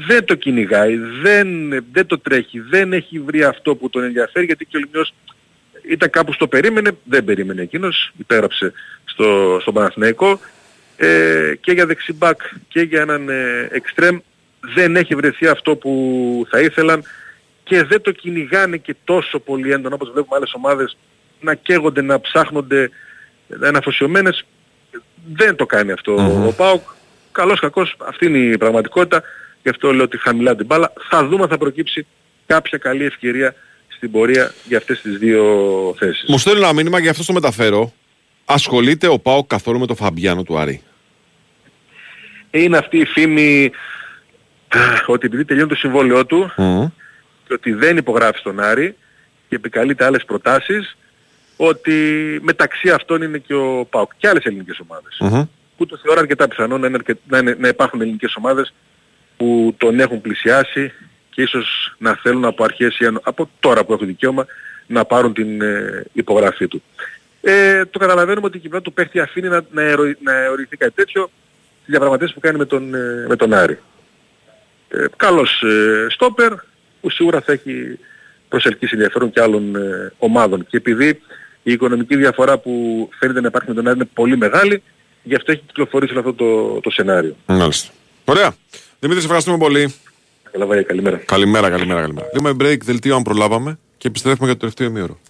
δεν 0.07 0.25
το 0.25 0.35
κυνηγάει, 0.35 0.97
δεν, 0.97 1.69
δεν 1.93 2.07
το 2.07 2.19
τρέχει, 2.19 2.61
δεν 2.61 2.93
έχει 2.93 3.19
βρει 3.19 3.45
αυτό 3.45 3.77
που 3.77 3.91
τον 3.91 4.05
ενδιαφέρει 4.05 4.47
γιατί 4.47 4.65
και 4.67 4.77
ο 4.77 4.81
Λιμιός 4.81 5.15
ήταν 5.89 6.11
κάπου 6.11 6.33
στο 6.33 6.49
περίμενε, 6.49 6.91
δεν 7.05 7.25
περίμενε 7.25 7.63
εκείνος, 7.63 8.13
υπέγραψε 8.17 8.73
στο, 9.05 9.59
στον 9.61 9.75
Παναθηναϊκό 9.75 10.41
ε, 10.97 11.53
και 11.61 11.73
για 11.73 11.87
δεξιμπάκ 11.87 12.41
και 12.69 12.81
για 12.81 13.01
έναν 13.01 13.29
ε, 13.29 13.69
εξτρέμ 13.71 14.19
δεν 14.75 14.97
έχει 14.97 15.15
βρεθεί 15.15 15.47
αυτό 15.47 15.77
που 15.77 16.47
θα 16.51 16.61
ήθελαν 16.61 17.03
και 17.65 17.85
δεν 17.85 18.01
το 18.01 18.11
κυνηγάνε 18.11 18.77
και 18.77 18.97
τόσο 19.05 19.39
πολύ 19.39 19.73
έντονα 19.73 19.95
όπως 19.95 20.11
βλέπουμε 20.13 20.37
άλλες 20.37 20.53
ομάδες 20.55 20.97
να 21.41 21.55
καίγονται, 21.55 22.03
να 22.03 22.21
ψάχνονται, 22.21 22.91
να 23.47 23.69
είναι 23.69 23.79
αφοσιωμένες. 23.79 24.45
Δεν 25.33 25.57
το 25.57 25.67
κάνει 25.67 25.93
αυτό 25.93 26.13
ο 26.47 26.53
ΠΑΟΚ. 26.57 26.83
Καλός 27.33 27.61
κακός, 27.61 27.97
αυτή 27.99 28.27
είναι 28.27 28.39
η 28.39 28.59
πραγματικότητα. 28.59 29.23
Γι' 29.63 29.69
αυτό 29.69 29.93
λέω 29.93 30.05
ότι 30.05 30.19
χαμηλά 30.19 30.57
την 30.57 30.67
μπάλα. 30.67 30.93
Θα 31.11 31.27
δούμε 31.27 31.43
αν 31.43 31.49
θα 31.49 31.59
προκύψει 31.59 32.07
κάποια 32.47 32.79
καλή 32.79 33.05
ευκαιρία 33.05 33.55
στην 33.89 34.11
πορεία 34.11 34.55
για 34.65 34.79
αυτές 34.79 35.01
τις 35.01 35.19
δύο 35.19 35.45
θέσεις. 35.99 36.25
Μου 36.29 36.39
στέλνει 36.39 36.59
ένα 36.59 36.73
μήνυμα 36.73 37.03
και 37.03 37.09
αυτό 37.09 37.25
το 37.25 37.33
μεταφέρω. 37.33 37.93
Ασχολείται 38.45 39.09
ο 39.09 39.19
Πάο 39.19 39.45
καθόλου 39.45 39.79
με 39.79 39.87
το 39.87 39.95
Φαμπιάνο 39.95 40.43
του 40.43 40.59
Άρη; 40.59 40.83
Είναι 42.51 42.77
αυτή 42.77 42.99
η 42.99 43.05
φήμη 43.05 43.71
ε, 44.69 44.79
ότι 45.07 45.27
επειδή 45.27 45.45
τελειώνει 45.45 45.69
το 45.69 45.75
συμβόλαιό 45.75 46.27
του 46.27 46.53
και 47.47 47.53
ότι 47.55 47.73
δεν 47.73 47.97
υπογράφει 47.97 48.39
στον 48.39 48.61
Άρη 48.61 48.97
και 49.49 49.57
επικαλείται 49.57 50.05
άλλες 50.05 50.25
προτάσεις 50.25 50.97
ότι 51.57 51.95
μεταξύ 52.43 52.91
αυτών 52.91 53.23
είναι 53.23 53.39
και 53.39 53.55
ο 53.55 53.87
ΠΑΟΚ 53.91 54.11
και 54.17 54.29
άλλες 54.29 54.45
ελληνικές 54.45 54.79
ομάδες. 54.81 55.17
Που 55.77 55.87
το 55.87 55.97
θεωρώ 56.03 56.21
αρκετά 56.21 56.49
πιθανό 56.49 56.79
να, 56.79 56.87
είναι 56.87 56.97
αρκε- 56.97 57.19
να, 57.29 57.39
είναι- 57.39 57.57
να 57.59 57.69
υπάρχουν 57.69 58.01
ελληνικές 58.01 58.35
ομάδες 58.37 58.75
που 59.37 59.75
τον 59.79 60.01
έχουν 60.01 60.21
πλησιάσει 60.21 60.93
και 61.31 61.43
ίσως 61.43 61.95
να 61.99 62.15
θέλουν 62.23 62.45
από 62.45 62.65
αρχές 62.65 62.99
ή 62.99 63.07
αν- 63.07 63.21
από 63.23 63.51
τώρα 63.61 63.85
που 63.85 63.93
έχουν 63.93 64.07
δικαίωμα 64.07 64.47
να 64.87 65.05
πάρουν 65.05 65.33
την 65.35 65.63
ε, 65.63 66.05
υπογραφή 66.13 66.69
του. 66.69 66.83
Ε, 67.41 67.85
το 67.85 67.99
καταλαβαίνουμε 67.99 68.47
ότι 68.47 68.57
η 68.57 68.61
κυβέρνηση 68.61 68.91
του 68.91 68.93
παίχτη 68.95 69.21
αφήνει 69.21 69.49
να, 69.49 69.61
να, 69.71 69.83
ερωι- 69.83 70.23
να 70.23 70.33
εωρηθεί 70.33 70.77
κάτι 70.77 70.93
τέτοιο 70.95 71.23
στις 71.73 71.87
διαπραγματεύσεις 71.87 72.35
που 72.35 72.41
κάνει 72.41 72.59
με 72.59 72.65
τον, 72.65 72.95
ε, 72.95 73.25
με 73.29 73.37
τον 73.37 73.53
Άρη. 73.53 73.79
Ε, 74.89 75.05
καλός 75.17 75.63
ε, 75.63 76.07
στόπερ 76.11 76.53
που 77.05 77.11
σίγουρα 77.11 77.41
θα 77.41 77.53
έχει 77.53 77.99
προσελκύσει 78.49 78.91
ενδιαφέρον 78.95 79.31
και 79.31 79.41
άλλων 79.41 79.77
ε, 79.77 80.13
ομάδων. 80.19 80.67
Και 80.67 80.77
επειδή 80.77 81.09
η 81.63 81.73
οικονομική 81.73 82.17
διαφορά 82.17 82.59
που 82.59 82.73
φαίνεται 83.19 83.41
να 83.41 83.47
υπάρχει 83.47 83.69
με 83.69 83.75
τον 83.75 83.87
Άρη 83.87 83.97
είναι 83.97 84.09
πολύ 84.15 84.37
μεγάλη, 84.37 84.83
γι' 85.23 85.35
αυτό 85.35 85.53
έχει 85.53 85.63
κυκλοφορήσει 85.67 86.13
όλο 86.13 86.21
αυτό 86.21 86.35
το, 86.35 86.81
το 86.81 86.91
σενάριο. 86.91 87.37
Μάλιστα. 87.47 87.93
Ωραία. 88.25 88.55
Δημήτρη, 88.99 89.21
σε 89.21 89.27
ευχαριστούμε 89.27 89.59
πολύ. 89.59 89.95
Καλά, 90.51 90.67
βάγια, 90.67 90.83
καλημέρα. 90.83 91.17
Καλημέρα, 91.17 91.71
καλημέρα, 91.71 92.01
καλημέρα. 92.01 92.27
Λέμε 92.35 92.57
break, 92.61 92.79
δελτίο 92.83 93.17
αν 93.17 93.23
προλάβαμε 93.23 93.79
και 93.99 94.09
επιστρέφουμε 94.09 94.45
για 94.45 94.55
το 94.55 94.61
τελευταίο 94.61 94.87
ημίωρο. 94.87 95.21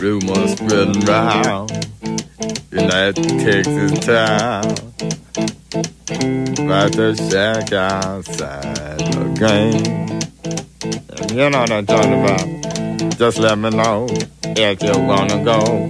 Rumors 0.00 0.52
spreading 0.52 1.00
round 1.04 1.70
in 2.72 2.88
that 2.88 3.16
Texas 3.16 3.92
town 4.00 4.64
about 6.64 6.92
the 6.92 7.14
shack 7.28 7.70
outside 7.74 8.98
the 8.98 9.24
game. 9.38 10.20
And 11.18 11.30
you 11.30 11.50
know 11.50 11.60
what 11.60 11.70
I'm 11.70 11.84
talking 11.84 12.14
about. 12.24 13.18
Just 13.18 13.38
let 13.40 13.58
me 13.58 13.68
know 13.68 14.06
if 14.42 14.82
you 14.82 14.98
wanna 15.06 15.44
go 15.44 15.86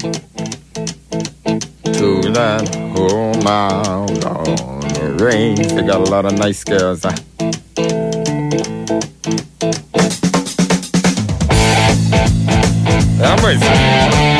to 1.92 2.32
that 2.32 2.68
whole 2.92 3.48
out 3.48 4.24
on 4.24 4.80
the 4.80 5.24
range. 5.24 5.68
They 5.68 5.82
got 5.82 6.00
a 6.00 6.10
lot 6.10 6.24
of 6.24 6.32
nice 6.32 6.64
girls. 6.64 7.06
coisa. 13.50 14.39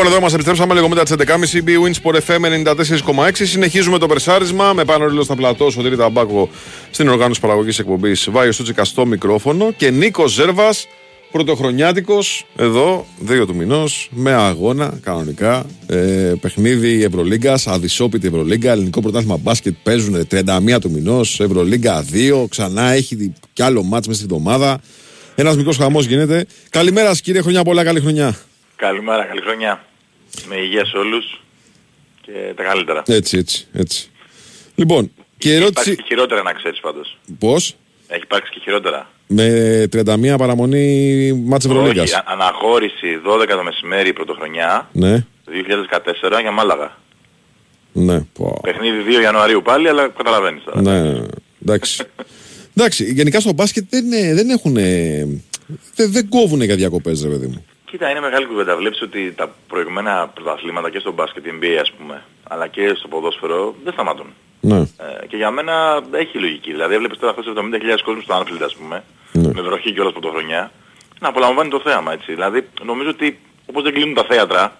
Λοιπόν, 0.00 0.14
εδώ 0.14 0.24
μας 0.24 0.32
επιστρέψαμε 0.32 0.74
λίγο 0.74 0.88
μετά 0.88 1.02
τις 1.02 1.14
11.30 1.18 1.68
BWIN 1.68 1.92
Sport 2.02 2.18
FM 2.26 2.64
94,6. 3.24 3.30
Συνεχίζουμε 3.32 3.98
το 3.98 4.06
περσάρισμα 4.06 4.72
με 4.72 4.84
πάνω 4.84 5.06
ρίλο 5.06 5.22
στα 5.22 5.36
πλατό, 5.36 5.70
Σωτήρη 5.70 5.96
Ταμπάκο 5.96 6.50
στην 6.90 7.08
οργάνωση 7.08 7.40
παραγωγής 7.40 7.78
εκπομπής 7.78 8.28
Βάιο 8.30 8.52
Στούτσικα 8.52 8.84
στο 8.84 9.06
μικρόφωνο 9.06 9.72
και 9.76 9.90
Νίκος 9.90 10.32
Ζέρβας, 10.32 10.86
πρωτοχρονιάτικος, 11.30 12.46
εδώ, 12.56 13.06
2 13.26 13.46
του 13.46 13.54
μηνός, 13.54 14.08
με 14.12 14.32
αγώνα 14.32 14.98
κανονικά. 15.02 15.66
Ε, 15.86 16.32
παιχνίδι 16.40 17.04
Ευρωλίγκας, 17.04 17.66
αδυσόπιτη 17.66 18.26
Ευρωλίγκα, 18.26 18.72
ελληνικό 18.72 19.00
πρωτάθλημα 19.00 19.36
μπάσκετ 19.36 19.74
παίζουν 19.82 20.26
31 20.26 20.80
του 20.80 20.90
μηνός, 20.90 21.40
Ευρωλίγκα 21.40 22.04
2, 22.12 22.46
ξανά 22.48 22.90
έχει 22.90 23.34
κι 23.52 23.62
άλλο 23.62 23.82
μάτς 23.82 24.06
μέσα 24.06 24.20
στην 24.20 24.36
εβδομάδα. 24.36 24.80
Ένας 25.34 25.56
μικρός 25.56 25.76
χαμός 25.76 26.06
γίνεται. 26.06 26.46
Καλημέρα, 26.70 27.08
σας, 27.08 27.20
κύριε, 27.20 27.40
χρονιά 27.40 27.62
πολλά, 27.62 27.84
καλή 27.84 28.00
χρονιά. 28.00 28.36
Καλημέρα, 28.76 29.24
καλή 29.24 29.40
χρονιά. 29.40 29.84
Με 30.48 30.56
υγεία 30.56 30.84
σε 30.84 30.96
όλους 30.96 31.40
και 32.20 32.32
τα 32.56 32.62
καλύτερα. 32.62 33.02
Έτσι, 33.06 33.38
έτσι, 33.38 33.66
έτσι. 33.72 34.10
Λοιπόν, 34.74 35.10
και 35.38 35.48
η 35.48 35.52
Έχει 35.52 35.60
ερώτηση. 35.60 35.80
υπάρξει 35.90 35.96
και 35.96 36.14
χειρότερα 36.14 36.42
να 36.42 36.52
ξέρεις 36.52 36.80
πάντως. 36.80 37.18
Πώς, 37.38 37.76
Έχει 38.08 38.22
υπάρξει 38.22 38.52
και 38.52 38.60
χειρότερα. 38.62 39.10
με 39.26 39.86
31 39.92 40.36
παραμονή 40.38 41.32
μάτς 41.44 41.64
Ευρωλίγκας. 41.64 42.04
Όχι, 42.04 42.14
α- 42.14 42.24
αναχώρηση 42.26 43.20
12 43.26 43.56
το 43.56 43.62
μεσημέρι 43.62 44.12
πρωτοχρονιά 44.12 44.88
Ναι, 44.92 45.26
2014 45.46 46.40
για 46.40 46.50
Μάλαγα. 46.50 46.96
ναι, 47.92 48.20
πω. 48.20 48.58
Παιχνίδι 48.62 49.02
2 49.18 49.20
Ιανουαρίου 49.22 49.62
πάλι, 49.62 49.88
αλλά 49.88 50.08
καταλαβαίνεις 50.08 50.62
τώρα. 50.64 50.80
ναι, 50.80 51.20
εντάξει. 51.62 52.02
εντάξει, 52.76 53.12
γενικά 53.12 53.40
στο 53.40 53.52
μπάσκετ 53.52 53.84
δεν, 53.90 54.12
ε, 54.12 54.34
δεν 54.34 54.50
έχουν. 54.50 54.74
Δεν, 55.94 56.12
δεν 56.12 56.28
κόβουν 56.28 56.62
για 56.62 56.76
διακοπές, 56.76 57.22
ρε 57.22 57.28
παιδί 57.28 57.46
μου. 57.46 57.64
Κοίτα, 57.90 58.10
είναι 58.10 58.20
μεγάλη 58.20 58.46
κουβέντα. 58.46 58.76
Βλέπεις 58.76 59.02
ότι 59.02 59.32
τα 59.32 59.54
προηγούμενα 59.68 60.28
πρωταθλήματα 60.34 60.90
και 60.90 60.98
στο 60.98 61.12
μπάσκετ, 61.12 61.46
η 61.46 61.50
NBA 61.60 61.78
ας 61.80 61.92
πούμε, 61.92 62.22
αλλά 62.48 62.66
και 62.66 62.94
στο 62.94 63.08
ποδόσφαιρο 63.08 63.74
δεν 63.84 63.92
σταματούν. 63.92 64.26
Ναι. 64.60 64.78
Ε, 64.78 65.26
και 65.28 65.36
για 65.36 65.50
μένα 65.50 66.02
έχει 66.12 66.38
λογική. 66.38 66.70
Δηλαδή 66.70 66.94
έβλεπες 66.94 67.18
τώρα 67.18 67.30
αυτούς 67.30 67.46
τους 67.46 67.54
70.000 67.54 68.00
κόσμους 68.04 68.24
στο 68.24 68.38
Anfield 68.38 68.62
ας 68.64 68.76
πούμε, 68.76 69.04
με 69.32 69.62
βροχή 69.62 69.92
κιόλας 69.92 70.12
πρωτοχρονιά, 70.12 70.70
να 71.20 71.28
απολαμβάνει 71.28 71.70
το 71.70 71.80
θέαμα 71.80 72.12
έτσι. 72.12 72.32
Δηλαδή 72.32 72.68
νομίζω 72.82 73.10
ότι 73.10 73.38
όπως 73.66 73.82
δεν 73.82 73.92
κλείνουν 73.92 74.14
τα 74.14 74.24
θέατρα 74.24 74.76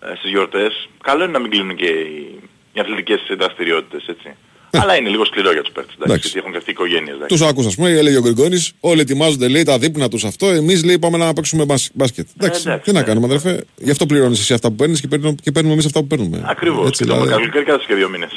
ε, 0.00 0.14
στις 0.16 0.30
γιορτές, 0.30 0.88
καλό 1.02 1.22
είναι 1.22 1.32
να 1.32 1.38
μην 1.38 1.50
κλείνουν 1.50 1.76
και 1.76 1.86
οι, 1.86 2.40
οι 2.72 2.80
αθλητικές 2.80 3.20
δραστηριότητες 3.38 4.06
έτσι. 4.06 4.36
Αλλά 4.82 4.96
είναι 4.96 5.08
λίγο 5.08 5.24
σκληρό 5.24 5.52
για 5.52 5.62
τους 5.62 5.72
παίκτες, 5.72 5.94
εντάξει, 5.94 6.04
Εντάξει. 6.12 6.28
γιατί 6.28 6.38
έχουν 6.38 6.50
και 6.52 6.58
αυτοί 6.58 6.70
οικογένειες. 6.70 7.14
εντάξει. 7.16 7.26
Τους 7.36 7.42
άκουσα, 7.48 7.68
ας 7.68 7.74
πούμε, 7.74 7.90
έλεγε 7.90 8.16
ο 8.16 8.20
Γκριγκόνης, 8.20 8.72
όλοι 8.80 9.00
ετοιμάζονται, 9.00 9.48
λέει, 9.48 9.62
τα 9.62 9.78
δείπνα 9.78 10.08
τους 10.08 10.24
αυτό. 10.24 10.46
Εμείς, 10.46 10.84
λέει, 10.84 10.98
πάμε 10.98 11.18
να 11.18 11.32
παίξουμε 11.32 11.64
μπάσ- 11.64 11.90
μπάσκετ. 11.94 12.26
Εντάξει, 12.40 12.62
εντάξει, 12.66 12.84
τι 12.84 12.92
να 12.92 13.00
ναι. 13.00 13.06
κάνουμε, 13.06 13.26
αδερφέ. 13.26 13.64
Γι' 13.76 13.90
αυτό 13.90 14.06
πληρώνεις 14.06 14.40
εσύ 14.40 14.52
αυτά 14.54 14.68
που 14.68 14.74
παίρνεις 14.74 15.00
και, 15.00 15.08
παίρνουμε- 15.08 15.34
και 15.42 15.52
παίρνουμε 15.52 15.72
εμείς 15.74 15.86
αυτά 15.86 16.00
που 16.00 16.06
παίρνουμε. 16.06 16.42
Ακριβώς. 16.46 16.86
Έτσι, 16.88 17.02
και 17.04 17.08
το 17.10 17.14
δηλαδή. 17.14 17.32
καλοκαίρι 17.32 17.64
κάτσε 17.64 17.86
και 17.88 17.94
δύο 17.94 18.08
μήνες. 18.08 18.30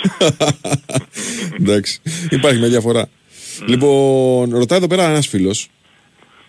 Εντάξει, 1.60 2.02
υπάρχει 2.30 2.60
μια 2.60 2.68
διαφορά. 2.70 3.10
Λοιπόν, 3.68 4.49
ρωτάει 4.57 4.78
εδώ 4.78 4.88
πέρα 4.88 5.10
ένας 5.10 5.28
φίλος, 5.28 5.68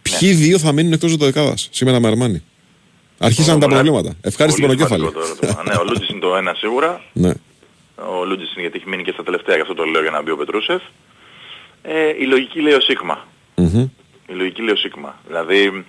ποιοι 0.02 0.32
δύο 0.32 0.58
θα 0.58 0.72
μείνουν 0.72 0.92
εκτός 0.92 1.16
δωδεκάδα 1.16 1.54
σήμερα 1.70 2.00
με 2.00 2.06
Αρμάνι; 2.08 2.42
Αρχίσαν 3.18 3.60
τα 3.60 3.66
προβλήματα. 3.68 4.12
Ευχάριστη 4.20 4.60
Πολύ 4.60 4.74
πονοκέφαλη. 4.74 5.02
σημαντικό 5.12 5.36
το 5.36 5.46
ερώτημα. 5.46 5.62
ναι, 5.72 5.80
ο 5.80 5.84
Λούτζης 5.84 6.08
είναι 6.08 6.20
το 6.20 6.36
ένα 6.36 6.54
σίγουρα. 6.54 7.00
Ναι. 8.00 8.18
Ο 8.18 8.24
Λούτζης 8.24 8.52
είναι 8.52 8.60
γιατί 8.60 8.76
έχει 8.76 8.88
μείνει 8.88 9.02
και 9.02 9.12
στα 9.12 9.22
τελευταία, 9.22 9.54
γι' 9.54 9.60
αυτό 9.60 9.74
το 9.74 9.84
λέω 9.84 10.02
για 10.02 10.10
να 10.10 10.22
μπει 10.22 10.30
ο 10.30 10.36
Πετρούσεφ. 10.36 10.82
Ε, 11.82 12.08
η 12.18 12.24
λογική 12.26 12.60
λέει 12.60 12.72
ο 12.74 12.80
Σίγμα. 12.80 13.26
Μμμ. 13.54 13.88
Η 14.26 14.32
λογική 14.32 14.62
λέει 14.62 14.72
ο 14.72 14.76
Σίγμα. 14.76 15.16
Δηλαδή, 15.26 15.84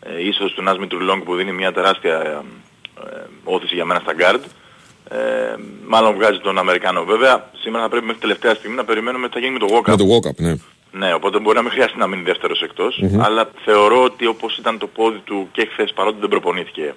ε, 0.00 0.26
ίσως 0.26 0.52
του 0.52 0.62
Νάσμι 0.62 0.86
Τουρλόγκ 0.86 1.22
που 1.22 1.34
δίνει 1.34 1.52
μια 1.52 1.72
τεράστια 1.72 2.16
ε, 2.16 2.40
όθηση 3.44 3.74
για 3.74 3.84
μένα 3.84 4.00
στα 4.00 4.12
guard. 4.18 4.40
Ε, 5.10 5.54
μάλλον 5.86 6.14
βγάζει 6.14 6.38
τον 6.38 6.58
Αμερικάνο. 6.58 7.04
Βέβαια, 7.04 7.50
σήμερα 7.60 7.82
θα 7.82 7.88
πρέπει 7.90 8.06
μέχρι 8.06 8.20
τελευταία 8.20 8.54
στιγμή 8.54 8.76
να 8.76 8.84
περιμένουμε 8.84 9.26
τι 9.26 9.32
θα 9.32 9.40
γίνει 9.40 9.52
με 9.52 9.58
το 9.58 9.66
walk 9.66 9.88
Με 9.88 9.96
το 9.96 10.04
walk-up, 10.04 10.36
ναι. 10.36 10.54
ναι, 10.92 11.14
οπότε 11.14 11.38
μπορεί 11.38 11.56
να 11.56 11.62
μην 11.62 11.70
χρειάζεται 11.70 11.98
να 11.98 12.06
μείνει 12.06 12.22
δεύτερος 12.22 12.62
εκτός, 12.62 12.98
Μμμ. 13.00 13.22
αλλά 13.22 13.50
θεωρώ 13.64 14.02
ότι 14.02 14.26
όπως 14.26 14.56
ήταν 14.56 14.78
το 14.78 14.86
πόδι 14.86 15.18
του 15.18 15.48
και 15.52 15.68
χθες 15.72 15.92
παρότι 15.92 16.16
δεν 16.20 16.28
προπονήθηκε 16.28 16.94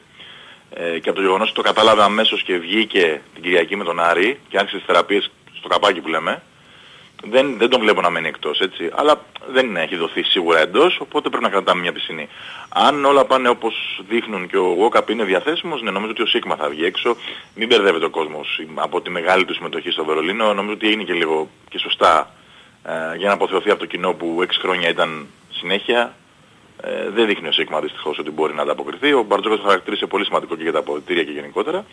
ε, 0.73 0.99
και 0.99 1.09
από 1.09 1.17
το 1.17 1.23
γεγονός 1.25 1.47
ότι 1.47 1.55
το 1.55 1.61
κατάλαβε 1.61 2.03
αμέσως 2.03 2.43
και 2.43 2.57
βγήκε 2.57 3.21
την 3.33 3.43
Κυριακή 3.43 3.75
με 3.75 3.83
τον 3.83 3.99
Άρη 3.99 4.39
και 4.49 4.57
άρχισε 4.57 4.77
τις 4.77 4.85
θεραπείες 4.85 5.31
στο 5.53 5.67
καπάκι 5.67 6.01
που 6.01 6.07
λέμε, 6.07 6.41
δεν, 7.23 7.57
δεν 7.57 7.69
τον 7.69 7.79
βλέπω 7.79 8.01
να 8.01 8.09
μένει 8.09 8.27
εκτός 8.27 8.59
έτσι, 8.59 8.89
αλλά 8.95 9.25
δεν 9.51 9.75
έχει 9.75 9.95
δοθεί 9.95 10.23
σίγουρα 10.23 10.59
εντός, 10.59 10.99
οπότε 10.99 11.29
πρέπει 11.29 11.43
να 11.43 11.49
κρατάμε 11.49 11.81
μια 11.81 11.91
πισινή. 11.91 12.29
Αν 12.69 13.05
όλα 13.05 13.25
πάνε 13.25 13.49
όπως 13.49 14.01
δείχνουν 14.09 14.47
και 14.47 14.57
ο 14.57 14.73
Γόκαπ 14.73 15.09
είναι 15.09 15.23
διαθέσιμος, 15.23 15.81
ναι, 15.81 15.91
νομίζω 15.91 16.11
ότι 16.11 16.21
ο 16.21 16.25
Σίγμα 16.25 16.55
θα 16.55 16.69
βγει 16.69 16.85
έξω. 16.85 17.15
Μην 17.55 17.67
μπερδεύεται 17.67 18.05
ο 18.05 18.09
κόσμος 18.09 18.61
από 18.75 19.01
τη 19.01 19.09
μεγάλη 19.09 19.45
του 19.45 19.53
συμμετοχή 19.53 19.91
στο 19.91 20.05
Βερολίνο, 20.05 20.53
νομίζω 20.53 20.73
ότι 20.73 20.87
έγινε 20.87 21.03
και 21.03 21.13
λίγο 21.13 21.49
και 21.69 21.77
σωστά 21.77 22.33
ε, 22.83 23.17
για 23.17 23.27
να 23.27 23.33
αποθεωθεί 23.33 23.69
από 23.69 23.79
το 23.79 23.85
κοινό 23.85 24.13
που 24.13 24.37
6 24.41 24.45
χρόνια 24.61 24.89
ήταν 24.89 25.27
συνέχεια. 25.51 26.13
Ε, 26.83 27.09
δεν 27.15 27.25
δείχνει 27.27 27.47
ο 27.47 27.51
Σίγμα 27.51 27.79
δυστυχώς 27.79 28.17
ότι 28.19 28.31
μπορεί 28.31 28.53
να 28.53 28.61
ανταποκριθεί. 28.61 29.13
Ο 29.13 29.23
Μπαρτζόκας 29.27 29.59
το 29.59 29.65
χαρακτήρισε 29.67 30.05
πολύ 30.05 30.25
σημαντικό 30.25 30.55
και 30.55 30.63
για 30.63 30.71
τα 30.71 30.79
αποδητήρια 30.79 31.23
και 31.23 31.31
γενικότερα. 31.31 31.85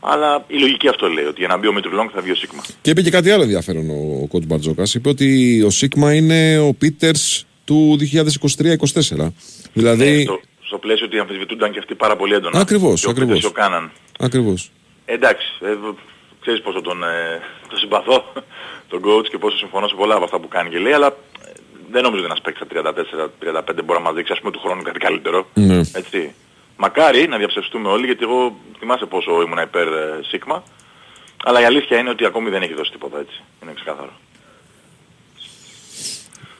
Αλλά 0.00 0.44
η 0.46 0.58
λογική 0.58 0.88
αυτό 0.88 1.08
λέει, 1.08 1.24
ότι 1.24 1.38
για 1.38 1.48
να 1.48 1.56
μπει 1.58 1.66
ο 1.66 1.72
Μήτρου 1.72 1.90
Λόγκ 1.94 2.10
θα 2.14 2.20
βγει 2.20 2.30
ο 2.30 2.34
Σίγμα. 2.34 2.62
Και 2.82 2.90
είπε 2.90 3.02
και 3.02 3.10
κάτι 3.10 3.30
άλλο 3.30 3.42
ενδιαφέρον 3.42 3.90
ο 3.90 4.26
κότς 4.28 4.46
Μπαρτζόκας. 4.46 4.94
Είπε 4.94 5.08
ότι 5.08 5.62
ο 5.62 5.70
Σίγμα 5.70 6.14
είναι 6.14 6.58
ο 6.58 6.74
Πίτερς 6.74 7.46
του 7.64 7.98
2023-2024. 8.00 9.32
Δηλαδή. 9.72 10.10
Ναι, 10.16 10.22
στο, 10.22 10.40
στο 10.62 10.78
πλαίσιο 10.78 11.06
ότι 11.06 11.18
αμφισβητούνταν 11.18 11.72
και 11.72 11.78
αυτοί 11.78 11.94
πάρα 11.94 12.16
πολύ 12.16 12.34
έντονα. 12.34 12.60
Ακριβώς, 12.60 13.00
Και 13.00 13.06
ο 13.06 13.10
ακριβώς. 13.10 13.34
Πίτερς 13.34 13.52
και 13.54 13.60
ο 13.60 13.62
Κάναν. 13.62 13.90
Ακριβώς. 14.18 14.70
Εντάξει, 15.04 15.46
ε, 15.60 15.74
β- 15.74 15.96
ξέρεις 16.40 16.60
πόσο 16.60 16.80
τον, 16.80 17.02
ε, 17.02 17.40
τον 17.68 17.78
συμπαθώ, 17.78 18.32
τον 18.88 19.00
coach 19.04 19.26
και 19.30 19.38
πόσο 19.38 19.56
συμφωνώ 19.56 19.88
σε 19.88 19.94
πολλά 19.94 20.14
από 20.14 20.24
αυτά 20.24 20.38
που 20.38 20.48
κάνει 20.48 20.70
και 20.70 20.78
λέει, 20.78 20.92
αλλά 20.92 21.06
ε, 21.06 21.12
δεν 21.92 22.02
νομίζω 22.02 22.22
ότι 22.22 22.32
ένας 22.32 22.40
παίκτης 22.40 22.66
στα 22.66 23.62
34-35 23.78 23.84
μπορεί 23.84 23.98
να 23.98 24.04
μας 24.04 24.14
δείξει 24.14 24.32
ας 24.32 24.38
πούμε 24.38 24.52
του 24.52 24.60
χρόνου 24.60 24.82
κάτι 24.82 24.98
καλύτερο. 24.98 25.46
Ναι. 25.54 25.78
Έτσι. 25.78 26.32
Μακάρι 26.76 27.28
να 27.28 27.36
διαψευστούμε 27.38 27.88
όλοι, 27.88 28.06
γιατί 28.06 28.22
εγώ 28.22 28.56
θυμάσαι 28.78 29.06
πόσο 29.06 29.42
ήμουν 29.42 29.58
υπέρ 29.62 29.86
ε, 29.86 30.20
Σίγμα, 30.28 30.62
αλλά 31.44 31.60
η 31.60 31.64
αλήθεια 31.64 31.98
είναι 31.98 32.10
ότι 32.10 32.24
ακόμη 32.24 32.50
δεν 32.50 32.62
έχει 32.62 32.74
δώσει 32.74 32.90
τίποτα 32.90 33.18
έτσι. 33.18 33.42
Είναι 33.62 33.72
ξεκάθαρο. 33.74 34.12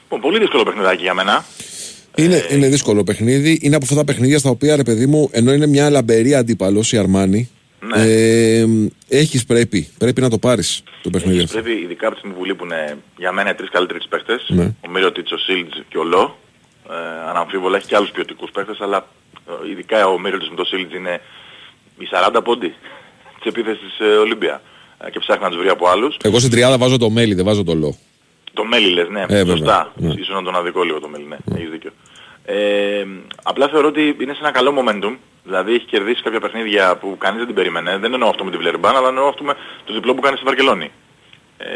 Λοιπόν, 0.01 0.19
πολύ 0.19 0.39
δύσκολο 0.39 0.63
παιχνιδάκι 0.63 1.01
για 1.01 1.13
μένα. 1.13 1.45
Είναι, 2.15 2.45
είναι 2.49 2.67
δύσκολο 2.67 3.03
παιχνίδι. 3.03 3.59
Είναι 3.61 3.75
από 3.75 3.83
αυτά 3.83 3.97
τα 3.97 4.03
παιχνίδια 4.03 4.39
στα 4.39 4.49
οποία 4.49 4.75
ρε 4.75 4.83
παιδί 4.83 5.05
μου, 5.05 5.29
ενώ 5.31 5.53
είναι 5.53 5.67
μια 5.67 5.89
λαμπερή 5.89 6.35
αντίπαλος 6.35 6.91
η 6.91 6.97
Αρμάνι, 6.97 7.49
Ναι. 7.81 8.01
ε, 8.01 8.65
έχεις 9.07 9.45
πρέπει. 9.45 9.89
Πρέπει 9.97 10.21
να 10.21 10.29
το 10.29 10.37
πάρεις 10.37 10.83
το 11.01 11.09
παιχνίδι 11.09 11.43
αυτό. 11.43 11.61
Πρέπει 11.61 11.81
ειδικά 11.81 12.05
από 12.07 12.15
τη 12.15 12.19
στιγμή 12.21 12.37
που 12.37 12.45
λείπουν 12.45 12.71
ε, 12.71 12.97
για 13.17 13.31
μένα 13.31 13.49
οι 13.49 13.53
τρεις 13.53 13.69
καλύτεροι 13.69 13.99
της 13.99 14.07
παίχτες, 14.07 14.45
Ναι. 14.47 14.73
ο 14.85 14.89
Μύρωτιτς, 14.89 15.31
ο 15.31 15.37
Σίλτζ 15.37 15.77
και 15.89 15.97
ο 15.97 16.03
Λό. 16.03 16.37
Ε, 16.89 17.29
αναμφίβολα 17.29 17.77
έχει 17.77 17.87
και 17.87 17.95
άλλους 17.95 18.11
ποιοτικούς 18.11 18.51
παίχτες, 18.51 18.81
αλλά 18.81 19.07
ε, 19.65 19.69
ειδικά 19.71 20.07
ο 20.07 20.19
Μύρωτιτς 20.19 20.49
με 20.49 20.55
το 20.55 20.65
Σίλτζ 20.65 20.93
είναι 20.93 21.21
οι 21.99 22.07
40 22.35 22.41
πόντι 22.43 22.67
της 23.37 23.45
επίθεσης 23.45 23.81
της 23.81 23.99
ε, 23.99 24.03
Ολύμπια 24.17 24.61
ε, 25.05 25.09
και 25.09 25.19
ψάχνει 25.19 25.43
να 25.43 25.49
τους 25.49 25.57
βρει 25.59 25.69
από 25.69 25.87
άλλους. 25.87 26.17
Εγώ 26.23 26.39
στην 26.39 26.51
τριάδα 26.51 26.77
βάζω 26.77 26.97
το 26.97 27.09
μέλι, 27.09 27.33
δεν 27.33 27.45
βάζω 27.45 27.63
το 27.63 27.73
λό. 27.73 27.97
Το 28.53 28.63
Μέλι 28.65 28.89
λες, 28.93 29.07
ναι, 29.09 29.21
Ε, 29.21 29.25
βέβαια. 29.25 29.55
σωστά. 29.55 29.91
Ναι. 29.95 30.13
Ίσως 30.13 30.35
να 30.35 30.43
τον 30.43 30.55
αδικό 30.55 30.83
λίγο 30.83 30.99
το 30.99 31.07
Μέλι, 31.07 31.25
ναι, 31.25 31.37
έχεις 31.55 31.69
δίκιο. 31.69 31.91
Ε, 32.45 33.05
απλά 33.43 33.67
θεωρώ 33.69 33.87
ότι 33.87 34.15
είναι 34.21 34.33
σε 34.33 34.39
ένα 34.41 34.51
καλό 34.51 34.73
momentum. 34.77 35.15
Δηλαδή 35.43 35.73
έχει 35.73 35.85
κερδίσει 35.85 36.21
κάποια 36.21 36.39
παιχνίδια 36.39 36.97
που 36.97 37.17
κανείς 37.17 37.37
δεν 37.37 37.45
την 37.45 37.55
περίμενε. 37.55 37.97
Δεν 37.97 38.13
εννοώ 38.13 38.29
αυτό 38.29 38.43
με 38.43 38.51
τη 38.51 38.57
Βλερμπάν, 38.57 38.95
αλλά 38.95 39.07
εννοώ 39.07 39.27
αυτό 39.27 39.43
με 39.43 39.53
το 39.85 39.93
διπλό 39.93 40.13
που 40.13 40.21
κάνει 40.21 40.35
στη 40.35 40.45
Βαρκελόνη. 40.45 40.91
Ε, 41.57 41.67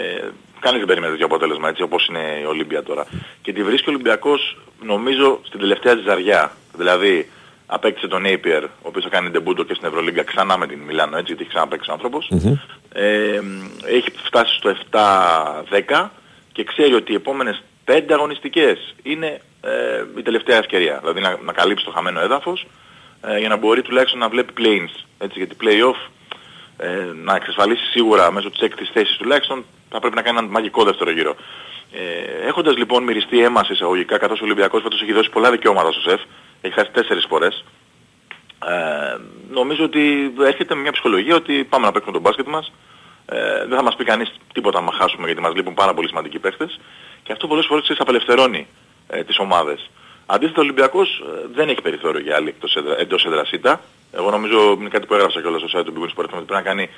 κανείς 0.59 0.79
δεν 0.79 0.87
περίμενε 0.87 1.11
τέτοιο 1.11 1.25
αποτέλεσμα 1.25 1.69
έτσι 1.69 1.81
όπως 1.81 2.07
είναι 2.07 2.39
η 2.41 2.45
Ολύμπια 2.45 2.83
τώρα. 2.83 3.05
Και 3.41 3.53
τη 3.53 3.63
βρίσκει 3.63 3.89
ο 3.89 3.91
Ολυμπιακός 3.93 4.57
νομίζω 4.83 5.39
στην 5.43 5.59
τελευταία 5.59 5.95
ζαριά. 6.05 6.51
Δηλαδή 6.73 7.29
απέκτησε 7.65 8.07
τον 8.07 8.23
Napier, 8.25 8.63
ο 8.63 8.87
οποίος 8.87 9.03
θα 9.03 9.09
κάνει 9.09 9.29
ντεμπούτο 9.29 9.63
και 9.63 9.73
στην 9.73 9.87
Ευρωλίγκα 9.87 10.23
ξανά 10.23 10.57
με 10.57 10.67
την 10.67 10.79
Μιλάνο 10.79 11.17
έτσι, 11.17 11.27
γιατί 11.27 11.41
έχει 11.41 11.49
ξαναπαίξει 11.49 11.89
ο 11.89 11.93
άνθρωπος. 11.93 12.31
Ε, 12.93 13.39
έχει 13.85 14.11
φτάσει 14.23 14.55
στο 14.55 14.75
7-10 14.91 16.09
και 16.51 16.63
ξέρει 16.63 16.93
ότι 16.93 17.11
οι 17.11 17.15
επόμενες 17.15 17.63
5 17.85 18.01
αγωνιστικές 18.09 18.95
είναι 19.03 19.41
ε, 19.61 20.03
η 20.17 20.21
τελευταία 20.21 20.57
ευκαιρία. 20.57 20.97
Δηλαδή 20.99 21.21
να, 21.21 21.37
να 21.45 21.53
καλύψει 21.53 21.85
το 21.85 21.91
χαμένο 21.91 22.19
έδαφος 22.19 22.65
ε, 23.27 23.39
για 23.39 23.49
να 23.49 23.57
μπορεί 23.57 23.81
τουλάχιστον 23.81 24.19
να 24.19 24.29
βλέπει 24.29 24.53
planes. 24.57 25.03
Έτσι, 25.17 25.37
γιατί 25.37 25.55
play-off 25.61 26.09
ε, 26.77 27.11
να 27.23 27.35
εξασφαλίσει 27.35 27.85
σίγουρα 27.85 28.31
μέσω 28.31 28.49
της 28.49 28.59
έκτης 28.59 28.89
θέσης 28.93 29.17
τουλάχιστον 29.17 29.65
θα 29.89 29.99
πρέπει 29.99 30.15
να 30.15 30.21
κάνει 30.21 30.37
έναν 30.37 30.49
μαγικό 30.49 30.83
δεύτερο 30.83 31.11
γύρο. 31.11 31.35
Ε, 31.91 32.47
έχοντας 32.47 32.77
λοιπόν 32.77 33.03
μυριστεί 33.03 33.39
αίμα 33.39 33.63
σε 33.63 33.73
εισαγωγικά 33.73 34.17
καθώς 34.17 34.41
ο 34.41 34.43
Ολυμπιακός 34.43 34.81
φέτος 34.81 35.01
έχει 35.01 35.13
δώσει 35.13 35.29
πολλά 35.29 35.51
δικαιώματα 35.51 35.91
στο 35.91 36.09
ΣΕΦ, 36.09 36.21
έχει 36.61 36.73
χάσει 36.73 36.91
τέσσερις 36.91 37.25
φορές, 37.29 37.63
ε, 38.65 39.17
νομίζω 39.49 39.83
ότι 39.83 40.33
έρχεται 40.39 40.75
με 40.75 40.81
μια 40.81 40.91
ψυχολογία 40.91 41.35
ότι 41.35 41.63
πάμε 41.63 41.85
να 41.85 41.91
παίξουμε 41.91 42.13
τον 42.13 42.21
μπάσκετ 42.21 42.47
μας. 42.47 42.71
Ε, 43.25 43.65
δεν 43.65 43.77
θα 43.77 43.83
μας 43.83 43.95
πει 43.95 44.03
κανείς 44.03 44.33
τίποτα 44.53 44.77
αν 44.77 44.89
χάσουμε 44.91 45.25
γιατί 45.25 45.41
μας 45.41 45.53
λείπουν 45.55 45.73
πάρα 45.73 45.93
πολύ 45.93 46.07
σημαντικοί 46.07 46.39
παίχτες. 46.39 46.79
Και 47.23 47.31
αυτό 47.31 47.47
πολλές 47.47 47.65
φορές 47.65 47.83
ξέρεις 47.83 48.01
απελευθερώνει 48.01 48.67
ε, 49.07 49.23
τις 49.23 49.39
ομάδες. 49.39 49.89
Αντίθετα 50.25 50.59
ο 50.61 50.63
Ολυμπιακός 50.63 51.09
ε, 51.19 51.47
δεν 51.55 51.69
έχει 51.69 51.81
περιθώριο 51.81 52.21
για 52.21 52.35
άλλη 52.35 52.49
εκτός 52.49 52.75
έδρα, 52.75 52.99
εντός 52.99 53.25
έδρας 53.25 53.51
ήττα. 53.51 53.81
Εγώ 54.11 54.29
νομίζω 54.29 54.77
είναι 54.79 54.89
κάτι 54.89 55.05
που 55.05 55.13
έγραψα 55.13 55.41
κιόλας 55.41 55.61
στο 55.61 55.79
site 55.79 55.85
του 55.85 55.93
Big 55.95 56.03
Win 56.03 56.09
Sport 56.09 56.25
FM, 56.25 56.37
ότι 56.37 56.45
πρέπει 56.45 56.51
να 56.51 56.61
κάνει 56.61 56.89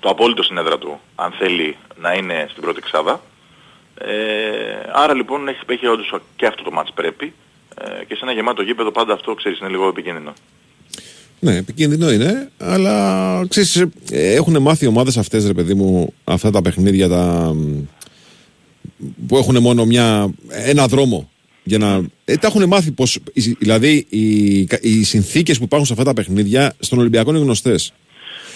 το 0.00 0.08
απόλυτο 0.08 0.42
στην 0.42 0.58
έδρα 0.58 0.78
του, 0.78 1.00
αν 1.14 1.32
θέλει 1.38 1.76
να 2.00 2.12
είναι 2.12 2.46
στην 2.50 2.62
πρώτη 2.62 2.78
εξάδα. 2.82 3.20
Ε, 3.98 4.12
άρα 4.92 5.14
λοιπόν 5.14 5.48
έχει, 5.48 5.58
έχει 5.66 5.86
όντως 5.86 6.14
και 6.36 6.46
αυτό 6.46 6.62
το 6.62 6.70
μάτς 6.70 6.92
πρέπει. 6.92 7.32
Ε, 7.74 8.04
και 8.04 8.14
σε 8.14 8.20
ένα 8.22 8.32
γεμάτο 8.32 8.62
γήπεδο 8.62 8.90
πάντα 8.90 9.12
αυτό 9.12 9.34
ξέρεις 9.34 9.58
είναι 9.58 9.68
λίγο 9.68 9.88
επικίνδυνο. 9.88 10.32
Ναι, 11.40 11.56
επικίνδυνο 11.56 12.10
είναι, 12.10 12.50
αλλά 12.58 13.46
ξέρεις, 13.48 13.76
ε, 14.10 14.34
έχουν 14.34 14.62
μάθει 14.62 14.84
οι 14.84 14.88
ομάδες 14.88 15.16
αυτές, 15.16 15.46
ρε 15.46 15.52
παιδί 15.52 15.74
μου, 15.74 16.14
αυτά 16.24 16.50
τα 16.50 16.62
παιχνίδια 16.62 17.08
τα, 17.08 17.52
μ, 17.54 17.86
που 19.26 19.36
έχουν 19.36 19.58
μόνο 19.60 19.84
μια, 19.84 20.30
ένα 20.48 20.86
δρόμο. 20.86 21.30
Για 21.68 21.78
να, 21.78 22.00
ε, 22.24 22.36
τα 22.36 22.46
έχουν 22.46 22.64
μάθει 22.68 22.90
πως, 22.92 23.18
οι- 23.32 23.56
δηλαδή 23.58 24.06
οι, 24.08 24.58
οι 24.80 25.02
συνθήκες 25.04 25.58
που 25.58 25.64
υπάρχουν 25.64 25.86
σε 25.86 25.92
αυτά 25.92 26.04
τα 26.04 26.12
παιχνίδια 26.12 26.74
στον 26.78 26.98
Ολυμπιακό 26.98 27.30
είναι 27.30 27.38
γνωστές. 27.38 27.92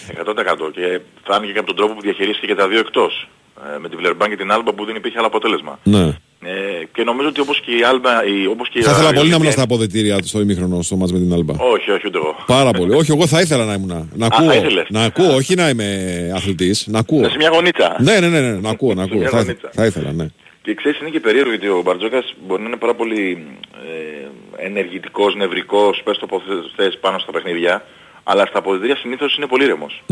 100% 0.07 0.71
και 0.73 0.99
φάνηκε 1.23 1.51
και 1.51 1.57
από 1.57 1.67
τον 1.67 1.75
τρόπο 1.75 1.93
που 1.93 2.01
διαχειρίστηκε 2.01 2.47
και 2.47 2.55
τα 2.55 2.67
δύο 2.67 2.79
εκτός. 2.79 3.29
Ε, 3.75 3.79
με 3.79 3.89
τη 3.89 3.95
Βλερμπάν 3.95 4.29
και 4.29 4.35
την 4.35 4.51
Άλμπα 4.51 4.73
που 4.73 4.85
δεν 4.85 4.95
υπήρχε 4.95 5.17
άλλο 5.17 5.27
αποτέλεσμα. 5.27 5.79
Ναι. 5.83 6.03
Ε, 6.45 6.53
και 6.93 7.03
νομίζω 7.03 7.27
ότι 7.27 7.39
όπως 7.41 7.61
και 7.65 7.71
η 7.71 7.83
Άλμπα, 7.83 8.25
η, 8.25 8.47
όπως 8.47 8.69
και 8.69 8.79
η 8.79 8.81
Θα 8.81 8.91
ήθελα 8.91 9.09
η 9.09 9.13
πολύ 9.13 9.17
να 9.17 9.23
ήμουν 9.23 9.33
Ολυμπία- 9.33 9.51
στα 9.51 9.61
αποδετήρια 9.61 10.17
στο 10.23 10.39
ημίχρονο 10.41 10.81
στο 10.81 10.95
μάτς 10.95 11.11
με 11.11 11.19
την 11.19 11.33
Άλμπα. 11.33 11.53
Όχι, 11.53 11.91
όχι 11.91 12.03
ούτε 12.07 12.17
εγώ. 12.17 12.35
Πάρα 12.47 12.71
πολύ. 12.71 12.93
όχι, 12.95 13.11
εγώ 13.11 13.27
θα 13.27 13.41
ήθελα 13.41 13.65
να 13.65 13.73
ήμουν. 13.73 14.09
Να 14.15 14.25
Α, 14.25 14.29
ακούω. 14.31 14.47
θα 14.47 14.55
ήθελες. 14.55 14.85
να 14.89 15.03
ακούω, 15.03 15.33
όχι 15.35 15.55
να 15.55 15.69
είμαι 15.69 15.87
αθλητής. 16.35 16.87
Να 16.87 16.99
ακούω. 16.99 17.29
Σε 17.29 17.35
μια 17.37 17.49
γωνίτσα. 17.49 17.95
Ναι, 17.99 18.19
ναι, 18.19 18.27
ναι, 18.27 18.39
ναι, 18.41 18.51
να 18.59 18.69
ακούω, 18.69 18.93
να 18.93 19.03
ακούω. 19.03 19.17
μια 19.19 19.29
θα, 19.29 19.37
γωνίτσα. 19.41 19.69
θα 19.73 19.85
ήθελα, 19.85 20.11
ναι. 20.11 20.25
Και 20.63 20.73
ξέρεις 20.73 20.99
είναι 20.99 21.09
και 21.09 21.19
περίεργο 21.19 21.49
γιατί 21.49 21.67
ο 21.67 21.81
Μπαρτζόκας 21.81 22.33
μπορεί 22.45 22.61
να 22.61 22.67
είναι 22.67 22.77
πάρα 22.77 22.93
πολύ 22.93 23.47
ε, 23.85 24.65
ενεργητικός, 24.65 25.35
νευρικός, 25.35 26.01
πες 26.03 26.17
το 26.17 26.25
πώς 26.25 26.43
θες 26.75 26.97
πάνω 26.99 27.19
στα 27.19 27.31
παιχνίδια, 27.31 27.85
αλλά 28.23 28.45
στα 28.45 28.59
αποδητήρια 28.59 28.95
συνήθως 28.95 29.35
είναι 29.37 29.47
πολύ 29.47 29.63
ήρεμος. 29.63 30.03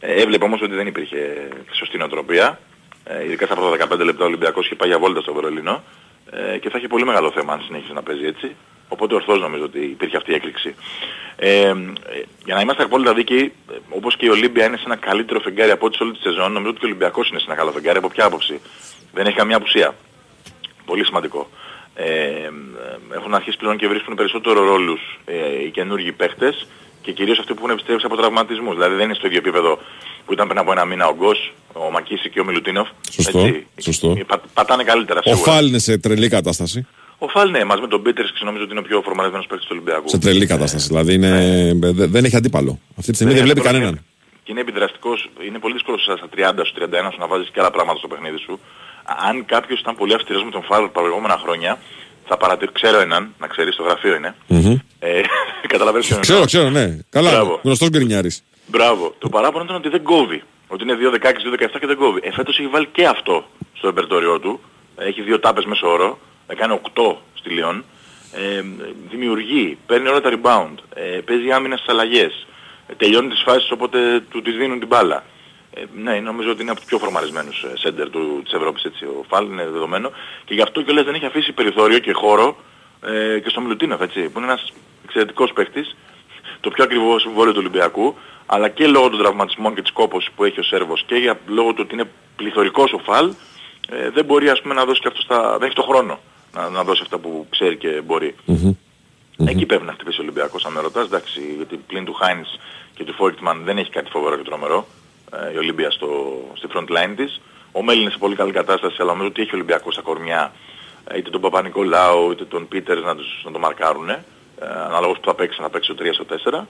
Ε, 0.00 0.22
έβλεπε 0.22 0.44
όμως 0.44 0.62
ότι 0.62 0.74
δεν 0.74 0.86
υπήρχε 0.86 1.48
σωστή 1.72 1.98
νοοτροπία, 1.98 2.58
ε, 3.04 3.24
ειδικά 3.24 3.46
στα 3.46 3.54
πρώτα 3.54 3.76
15 3.76 4.04
λεπτά 4.04 4.24
ο 4.24 4.26
Ολυμπιακός 4.26 4.66
είχε 4.66 4.74
πάει 4.74 4.88
για 4.88 4.98
βόλτα 4.98 5.20
στο 5.20 5.32
Βερολίνο 5.32 5.82
ε, 6.30 6.58
και 6.58 6.70
θα 6.70 6.78
είχε 6.78 6.88
πολύ 6.88 7.04
μεγάλο 7.04 7.30
θέμα 7.30 7.52
αν 7.52 7.62
συνέχισε 7.66 7.92
να 7.92 8.02
παίζει 8.02 8.24
έτσι. 8.24 8.54
Οπότε 8.92 9.14
ορθώς 9.14 9.40
νομίζω 9.40 9.64
ότι 9.64 9.78
υπήρχε 9.78 10.16
αυτή 10.16 10.30
η 10.30 10.34
έκρηξη. 10.34 10.74
Ε, 11.36 11.60
ε, 11.60 11.74
για 12.44 12.54
να 12.54 12.60
είμαστε 12.60 12.82
απόλυτα 12.82 13.14
δίκαιοι, 13.14 13.52
ε, 13.72 13.74
όπως 13.88 14.16
και 14.16 14.26
η 14.26 14.28
Ολύμπια 14.28 14.64
είναι 14.66 14.76
σε 14.76 14.82
ένα 14.86 14.96
καλύτερο 14.96 15.40
φεγγάρι 15.40 15.70
από 15.70 15.86
ό,τι 15.86 15.96
σε 15.96 16.02
όλη 16.02 16.12
τη 16.12 16.18
σεζόν, 16.18 16.52
νομίζω 16.52 16.70
ότι 16.70 16.78
και 16.78 16.84
ο 16.84 16.88
Ολυμπιακός 16.88 17.28
είναι 17.28 17.38
σε 17.38 17.44
ένα 17.48 17.54
καλό 17.54 17.70
φεγγάρι. 17.70 17.98
Από 17.98 18.08
ποια 18.08 18.24
άποψη. 18.24 18.60
Δεν 19.12 19.26
έχει 19.26 19.36
καμία 19.36 19.56
απουσία. 19.56 19.94
Πολύ 20.84 21.04
σημαντικό. 21.04 21.50
Ε, 21.94 22.04
ε, 22.04 22.50
έχουν 23.14 23.34
αρχίσει 23.34 23.56
πλέον 23.56 23.76
και 23.76 23.88
βρίσκουν 23.88 24.14
περισσότερο 24.14 24.64
ρόλους 24.64 25.00
ε, 25.24 25.62
οι 25.64 25.70
καινούργιοι 25.70 26.12
παίχτες 26.12 26.66
και 27.02 27.12
κυρίως 27.12 27.38
αυτοί 27.38 27.52
που 27.52 27.58
έχουν 27.58 27.70
επιστρέψει 27.70 28.06
από 28.06 28.16
τραυματισμούς. 28.16 28.74
Δηλαδή 28.74 28.94
δεν 28.94 29.04
είναι 29.04 29.14
στο 29.14 29.26
ίδιο 29.26 29.38
επίπεδο 29.38 29.78
που 30.26 30.32
ήταν 30.32 30.46
πριν 30.46 30.58
από 30.58 30.72
ένα 30.72 30.84
μήνα 30.84 31.06
ο 31.08 31.14
Γκος, 31.14 31.52
ο 31.72 31.90
Μακίση 31.90 32.30
και 32.30 32.40
ο 32.40 32.44
Μιλουτίνοφ. 32.44 32.88
Σωστό. 33.10 33.38
Έτσι. 33.38 33.66
σωστό. 33.80 34.16
Πα, 34.26 34.40
πατάνε 34.54 34.84
καλύτερα 34.84 35.20
Ο 35.24 35.30
σίγουρα. 35.34 35.52
Φάλ 35.52 35.66
είναι 35.68 35.78
σε 35.78 35.98
τρελή 35.98 36.28
κατάσταση. 36.28 36.86
Ο 37.18 37.28
Φάλ 37.28 37.50
ναι, 37.50 37.64
μαζί 37.64 37.80
με 37.80 37.88
τον 37.88 38.02
Πίτερς 38.02 38.32
νομίζω 38.44 38.62
ότι 38.62 38.70
είναι 38.72 38.80
ο 38.80 38.82
πιο 38.82 39.00
φορμαρισμένος 39.04 39.46
παίκτης 39.46 39.66
του 39.66 39.72
Ολυμπιακού. 39.76 40.08
Σε 40.08 40.18
τρελή 40.18 40.46
κατάσταση. 40.46 40.86
Δηλαδή 40.86 41.14
είναι, 41.14 41.72
δε- 41.80 42.06
δεν 42.06 42.24
έχει 42.24 42.36
αντίπαλο. 42.36 42.78
Αυτή 42.98 43.10
τη 43.10 43.16
στιγμή 43.16 43.32
δεν 43.34 43.42
Ναι, 43.42 43.52
βλέπει 43.52 43.66
αυτό 43.66 43.72
κανέναν. 43.72 44.04
Και 44.44 44.50
είναι 44.52 44.60
επιδραστικός, 44.60 45.30
είναι 45.46 45.58
πολύ 45.58 45.74
δύσκολος 45.74 46.02
στα 46.02 46.28
30 46.36 46.64
σου, 46.66 46.72
31 46.78 47.10
σου 47.12 47.18
να 47.18 47.26
βάζεις 47.26 47.48
και 47.52 47.60
άλλα 47.60 47.70
πράγματα 47.70 47.98
στο 47.98 48.08
παιχνίδι 48.08 48.38
σου. 48.38 48.60
Αν 49.18 49.44
κάποιος 49.44 49.80
ήταν 49.80 49.96
πολύ 49.96 50.14
αυστηρός 50.14 50.44
με 50.44 50.50
τον 50.50 50.62
Φάλ 50.62 50.82
τα 50.82 51.00
προηγούμενα 51.00 51.38
χρόνια, 51.42 51.78
θα 52.26 52.36
παρατηρήσω, 52.36 52.72
ξέρω 52.72 53.00
έναν, 53.00 53.34
να 53.38 53.46
ξέρεις, 53.46 53.74
στο 53.74 53.82
γραφείο 53.82 54.14
είναι. 54.14 54.34
Μμμ. 54.46 54.76
Ε, 54.98 55.20
καταλαβαίνεις 55.74 56.06
ποιον 56.06 56.20
Ξέρω, 56.20 56.34
εννοώ. 56.36 56.46
ξέρω, 56.46 56.70
ναι. 56.70 56.98
Καλά, 57.10 57.30
Μπράβο. 57.30 57.60
γνωστός 57.62 57.88
γκρινιάρης. 57.88 58.42
Μπράβο. 58.66 59.14
Το 59.18 59.28
παράπονο 59.28 59.64
ήταν 59.64 59.76
ότι 59.76 59.88
δεν 59.88 60.02
κόβει. 60.02 60.42
Ότι 60.68 60.82
είναι 60.82 60.96
2-16, 61.00 61.16
2-17 61.16 61.78
και 61.80 61.86
δεν 61.86 61.96
κόβει. 61.96 62.20
Ε, 62.22 62.32
φέτος 62.32 62.58
έχει 62.58 62.68
βάλει 62.68 62.86
και 62.92 63.06
αυτό 63.06 63.44
στο 63.76 63.86
ρεπερτόριό 63.86 64.38
του. 64.40 64.60
Έχει 64.96 65.22
δύο 65.22 65.38
τάπες 65.40 65.64
μέσω 65.64 65.88
όρο. 65.88 66.18
Έκανε 66.46 66.80
8 66.94 67.16
στη 67.34 67.50
Λιόν. 67.50 67.84
Ε, 68.32 68.62
δημιουργεί, 69.10 69.78
παίρνει 69.86 70.08
όλα 70.08 70.20
τα 70.20 70.30
rebound. 70.30 70.74
Ε, 70.94 71.02
παίζει 71.02 71.50
άμυνα 71.50 71.76
στις 71.76 71.88
αλλαγές. 71.88 72.46
Ε, 72.86 72.94
τελειώνει 72.94 73.28
τις 73.28 73.42
φάσεις 73.42 73.70
όποτε 73.70 74.20
του 74.30 74.42
τις 74.42 74.56
δίνουν 74.56 74.78
την 74.78 74.88
μπάλα. 74.88 75.24
Ε, 75.74 75.82
ναι, 76.02 76.20
νομίζω 76.20 76.50
ότι 76.50 76.62
είναι 76.62 76.70
από 76.70 76.80
τους 76.80 76.88
πιο 76.88 76.98
φορμαρισμένους 76.98 77.62
ε, 77.62 77.78
σέντερ 77.78 78.10
του, 78.10 78.40
της 78.44 78.52
Ευρώπης 78.52 78.84
έτσι. 78.84 79.04
Ο 79.04 79.24
Φάλ 79.28 79.46
είναι 79.46 79.64
δεδομένο. 79.64 80.10
Και 80.44 80.54
γι' 80.54 80.62
αυτό 80.62 80.82
κιόλας 80.82 81.04
δεν 81.04 81.14
έχει 81.14 81.26
αφήσει 81.26 81.52
περιθώριο 81.52 81.98
και 81.98 82.12
χώρο 82.12 82.56
ε, 83.06 83.38
και 83.38 83.48
στο 83.48 83.60
Μιλουτίνοφ 83.60 84.00
έτσι. 84.00 84.28
Που 84.28 84.38
είναι 84.38 84.46
ένας 84.46 84.72
εξαιρετικός 85.04 85.52
παίκτης 85.52 85.96
το 86.60 86.70
πιο 86.70 86.84
ακριβό 86.84 87.18
συμβόλαιο 87.18 87.52
του 87.52 87.58
Ολυμπιακού, 87.60 88.14
αλλά 88.46 88.68
και 88.68 88.86
λόγω 88.86 89.08
των 89.08 89.18
τραυματισμών 89.18 89.74
και 89.74 89.82
της 89.82 89.92
κόπωσης 89.92 90.30
που 90.30 90.44
έχει 90.44 90.60
ο 90.60 90.62
Σέρβος 90.62 91.04
και 91.06 91.14
για, 91.14 91.40
λόγω 91.46 91.72
του 91.72 91.80
ότι 91.84 91.94
είναι 91.94 92.10
πληθωρικός 92.36 92.92
ο 92.92 92.98
Φαλ, 92.98 93.32
ε, 93.88 94.10
δεν 94.10 94.24
μπορεί 94.24 94.48
ας 94.48 94.60
πούμε 94.62 94.74
να 94.74 94.84
δώσει 94.84 95.00
και 95.00 95.08
αυτό 95.08 95.20
στα, 95.20 95.58
δεν 95.58 95.66
έχει 95.66 95.76
το 95.76 95.82
χρόνο 95.82 96.18
να, 96.52 96.68
να 96.68 96.84
δώσει 96.84 97.02
αυτά 97.02 97.18
που 97.18 97.46
ξέρει 97.50 97.76
και 97.76 98.00
μπορεί. 98.04 98.34
Εκεί 99.46 99.66
πρέπει 99.66 99.84
να 99.84 99.92
χτυπήσει 99.92 100.20
ο 100.20 100.22
Ολυμπιακός 100.22 100.64
αν 100.64 100.72
με 100.72 100.80
ρωτάς, 100.80 101.06
εντάξει, 101.06 101.40
γιατί 101.56 101.76
πλην 101.76 102.04
του 102.04 102.12
Χάινς 102.12 102.48
και 102.94 103.04
του 103.04 103.12
Φόρκτμαν 103.12 103.62
δεν 103.64 103.78
έχει 103.78 103.90
κάτι 103.90 104.10
φοβερό 104.10 104.36
και 104.36 104.42
τρομερό 104.42 104.86
ε, 104.86 104.99
η 105.54 105.58
Ολύμπια 105.58 105.90
στο, 105.90 106.08
στη 106.54 106.66
front 106.74 106.88
line 106.96 107.12
της. 107.16 107.40
Ο 107.72 107.82
Μέλλη 107.82 108.00
είναι 108.00 108.10
σε 108.10 108.18
πολύ 108.18 108.34
καλή 108.34 108.52
κατάσταση, 108.52 108.96
αλλά 108.98 109.10
νομίζω 109.10 109.28
ότι 109.28 109.40
έχει 109.42 109.50
ο 109.50 109.54
Ολυμπιακός 109.56 109.92
στα 109.92 110.02
κορμιά 110.02 110.52
ε, 111.08 111.18
είτε 111.18 111.30
τον 111.30 111.40
Παπα-Νικολάου 111.40 112.30
είτε 112.30 112.44
τον 112.44 112.68
Πίτερς 112.68 113.02
να, 113.02 113.16
τους, 113.16 113.42
να 113.44 113.50
το 113.50 113.58
μαρκάρουν. 113.58 114.08
Ε, 114.08 114.24
ανάλογος 114.86 115.18
που 115.18 115.24
θα 115.24 115.34
παίξει, 115.34 115.60
να 115.60 115.70
παίξει 115.70 115.94
το 115.94 116.04
3 116.04 116.08
στο 116.12 116.24
4. 116.52 116.66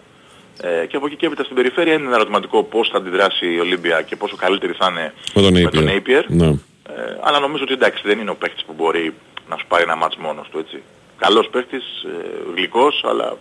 Ε, 0.63 0.87
και 0.87 0.97
από 0.97 1.07
εκεί 1.07 1.17
και 1.17 1.27
έπειτα 1.27 1.45
στην 1.45 1.57
περιφέρεια 1.57 1.93
είναι 1.93 2.07
ένα 2.07 2.15
ερωτηματικό 2.15 2.63
πώς 2.63 2.89
θα 2.89 2.97
αντιδράσει 2.97 3.53
η 3.55 3.61
Ολύμπια 3.61 4.03
και 4.03 4.17
πόσο 4.17 4.37
καλύτερη 4.37 4.73
θα 4.73 4.89
είναι 4.91 5.15
Με 5.35 5.43
τον 5.43 5.53
με 5.53 5.71
τον 5.71 5.85
Napier. 5.89 6.21
Napier. 6.21 6.25
Ναι. 6.27 6.47
Ε, 6.47 7.19
αλλά 7.21 7.39
νομίζω 7.41 7.63
ότι 7.63 7.73
εντάξει 7.73 8.03
δεν 8.07 8.19
είναι 8.19 8.31
ο 8.31 8.35
παίκτης 8.35 8.65
που 8.65 8.73
μπορεί 8.73 9.15
να 9.49 9.57
σου 9.57 9.67
πάρει 9.69 9.83
ένα 9.83 9.97
μάτς 9.97 10.17
μόνος 10.17 10.49
του 10.49 10.59
έτσι. 10.59 10.83
Καλός 11.19 11.49
παίκτης, 11.49 11.85
ε, 12.03 12.53
γλυκός, 12.55 13.05
αλλά 13.09 13.37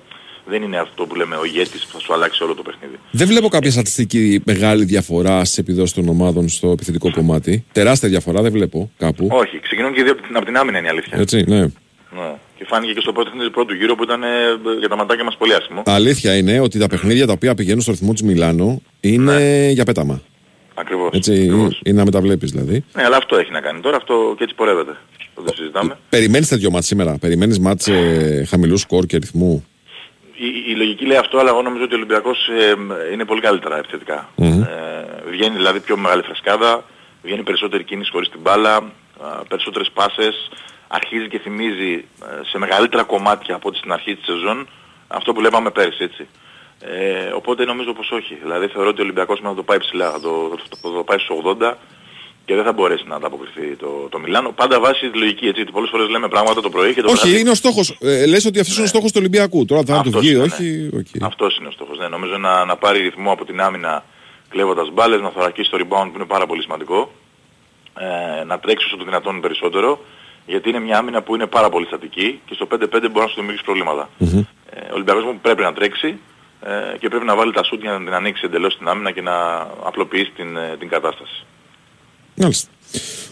δεν 0.50 0.62
είναι 0.62 0.78
αυτό 0.80 1.06
που 1.06 1.16
λέμε 1.16 1.36
ο 1.36 1.46
ηγέτης 1.46 1.86
που 1.86 1.92
θα 1.94 2.00
σου 2.00 2.14
αλλάξει 2.14 2.44
όλο 2.44 2.54
το 2.56 2.62
παιχνίδι. 2.62 2.96
Δεν 3.12 3.28
βλέπω 3.28 3.48
κάποια 3.48 3.72
στατιστική 3.72 4.42
μεγάλη 4.46 4.84
διαφορά 4.86 5.46
στις 5.46 5.58
επιδόσεις 5.58 5.96
των 5.96 6.08
ομάδων 6.10 6.50
στο 6.50 6.72
επιθετικό 6.72 7.12
κομμάτι. 7.12 7.66
Τεράστια 7.72 8.10
διαφορά 8.10 8.42
δεν 8.42 8.52
βλέπω 8.52 8.92
κάπου. 8.98 9.28
Όχι, 9.32 9.60
ξεκινούν 9.60 9.94
και 9.94 10.00
οι 10.00 10.04
δύο 10.04 10.12
από 10.12 10.22
την, 10.22 10.36
από 10.36 10.46
την 10.46 10.58
άμυνα 10.58 10.78
είναι 10.78 10.88
η 10.88 10.90
αλήθεια. 10.90 11.18
Έτσι, 11.20 11.44
ναι. 11.48 11.60
Ναι. 11.60 12.34
Και 12.58 12.66
φάνηκε 12.68 12.94
και 12.94 13.00
στο 13.02 13.12
πρώτο 13.12 13.30
παιχνίδι 13.30 13.48
του 13.50 13.54
πρώτου 13.56 13.74
γύρου 13.74 13.96
που 13.96 14.04
ήταν 14.04 14.24
ε, 14.24 14.28
για 14.80 14.90
τα 14.90 14.96
ματάκια 14.96 15.24
μας 15.24 15.36
πολύ 15.38 15.54
άσχημο. 15.54 15.82
Αλήθεια 15.86 16.36
είναι 16.38 16.60
ότι 16.60 16.80
τα 16.80 16.88
παιχνίδια 16.88 17.26
τα 17.26 17.32
οποία 17.34 17.56
πηγαίνουν 17.56 17.82
στο 17.82 17.92
ρυθμό 17.92 18.14
της 18.14 18.22
Μιλάνο 18.22 18.82
είναι 19.00 19.34
Ναι. 19.38 19.70
για 19.70 19.84
πέταμα. 19.86 20.22
Ακριβώς. 20.74 21.10
Έτσι, 21.14 21.34
είναι 21.84 21.98
να 21.98 22.04
μεταβλέπει 22.06 22.46
δηλαδή. 22.46 22.84
Ναι, 22.96 23.04
αλλά 23.04 23.18
αυτό 23.18 23.38
έχει 23.38 23.52
να 23.52 23.60
κάνει 23.62 23.80
τώρα, 23.80 23.98
αυτό 23.98 24.34
και 24.38 24.44
έτσι 24.44 24.56
πορεύεται. 24.56 24.92
Δεν 25.36 25.46
το 25.46 25.54
συζητάμε. 25.56 25.98
Περιμένεις 26.10 26.48
τέτοιο 26.48 26.72
μάτς 26.72 26.86
σήμερα. 26.88 27.18
Περιμένεις 27.18 27.60
μάτς 27.60 27.88
ε, 27.88 28.46
χαμηλού 28.50 28.78
σκορ 28.78 29.06
και 29.06 29.18
ρυθμού. 29.18 29.66
Η, 30.42 30.64
η 30.68 30.76
λογική 30.76 31.06
λέει 31.06 31.18
αυτό, 31.18 31.38
αλλά 31.38 31.50
εγώ 31.50 31.62
νομίζω 31.62 31.84
ότι 31.84 31.94
ο 31.94 31.98
Ολυμπιακός 31.98 32.48
ε, 32.48 32.76
είναι 33.14 33.26
πολύ 33.26 33.42
καλύτερα 33.42 33.78
επιθετικά. 33.78 34.30
Μμμ. 34.36 34.62
Ε, 34.62 35.24
βγαίνει 35.30 35.56
δηλαδή 35.56 35.80
πιο 35.80 35.98
μεγάλη 35.98 36.22
φρεσκάδα, 36.22 36.84
βγαίνει 37.22 37.44
περισσότερη 37.44 37.84
κίνηση 37.84 38.12
χωρίς 38.12 38.30
την 38.30 38.40
μπάλα, 38.40 38.76
α, 38.76 38.84
περισσότερες 39.48 39.92
πάσες, 39.94 40.50
αρχίζει 40.88 41.28
και 41.28 41.40
θυμίζει 41.40 42.06
ε, 42.24 42.46
σε 42.46 42.58
μεγαλύτερα 42.58 43.04
κομμάτια 43.04 43.56
από 43.56 43.68
ό,τι 43.68 43.78
στην 43.78 43.92
αρχή 43.92 44.16
της 44.16 44.26
σεζόν 44.26 44.68
αυτό 45.08 45.34
που 45.34 45.42
λέγαμε 45.42 45.72
πέρυσι 45.72 46.04
έτσι. 46.04 46.28
Ε, 46.80 47.32
οπότε 47.34 47.66
νομίζω 47.66 47.94
πως 47.94 48.12
όχι. 48.12 48.38
Δηλαδή 48.42 48.68
θεωρώ 48.68 48.90
ότι 48.90 49.00
ο 49.00 49.04
Ολυμπιακός 49.04 49.40
θα 49.40 49.54
το 49.54 49.64
πάει 49.64 49.78
ψηλά, 49.78 50.12
θα 50.12 50.20
το, 50.20 50.50
θα 50.50 50.64
το, 50.70 50.90
θα 50.90 50.96
το 50.96 51.04
πάει 51.04 51.18
στους 51.18 51.38
80 51.60 51.74
και 52.50 52.56
δεν 52.56 52.64
θα 52.64 52.74
μπορέσει 52.74 53.04
να 53.08 53.16
ανταποκριθεί 53.16 53.76
το, 53.76 54.08
το 54.10 54.20
Μιλάνο. 54.20 54.52
Πάντα 54.52 54.80
βάσει 54.80 55.10
τη 55.10 55.18
λογική 55.18 55.46
έτσι, 55.46 55.56
γιατί 55.56 55.72
πολλές 55.72 55.90
φορές 55.90 56.10
λέμε 56.10 56.28
πράγματα 56.28 56.62
το 56.62 56.70
πρωί 56.70 56.94
και 56.94 57.02
το 57.02 57.08
Όχι, 57.12 57.18
βράδυ- 57.22 57.40
είναι 57.40 57.50
ο 57.50 57.54
στόχος. 57.54 57.98
Ε, 58.02 58.26
Λες 58.26 58.46
ότι 58.46 58.60
αυτός 58.60 58.76
είναι 58.76 58.86
ο 58.86 58.88
στόχος 58.88 59.12
του 59.12 59.18
Ολυμπιακού. 59.20 59.66
Τώρα 59.66 59.82
θα 59.86 59.94
του 59.94 60.00
Αυτός 60.00 60.22
βγει, 60.22 60.32
είναι, 60.34 60.42
όχι. 60.44 60.90
οκ. 60.94 61.24
αυτός 61.24 61.58
είναι 61.58 61.68
ο 61.68 61.72
στόχος. 61.72 61.98
Ναι, 61.98 62.08
νομίζω 62.08 62.38
να, 62.38 62.66
να 62.66 62.76
πάρει 62.76 63.00
ρυθμό 63.00 63.32
από 63.32 63.46
την 63.46 63.62
άμυνα 63.62 64.04
κλέβοντας 64.50 64.90
μπάλες, 64.94 65.22
να 65.22 65.30
θωρακίσει 65.30 65.70
το 65.70 65.78
rebound 65.82 66.06
που 66.12 66.16
είναι 66.16 66.26
πάρα 66.26 66.46
πολύ 66.46 66.62
σημαντικό, 66.62 67.12
ε, 68.40 68.44
να 68.44 68.60
τρέξει 68.60 68.86
όσο 68.86 68.98
το 68.98 69.04
δυνατόν 69.04 69.42
περισσότερο, 69.42 70.00
γιατί 70.46 70.70
είναι 70.70 70.80
μια 70.80 70.98
άμυνα 70.98 71.22
που 71.22 71.36
είναι 71.36 71.46
πάρα 71.48 71.70
πολύ 71.70 71.86
στατική 71.86 72.40
και 72.46 72.54
στο 72.54 72.66
5-5 72.66 73.10
μπορεί 73.12 73.26
να 73.26 73.28
σου 73.28 73.36
δημιουργήσει 73.36 73.64
προβλήματα. 73.64 74.10
Ε, 74.20 74.80
ο 74.92 74.94
Ολυμπιακός 74.94 75.24
μου 75.24 75.40
πρέπει 75.42 75.62
να 75.62 75.74
τρέξει 75.74 76.20
ε, 76.62 76.98
και 77.00 77.08
πρέπει 77.10 77.26
να 77.26 77.36
βάλει 77.36 77.54
τα 77.54 77.64
σουτ 77.64 77.82
για 77.82 77.92
να 77.92 77.98
την 77.98 78.14
ανοίξει 78.14 78.44
εντελώς 78.46 78.78
την 78.78 78.88
άμυνα 78.88 79.12
και 79.12 79.22
να 79.22 79.36
απλοποιήσει 79.84 80.32
την, 80.36 80.58
ε, 80.58 80.76
την 80.80 80.90
κατάσταση. 80.90 81.46
Μάλιστα. 82.40 82.68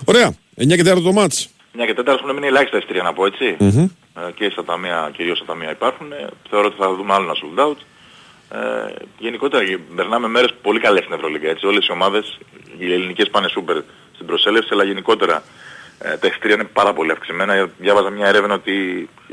Ωραία. 0.05 0.35
9 0.57 0.75
και 0.75 0.83
4 0.93 1.01
το 1.03 1.11
μάτς. 1.13 1.49
Μια 1.73 1.85
και 1.85 1.93
τέταρτα 1.93 2.19
έχουν 2.23 2.33
μείνει 2.35 2.47
ελάχιστα 2.47 2.77
εισιτήρια 2.77 3.03
να 3.03 3.13
πω 3.13 3.25
έτσι. 3.25 3.55
Μμμ. 3.59 3.79
Ε, 4.27 4.31
και 4.35 4.49
στα 4.51 4.63
ταμεία, 4.63 5.11
κυρίως 5.15 5.37
στα 5.37 5.45
ταμεία 5.45 5.71
υπάρχουν. 5.71 6.11
Ε, 6.11 6.27
θεωρώ 6.49 6.67
ότι 6.67 6.75
θα 6.79 6.95
δούμε 6.95 7.13
άλλο 7.13 7.23
ένα 7.23 7.35
sold 7.41 7.59
out. 7.67 7.79
Ε, 8.57 8.93
γενικότερα 9.19 9.63
γε- 9.63 9.79
περνάμε 9.95 10.27
μέρες 10.27 10.51
πολύ 10.61 10.79
καλές 10.79 11.03
στην 11.03 11.13
Ευρωλίγα. 11.15 11.49
Έτσι. 11.49 11.65
Όλες 11.65 11.85
οι 11.87 11.91
ομάδες, 11.91 12.37
οι 12.77 12.93
ελληνικές 12.93 13.29
πάνε 13.29 13.47
σούπερ 13.47 13.77
στην 14.13 14.25
προσέλευση, 14.25 14.69
αλλά 14.71 14.83
γενικότερα 14.83 15.43
ε, 15.99 16.17
τα 16.17 16.27
εισιτήρια 16.27 16.55
είναι 16.55 16.63
πάρα 16.73 16.93
πολύ 16.93 17.11
αυξημένα. 17.11 17.53
Ε, 17.53 17.65
Διάβαζα 17.79 18.09
μια 18.09 18.27
έρευνα 18.27 18.53
ότι 18.53 18.73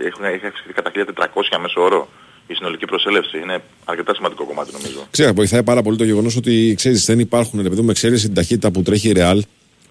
έχουν, 0.08 0.24
έχει 0.24 0.46
αυξηθεί 0.46 0.72
κατά 0.72 0.90
1400 0.92 1.58
μέσο 1.60 1.80
όρο 1.82 2.08
η 2.46 2.54
συνολική 2.54 2.84
προσέλευση. 2.84 3.38
Είναι 3.38 3.62
αρκετά 3.84 4.14
σημαντικό 4.14 4.44
κομμάτι 4.44 4.70
νομίζω. 4.72 5.06
Ξέρω, 5.10 5.32
βοηθάει 5.32 5.62
πάρα 5.62 5.82
πολύ 5.82 5.96
το 5.96 6.04
γεγονός 6.04 6.36
ότι 6.36 6.74
ξέρεις, 6.76 7.04
δεν 7.04 7.18
υπάρχουν 7.18 7.62
ρε 7.62 7.68
παιδί 7.68 7.80
μου, 7.82 7.90
εξαίρεση 7.90 8.24
την 8.26 8.34
ταχύτητα 8.34 8.70
που 8.70 8.82
τρέχει 8.82 9.08
η 9.08 9.12
Real. 9.16 9.38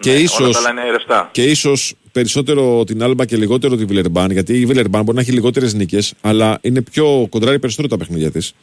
Και 0.04 0.12
Ναι, 0.12 0.18
ίσω 0.18 0.44
όλα 0.44 0.52
τα 0.52 0.58
άλλα 0.58 0.70
είναι 0.70 0.90
ρευστά. 0.90 1.28
και 1.32 1.42
ίσως 1.42 1.94
περισσότερο 2.12 2.84
την 2.84 3.02
Άλμπα 3.02 3.24
και 3.24 3.36
λιγότερο 3.36 3.76
τη 3.76 3.84
Βιλερμπάν. 3.84 4.30
Γιατί 4.30 4.60
η 4.60 4.66
Βιλερμπάν 4.66 5.02
μπορεί 5.02 5.16
να 5.16 5.22
έχει 5.22 5.32
λιγότερες 5.32 5.74
νίκες, 5.74 6.14
αλλά 6.20 6.58
είναι 6.60 6.82
πιο 6.82 7.26
κοντράρει 7.30 7.58
περισσότερο 7.58 7.88
τα 7.88 7.96
παιχνίδια 7.96 8.30
της. 8.30 8.54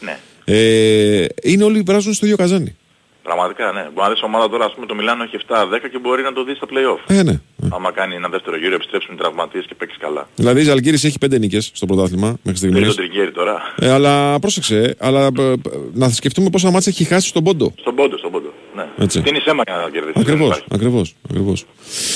Ναι. 0.00 0.18
Ε, 0.44 1.24
είναι 1.42 1.64
όλοι 1.64 1.80
βράζουν 1.80 2.12
στο 2.12 2.24
ίδιο 2.26 2.36
καζάνι. 2.38 2.76
Πραγματικά 3.22 3.72
ναι. 3.72 3.82
Μπορεί 3.82 4.08
να 4.08 4.10
δεις 4.10 4.22
ομάδα 4.22 4.48
τώρα, 4.48 4.64
ας 4.64 4.74
πούμε 4.74 4.86
το 4.86 4.94
Μιλάνο 4.94 5.22
έχει 5.22 5.36
7-10 5.48 5.64
και 5.92 5.98
μπορεί 5.98 6.22
να 6.22 6.32
το 6.32 6.44
δει 6.44 6.54
στα 6.54 6.66
play-off. 6.70 7.14
Ε, 7.14 7.22
ναι. 7.22 7.40
Άμα 7.70 7.92
κάνει 7.92 8.14
ένα 8.14 8.28
δεύτερο 8.28 8.56
γύρο, 8.56 8.74
επιστρέψουν 8.74 9.14
οι 9.14 9.16
τραυματίες 9.16 9.64
και 9.66 9.74
παίξεις 9.74 9.98
καλά. 9.98 10.28
Δηλαδή 10.34 10.60
η 10.60 10.64
Ζαλγκύρης 10.64 11.04
έχει 11.04 11.18
πέντε 11.18 11.38
νίκες 11.38 11.70
στο 11.74 11.86
πρωτάθλημα 11.86 12.26
μέχρι 12.26 12.60
Παίζει 12.60 12.84
τον 12.84 12.92
στιγμή. 12.92 13.08
Τριγκέρι 13.08 13.32
τώρα. 13.32 13.74
Ε, 13.80 13.90
αλλά 13.90 14.38
πρόσεξε, 14.38 14.96
αλλά, 14.98 15.26
ε, 15.38 15.42
ε, 15.42 15.54
να 15.92 16.08
σκεφτούμε 16.08 16.50
πόσα 16.50 16.70
μάτια 16.70 16.92
έχει 16.92 17.04
χάσει 17.04 17.28
στον 17.28 17.44
πόντο. 17.44 17.74
Στον 17.80 17.94
πόντο, 17.94 18.16
στον 18.18 18.30
πόντο. 18.30 18.52
Ναι. 18.74 18.88
Έτσι. 18.98 19.22
Τι 19.22 19.28
είναι 19.28 19.38
σέμα 19.38 19.62
για 19.66 19.76
να 19.76 19.90
κερδίσει. 19.90 20.18
Ακριβώς, 20.20 20.64
ακριβώς, 20.70 21.14
ακριβώς. 21.30 21.66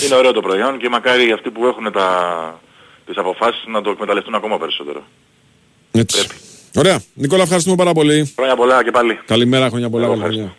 Είναι 0.05 0.15
ωραίο 0.15 0.33
το 0.33 0.41
προϊόν 0.41 0.79
και 0.79 0.89
μακάρι 0.89 1.33
αυτοί 1.33 1.51
που 1.51 1.67
έχουν 1.67 1.93
τα... 1.93 2.07
τις 3.07 3.17
αποφάσεις 3.17 3.65
να 3.67 3.83
το 3.83 3.91
εκμεταλλευτούν 3.91 4.35
ακόμα 4.35 4.59
περισσότερο. 4.59 5.05
Έτσι. 5.93 6.27
Ωραία. 6.77 7.01
Νικόλα, 7.15 7.43
ευχαριστούμε 7.43 7.77
πάρα 7.77 7.93
πολύ. 7.93 8.33
Χρόνια 8.37 8.57
πολλά 8.57 8.85
και 8.85 8.91
πάλι. 8.91 9.19
Καλημέρα, 9.27 9.69
χρόνια 9.69 9.91
πολλά. 9.91 10.05
Εγώ 10.05 10.17
Καλή 10.17 10.35
χρονιά. 10.35 10.55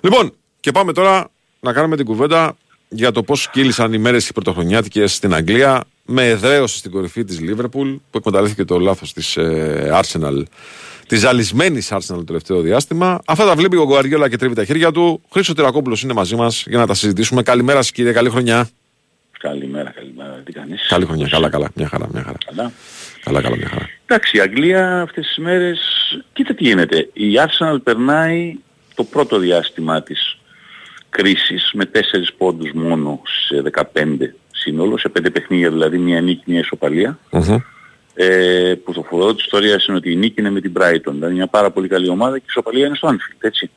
Λοιπόν, 0.00 0.32
και 0.60 0.70
πάμε 0.70 0.92
τώρα 0.92 1.30
να 1.60 1.72
κάνουμε 1.72 1.96
την 1.96 2.04
κουβέντα 2.04 2.56
για 2.88 3.12
το 3.12 3.22
πώς 3.22 3.50
κύλησαν 3.50 3.92
οι 3.92 3.98
μέρες 3.98 4.28
οι 4.28 4.32
πρωτοχρονιάτικες 4.32 5.14
στην 5.14 5.34
Αγγλία 5.34 5.84
με 6.04 6.28
εδραίωση 6.28 6.76
στην 6.76 6.90
κορυφή 6.90 7.24
της 7.24 7.40
Λίβερπουλ 7.40 7.90
που 8.10 8.18
εκμεταλλεύτηκε 8.18 8.64
το 8.64 8.78
λάθος 8.78 9.12
της 9.12 9.36
ε, 9.36 10.02
Arsenal 10.02 10.42
της 11.06 11.20
ζαλισμένης 11.20 11.92
Arsenal 11.92 12.16
το 12.16 12.24
τελευταίο 12.24 12.60
διάστημα. 12.60 13.20
Αυτά 13.26 13.46
τα 13.46 13.54
βλέπει 13.54 13.76
ο 13.76 13.84
Γκουαριόλα 13.84 14.28
και 14.28 14.36
τρίβει 14.36 14.54
τα 14.54 14.64
χέρια 14.64 14.90
του. 14.90 15.22
Χρήστο 15.32 15.54
Τυρακόπουλος 15.54 16.02
είναι 16.02 16.12
μαζί 16.12 16.36
μας 16.36 16.64
για 16.66 16.78
να 16.78 16.86
τα 16.86 16.94
συζητήσουμε. 16.94 17.42
Καλημέρα 17.42 17.82
σας 17.82 17.92
κύριε, 17.92 18.12
καλή 18.12 18.30
χρονιά. 18.30 18.68
Καλημέρα, 19.38 19.90
καλημέρα. 19.90 20.42
Τι 20.44 20.52
κάνεις; 20.52 20.86
Καλή 20.88 21.04
χρονιά, 21.04 21.28
καλά, 21.28 21.48
καλά, 21.48 21.70
μια 21.74 21.88
χαρά, 21.88 22.08
μια 22.12 22.22
χαρά. 22.22 22.38
Καλά. 22.46 22.72
Καλά, 23.24 23.40
καλά, 23.40 23.56
μια 23.56 23.68
χαρά. 23.68 23.88
Εντάξει, 24.06 24.36
η 24.36 24.40
Αγγλία 24.40 25.00
αυτές 25.00 25.26
τις 25.26 25.36
μέρες, 25.36 25.80
κοίτα 26.32 26.54
τι 26.54 26.64
γίνεται. 26.64 27.08
Η 27.12 27.32
Arsenal 27.36 27.76
περνάει 27.82 28.56
το 28.94 29.04
πρώτο 29.04 29.38
διάστημα 29.38 30.02
της 30.02 30.38
κρίσης 31.10 31.70
με 31.74 31.90
4 31.94 31.98
πόντους 32.38 32.72
μόνο 32.72 33.22
σε 33.48 33.62
15 33.94 34.32
σύνολο, 34.52 34.98
σε 34.98 35.08
5 35.18 35.32
παιχνίδια 35.32 35.70
δηλαδή 35.70 35.98
μια 35.98 36.20
νίκη, 36.20 36.42
μια 36.46 36.60
ισοπαλία. 36.60 37.18
Ε, 38.14 38.74
που 38.84 38.92
το 38.92 39.02
φοβερό 39.02 39.34
της 39.34 39.44
ιστορίας 39.44 39.86
είναι 39.86 39.96
ότι 39.96 40.12
η 40.12 40.16
νίκη 40.16 40.40
είναι 40.40 40.50
με 40.50 40.60
την 40.60 40.72
Brighton, 40.78 41.12
δηλαδή 41.12 41.34
μια 41.34 41.46
πάρα 41.46 41.70
πολύ 41.70 41.88
καλή 41.88 42.08
ομάδα 42.08 42.36
και 42.36 42.44
η 42.44 42.48
ισοπαλία 42.48 42.86
είναι 42.86 42.96
στο 42.96 43.08
Anfield, 43.08 43.38
έτσι. 43.40 43.70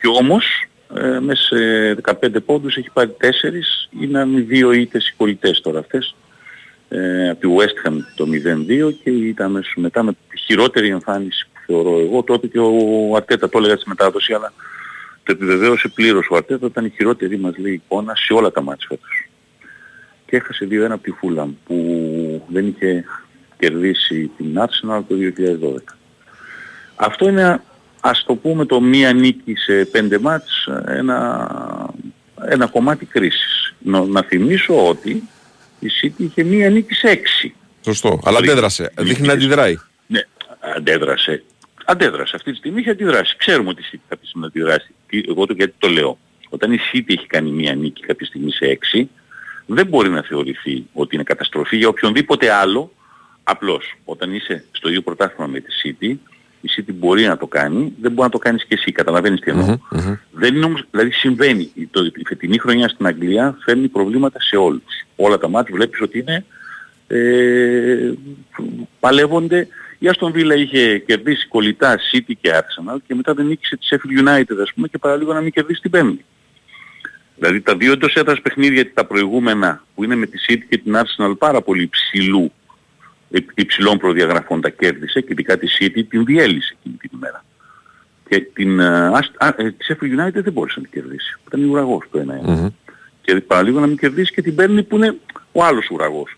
Και 0.00 0.06
όμως 0.20 0.68
ε, 0.94 1.18
μέσα 1.20 1.42
σε 1.42 1.96
15 2.22 2.36
πόντους 2.44 2.76
έχει 2.76 2.90
πάρει 2.92 3.16
4, 3.20 3.24
είναι 4.00 4.24
δύο 4.24 4.72
ήττες 4.72 5.08
οι 5.08 5.14
κολλητές 5.16 5.60
τώρα 5.60 5.78
αυτές. 5.78 6.14
Ε, 6.88 7.28
από 7.28 7.40
τη 7.40 7.54
West 7.58 7.88
Ham 7.88 7.96
το 8.14 8.26
0-2 8.88 8.92
και 9.02 9.10
ήταν 9.10 9.50
μέσω 9.50 9.72
μετά 9.76 10.02
με 10.02 10.12
τη 10.12 10.38
χειρότερη 10.38 10.88
εμφάνιση 10.88 11.46
που 11.52 11.57
θεωρώ 11.68 11.98
εγώ. 11.98 12.22
Τότε 12.22 12.46
και 12.46 12.58
ο 12.58 13.16
Αρτέτα 13.16 13.48
το 13.48 13.58
έλεγα 13.58 13.76
στη 13.76 13.88
μετάδοση, 13.88 14.32
αλλά 14.32 14.52
το 15.22 15.32
επιβεβαίωσε 15.32 15.88
πλήρως 15.88 16.28
ο 16.30 16.36
Αρτέτα 16.36 16.66
ήταν 16.66 16.84
η 16.84 16.92
χειρότερη 16.96 17.38
μας 17.38 17.56
λέει 17.58 17.72
εικόνα 17.72 18.14
σε 18.16 18.32
όλα 18.32 18.50
τα 18.50 18.62
μάτια 18.62 18.86
φέτος. 18.88 19.28
Και 20.26 20.36
έχασε 20.36 20.68
2-1 20.70 20.90
από 20.90 21.02
τη 21.02 21.10
Φούλαμ 21.10 21.50
που 21.66 21.76
δεν 22.48 22.66
είχε 22.66 23.04
κερδίσει 23.58 24.30
την 24.36 24.58
Arsenal 24.58 25.00
το 25.08 25.14
2012. 25.14 25.94
Αυτό 26.96 27.28
είναι 27.28 27.62
ας 28.00 28.24
το 28.26 28.34
πούμε 28.34 28.64
το 28.64 28.80
μία 28.80 29.12
νίκη 29.12 29.54
σε 29.54 29.84
πέντε 29.84 30.18
μάτς 30.18 30.68
ένα, 30.86 31.48
ένα 32.48 32.66
κομμάτι 32.66 33.06
κρίσης. 33.06 33.74
Να, 33.78 34.04
να 34.04 34.22
θυμίσω 34.22 34.88
ότι 34.88 35.22
η 35.80 35.86
City 36.02 36.20
είχε 36.20 36.42
μία 36.42 36.70
νίκη 36.70 36.94
σε 36.94 37.08
έξι. 37.08 37.54
Σωστό. 37.84 38.20
Αλλά 38.24 38.38
Πριν. 38.38 38.50
αντέδρασε. 38.50 38.92
Δείχνει 38.98 39.26
να 39.26 39.32
αντιδράει. 39.32 39.78
Ναι, 40.06 40.20
αντέδρασε. 40.76 41.44
Αντέδρασε. 41.90 42.36
Αυτή 42.36 42.50
τη 42.50 42.56
στιγμή 42.56 42.80
έχει 42.80 42.90
αντιδράσει. 42.90 43.36
Ξέρουμε 43.36 43.68
ότι 43.68 43.80
η 43.82 43.84
City 43.92 44.00
κάποια 44.08 44.26
στιγμή 44.28 44.46
αντιδράσει. 44.46 44.94
Τι- 45.06 45.22
Εγώ 45.28 45.46
το 45.46 45.52
γιατί 45.52 45.74
το 45.78 45.88
λέω. 45.88 46.18
Όταν 46.48 46.72
η 46.72 46.78
City 46.92 47.04
έχει 47.06 47.26
κάνει 47.26 47.50
μία 47.50 47.74
νίκη 47.74 48.02
κάποια 48.02 48.26
στιγμή 48.26 48.50
σε 48.52 48.64
έξι, 48.64 49.08
δεν 49.66 49.86
μπορεί 49.86 50.08
να 50.08 50.22
θεωρηθεί 50.22 50.86
ότι 50.92 51.14
είναι 51.14 51.24
καταστροφή 51.24 51.76
για 51.76 51.88
οποιονδήποτε 51.88 52.50
άλλο. 52.50 52.92
Απλώς, 53.42 53.94
όταν 54.04 54.34
είσαι 54.34 54.64
στο 54.70 54.88
ίδιο 54.88 55.00
πρωτάθλημα 55.02 55.46
με 55.46 55.60
τη 55.60 55.72
City, 55.84 56.14
η 56.60 56.68
City 56.76 56.92
μπορεί 56.94 57.24
να 57.24 57.36
το 57.36 57.46
κάνει, 57.46 57.92
δεν 58.00 58.10
μπορεί 58.12 58.22
να 58.22 58.28
το 58.28 58.38
κάνεις 58.38 58.64
και 58.64 58.74
εσύ. 58.74 58.92
Καταλαβαίνεις 58.92 59.40
τι 59.40 59.50
εννοώ. 59.50 59.76
Δεν 60.32 60.54
είναι 60.54 60.64
όμως, 60.64 60.84
δηλαδή 60.90 61.10
συμβαίνει. 61.10 61.70
Η, 61.74 61.86
το, 61.86 62.04
η 62.04 62.22
φετινή 62.26 62.58
χρονιά 62.58 62.88
στην 62.88 63.06
Αγγλία 63.06 63.56
φέρνει 63.64 63.88
προβλήματα 63.88 64.40
σε 64.40 64.56
όλους. 64.56 64.82
Όλα 65.16 65.38
τα 65.38 65.48
μάτια 65.48 65.74
βλέπεις 65.74 66.00
ότι 66.00 66.18
είναι, 66.18 66.44
ε, 67.06 68.12
παλεύονται. 69.00 69.68
Η 69.98 70.10
Aston 70.12 70.32
Villa 70.32 70.56
είχε 70.56 70.98
κερδίσει 70.98 71.46
κολλητά 71.48 71.98
City 72.12 72.32
και 72.40 72.50
Arsenal 72.52 72.96
και 73.06 73.14
μετά 73.14 73.34
δεν 73.34 73.46
νίκησε 73.46 73.76
τη 73.76 73.86
Sheffield 73.90 74.28
United 74.28 74.56
ας 74.62 74.72
πούμε 74.74 74.88
και 74.88 74.98
παραλίγο 74.98 75.32
να 75.32 75.40
μην 75.40 75.52
κερδίσει 75.52 75.80
την 75.80 75.90
Πέμπτη. 75.90 76.24
Δηλαδή 77.36 77.60
τα 77.60 77.76
δύο 77.76 77.92
εντός 77.92 78.14
έδρας 78.14 78.40
παιχνίδια 78.40 78.92
τα 78.92 79.04
προηγούμενα 79.04 79.84
που 79.94 80.04
είναι 80.04 80.14
με 80.14 80.26
τη 80.26 80.38
City 80.48 80.62
και 80.68 80.78
την 80.78 80.96
Arsenal 80.96 81.34
πάρα 81.38 81.60
πολύ 81.62 81.82
υψηλού 81.82 82.52
υ- 83.28 83.50
υψηλών 83.54 83.98
προδιαγραφών 83.98 84.60
τα 84.60 84.68
κέρδισε 84.70 85.20
και 85.20 85.28
ειδικά 85.30 85.58
τη 85.58 85.66
City 85.80 86.02
την 86.08 86.24
διέλυσε 86.24 86.76
εκείνη 86.80 86.96
την 86.96 87.10
ημέρα. 87.14 87.44
Και 88.28 88.40
την 88.40 88.80
ε, 88.80 89.10
Ast- 89.14 89.34
α, 89.36 89.46
ε, 89.56 89.70
τη 89.70 89.86
Sheffield 89.88 90.20
United 90.26 90.42
δεν 90.42 90.52
μπόρεσε 90.52 90.80
να 90.80 90.86
την 90.88 91.00
κερδίσει. 91.00 91.38
Ήταν 91.46 91.60
η 91.62 91.64
ουραγός 91.64 92.04
το 92.10 92.18
1-1. 92.18 92.72
Και 93.22 93.34
παραλίγο 93.40 93.80
να 93.80 93.86
μην 93.86 93.96
κερδίσει 93.98 94.32
και 94.32 94.42
την 94.42 94.54
παίρνει 94.54 94.82
που 94.82 94.96
είναι 94.96 95.16
ο 95.52 95.64
άλλος 95.64 95.90
ουραγός. 95.90 96.37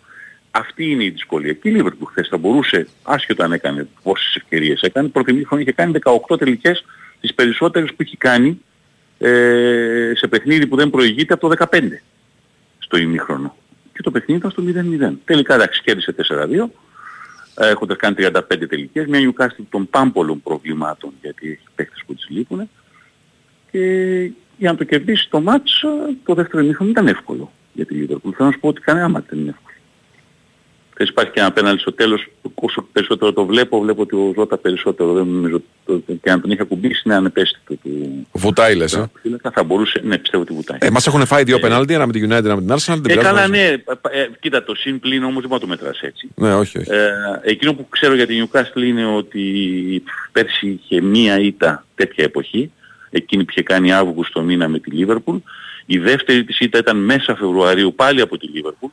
Αυτή 0.50 0.90
είναι 0.90 1.04
η 1.04 1.10
δυσκολία. 1.10 1.52
Και 1.52 1.68
η 1.68 1.76
Liverpool 1.78 2.06
χθες 2.06 2.28
θα 2.28 2.36
μπορούσε, 2.36 2.86
άσχετα 3.02 3.44
αν 3.44 3.52
έκανε 3.52 3.88
πόσες 4.02 4.34
ευκαιρίες 4.36 4.82
έκανε, 4.82 5.08
πρώτη 5.08 5.44
χρόνο 5.44 5.62
είχε 5.62 5.72
κάνει 5.72 5.98
18 6.28 6.38
τελικές, 6.38 6.84
τις 7.20 7.34
περισσότερες 7.34 7.90
που 7.90 7.96
έχει 7.98 8.16
κάνει 8.16 8.60
ε, 9.18 10.12
σε 10.14 10.26
παιχνίδι 10.26 10.66
που 10.66 10.76
δεν 10.76 10.90
προηγείται 10.90 11.34
από 11.34 11.48
το 11.48 11.66
15 11.72 11.80
στο 12.78 12.96
ημίχρονο. 12.96 13.56
Και 13.92 14.02
το 14.02 14.10
παιχνίδι 14.10 14.40
ήταν 14.40 14.50
στο 14.50 14.62
0-0. 15.10 15.12
Τελικά 15.24 15.54
εντάξει 15.54 15.82
κέρδισε 15.82 16.14
4-2 16.28 16.68
ε, 17.54 17.68
έχοντας 17.68 17.96
κάνει 17.96 18.14
35 18.18 18.40
τελικές, 18.68 19.06
μια 19.06 19.20
Newcastle 19.20 19.64
των 19.70 19.90
πάμπολων 19.90 20.42
προβλημάτων 20.42 21.12
γιατί 21.20 21.50
έχει 21.50 21.66
παίχτες 21.74 22.02
που 22.06 22.14
τις 22.14 22.28
λείπουν 22.28 22.68
και 23.70 23.80
για 24.58 24.70
να 24.70 24.76
το 24.76 24.84
κερδίσει 24.84 25.30
το 25.30 25.40
μάτς 25.40 25.82
ε, 25.82 26.16
το 26.24 26.34
δεύτερο 26.34 26.62
ημίχρονο 26.62 26.90
ήταν 26.90 27.06
εύκολο 27.06 27.52
για 27.72 27.86
τη 27.86 27.94
Liverpool. 27.98 28.32
Θέλω 28.36 28.48
να 28.48 28.50
σου 28.50 28.60
πω 28.60 28.68
ότι 28.68 28.80
κανένα 28.80 29.08
μάτς 29.08 29.26
δεν 29.30 29.38
είναι 29.38 29.48
εύκολο. 29.48 29.69
Θες 31.02 31.08
υπάρχει 31.08 31.30
και 31.30 31.40
ένα 31.40 31.52
πέναλτι 31.52 31.80
στο 31.80 31.92
τέλος, 31.92 32.26
όσο 32.54 32.86
περισσότερο 32.92 33.32
το 33.32 33.44
βλέπω, 33.44 33.80
βλέπω 33.80 34.02
ότι 34.02 34.14
ο 34.14 34.32
Ζώτα 34.36 34.56
περισσότερο 34.58 35.12
δεν 35.12 35.26
νομίζω, 35.26 35.62
το, 35.86 36.02
και 36.22 36.30
αν 36.30 36.40
τον 36.40 36.50
είχε 36.50 36.62
ακουμπήσει 36.62 37.02
είναι 37.04 37.14
ανεπαίσθητο 37.14 37.74
του 37.74 38.26
Βουτάει 38.32 38.74
λες, 38.74 38.92
ε; 38.94 39.10
φύλακα, 39.22 39.50
θα 39.50 39.62
μπορούσε, 39.62 40.00
ναι 40.04 40.18
πιστεύω 40.18 40.42
ότι 40.42 40.52
βουτάει. 40.54 40.78
Ε, 40.80 40.90
μας 40.90 41.06
έχουν 41.06 41.26
φάει 41.26 41.42
δύο 41.42 41.58
πενάλτι, 41.58 41.94
ένα 41.94 42.06
με 42.06 42.12
την 42.12 42.30
United, 42.30 42.44
ένα 42.44 42.56
με 42.56 42.60
την 42.60 42.70
Arsenal. 42.72 42.78
δεν 42.86 42.96
Ε, 42.96 43.00
πειράζει, 43.08 43.26
καλά 43.26 43.40
μας- 43.40 43.48
ναι, 43.50 43.58
ε, 43.58 44.20
ε, 44.20 44.28
κοίτα 44.40 44.64
το 44.64 44.74
συν 44.74 45.00
πλήν 45.00 45.22
όμως 45.24 45.40
δεν 45.40 45.48
μπορεί 45.48 45.52
να 45.52 45.58
το 45.58 45.66
μετράς 45.66 46.00
έτσι. 46.00 46.28
Ναι, 46.34 46.54
όχι, 46.54 46.78
όχι. 46.78 46.90
Ε, 46.92 47.10
εκείνο 47.42 47.74
που 47.74 47.88
ξέρω 47.88 48.14
για 48.14 48.26
την 48.26 48.48
Newcastle 48.52 48.82
είναι 48.82 49.06
ότι 49.06 49.42
πέρσι 50.32 50.80
είχε 50.82 51.00
μία 51.00 51.38
ήττα 51.40 51.84
τέτοια 51.94 52.24
εποχή, 52.24 52.70
εκείνη 53.10 53.44
που 53.44 53.50
είχε 53.50 53.62
κάνει 53.62 53.92
Αύγουστο 53.92 54.42
μήνα 54.42 54.68
με 54.68 54.78
τη 54.78 54.90
Liverpool. 54.94 55.40
Η 55.86 55.98
δεύτερη 55.98 56.44
της 56.44 56.60
ήττα 56.60 56.78
ήταν 56.78 56.96
μέσα 56.96 57.36
Φεβρουαρίου 57.36 57.94
πάλι 57.94 58.20
από 58.20 58.38
τη 58.38 58.48
Liverpool, 58.54 58.90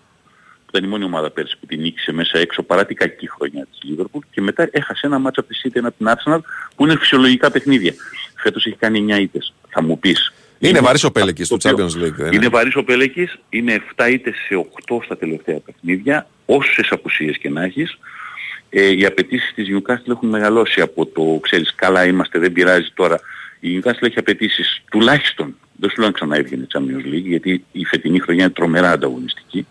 που 0.67 0.77
ήταν 0.77 0.83
η 0.83 0.87
μόνη 0.87 1.03
ομάδα 1.03 1.31
πέρσι 1.31 1.57
που 1.59 1.65
την 1.65 1.81
νίκησε 1.81 2.11
μέσα 2.11 2.37
έξω 2.39 2.63
παρά 2.63 2.85
την 2.85 2.95
κακή 2.95 3.29
χρονιά 3.29 3.67
της 3.71 3.79
Liverpool 3.91 4.19
και 4.31 4.41
μετά 4.41 4.69
έχασε 4.71 5.05
ένα 5.07 5.19
μάτσο 5.19 5.39
από 5.41 5.49
τη 5.53 5.59
City, 5.63 5.75
ένα 5.75 5.87
από 5.87 5.97
την 5.97 6.07
Arsenal 6.09 6.39
που 6.75 6.83
είναι 6.85 6.95
φυσιολογικά 6.97 7.51
παιχνίδια. 7.51 7.93
Φέτος 8.35 8.65
έχει 8.65 8.75
κάνει 8.75 8.99
9 8.99 9.19
ήττες. 9.19 9.53
Θα 9.69 9.81
μου 9.83 9.99
πεις. 9.99 10.33
Είναι 10.59 10.79
βαρύς 10.79 11.03
ο 11.03 11.11
Πέλεκης 11.11 11.47
του 11.47 11.57
το 11.57 11.69
οποίο- 11.69 11.85
Champions 11.85 12.03
League. 12.03 12.13
δεν 12.15 12.31
είναι 12.31 12.47
βαρύς 12.47 12.75
ο 12.75 12.83
Πέλεκης, 12.83 13.37
είναι 13.49 13.73
7 13.73 14.09
ήττες 14.09 14.35
σε 14.47 14.55
8 14.55 15.01
στα 15.03 15.17
τελευταία 15.17 15.59
παιχνίδια, 15.59 16.27
όσες 16.45 16.87
απουσίες 16.91 17.37
και 17.37 17.49
να 17.49 17.63
έχεις. 17.63 17.97
Ε, 18.69 18.95
οι 18.97 19.05
απαιτήσεις 19.05 19.53
της 19.55 19.67
Newcastle 19.71 20.09
έχουν 20.09 20.29
μεγαλώσει 20.29 20.81
από 20.81 21.05
το, 21.05 21.39
ξέρεις, 21.41 21.75
καλά 21.75 22.05
είμαστε, 22.05 22.39
δεν 22.39 22.51
πειράζει 22.51 22.89
τώρα. 22.93 23.19
Η 23.59 23.79
Newcastle 23.79 24.01
έχει 24.03 24.19
απαιτήσεις 24.19 24.81
τουλάχιστον, 24.91 25.55
δεν 25.75 25.89
σου 25.89 25.95
λέω 25.99 26.07
να 26.07 26.13
ξαναέβγαινε 26.13 26.67
Champions 26.73 27.13
League, 27.13 27.23
γιατί 27.25 27.63
η 27.71 27.85
φετινή 27.85 28.19
χρονιά 28.19 28.43
είναι 28.43 28.53
τρομερά 28.53 28.91
ανταγωνιστική, 28.91 29.67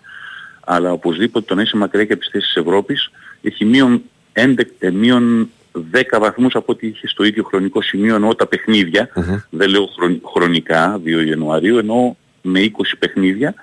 αλλά 0.69 0.93
οπωσδήποτε 0.93 1.45
το 1.49 1.55
να 1.55 1.63
είσαι 1.63 1.77
μακριά 1.77 2.05
και 2.05 2.13
από 2.13 2.21
τις 2.23 2.31
θέσεις 2.33 2.53
της 2.53 2.63
Ευρώπης 2.63 3.11
έχει 3.43 3.65
μείον, 3.65 4.03
11, 4.33 4.61
ε, 4.79 4.91
μείον 4.91 5.51
10 5.93 6.19
βαθμούς 6.21 6.55
από 6.55 6.73
ό,τι 6.73 6.87
είχε 6.87 7.09
στο 7.09 7.25
ίδιο 7.25 7.43
χρονικό 7.45 7.83
σημείο 7.83 8.15
ενώ 8.15 8.35
τα 8.35 8.47
παιχνίδια, 8.47 9.09
δεν 9.51 9.69
λέω 9.69 9.87
χρον- 9.87 10.21
χρονικά 10.35 11.01
2 11.05 11.21
Ιανουαρίου, 11.27 11.79
ενώ 11.79 12.17
με 12.43 12.61
20 12.61 12.97
παιχνίδια 12.99 13.55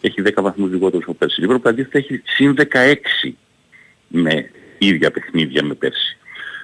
έχει 0.00 0.22
10 0.22 0.42
βαθμούς 0.42 0.70
λιγότερους 0.70 1.04
από 1.04 1.14
πέρσι. 1.14 1.40
Η 1.40 1.44
Ευρώπη 1.44 1.68
αντίθετα 1.68 1.98
έχει 1.98 2.22
συν 2.24 2.54
16 2.54 3.34
με 4.08 4.50
ίδια 4.78 5.10
παιχνίδια 5.10 5.64
με 5.64 5.74
πέρσι. 5.74 6.16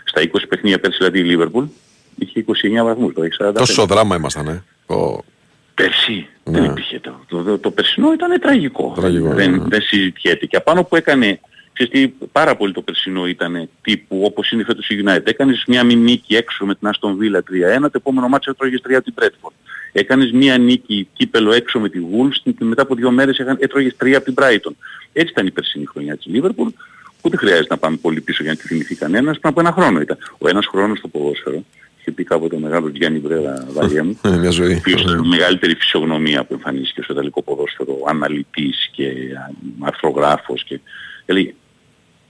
Στα 0.04 0.20
20 0.20 0.26
παιχνίδια 0.48 0.78
πέρσι 0.80 0.98
δηλαδή 0.98 1.18
η 1.18 1.22
Λίβερπουλ 1.22 1.64
είχε 2.18 2.44
29 2.46 2.84
βαθμούς, 2.84 3.14
το 3.14 3.22
έχει 3.22 3.34
45. 3.38 3.52
Τόσο 3.54 3.86
δράμα 3.86 4.16
ήμασταν, 4.16 4.46
ε. 4.48 4.62
Ο... 4.94 5.24
Πέρσι 5.82 6.26
Ναι. 6.44 6.60
δεν 6.60 6.70
υπήρχε 6.70 6.98
το. 7.00 7.20
Το, 7.28 7.42
το, 7.42 7.58
το 7.58 7.70
περσινό 7.70 8.12
ήταν 8.12 8.40
τραγικό. 8.40 8.92
Τραγικό, 8.96 9.28
δεν, 9.34 9.50
ναι. 9.50 9.64
δεν 9.68 9.80
συζητιέται. 9.82 10.46
Και 10.46 10.56
απάνω 10.56 10.84
που 10.84 10.96
έκανε, 10.96 11.40
ξέρεις 11.72 11.92
τι, 11.92 12.26
πάρα 12.32 12.56
πολύ 12.56 12.72
το 12.72 12.82
περσινό 12.82 13.26
ήταν 13.26 13.68
τύπου 13.82 14.22
όπως 14.24 14.50
είναι 14.50 14.64
φέτος 14.64 14.88
η 14.88 15.02
United. 15.06 15.26
Έκανες 15.26 15.64
μια 15.66 15.84
μη 15.84 15.94
νίκη 15.96 16.36
έξω 16.36 16.66
με 16.66 16.74
την 16.74 16.90
Aston 16.92 17.08
Villa 17.10 17.38
3-1, 17.76 17.80
το 17.80 17.90
επόμενο 17.92 18.28
μάτσο 18.28 18.50
έτρωγες 18.50 18.80
3 18.88 18.92
από 18.92 19.04
την 19.04 19.14
Bradford. 19.20 19.52
Έκανες 19.92 20.30
μια 20.32 20.58
νίκη 20.58 21.08
κύπελο 21.12 21.52
έξω 21.52 21.80
με 21.80 21.88
τη 21.88 21.98
Wolves 22.12 22.52
και 22.58 22.64
μετά 22.64 22.82
από 22.82 22.94
δύο 22.94 23.10
μέρες 23.10 23.38
έκανε- 23.38 23.62
έτρωγες 23.62 23.96
3 23.98 24.12
από 24.16 24.24
την 24.24 24.34
Brighton. 24.38 24.72
Έτσι 25.12 25.30
ήταν 25.32 25.46
η 25.46 25.50
περσινή 25.50 25.86
χρονιά 25.86 26.16
της 26.16 26.26
Liverpool. 26.34 26.68
Ούτε 27.22 27.36
χρειάζεται 27.36 27.66
να 27.68 27.76
πάμε 27.76 27.96
πολύ 27.96 28.20
πίσω 28.20 28.42
για 28.42 28.52
να 28.52 28.58
τη 28.58 28.66
θυμηθεί 28.66 28.94
κανένας. 28.94 29.38
Πριν 29.38 29.50
από 29.52 29.60
ένα 29.60 29.72
χρόνο 29.72 30.00
ήταν. 30.00 30.18
Ο 30.38 30.48
ένας 30.48 30.66
χρόνος 30.66 30.98
στο 30.98 31.08
ποδόσφαιρο, 31.08 31.64
είχε 32.08 32.16
πει 32.16 32.24
κάποτε 32.24 32.56
ο 32.56 32.58
μεγάλος 32.58 32.90
Γιάννη 32.94 33.18
Βρέρα 33.18 33.66
βαριά 33.72 34.04
μου, 34.04 34.18
Ε, 34.22 34.28
Μια 34.36 34.50
ζωή. 34.50 34.72
ο 34.72 34.76
οποίος 34.76 35.02
ήταν 35.02 35.24
η 35.24 35.28
μεγαλύτερη 35.28 35.74
φυσιογνωμία 35.74 36.44
που 36.44 36.52
εμφανίστηκε 36.54 37.02
στο 37.02 37.12
ιταλικό 37.12 37.42
ποδόσφαιρο, 37.42 37.98
αναλυτής 38.06 38.88
και 38.92 39.04
α, 39.04 39.50
αρθρογράφος 39.80 40.64
και 40.64 40.80
έλεγε 41.26 41.54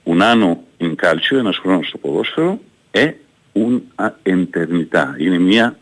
un 0.04 0.20
anno 0.22 0.56
in 0.80 0.94
calcio, 1.02 1.36
ένας 1.38 1.56
χρόνος 1.58 1.86
στο 1.88 1.98
ποδόσφαιρο, 1.98 2.60
ε 2.90 3.10
un 3.52 3.80
a 4.04 4.08
eternità. 4.22 5.04
Είναι 5.18 5.38
μια, 5.38 5.78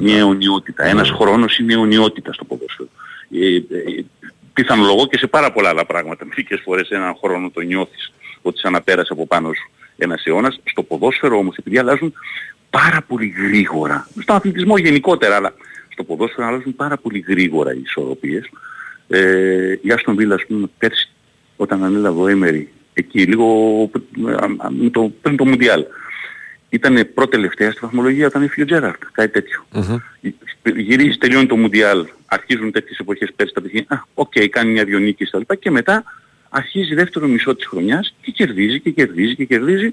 μια 0.00 0.18
αιωνιότητα. 0.18 0.84
Ένας 0.84 1.10
χρόνος 1.10 1.58
είναι 1.58 1.72
αιωνιότητα 1.72 2.32
στο 2.32 2.44
ποδόσφαιρο. 2.44 2.88
Ε, 3.30 3.54
ε, 3.56 4.04
πιθανολογώ 4.52 5.06
και 5.06 5.18
σε 5.18 5.26
πάρα 5.26 5.52
πολλά 5.52 5.68
άλλα 5.68 5.86
πράγματα. 5.86 6.24
Μερικές 6.26 6.60
φορές 6.64 6.88
έναν 6.90 7.14
χρόνο 7.22 7.50
το 7.50 7.60
νιώθεις 7.60 8.12
ότι 8.42 8.58
σαν 8.58 8.72
να 8.72 8.80
πέρασε 8.82 9.12
από 9.12 9.26
πάνω 9.26 9.52
σου 9.52 9.70
ένας 9.96 10.24
αιώνας. 10.24 10.60
Στο 10.64 10.82
ποδόσφαιρο 10.82 11.38
όμως 11.38 11.56
επειδή 11.56 11.78
αλλάζουν 11.78 12.12
πάρα 12.78 13.02
πολύ 13.02 13.26
γρήγορα. 13.26 14.08
Στον 14.20 14.36
αθλητισμό 14.36 14.76
γενικότερα, 14.76 15.36
αλλά 15.36 15.54
στο 15.88 16.04
ποδόσφαιρο 16.04 16.46
αλλάζουν 16.46 16.76
πάρα 16.76 16.96
πολύ 16.96 17.24
γρήγορα 17.28 17.74
οι 17.74 17.80
ισορροπίες. 17.84 18.50
Ε, 19.08 19.74
η 19.82 19.90
Άστον 19.92 20.16
Βίλα, 20.16 20.34
ας 20.34 20.46
πούμε, 20.46 20.66
πέρσι 20.78 21.10
όταν 21.56 21.84
ανέλαβε 21.84 22.20
ο 22.20 22.28
Έμερι, 22.28 22.72
εκεί 22.94 23.22
λίγο 23.22 23.46
α, 24.26 24.44
α, 24.44 24.70
με 24.70 24.90
το, 24.90 25.12
πριν 25.22 25.36
το 25.36 25.44
Μουντιάλ, 25.44 25.84
ήταν 26.68 27.08
προτελευταία 27.14 27.70
στη 27.70 27.80
βαθμολογία 27.82 28.26
όταν 28.26 28.42
έφυγε 28.42 28.62
ο 28.62 28.66
Τζέραρτ, 28.66 29.02
κάτι 29.12 29.32
τέτοιο. 29.32 29.66
Γυρίζει, 30.76 31.18
τελειώνει 31.18 31.46
το 31.46 31.56
Μουντιάλ, 31.56 32.06
αρχίζουν 32.26 32.72
τέτοιες 32.72 32.98
εποχές 32.98 33.32
πέρσι 33.36 33.54
τα 33.54 33.60
παιχνίδια, 33.60 33.96
α, 33.96 34.02
οκ, 34.14 34.32
κάνει 34.50 34.72
μια-δυο 34.72 34.98
νίκες 34.98 35.30
τα 35.30 35.38
λοιπά 35.38 35.54
και 35.54 35.70
μετά 35.70 36.04
αρχίζει 36.48 36.94
δεύτερο 36.94 37.26
μισό 37.26 37.54
της 37.54 37.66
χρονιάς 37.66 38.14
και 38.20 38.30
κερδίζει 38.30 38.80
και 38.80 38.90
κερδίζει 38.90 39.34
και 39.34 39.44
κερδίζει. 39.44 39.92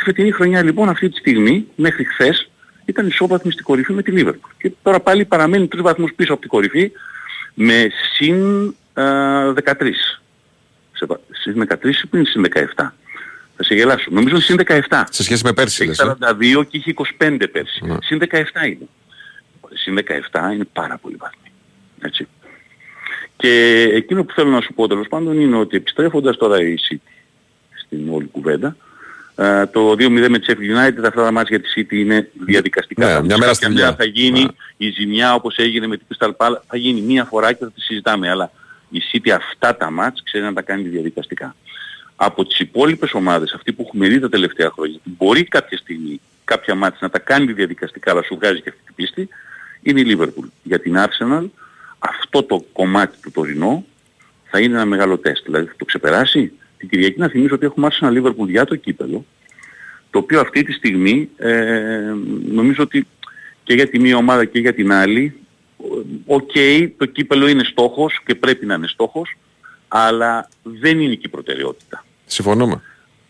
Στη 0.00 0.08
φετινή 0.08 0.30
χρονιά 0.30 0.62
λοιπόν 0.62 0.88
αυτή 0.88 1.08
τη 1.08 1.18
στιγμή, 1.18 1.66
μέχρι 1.76 2.04
χθες, 2.04 2.50
ήταν 2.84 3.06
ισόβαθμη 3.06 3.52
στην 3.52 3.64
κορυφή 3.64 3.92
με 3.92 4.02
τη 4.02 4.10
Λίβερπουλ. 4.10 4.50
Και 4.58 4.72
τώρα 4.82 5.00
πάλι 5.00 5.24
παραμένει 5.24 5.68
τρεις 5.68 5.82
βαθμούς 5.82 6.12
πίσω 6.16 6.32
από 6.32 6.40
την 6.40 6.50
κορυφή 6.50 6.92
με 7.54 7.90
συν 8.14 8.66
α, 8.92 9.04
13. 9.52 9.90
Σε, 10.92 11.06
βα- 11.06 11.20
συν 11.30 11.66
13 11.68 11.84
ή 12.04 12.06
πριν 12.10 12.26
συν 12.26 12.44
17. 12.54 12.62
Θα 13.56 13.62
σε 13.64 13.74
γελάσω. 13.74 14.06
Νομίζω 14.10 14.40
συν 14.40 14.56
17. 14.88 15.02
Σε 15.10 15.22
σχέση 15.22 15.44
με 15.44 15.52
πέρσι, 15.52 15.82
Έχει 15.82 15.88
λες, 16.04 16.16
ε; 16.20 16.60
42 16.60 16.66
και 16.68 16.76
είχε 16.76 16.94
25 17.18 17.36
πέρσι. 17.52 17.80
Συν 18.02 18.18
17 18.30 18.66
είναι. 18.66 18.88
Συν 19.74 19.98
17 20.30 20.52
είναι 20.54 20.64
πάρα 20.72 20.98
πολύ 20.98 21.16
βαθμοί. 21.18 21.52
Έτσι. 22.00 22.28
Και 23.36 23.82
εκείνο 23.94 24.24
που 24.24 24.32
θέλω 24.34 24.50
να 24.50 24.60
σου 24.60 24.72
πω 24.74 24.88
τέλος 24.88 25.08
πάντων 25.08 25.40
είναι 25.40 25.56
ότι 25.56 25.76
επιστρέφοντας 25.76 26.36
τώρα 26.36 26.60
η 26.62 26.74
City 26.90 27.10
στην 27.84 28.08
όλη 28.10 28.26
κουβέντα, 28.26 28.76
ε, 29.40 29.66
το 29.66 29.90
2-0 29.90 30.26
με 30.28 30.38
τη 30.38 30.46
Sheffield 30.48 30.76
United, 30.76 31.04
αυτά 31.04 31.22
τα 31.22 31.32
μάτια 31.32 31.56
για 31.56 31.60
της 31.60 31.72
City 31.76 31.92
είναι 31.92 32.30
διαδικαστικά. 32.46 33.06
Ναι, 33.06 33.12
Θα 33.12 33.20
μια 33.20 33.28
δεις 33.28 33.38
μέρα 33.38 33.52
κάποια 33.52 33.54
στη 33.54 33.66
δουλειά. 33.66 33.94
θα 33.94 34.04
γίνει 34.04 34.48
η 34.76 34.90
ζημιά 34.90 35.34
όπως 35.34 35.56
έγινε 35.56 35.86
με 35.86 35.96
την 35.96 36.06
Crystal 36.08 36.30
Palace, 36.36 36.60
θα 36.66 36.76
γίνει 36.76 37.00
μία 37.00 37.24
φορά 37.24 37.52
και 37.52 37.64
θα 37.64 37.70
τη 37.70 37.80
συζητάμε. 37.80 38.30
Αλλά 38.30 38.50
η 38.90 39.00
City 39.12 39.30
αυτά 39.30 39.76
τα 39.76 39.90
μάτς 39.90 40.22
ξέρει 40.22 40.44
να 40.44 40.52
τα 40.52 40.62
κάνει 40.62 40.82
διαδικαστικά. 40.82 41.54
Από 42.16 42.44
τις 42.46 42.58
υπόλοιπες 42.58 43.12
ομάδες, 43.14 43.52
αυτοί 43.52 43.72
που 43.72 43.82
έχουμε 43.86 44.08
δει 44.08 44.20
τα 44.20 44.28
τελευταία 44.28 44.70
χρόνια, 44.70 44.98
που 45.04 45.10
μπορεί 45.18 45.44
κάποια 45.44 45.78
στιγμή 45.78 46.20
κάποια 46.44 46.74
μάτς 46.74 47.00
να 47.00 47.10
τα 47.10 47.18
κάνει 47.18 47.52
διαδικαστικά 47.52 48.10
αλλά 48.10 48.22
σου 48.22 48.34
βγάζει 48.34 48.60
και 48.60 48.68
αυτή 48.68 48.80
την 48.84 48.94
πίστη, 48.94 49.28
είναι 49.82 50.00
η 50.00 50.16
Liverpool. 50.16 50.48
Για 50.62 50.80
την 50.80 50.96
Arsenal 50.96 51.44
αυτό 51.98 52.42
το 52.42 52.64
κομμάτι 52.72 53.16
του 53.22 53.30
τωρινό 53.30 53.84
θα 54.50 54.60
είναι 54.60 54.74
ένα 54.74 54.84
μεγάλο 54.84 55.18
τεστ. 55.18 55.44
Δηλαδή 55.44 55.66
θα 55.66 55.74
το 55.76 55.84
ξεπεράσει; 55.84 56.52
Την 56.80 56.88
Κυριακή 56.88 57.18
να 57.18 57.28
θυμίσω 57.28 57.54
ότι 57.54 57.66
έχουμε 57.66 57.88
Arsenal 57.90 58.22
Liverpool 58.22 58.48
για 58.48 58.64
το 58.64 58.76
κύπελο, 58.76 59.24
το 60.10 60.18
οποίο 60.18 60.40
αυτή 60.40 60.62
τη 60.62 60.72
στιγμή 60.72 61.28
ε, 61.36 62.14
νομίζω 62.50 62.82
ότι 62.82 63.06
και 63.62 63.74
για 63.74 63.88
τη 63.88 63.98
μία 63.98 64.16
ομάδα 64.16 64.44
και 64.44 64.58
για 64.58 64.74
την 64.74 64.92
άλλη, 64.92 65.34
οκ, 66.26 66.52
το 66.96 67.04
κύπελλο 67.06 67.48
είναι 67.48 67.64
στόχος 67.64 68.20
και 68.26 68.34
πρέπει 68.34 68.66
να 68.66 68.74
είναι 68.74 68.86
στόχος, 68.86 69.36
αλλά 69.88 70.48
δεν 70.62 71.00
είναι 71.00 71.14
και 71.14 71.26
η 71.26 71.28
προτεραιότητα. 71.28 72.04
Συμφωνούμε. 72.26 72.82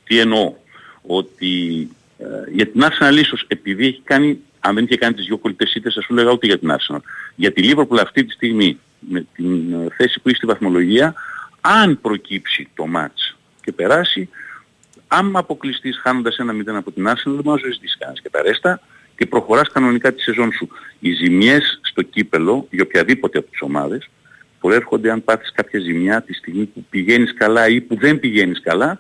Τι 0.05 0.19
εννοώ, 0.19 0.55
ότι 1.03 1.89
ε, 2.19 2.25
για 2.53 2.67
την 2.67 2.83
Arsenal 2.83 3.17
ίσως 3.19 3.45
επειδή 3.49 3.87
έχει 3.87 4.01
κάνει, 4.05 4.39
αν 4.61 4.75
δεν 4.75 4.85
είχε 4.85 4.97
κάνει 4.97 5.15
τις 5.15 5.27
δυο 5.27 5.39
κολλητές 5.39 5.75
ήττες, 5.75 5.95
θα 5.95 6.01
σου 6.01 6.15
λέγα 6.15 6.31
ούτε 6.31 6.47
για 6.47 6.59
την 6.59 6.71
Arsenal. 6.73 7.01
Για 7.35 7.53
τη 7.53 7.71
Liverpool 7.73 7.99
αυτή 8.03 8.25
τη 8.25 8.33
στιγμή, 8.33 8.79
με 8.99 9.27
την 9.35 9.73
ε, 9.73 9.87
θέση 9.97 10.21
που 10.21 10.29
έχει 10.29 10.37
στη 10.37 10.47
βαθμολογία, 10.47 11.15
αν 11.61 12.01
προκύψει 12.01 12.69
το 12.75 12.87
ματς 12.87 13.35
και 13.65 13.73
περάσει, 13.73 14.29
άμα 15.09 15.39
αποκλειστείς 15.39 15.99
χάνοντας 16.03 16.39
ένα 16.39 16.53
0 16.53 16.77
από 16.77 16.91
την 16.91 17.09
Arsenal, 17.09 17.33
δεν 17.35 17.43
μπορείς 17.43 17.65
να 17.65 17.71
ζητήσεις 17.71 17.97
κανένας 17.99 18.21
και 18.21 18.31
τα 18.31 18.43
ρέστα 18.43 18.81
και 19.17 19.27
προχωράς 19.27 19.69
κανονικά 19.69 20.13
τη 20.13 20.23
σεζόν 20.23 20.53
σου. 20.53 20.69
Οι 20.99 21.13
ζημιές 21.13 21.81
στο 21.83 22.03
κύπελο, 22.03 22.67
για 22.71 22.83
οποιαδήποτε 22.83 23.39
από 23.39 23.51
τις 23.51 23.61
ομάδες, 23.61 24.09
προέρχονται 24.61 25.11
αν 25.11 25.25
πάθεις 25.25 25.53
κάποια 25.53 25.81
ζημιά 25.81 26.23
τη 26.23 26.35
στιγμή 26.35 26.65
που 26.65 26.85
πηγαίνεις 26.91 27.35
καλά 27.35 27.69
ή 27.69 27.81
που 27.81 27.97
δεν 27.97 28.21
πηγαίνεις 28.21 28.61
καλά, 28.61 28.99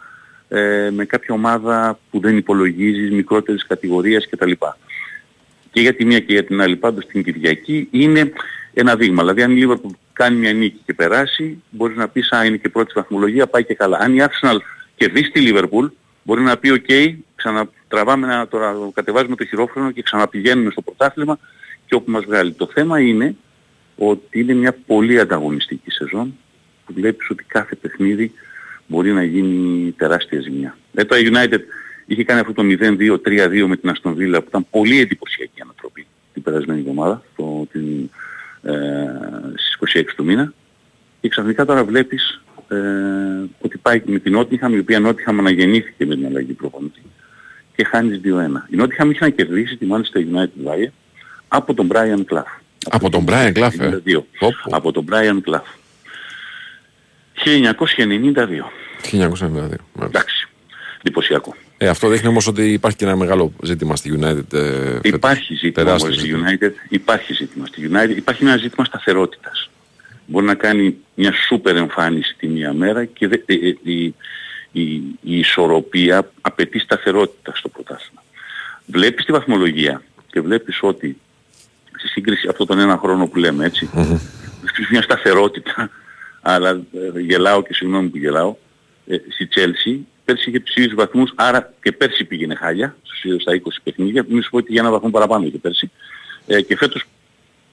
ε, 0.48 0.90
με 0.92 1.04
κάποια 1.04 1.34
ομάδα 1.34 1.98
που 2.10 2.20
δεν 2.20 2.36
υπολογίζεις, 2.36 3.10
μικρότερης 3.10 3.66
κατηγορίας 3.66 4.28
κτλ. 4.28 4.52
Και 5.72 5.80
για 5.80 5.94
τη 5.94 6.04
μία 6.04 6.20
και 6.20 6.32
για 6.32 6.44
την 6.44 6.60
άλλη 6.60 6.76
πάντως 6.76 7.06
την 7.06 7.24
Κυριακή 7.24 7.88
είναι 7.90 8.32
ένα 8.74 8.96
δείγμα. 8.96 9.20
Δηλαδή 9.22 9.42
αν 9.42 9.56
η 9.56 9.66
Liverpool 9.66 9.90
κάνει 10.20 10.36
μια 10.36 10.52
νίκη 10.52 10.80
και 10.86 10.94
περάσει, 10.94 11.62
μπορείς 11.70 11.96
να 11.96 12.08
πεις 12.08 12.32
α, 12.32 12.44
είναι 12.44 12.56
και 12.56 12.68
πρώτη 12.68 12.92
βαθμολογία, 12.94 13.46
πάει 13.46 13.64
και 13.64 13.74
καλά. 13.74 13.98
Αν 14.00 14.16
η 14.16 14.18
Arsenal 14.20 14.56
κερδίσει 14.96 15.30
τη 15.30 15.40
Liverpool, 15.46 15.90
μπορεί 16.22 16.42
να 16.42 16.56
πει 16.56 16.70
οκ, 16.70 16.88
ξανατραβάμε 17.34 18.26
να 18.26 18.48
τώρα 18.48 18.74
κατεβάζουμε 18.94 19.36
το 19.36 19.44
χειρόφρενο 19.44 19.90
και 19.90 20.02
ξαναπηγαίνουμε 20.02 20.70
στο 20.70 20.82
πρωτάθλημα 20.82 21.38
και 21.86 21.94
όπου 21.94 22.10
μας 22.10 22.24
βγάλει. 22.24 22.52
Το 22.52 22.68
θέμα 22.72 23.00
είναι 23.00 23.36
ότι 23.96 24.40
είναι 24.40 24.54
μια 24.54 24.76
πολύ 24.86 25.20
ανταγωνιστική 25.20 25.90
σεζόν 25.90 26.38
που 26.86 26.92
βλέπεις 26.92 27.30
ότι 27.30 27.44
κάθε 27.44 27.74
παιχνίδι 27.74 28.32
μπορεί 28.86 29.12
να 29.12 29.24
γίνει 29.24 29.90
τεράστια 29.90 30.40
ζημιά. 30.40 30.76
Ε, 30.94 31.04
το 31.04 31.16
United 31.18 31.60
είχε 32.06 32.24
κάνει 32.24 32.40
αυτό 32.40 32.52
το 32.52 32.62
0-2-3-2 32.62 33.64
με 33.66 33.76
την 33.76 33.92
Aston 33.92 34.10
Villa 34.10 34.38
που 34.40 34.48
ήταν 34.48 34.66
πολύ 34.70 35.00
εντυπωσιακή 35.00 35.60
ανατροπή 35.62 36.06
την 36.32 36.42
περασμένη 36.42 36.80
εβδομάδα 36.80 37.22
το, 37.36 37.66
την, 37.72 38.10
ε, 38.62 38.72
στις 39.54 39.94
26 39.94 40.04
του 40.16 40.24
μήνα 40.24 40.52
και 41.20 41.28
ξαφνικά 41.28 41.64
τώρα 41.64 41.84
βλέπεις 41.84 42.42
ε, 42.68 42.76
ότι 43.60 43.78
πάει 43.78 44.02
με 44.04 44.18
την 44.18 44.38
Nottingham 44.38 44.70
η 44.70 44.78
οποία 44.78 45.00
Nottingham 45.06 45.36
αναγεννήθηκε 45.38 46.06
με 46.06 46.14
την 46.14 46.26
αλλαγή 46.26 46.52
προπονητή 46.52 47.02
και 47.76 47.84
χάνεις 47.84 48.20
2-1. 48.24 48.28
Η 48.68 48.76
Nottingham 48.78 49.10
είχε 49.10 49.18
να 49.20 49.28
κερδίσει 49.28 49.76
τη 49.76 49.86
Manchester 49.90 50.18
United 50.18 50.68
Valley 50.68 50.88
από 51.48 51.74
τον 51.74 51.88
Brian 51.92 52.24
Clough. 52.32 52.60
Από 52.90 53.10
τον 53.10 53.24
Brian 53.28 53.52
Clough, 53.52 53.80
ε. 53.80 54.00
92. 54.06 54.22
Από 54.70 54.92
τον 54.92 55.04
Brian 55.10 55.40
Clough. 55.48 55.66
1992. 57.44 58.70
1992. 59.02 59.74
Εντάξει. 60.02 60.48
Εντυπωσιακό. 60.98 61.54
Ε, 61.82 61.88
αυτό 61.88 62.08
δείχνει 62.08 62.28
όμως 62.28 62.46
ότι 62.46 62.72
υπάρχει 62.72 62.96
και 62.96 63.04
ένα 63.04 63.16
μεγάλο 63.16 63.52
ζήτημα 63.62 63.96
στη 63.96 64.18
United. 64.20 64.52
Ε, 64.52 64.60
φέτος. 64.90 65.00
Υπάρχει 65.02 65.54
ζήτημα 65.54 65.72
Τεράστιο 65.84 66.06
όμως 66.06 66.18
στη 66.18 66.26
ζήτημα. 66.26 66.48
United. 66.60 66.72
Υπάρχει 66.88 67.32
ζήτημα 67.34 67.66
στη 67.66 67.90
United. 67.92 68.16
Υπάρχει 68.16 68.44
ένα 68.44 68.56
ζήτημα 68.56 68.84
σταθερότητας. 68.84 69.70
Μπορεί 70.26 70.46
να 70.46 70.54
κάνει 70.54 70.96
μια 71.14 71.32
σούπερ 71.46 71.76
εμφάνιση 71.76 72.34
τη 72.38 72.46
μία 72.48 72.72
μέρα 72.72 73.04
και 73.04 73.28
δε- 73.28 73.42
ε, 73.46 73.54
ε, 73.54 73.74
η, 73.82 74.04
η, 74.72 74.82
η 75.20 75.38
ισορροπία 75.38 76.30
απαιτεί 76.40 76.78
σταθερότητα 76.78 77.52
στο 77.56 77.68
πρωτάθλημα. 77.68 78.22
Βλέπεις 78.86 79.24
τη 79.24 79.32
βαθμολογία 79.32 80.02
και 80.30 80.40
βλέπεις 80.40 80.78
ότι 80.82 81.16
στη 81.98 82.08
σύγκριση 82.08 82.48
αυτό 82.48 82.64
τον 82.66 82.78
ένα 82.78 82.98
χρόνο 82.98 83.26
που 83.26 83.38
λέμε 83.38 83.64
έτσι, 83.64 83.90
βλέπεις 84.60 84.88
μια 84.90 85.02
σταθερότητα, 85.02 85.90
αλλά 86.42 86.70
ε, 86.70 87.20
γελάω 87.20 87.62
και 87.62 87.74
συγγνώμη 87.74 88.08
που 88.08 88.16
γελάω, 88.16 88.54
ε, 89.06 89.16
στη 89.28 89.48
Chelsea 89.54 89.98
πέρσι 90.24 90.48
είχε 90.48 90.60
τους 90.60 90.74
ίδιους 90.74 90.94
βαθμούς, 90.94 91.32
άρα 91.34 91.72
και 91.82 91.92
πέρσι 91.92 92.24
πήγαινε 92.24 92.54
χάλια, 92.54 92.96
στους 93.02 93.24
ίδιους 93.24 93.42
στα 93.42 93.52
20 93.54 93.58
παιχνίδια, 93.82 94.24
μην 94.28 94.42
σου 94.42 94.50
πω 94.50 94.56
ότι 94.56 94.72
για 94.72 94.80
ένα 94.80 94.90
βαθμό 94.90 95.10
παραπάνω 95.10 95.46
είχε 95.46 95.58
πέρσι, 95.58 95.90
ε, 96.46 96.62
και 96.62 96.76
φέτος, 96.76 97.04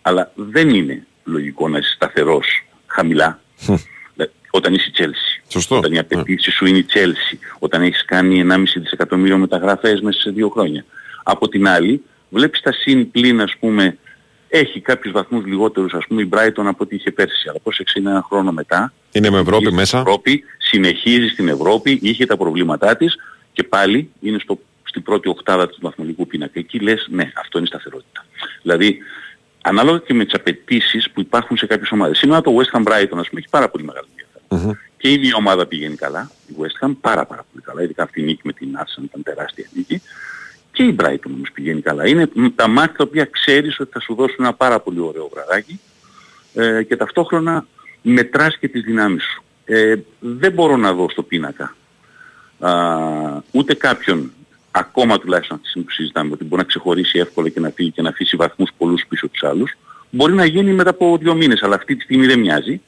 αλλά 0.01 0.31
δεν 0.35 0.69
είναι 0.69 1.05
λογικό 1.23 1.67
να 1.67 1.77
είσαι 1.77 1.91
σταθερός 1.93 2.65
χαμηλά. 2.85 3.39
Ε, 4.15 4.25
όταν 4.49 4.73
είσαι 4.73 4.89
η 4.89 4.93
Chelsea. 4.97 5.43
Σωστό. 5.47 5.77
Όταν 5.77 5.93
η 5.93 5.97
απαιτήση 5.97 6.51
σου 6.51 6.65
είναι 6.65 6.77
η 6.77 6.85
Chelsea. 6.93 7.37
Όταν 7.59 7.81
έχεις 7.81 8.05
κάνει 8.05 8.39
1,5 8.39 8.79
δισεκατομμύριο 8.79 9.37
μεταγραφές 9.37 10.01
μέσα 10.01 10.19
σε 10.19 10.29
δύο 10.29 10.49
χρόνια. 10.49 10.85
Από 11.23 11.47
την 11.47 11.67
άλλη, 11.67 12.03
βλέπεις 12.29 12.61
τα 12.61 12.71
συν 12.71 13.11
πλήν 13.11 13.41
ας 13.41 13.55
πούμε, 13.59 13.97
έχει 14.49 14.79
κάποιους 14.79 15.13
βαθμούς 15.13 15.45
λιγότερους 15.45 15.93
ας 15.93 16.05
πούμε 16.07 16.21
η 16.21 16.29
Brighton 16.33 16.65
από 16.65 16.77
ό,τι 16.77 16.95
είχε 16.95 17.11
πέρσι. 17.11 17.49
Αλλά 17.49 17.59
πρόσεξε 17.59 17.99
είναι 17.99 18.09
ένα 18.09 18.25
χρόνο 18.27 18.51
μετά. 18.51 18.93
Είναι 19.11 19.29
με 19.29 19.39
Ευρώπη 19.39 19.63
Στην 19.63 19.75
μέσα. 19.75 19.99
Ευρώπη, 19.99 20.43
συνεχίζει 20.57 21.27
στην 21.27 21.47
Ευρώπη, 21.47 21.99
είχε 22.01 22.25
τα 22.25 22.37
προβλήματά 22.37 22.97
της 22.97 23.17
και 23.53 23.63
πάλι 23.63 24.11
είναι 24.19 24.39
στο, 24.39 24.59
στην 24.83 25.01
πρώτη 25.03 25.29
οκτάδα 25.29 25.67
του 25.67 25.77
βαθμολογικού 25.81 26.27
πίνακα. 26.27 26.59
Εκεί 26.59 26.79
λες 26.79 27.07
ναι, 27.09 27.31
αυτό 27.35 27.57
είναι 27.57 27.67
σταθερότητα. 27.67 28.25
Δηλαδή, 28.61 28.97
ανάλογα 29.61 29.97
και 29.97 30.13
με 30.13 30.23
τις 30.23 30.33
απαιτήσεις 30.33 31.09
που 31.09 31.21
υπάρχουν 31.21 31.57
σε 31.57 31.65
κάποιες 31.65 31.91
ομάδες. 31.91 32.17
Σήμερα 32.17 32.41
το 32.41 32.51
West 32.57 32.77
Ham 32.77 32.83
Brighton 32.83 33.17
ας 33.17 33.29
πούμε 33.29 33.39
έχει 33.39 33.49
πάρα 33.49 33.69
πολύ 33.69 33.83
μεγάλο 33.83 34.07
ενδιαφέρον. 34.09 34.77
Και 34.97 35.09
η 35.09 35.17
μία 35.17 35.35
ομάδα 35.35 35.65
πηγαίνει 35.65 35.95
καλά, 35.95 36.31
η 36.47 36.53
West 36.59 36.85
Ham 36.85 36.91
πάρα 37.01 37.25
πάρα 37.25 37.45
πολύ 37.51 37.63
καλά, 37.63 37.83
ειδικά 37.83 38.03
αυτή 38.03 38.21
η 38.21 38.23
νίκη 38.23 38.41
με 38.43 38.53
την 38.53 38.67
Arsenal 38.77 39.03
ήταν 39.03 39.23
τεράστια 39.23 39.69
νίκη. 39.73 40.01
Και 40.77 40.83
η 40.83 40.95
Brighton 40.99 41.31
όμως 41.33 41.51
πηγαίνει 41.53 41.81
καλά. 41.81 42.07
Είναι 42.07 42.29
μ, 42.33 42.45
τα 42.55 42.67
μάτια 42.67 42.97
τα 42.97 43.03
οποία 43.03 43.25
ξέρεις 43.25 43.79
ότι 43.79 43.91
θα 43.93 43.99
σου 43.99 44.15
δώσουν 44.15 44.35
ένα 44.39 44.53
πάρα 44.53 44.79
πολύ 44.79 44.99
ωραίο 44.99 45.29
βραδάκι 45.33 45.79
ε, 46.53 46.83
και 46.83 46.95
ταυτόχρονα 46.95 47.65
μετράς 48.01 48.57
και 48.57 48.67
τις 48.67 48.81
δυνάμεις 48.81 49.23
σου. 49.23 49.43
Ε, 49.65 49.95
δεν 50.19 50.51
μπορώ 50.51 50.77
να 50.77 50.93
δω 50.93 51.09
στο 51.09 51.23
πίνακα 51.23 51.75
α, 52.59 52.71
ούτε 53.51 53.73
κάποιον 53.73 54.31
ακόμα 54.71 55.19
τουλάχιστον 55.19 55.55
αυτή 55.55 55.63
τη 55.63 55.69
στιγμή 55.69 55.87
που 55.87 55.93
συζητάμε 55.93 56.31
ότι 56.33 56.43
μπορεί 56.43 56.61
να 56.61 56.67
ξεχωρίσει 56.67 57.19
εύκολα 57.19 57.49
και 57.49 57.59
να 57.59 57.69
φύγει 57.69 57.91
και 57.91 58.01
να 58.01 58.09
αφήσει 58.09 58.35
βαθμούς 58.35 58.69
πολλούς 58.77 59.05
πίσω 59.07 59.27
τους 59.27 59.43
άλλους 59.43 59.77
μπορεί 60.09 60.33
να 60.33 60.45
γίνει 60.45 60.73
μετά 60.73 60.89
από 60.89 61.17
δύο 61.17 61.35
μήνες 61.35 61.63
αλλά 61.63 61.75
αυτή 61.75 61.95
τη 61.95 62.03
στιγμή 62.03 62.25
δεν 62.25 62.39
μοιάζει 62.39 62.81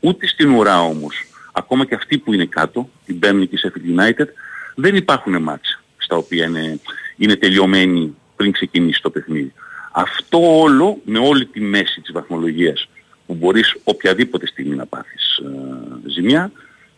ούτε 0.00 0.26
στην 0.26 0.50
ουρά 0.50 0.82
όμως 0.82 1.26
ακόμα 1.52 1.84
και 1.84 1.94
αυτοί 1.94 2.18
που 2.18 2.32
είναι 2.32 2.44
κάτω 2.44 2.88
η 3.06 3.18
Burnley 3.22 3.48
και 3.50 3.56
η 3.56 3.60
Sheffield 3.62 4.00
United 4.00 4.26
δεν 4.74 4.96
υπάρχουν 4.96 5.42
μάτς 5.42 5.78
στα 6.04 6.16
οποία 6.16 6.44
είναι, 6.44 6.80
είναι 7.16 7.36
τελειωμένοι 7.36 8.14
πριν 8.36 8.52
ξεκινήσει 8.52 9.02
το 9.02 9.10
παιχνίδι. 9.10 9.52
Αυτό 9.92 10.60
όλο 10.60 10.98
με 11.04 11.18
όλη 11.18 11.46
τη 11.46 11.60
μέση 11.60 12.00
της 12.00 12.12
βαθμολογίας 12.12 12.88
που 13.26 13.34
μπορείς 13.34 13.76
οποιαδήποτε 13.84 14.46
στιγμή 14.46 14.76
να 14.76 14.86
πάθεις 14.86 15.36
ε, 15.36 16.08
ζημιά 16.08 16.52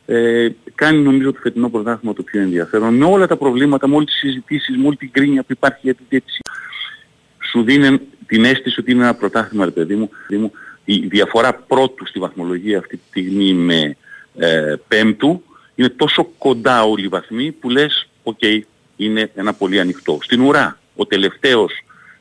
ε, 0.07 0.49
κάνει 0.75 0.99
νομίζω 0.99 1.33
το 1.33 1.39
φετινό 1.43 1.71
πρωτάθλημα 1.71 2.15
το 2.15 2.23
πιο 2.23 2.41
ενδιαφέρον 2.41 2.95
με 2.95 3.05
όλα 3.05 3.27
τα 3.27 3.37
προβλήματα, 3.37 3.89
με 3.89 3.95
όλες 3.95 4.07
τις 4.11 4.19
συζητήσεις, 4.19 4.77
με 4.77 4.87
όλη 4.87 4.97
την 4.97 5.11
γκρίνια 5.11 5.43
που 5.43 5.53
υπάρχει 5.53 5.81
για 5.83 5.95
την 5.95 6.05
διαιτησία. 6.09 6.43
Σου 7.51 7.63
δίνει 7.63 8.01
την 8.27 8.45
αίσθηση 8.45 8.81
ότι 8.81 8.93
είναι 8.93 9.03
ένα 9.03 9.15
πρωτάθλημα 9.15 9.65
ρε 9.65 9.71
παιδί 9.71 9.95
μου. 9.95 10.11
παιδί 10.27 10.41
μου. 10.41 10.53
Η 10.85 10.99
διαφορά 10.99 11.55
πρώτου 11.55 12.07
στη 12.07 12.19
βαθμολογία 12.19 12.79
αυτή 12.79 12.97
τη 12.97 13.03
στιγμή 13.09 13.53
με 13.53 13.97
ε, 14.37 14.75
πέμπτου 14.89 15.43
είναι 15.75 15.89
τόσο 15.89 16.25
κοντά 16.39 16.85
όλοι 16.85 17.05
οι 17.05 17.09
βαθμοί 17.09 17.53
που 17.53 17.71
λες 17.71 18.09
οκ 18.23 18.39
είναι 18.97 19.31
ένα 19.35 19.53
πολύ 19.53 19.81
ανοιχτό. 19.81 20.19
Στην 20.23 20.41
ουρά 20.41 20.79
ο 20.97 21.07
τελευταίος 21.07 21.73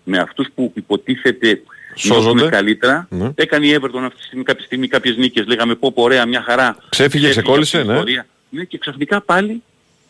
με 0.04 0.18
αυτούς 0.18 0.48
που 0.56 0.72
υποτίθεται 0.76 1.62
Σώζονται. 1.96 2.30
νιώθουν 2.34 2.50
καλύτερα 2.50 3.08
Ναι. 3.10 3.30
έκανε 3.36 3.68
η 3.68 3.78
Everton 3.82 4.00
αυτή 4.04 4.18
τη 4.18 4.24
στιγμή 4.24 4.44
κάποια 4.44 4.66
στιγμή 4.66 4.88
κάποιες 4.88 5.18
νίκες 5.18 5.46
λέγαμε 5.46 5.76
πω 5.76 5.92
πω 5.92 6.02
ωραία 6.04 6.26
μια 6.26 6.42
χαρά 6.42 6.78
Ξέφυγε, 6.90 7.30
ξεκόλλησε, 7.30 7.78
από 7.78 7.86
την 7.86 7.94
ναι. 7.94 8.00
ιστορία. 8.00 8.26
ναι 8.50 8.64
και 8.64 8.78
ξαφνικά 8.78 9.22
πάλι 9.22 9.64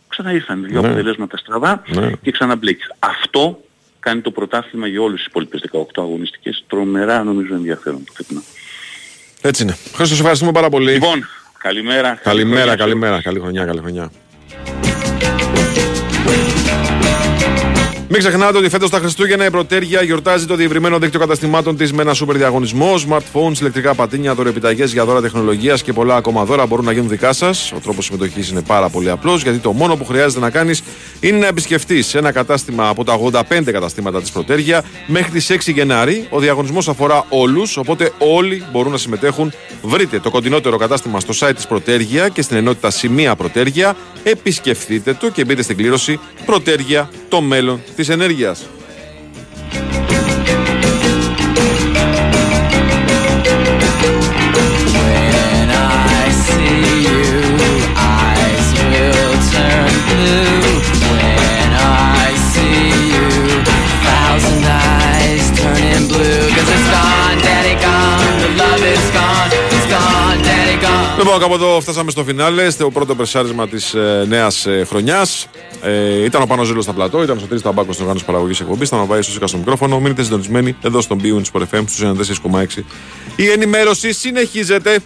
ξαναήρθαν 0.07 0.65
δύο 0.65 0.81
Ναι. 0.81 0.87
αποτελέσματα 0.87 1.37
στραβά 1.37 1.81
Ναι. 1.87 2.11
και 2.21 2.31
ξαναμπλέκεις. 2.31 2.91
Αυτό 2.99 3.63
κάνει 3.99 4.21
το 4.21 4.31
πρωτάθλημα 4.31 4.87
για 4.87 5.01
όλες 5.01 5.17
τις 5.17 5.25
υπόλοιπες 5.27 5.61
18 5.71 6.01
αγωνιστικές 6.03 6.63
τρομερά 6.67 7.23
νομίζω 7.23 7.53
ενδιαφέρον 7.55 8.03
το 8.05 8.11
φετινό. 8.15 8.41
Έτσι 9.41 9.63
είναι. 9.63 9.71
Χρήστο, 9.93 10.05
σε 10.05 10.13
ευχαριστούμε 10.21 10.51
πάρα 10.51 10.69
πολύ. 10.69 10.91
Λοιπόν, 10.91 11.27
καλημέρα. 11.57 12.01
καλή 12.07 12.19
Καλημέρα, 12.23 12.61
χρονιά. 12.61 12.75
καλημέρα. 12.75 13.21
Καλή 13.21 13.39
χρονιά, 13.39 13.65
καλή 13.65 13.79
χρονιά. 13.79 14.11
Μην 18.09 18.19
ξεχνάτε 18.19 18.57
ότι 18.57 18.69
φέτος 18.69 18.89
τα 18.89 18.99
Χριστούγεννα 18.99 19.45
η 19.45 19.49
Πρωτέρια 19.49 20.01
γιορτάζει 20.01 20.45
το 20.45 20.55
διευρυμένο 20.55 20.99
δίκτυο 20.99 21.19
καταστημάτων 21.19 21.77
της 21.77 21.93
με 21.93 22.01
ένα 22.01 22.13
σούπερ 22.13 22.37
διαγωνισμό. 22.37 22.93
Smartphones, 23.07 23.59
ηλεκτρικά 23.59 23.93
πατίνια, 23.93 24.33
δωρεπιταγές 24.33 24.93
για 24.93 25.05
δώρα 25.05 25.21
τεχνολογίας 25.21 25.81
και 25.81 25.93
πολλά 25.93 26.15
ακόμα 26.15 26.45
δώρα 26.45 26.65
μπορούν 26.65 26.85
να 26.85 26.91
γίνουν 26.91 27.09
δικά 27.09 27.33
σας. 27.33 27.71
Ο 27.71 27.79
τρόπος 27.83 28.05
συμμετοχής 28.05 28.49
είναι 28.49 28.61
πάρα 28.61 28.89
πολύ 28.89 29.09
απλός 29.09 29.43
γιατί 29.43 29.57
το 29.57 29.71
μόνο 29.71 29.95
που 29.95 30.05
χρειάζεται 30.05 30.39
να 30.41 30.49
κάνεις 30.49 30.83
είναι 31.19 31.37
να 31.37 31.47
επισκεφτείς 31.47 32.15
ένα 32.15 32.31
κατάστημα 32.31 32.87
από 32.87 33.03
τα 33.03 33.13
85 33.13 33.71
καταστήματα 33.71 34.21
της 34.21 34.31
Πρωτέρια 34.31 34.83
μέχρι 35.07 35.31
τις 35.31 35.49
6 35.49 35.71
Γενάρη. 35.71 36.27
Ο 36.29 36.39
διαγωνισμός 36.39 36.87
αφορά 36.87 37.25
όλους, 37.29 37.77
οπότε 37.77 38.11
όλοι 38.17 38.63
μπορούν 38.71 38.91
να 38.91 38.97
συμμετέχουν. 38.97 39.53
Βρείτε 39.81 40.19
το 40.19 40.29
κοντινότερο 40.29 40.77
κατάστημα 40.77 41.19
στο 41.19 41.47
site 41.47 41.55
της 41.55 41.67
Πρωτέργεια 41.67 42.29
και 42.29 42.41
στην 42.41 42.57
ενότητα 42.57 42.89
Σημεία 42.89 43.35
Πρωτέργεια. 43.35 43.95
Επισκεφτείτε 44.23 45.13
το 45.13 45.29
και 45.29 45.45
μπείτε 45.45 45.61
στην 45.61 45.77
κλήρωση 45.77 46.19
Πρωτέργεια, 46.45 47.09
το 47.29 47.41
μέλλον 47.41 47.81
της 47.95 48.09
ενέργειας. 48.09 48.67
Λοιπόν, 71.17 71.39
κάπου 71.39 71.53
εδώ 71.53 71.81
φτάσαμε 71.81 72.11
στο 72.11 72.23
φινάλε. 72.23 72.71
Το 72.71 72.89
πρώτο 72.89 73.15
περσάρισμα 73.15 73.67
της 73.67 73.93
ε, 73.93 74.25
νέας 74.27 74.65
ε, 74.65 74.85
χρονιάς. 74.87 75.47
Ε, 75.81 76.23
ήταν 76.23 76.41
ο 76.41 76.45
Πάνος 76.45 76.67
Ζήλος 76.67 76.83
στα 76.83 76.93
πλατό, 76.93 77.23
ήταν 77.23 77.37
ο 77.37 77.39
Σωτήρης 77.39 77.61
Ταμπάκος 77.61 77.93
στην 77.93 78.01
οργάνωσης 78.01 78.27
παραγωγής 78.27 78.59
εκπομπής. 78.59 78.87
Ήταν 78.87 78.99
ο 78.99 79.21
στο 79.21 79.47
στο 79.47 79.57
μικρόφωνο. 79.57 79.99
Μείνετε 79.99 80.23
συντονισμένοι 80.23 80.75
εδώ 80.81 81.01
στον 81.01 81.17
Μπίουν 81.17 81.43
τη 81.43 81.49
FM 81.53 81.83
στους 81.87 82.39
94,6. 82.43 82.83
Η 83.35 83.49
ενημέρωση 83.49 84.13
συνεχίζεται. 84.13 84.99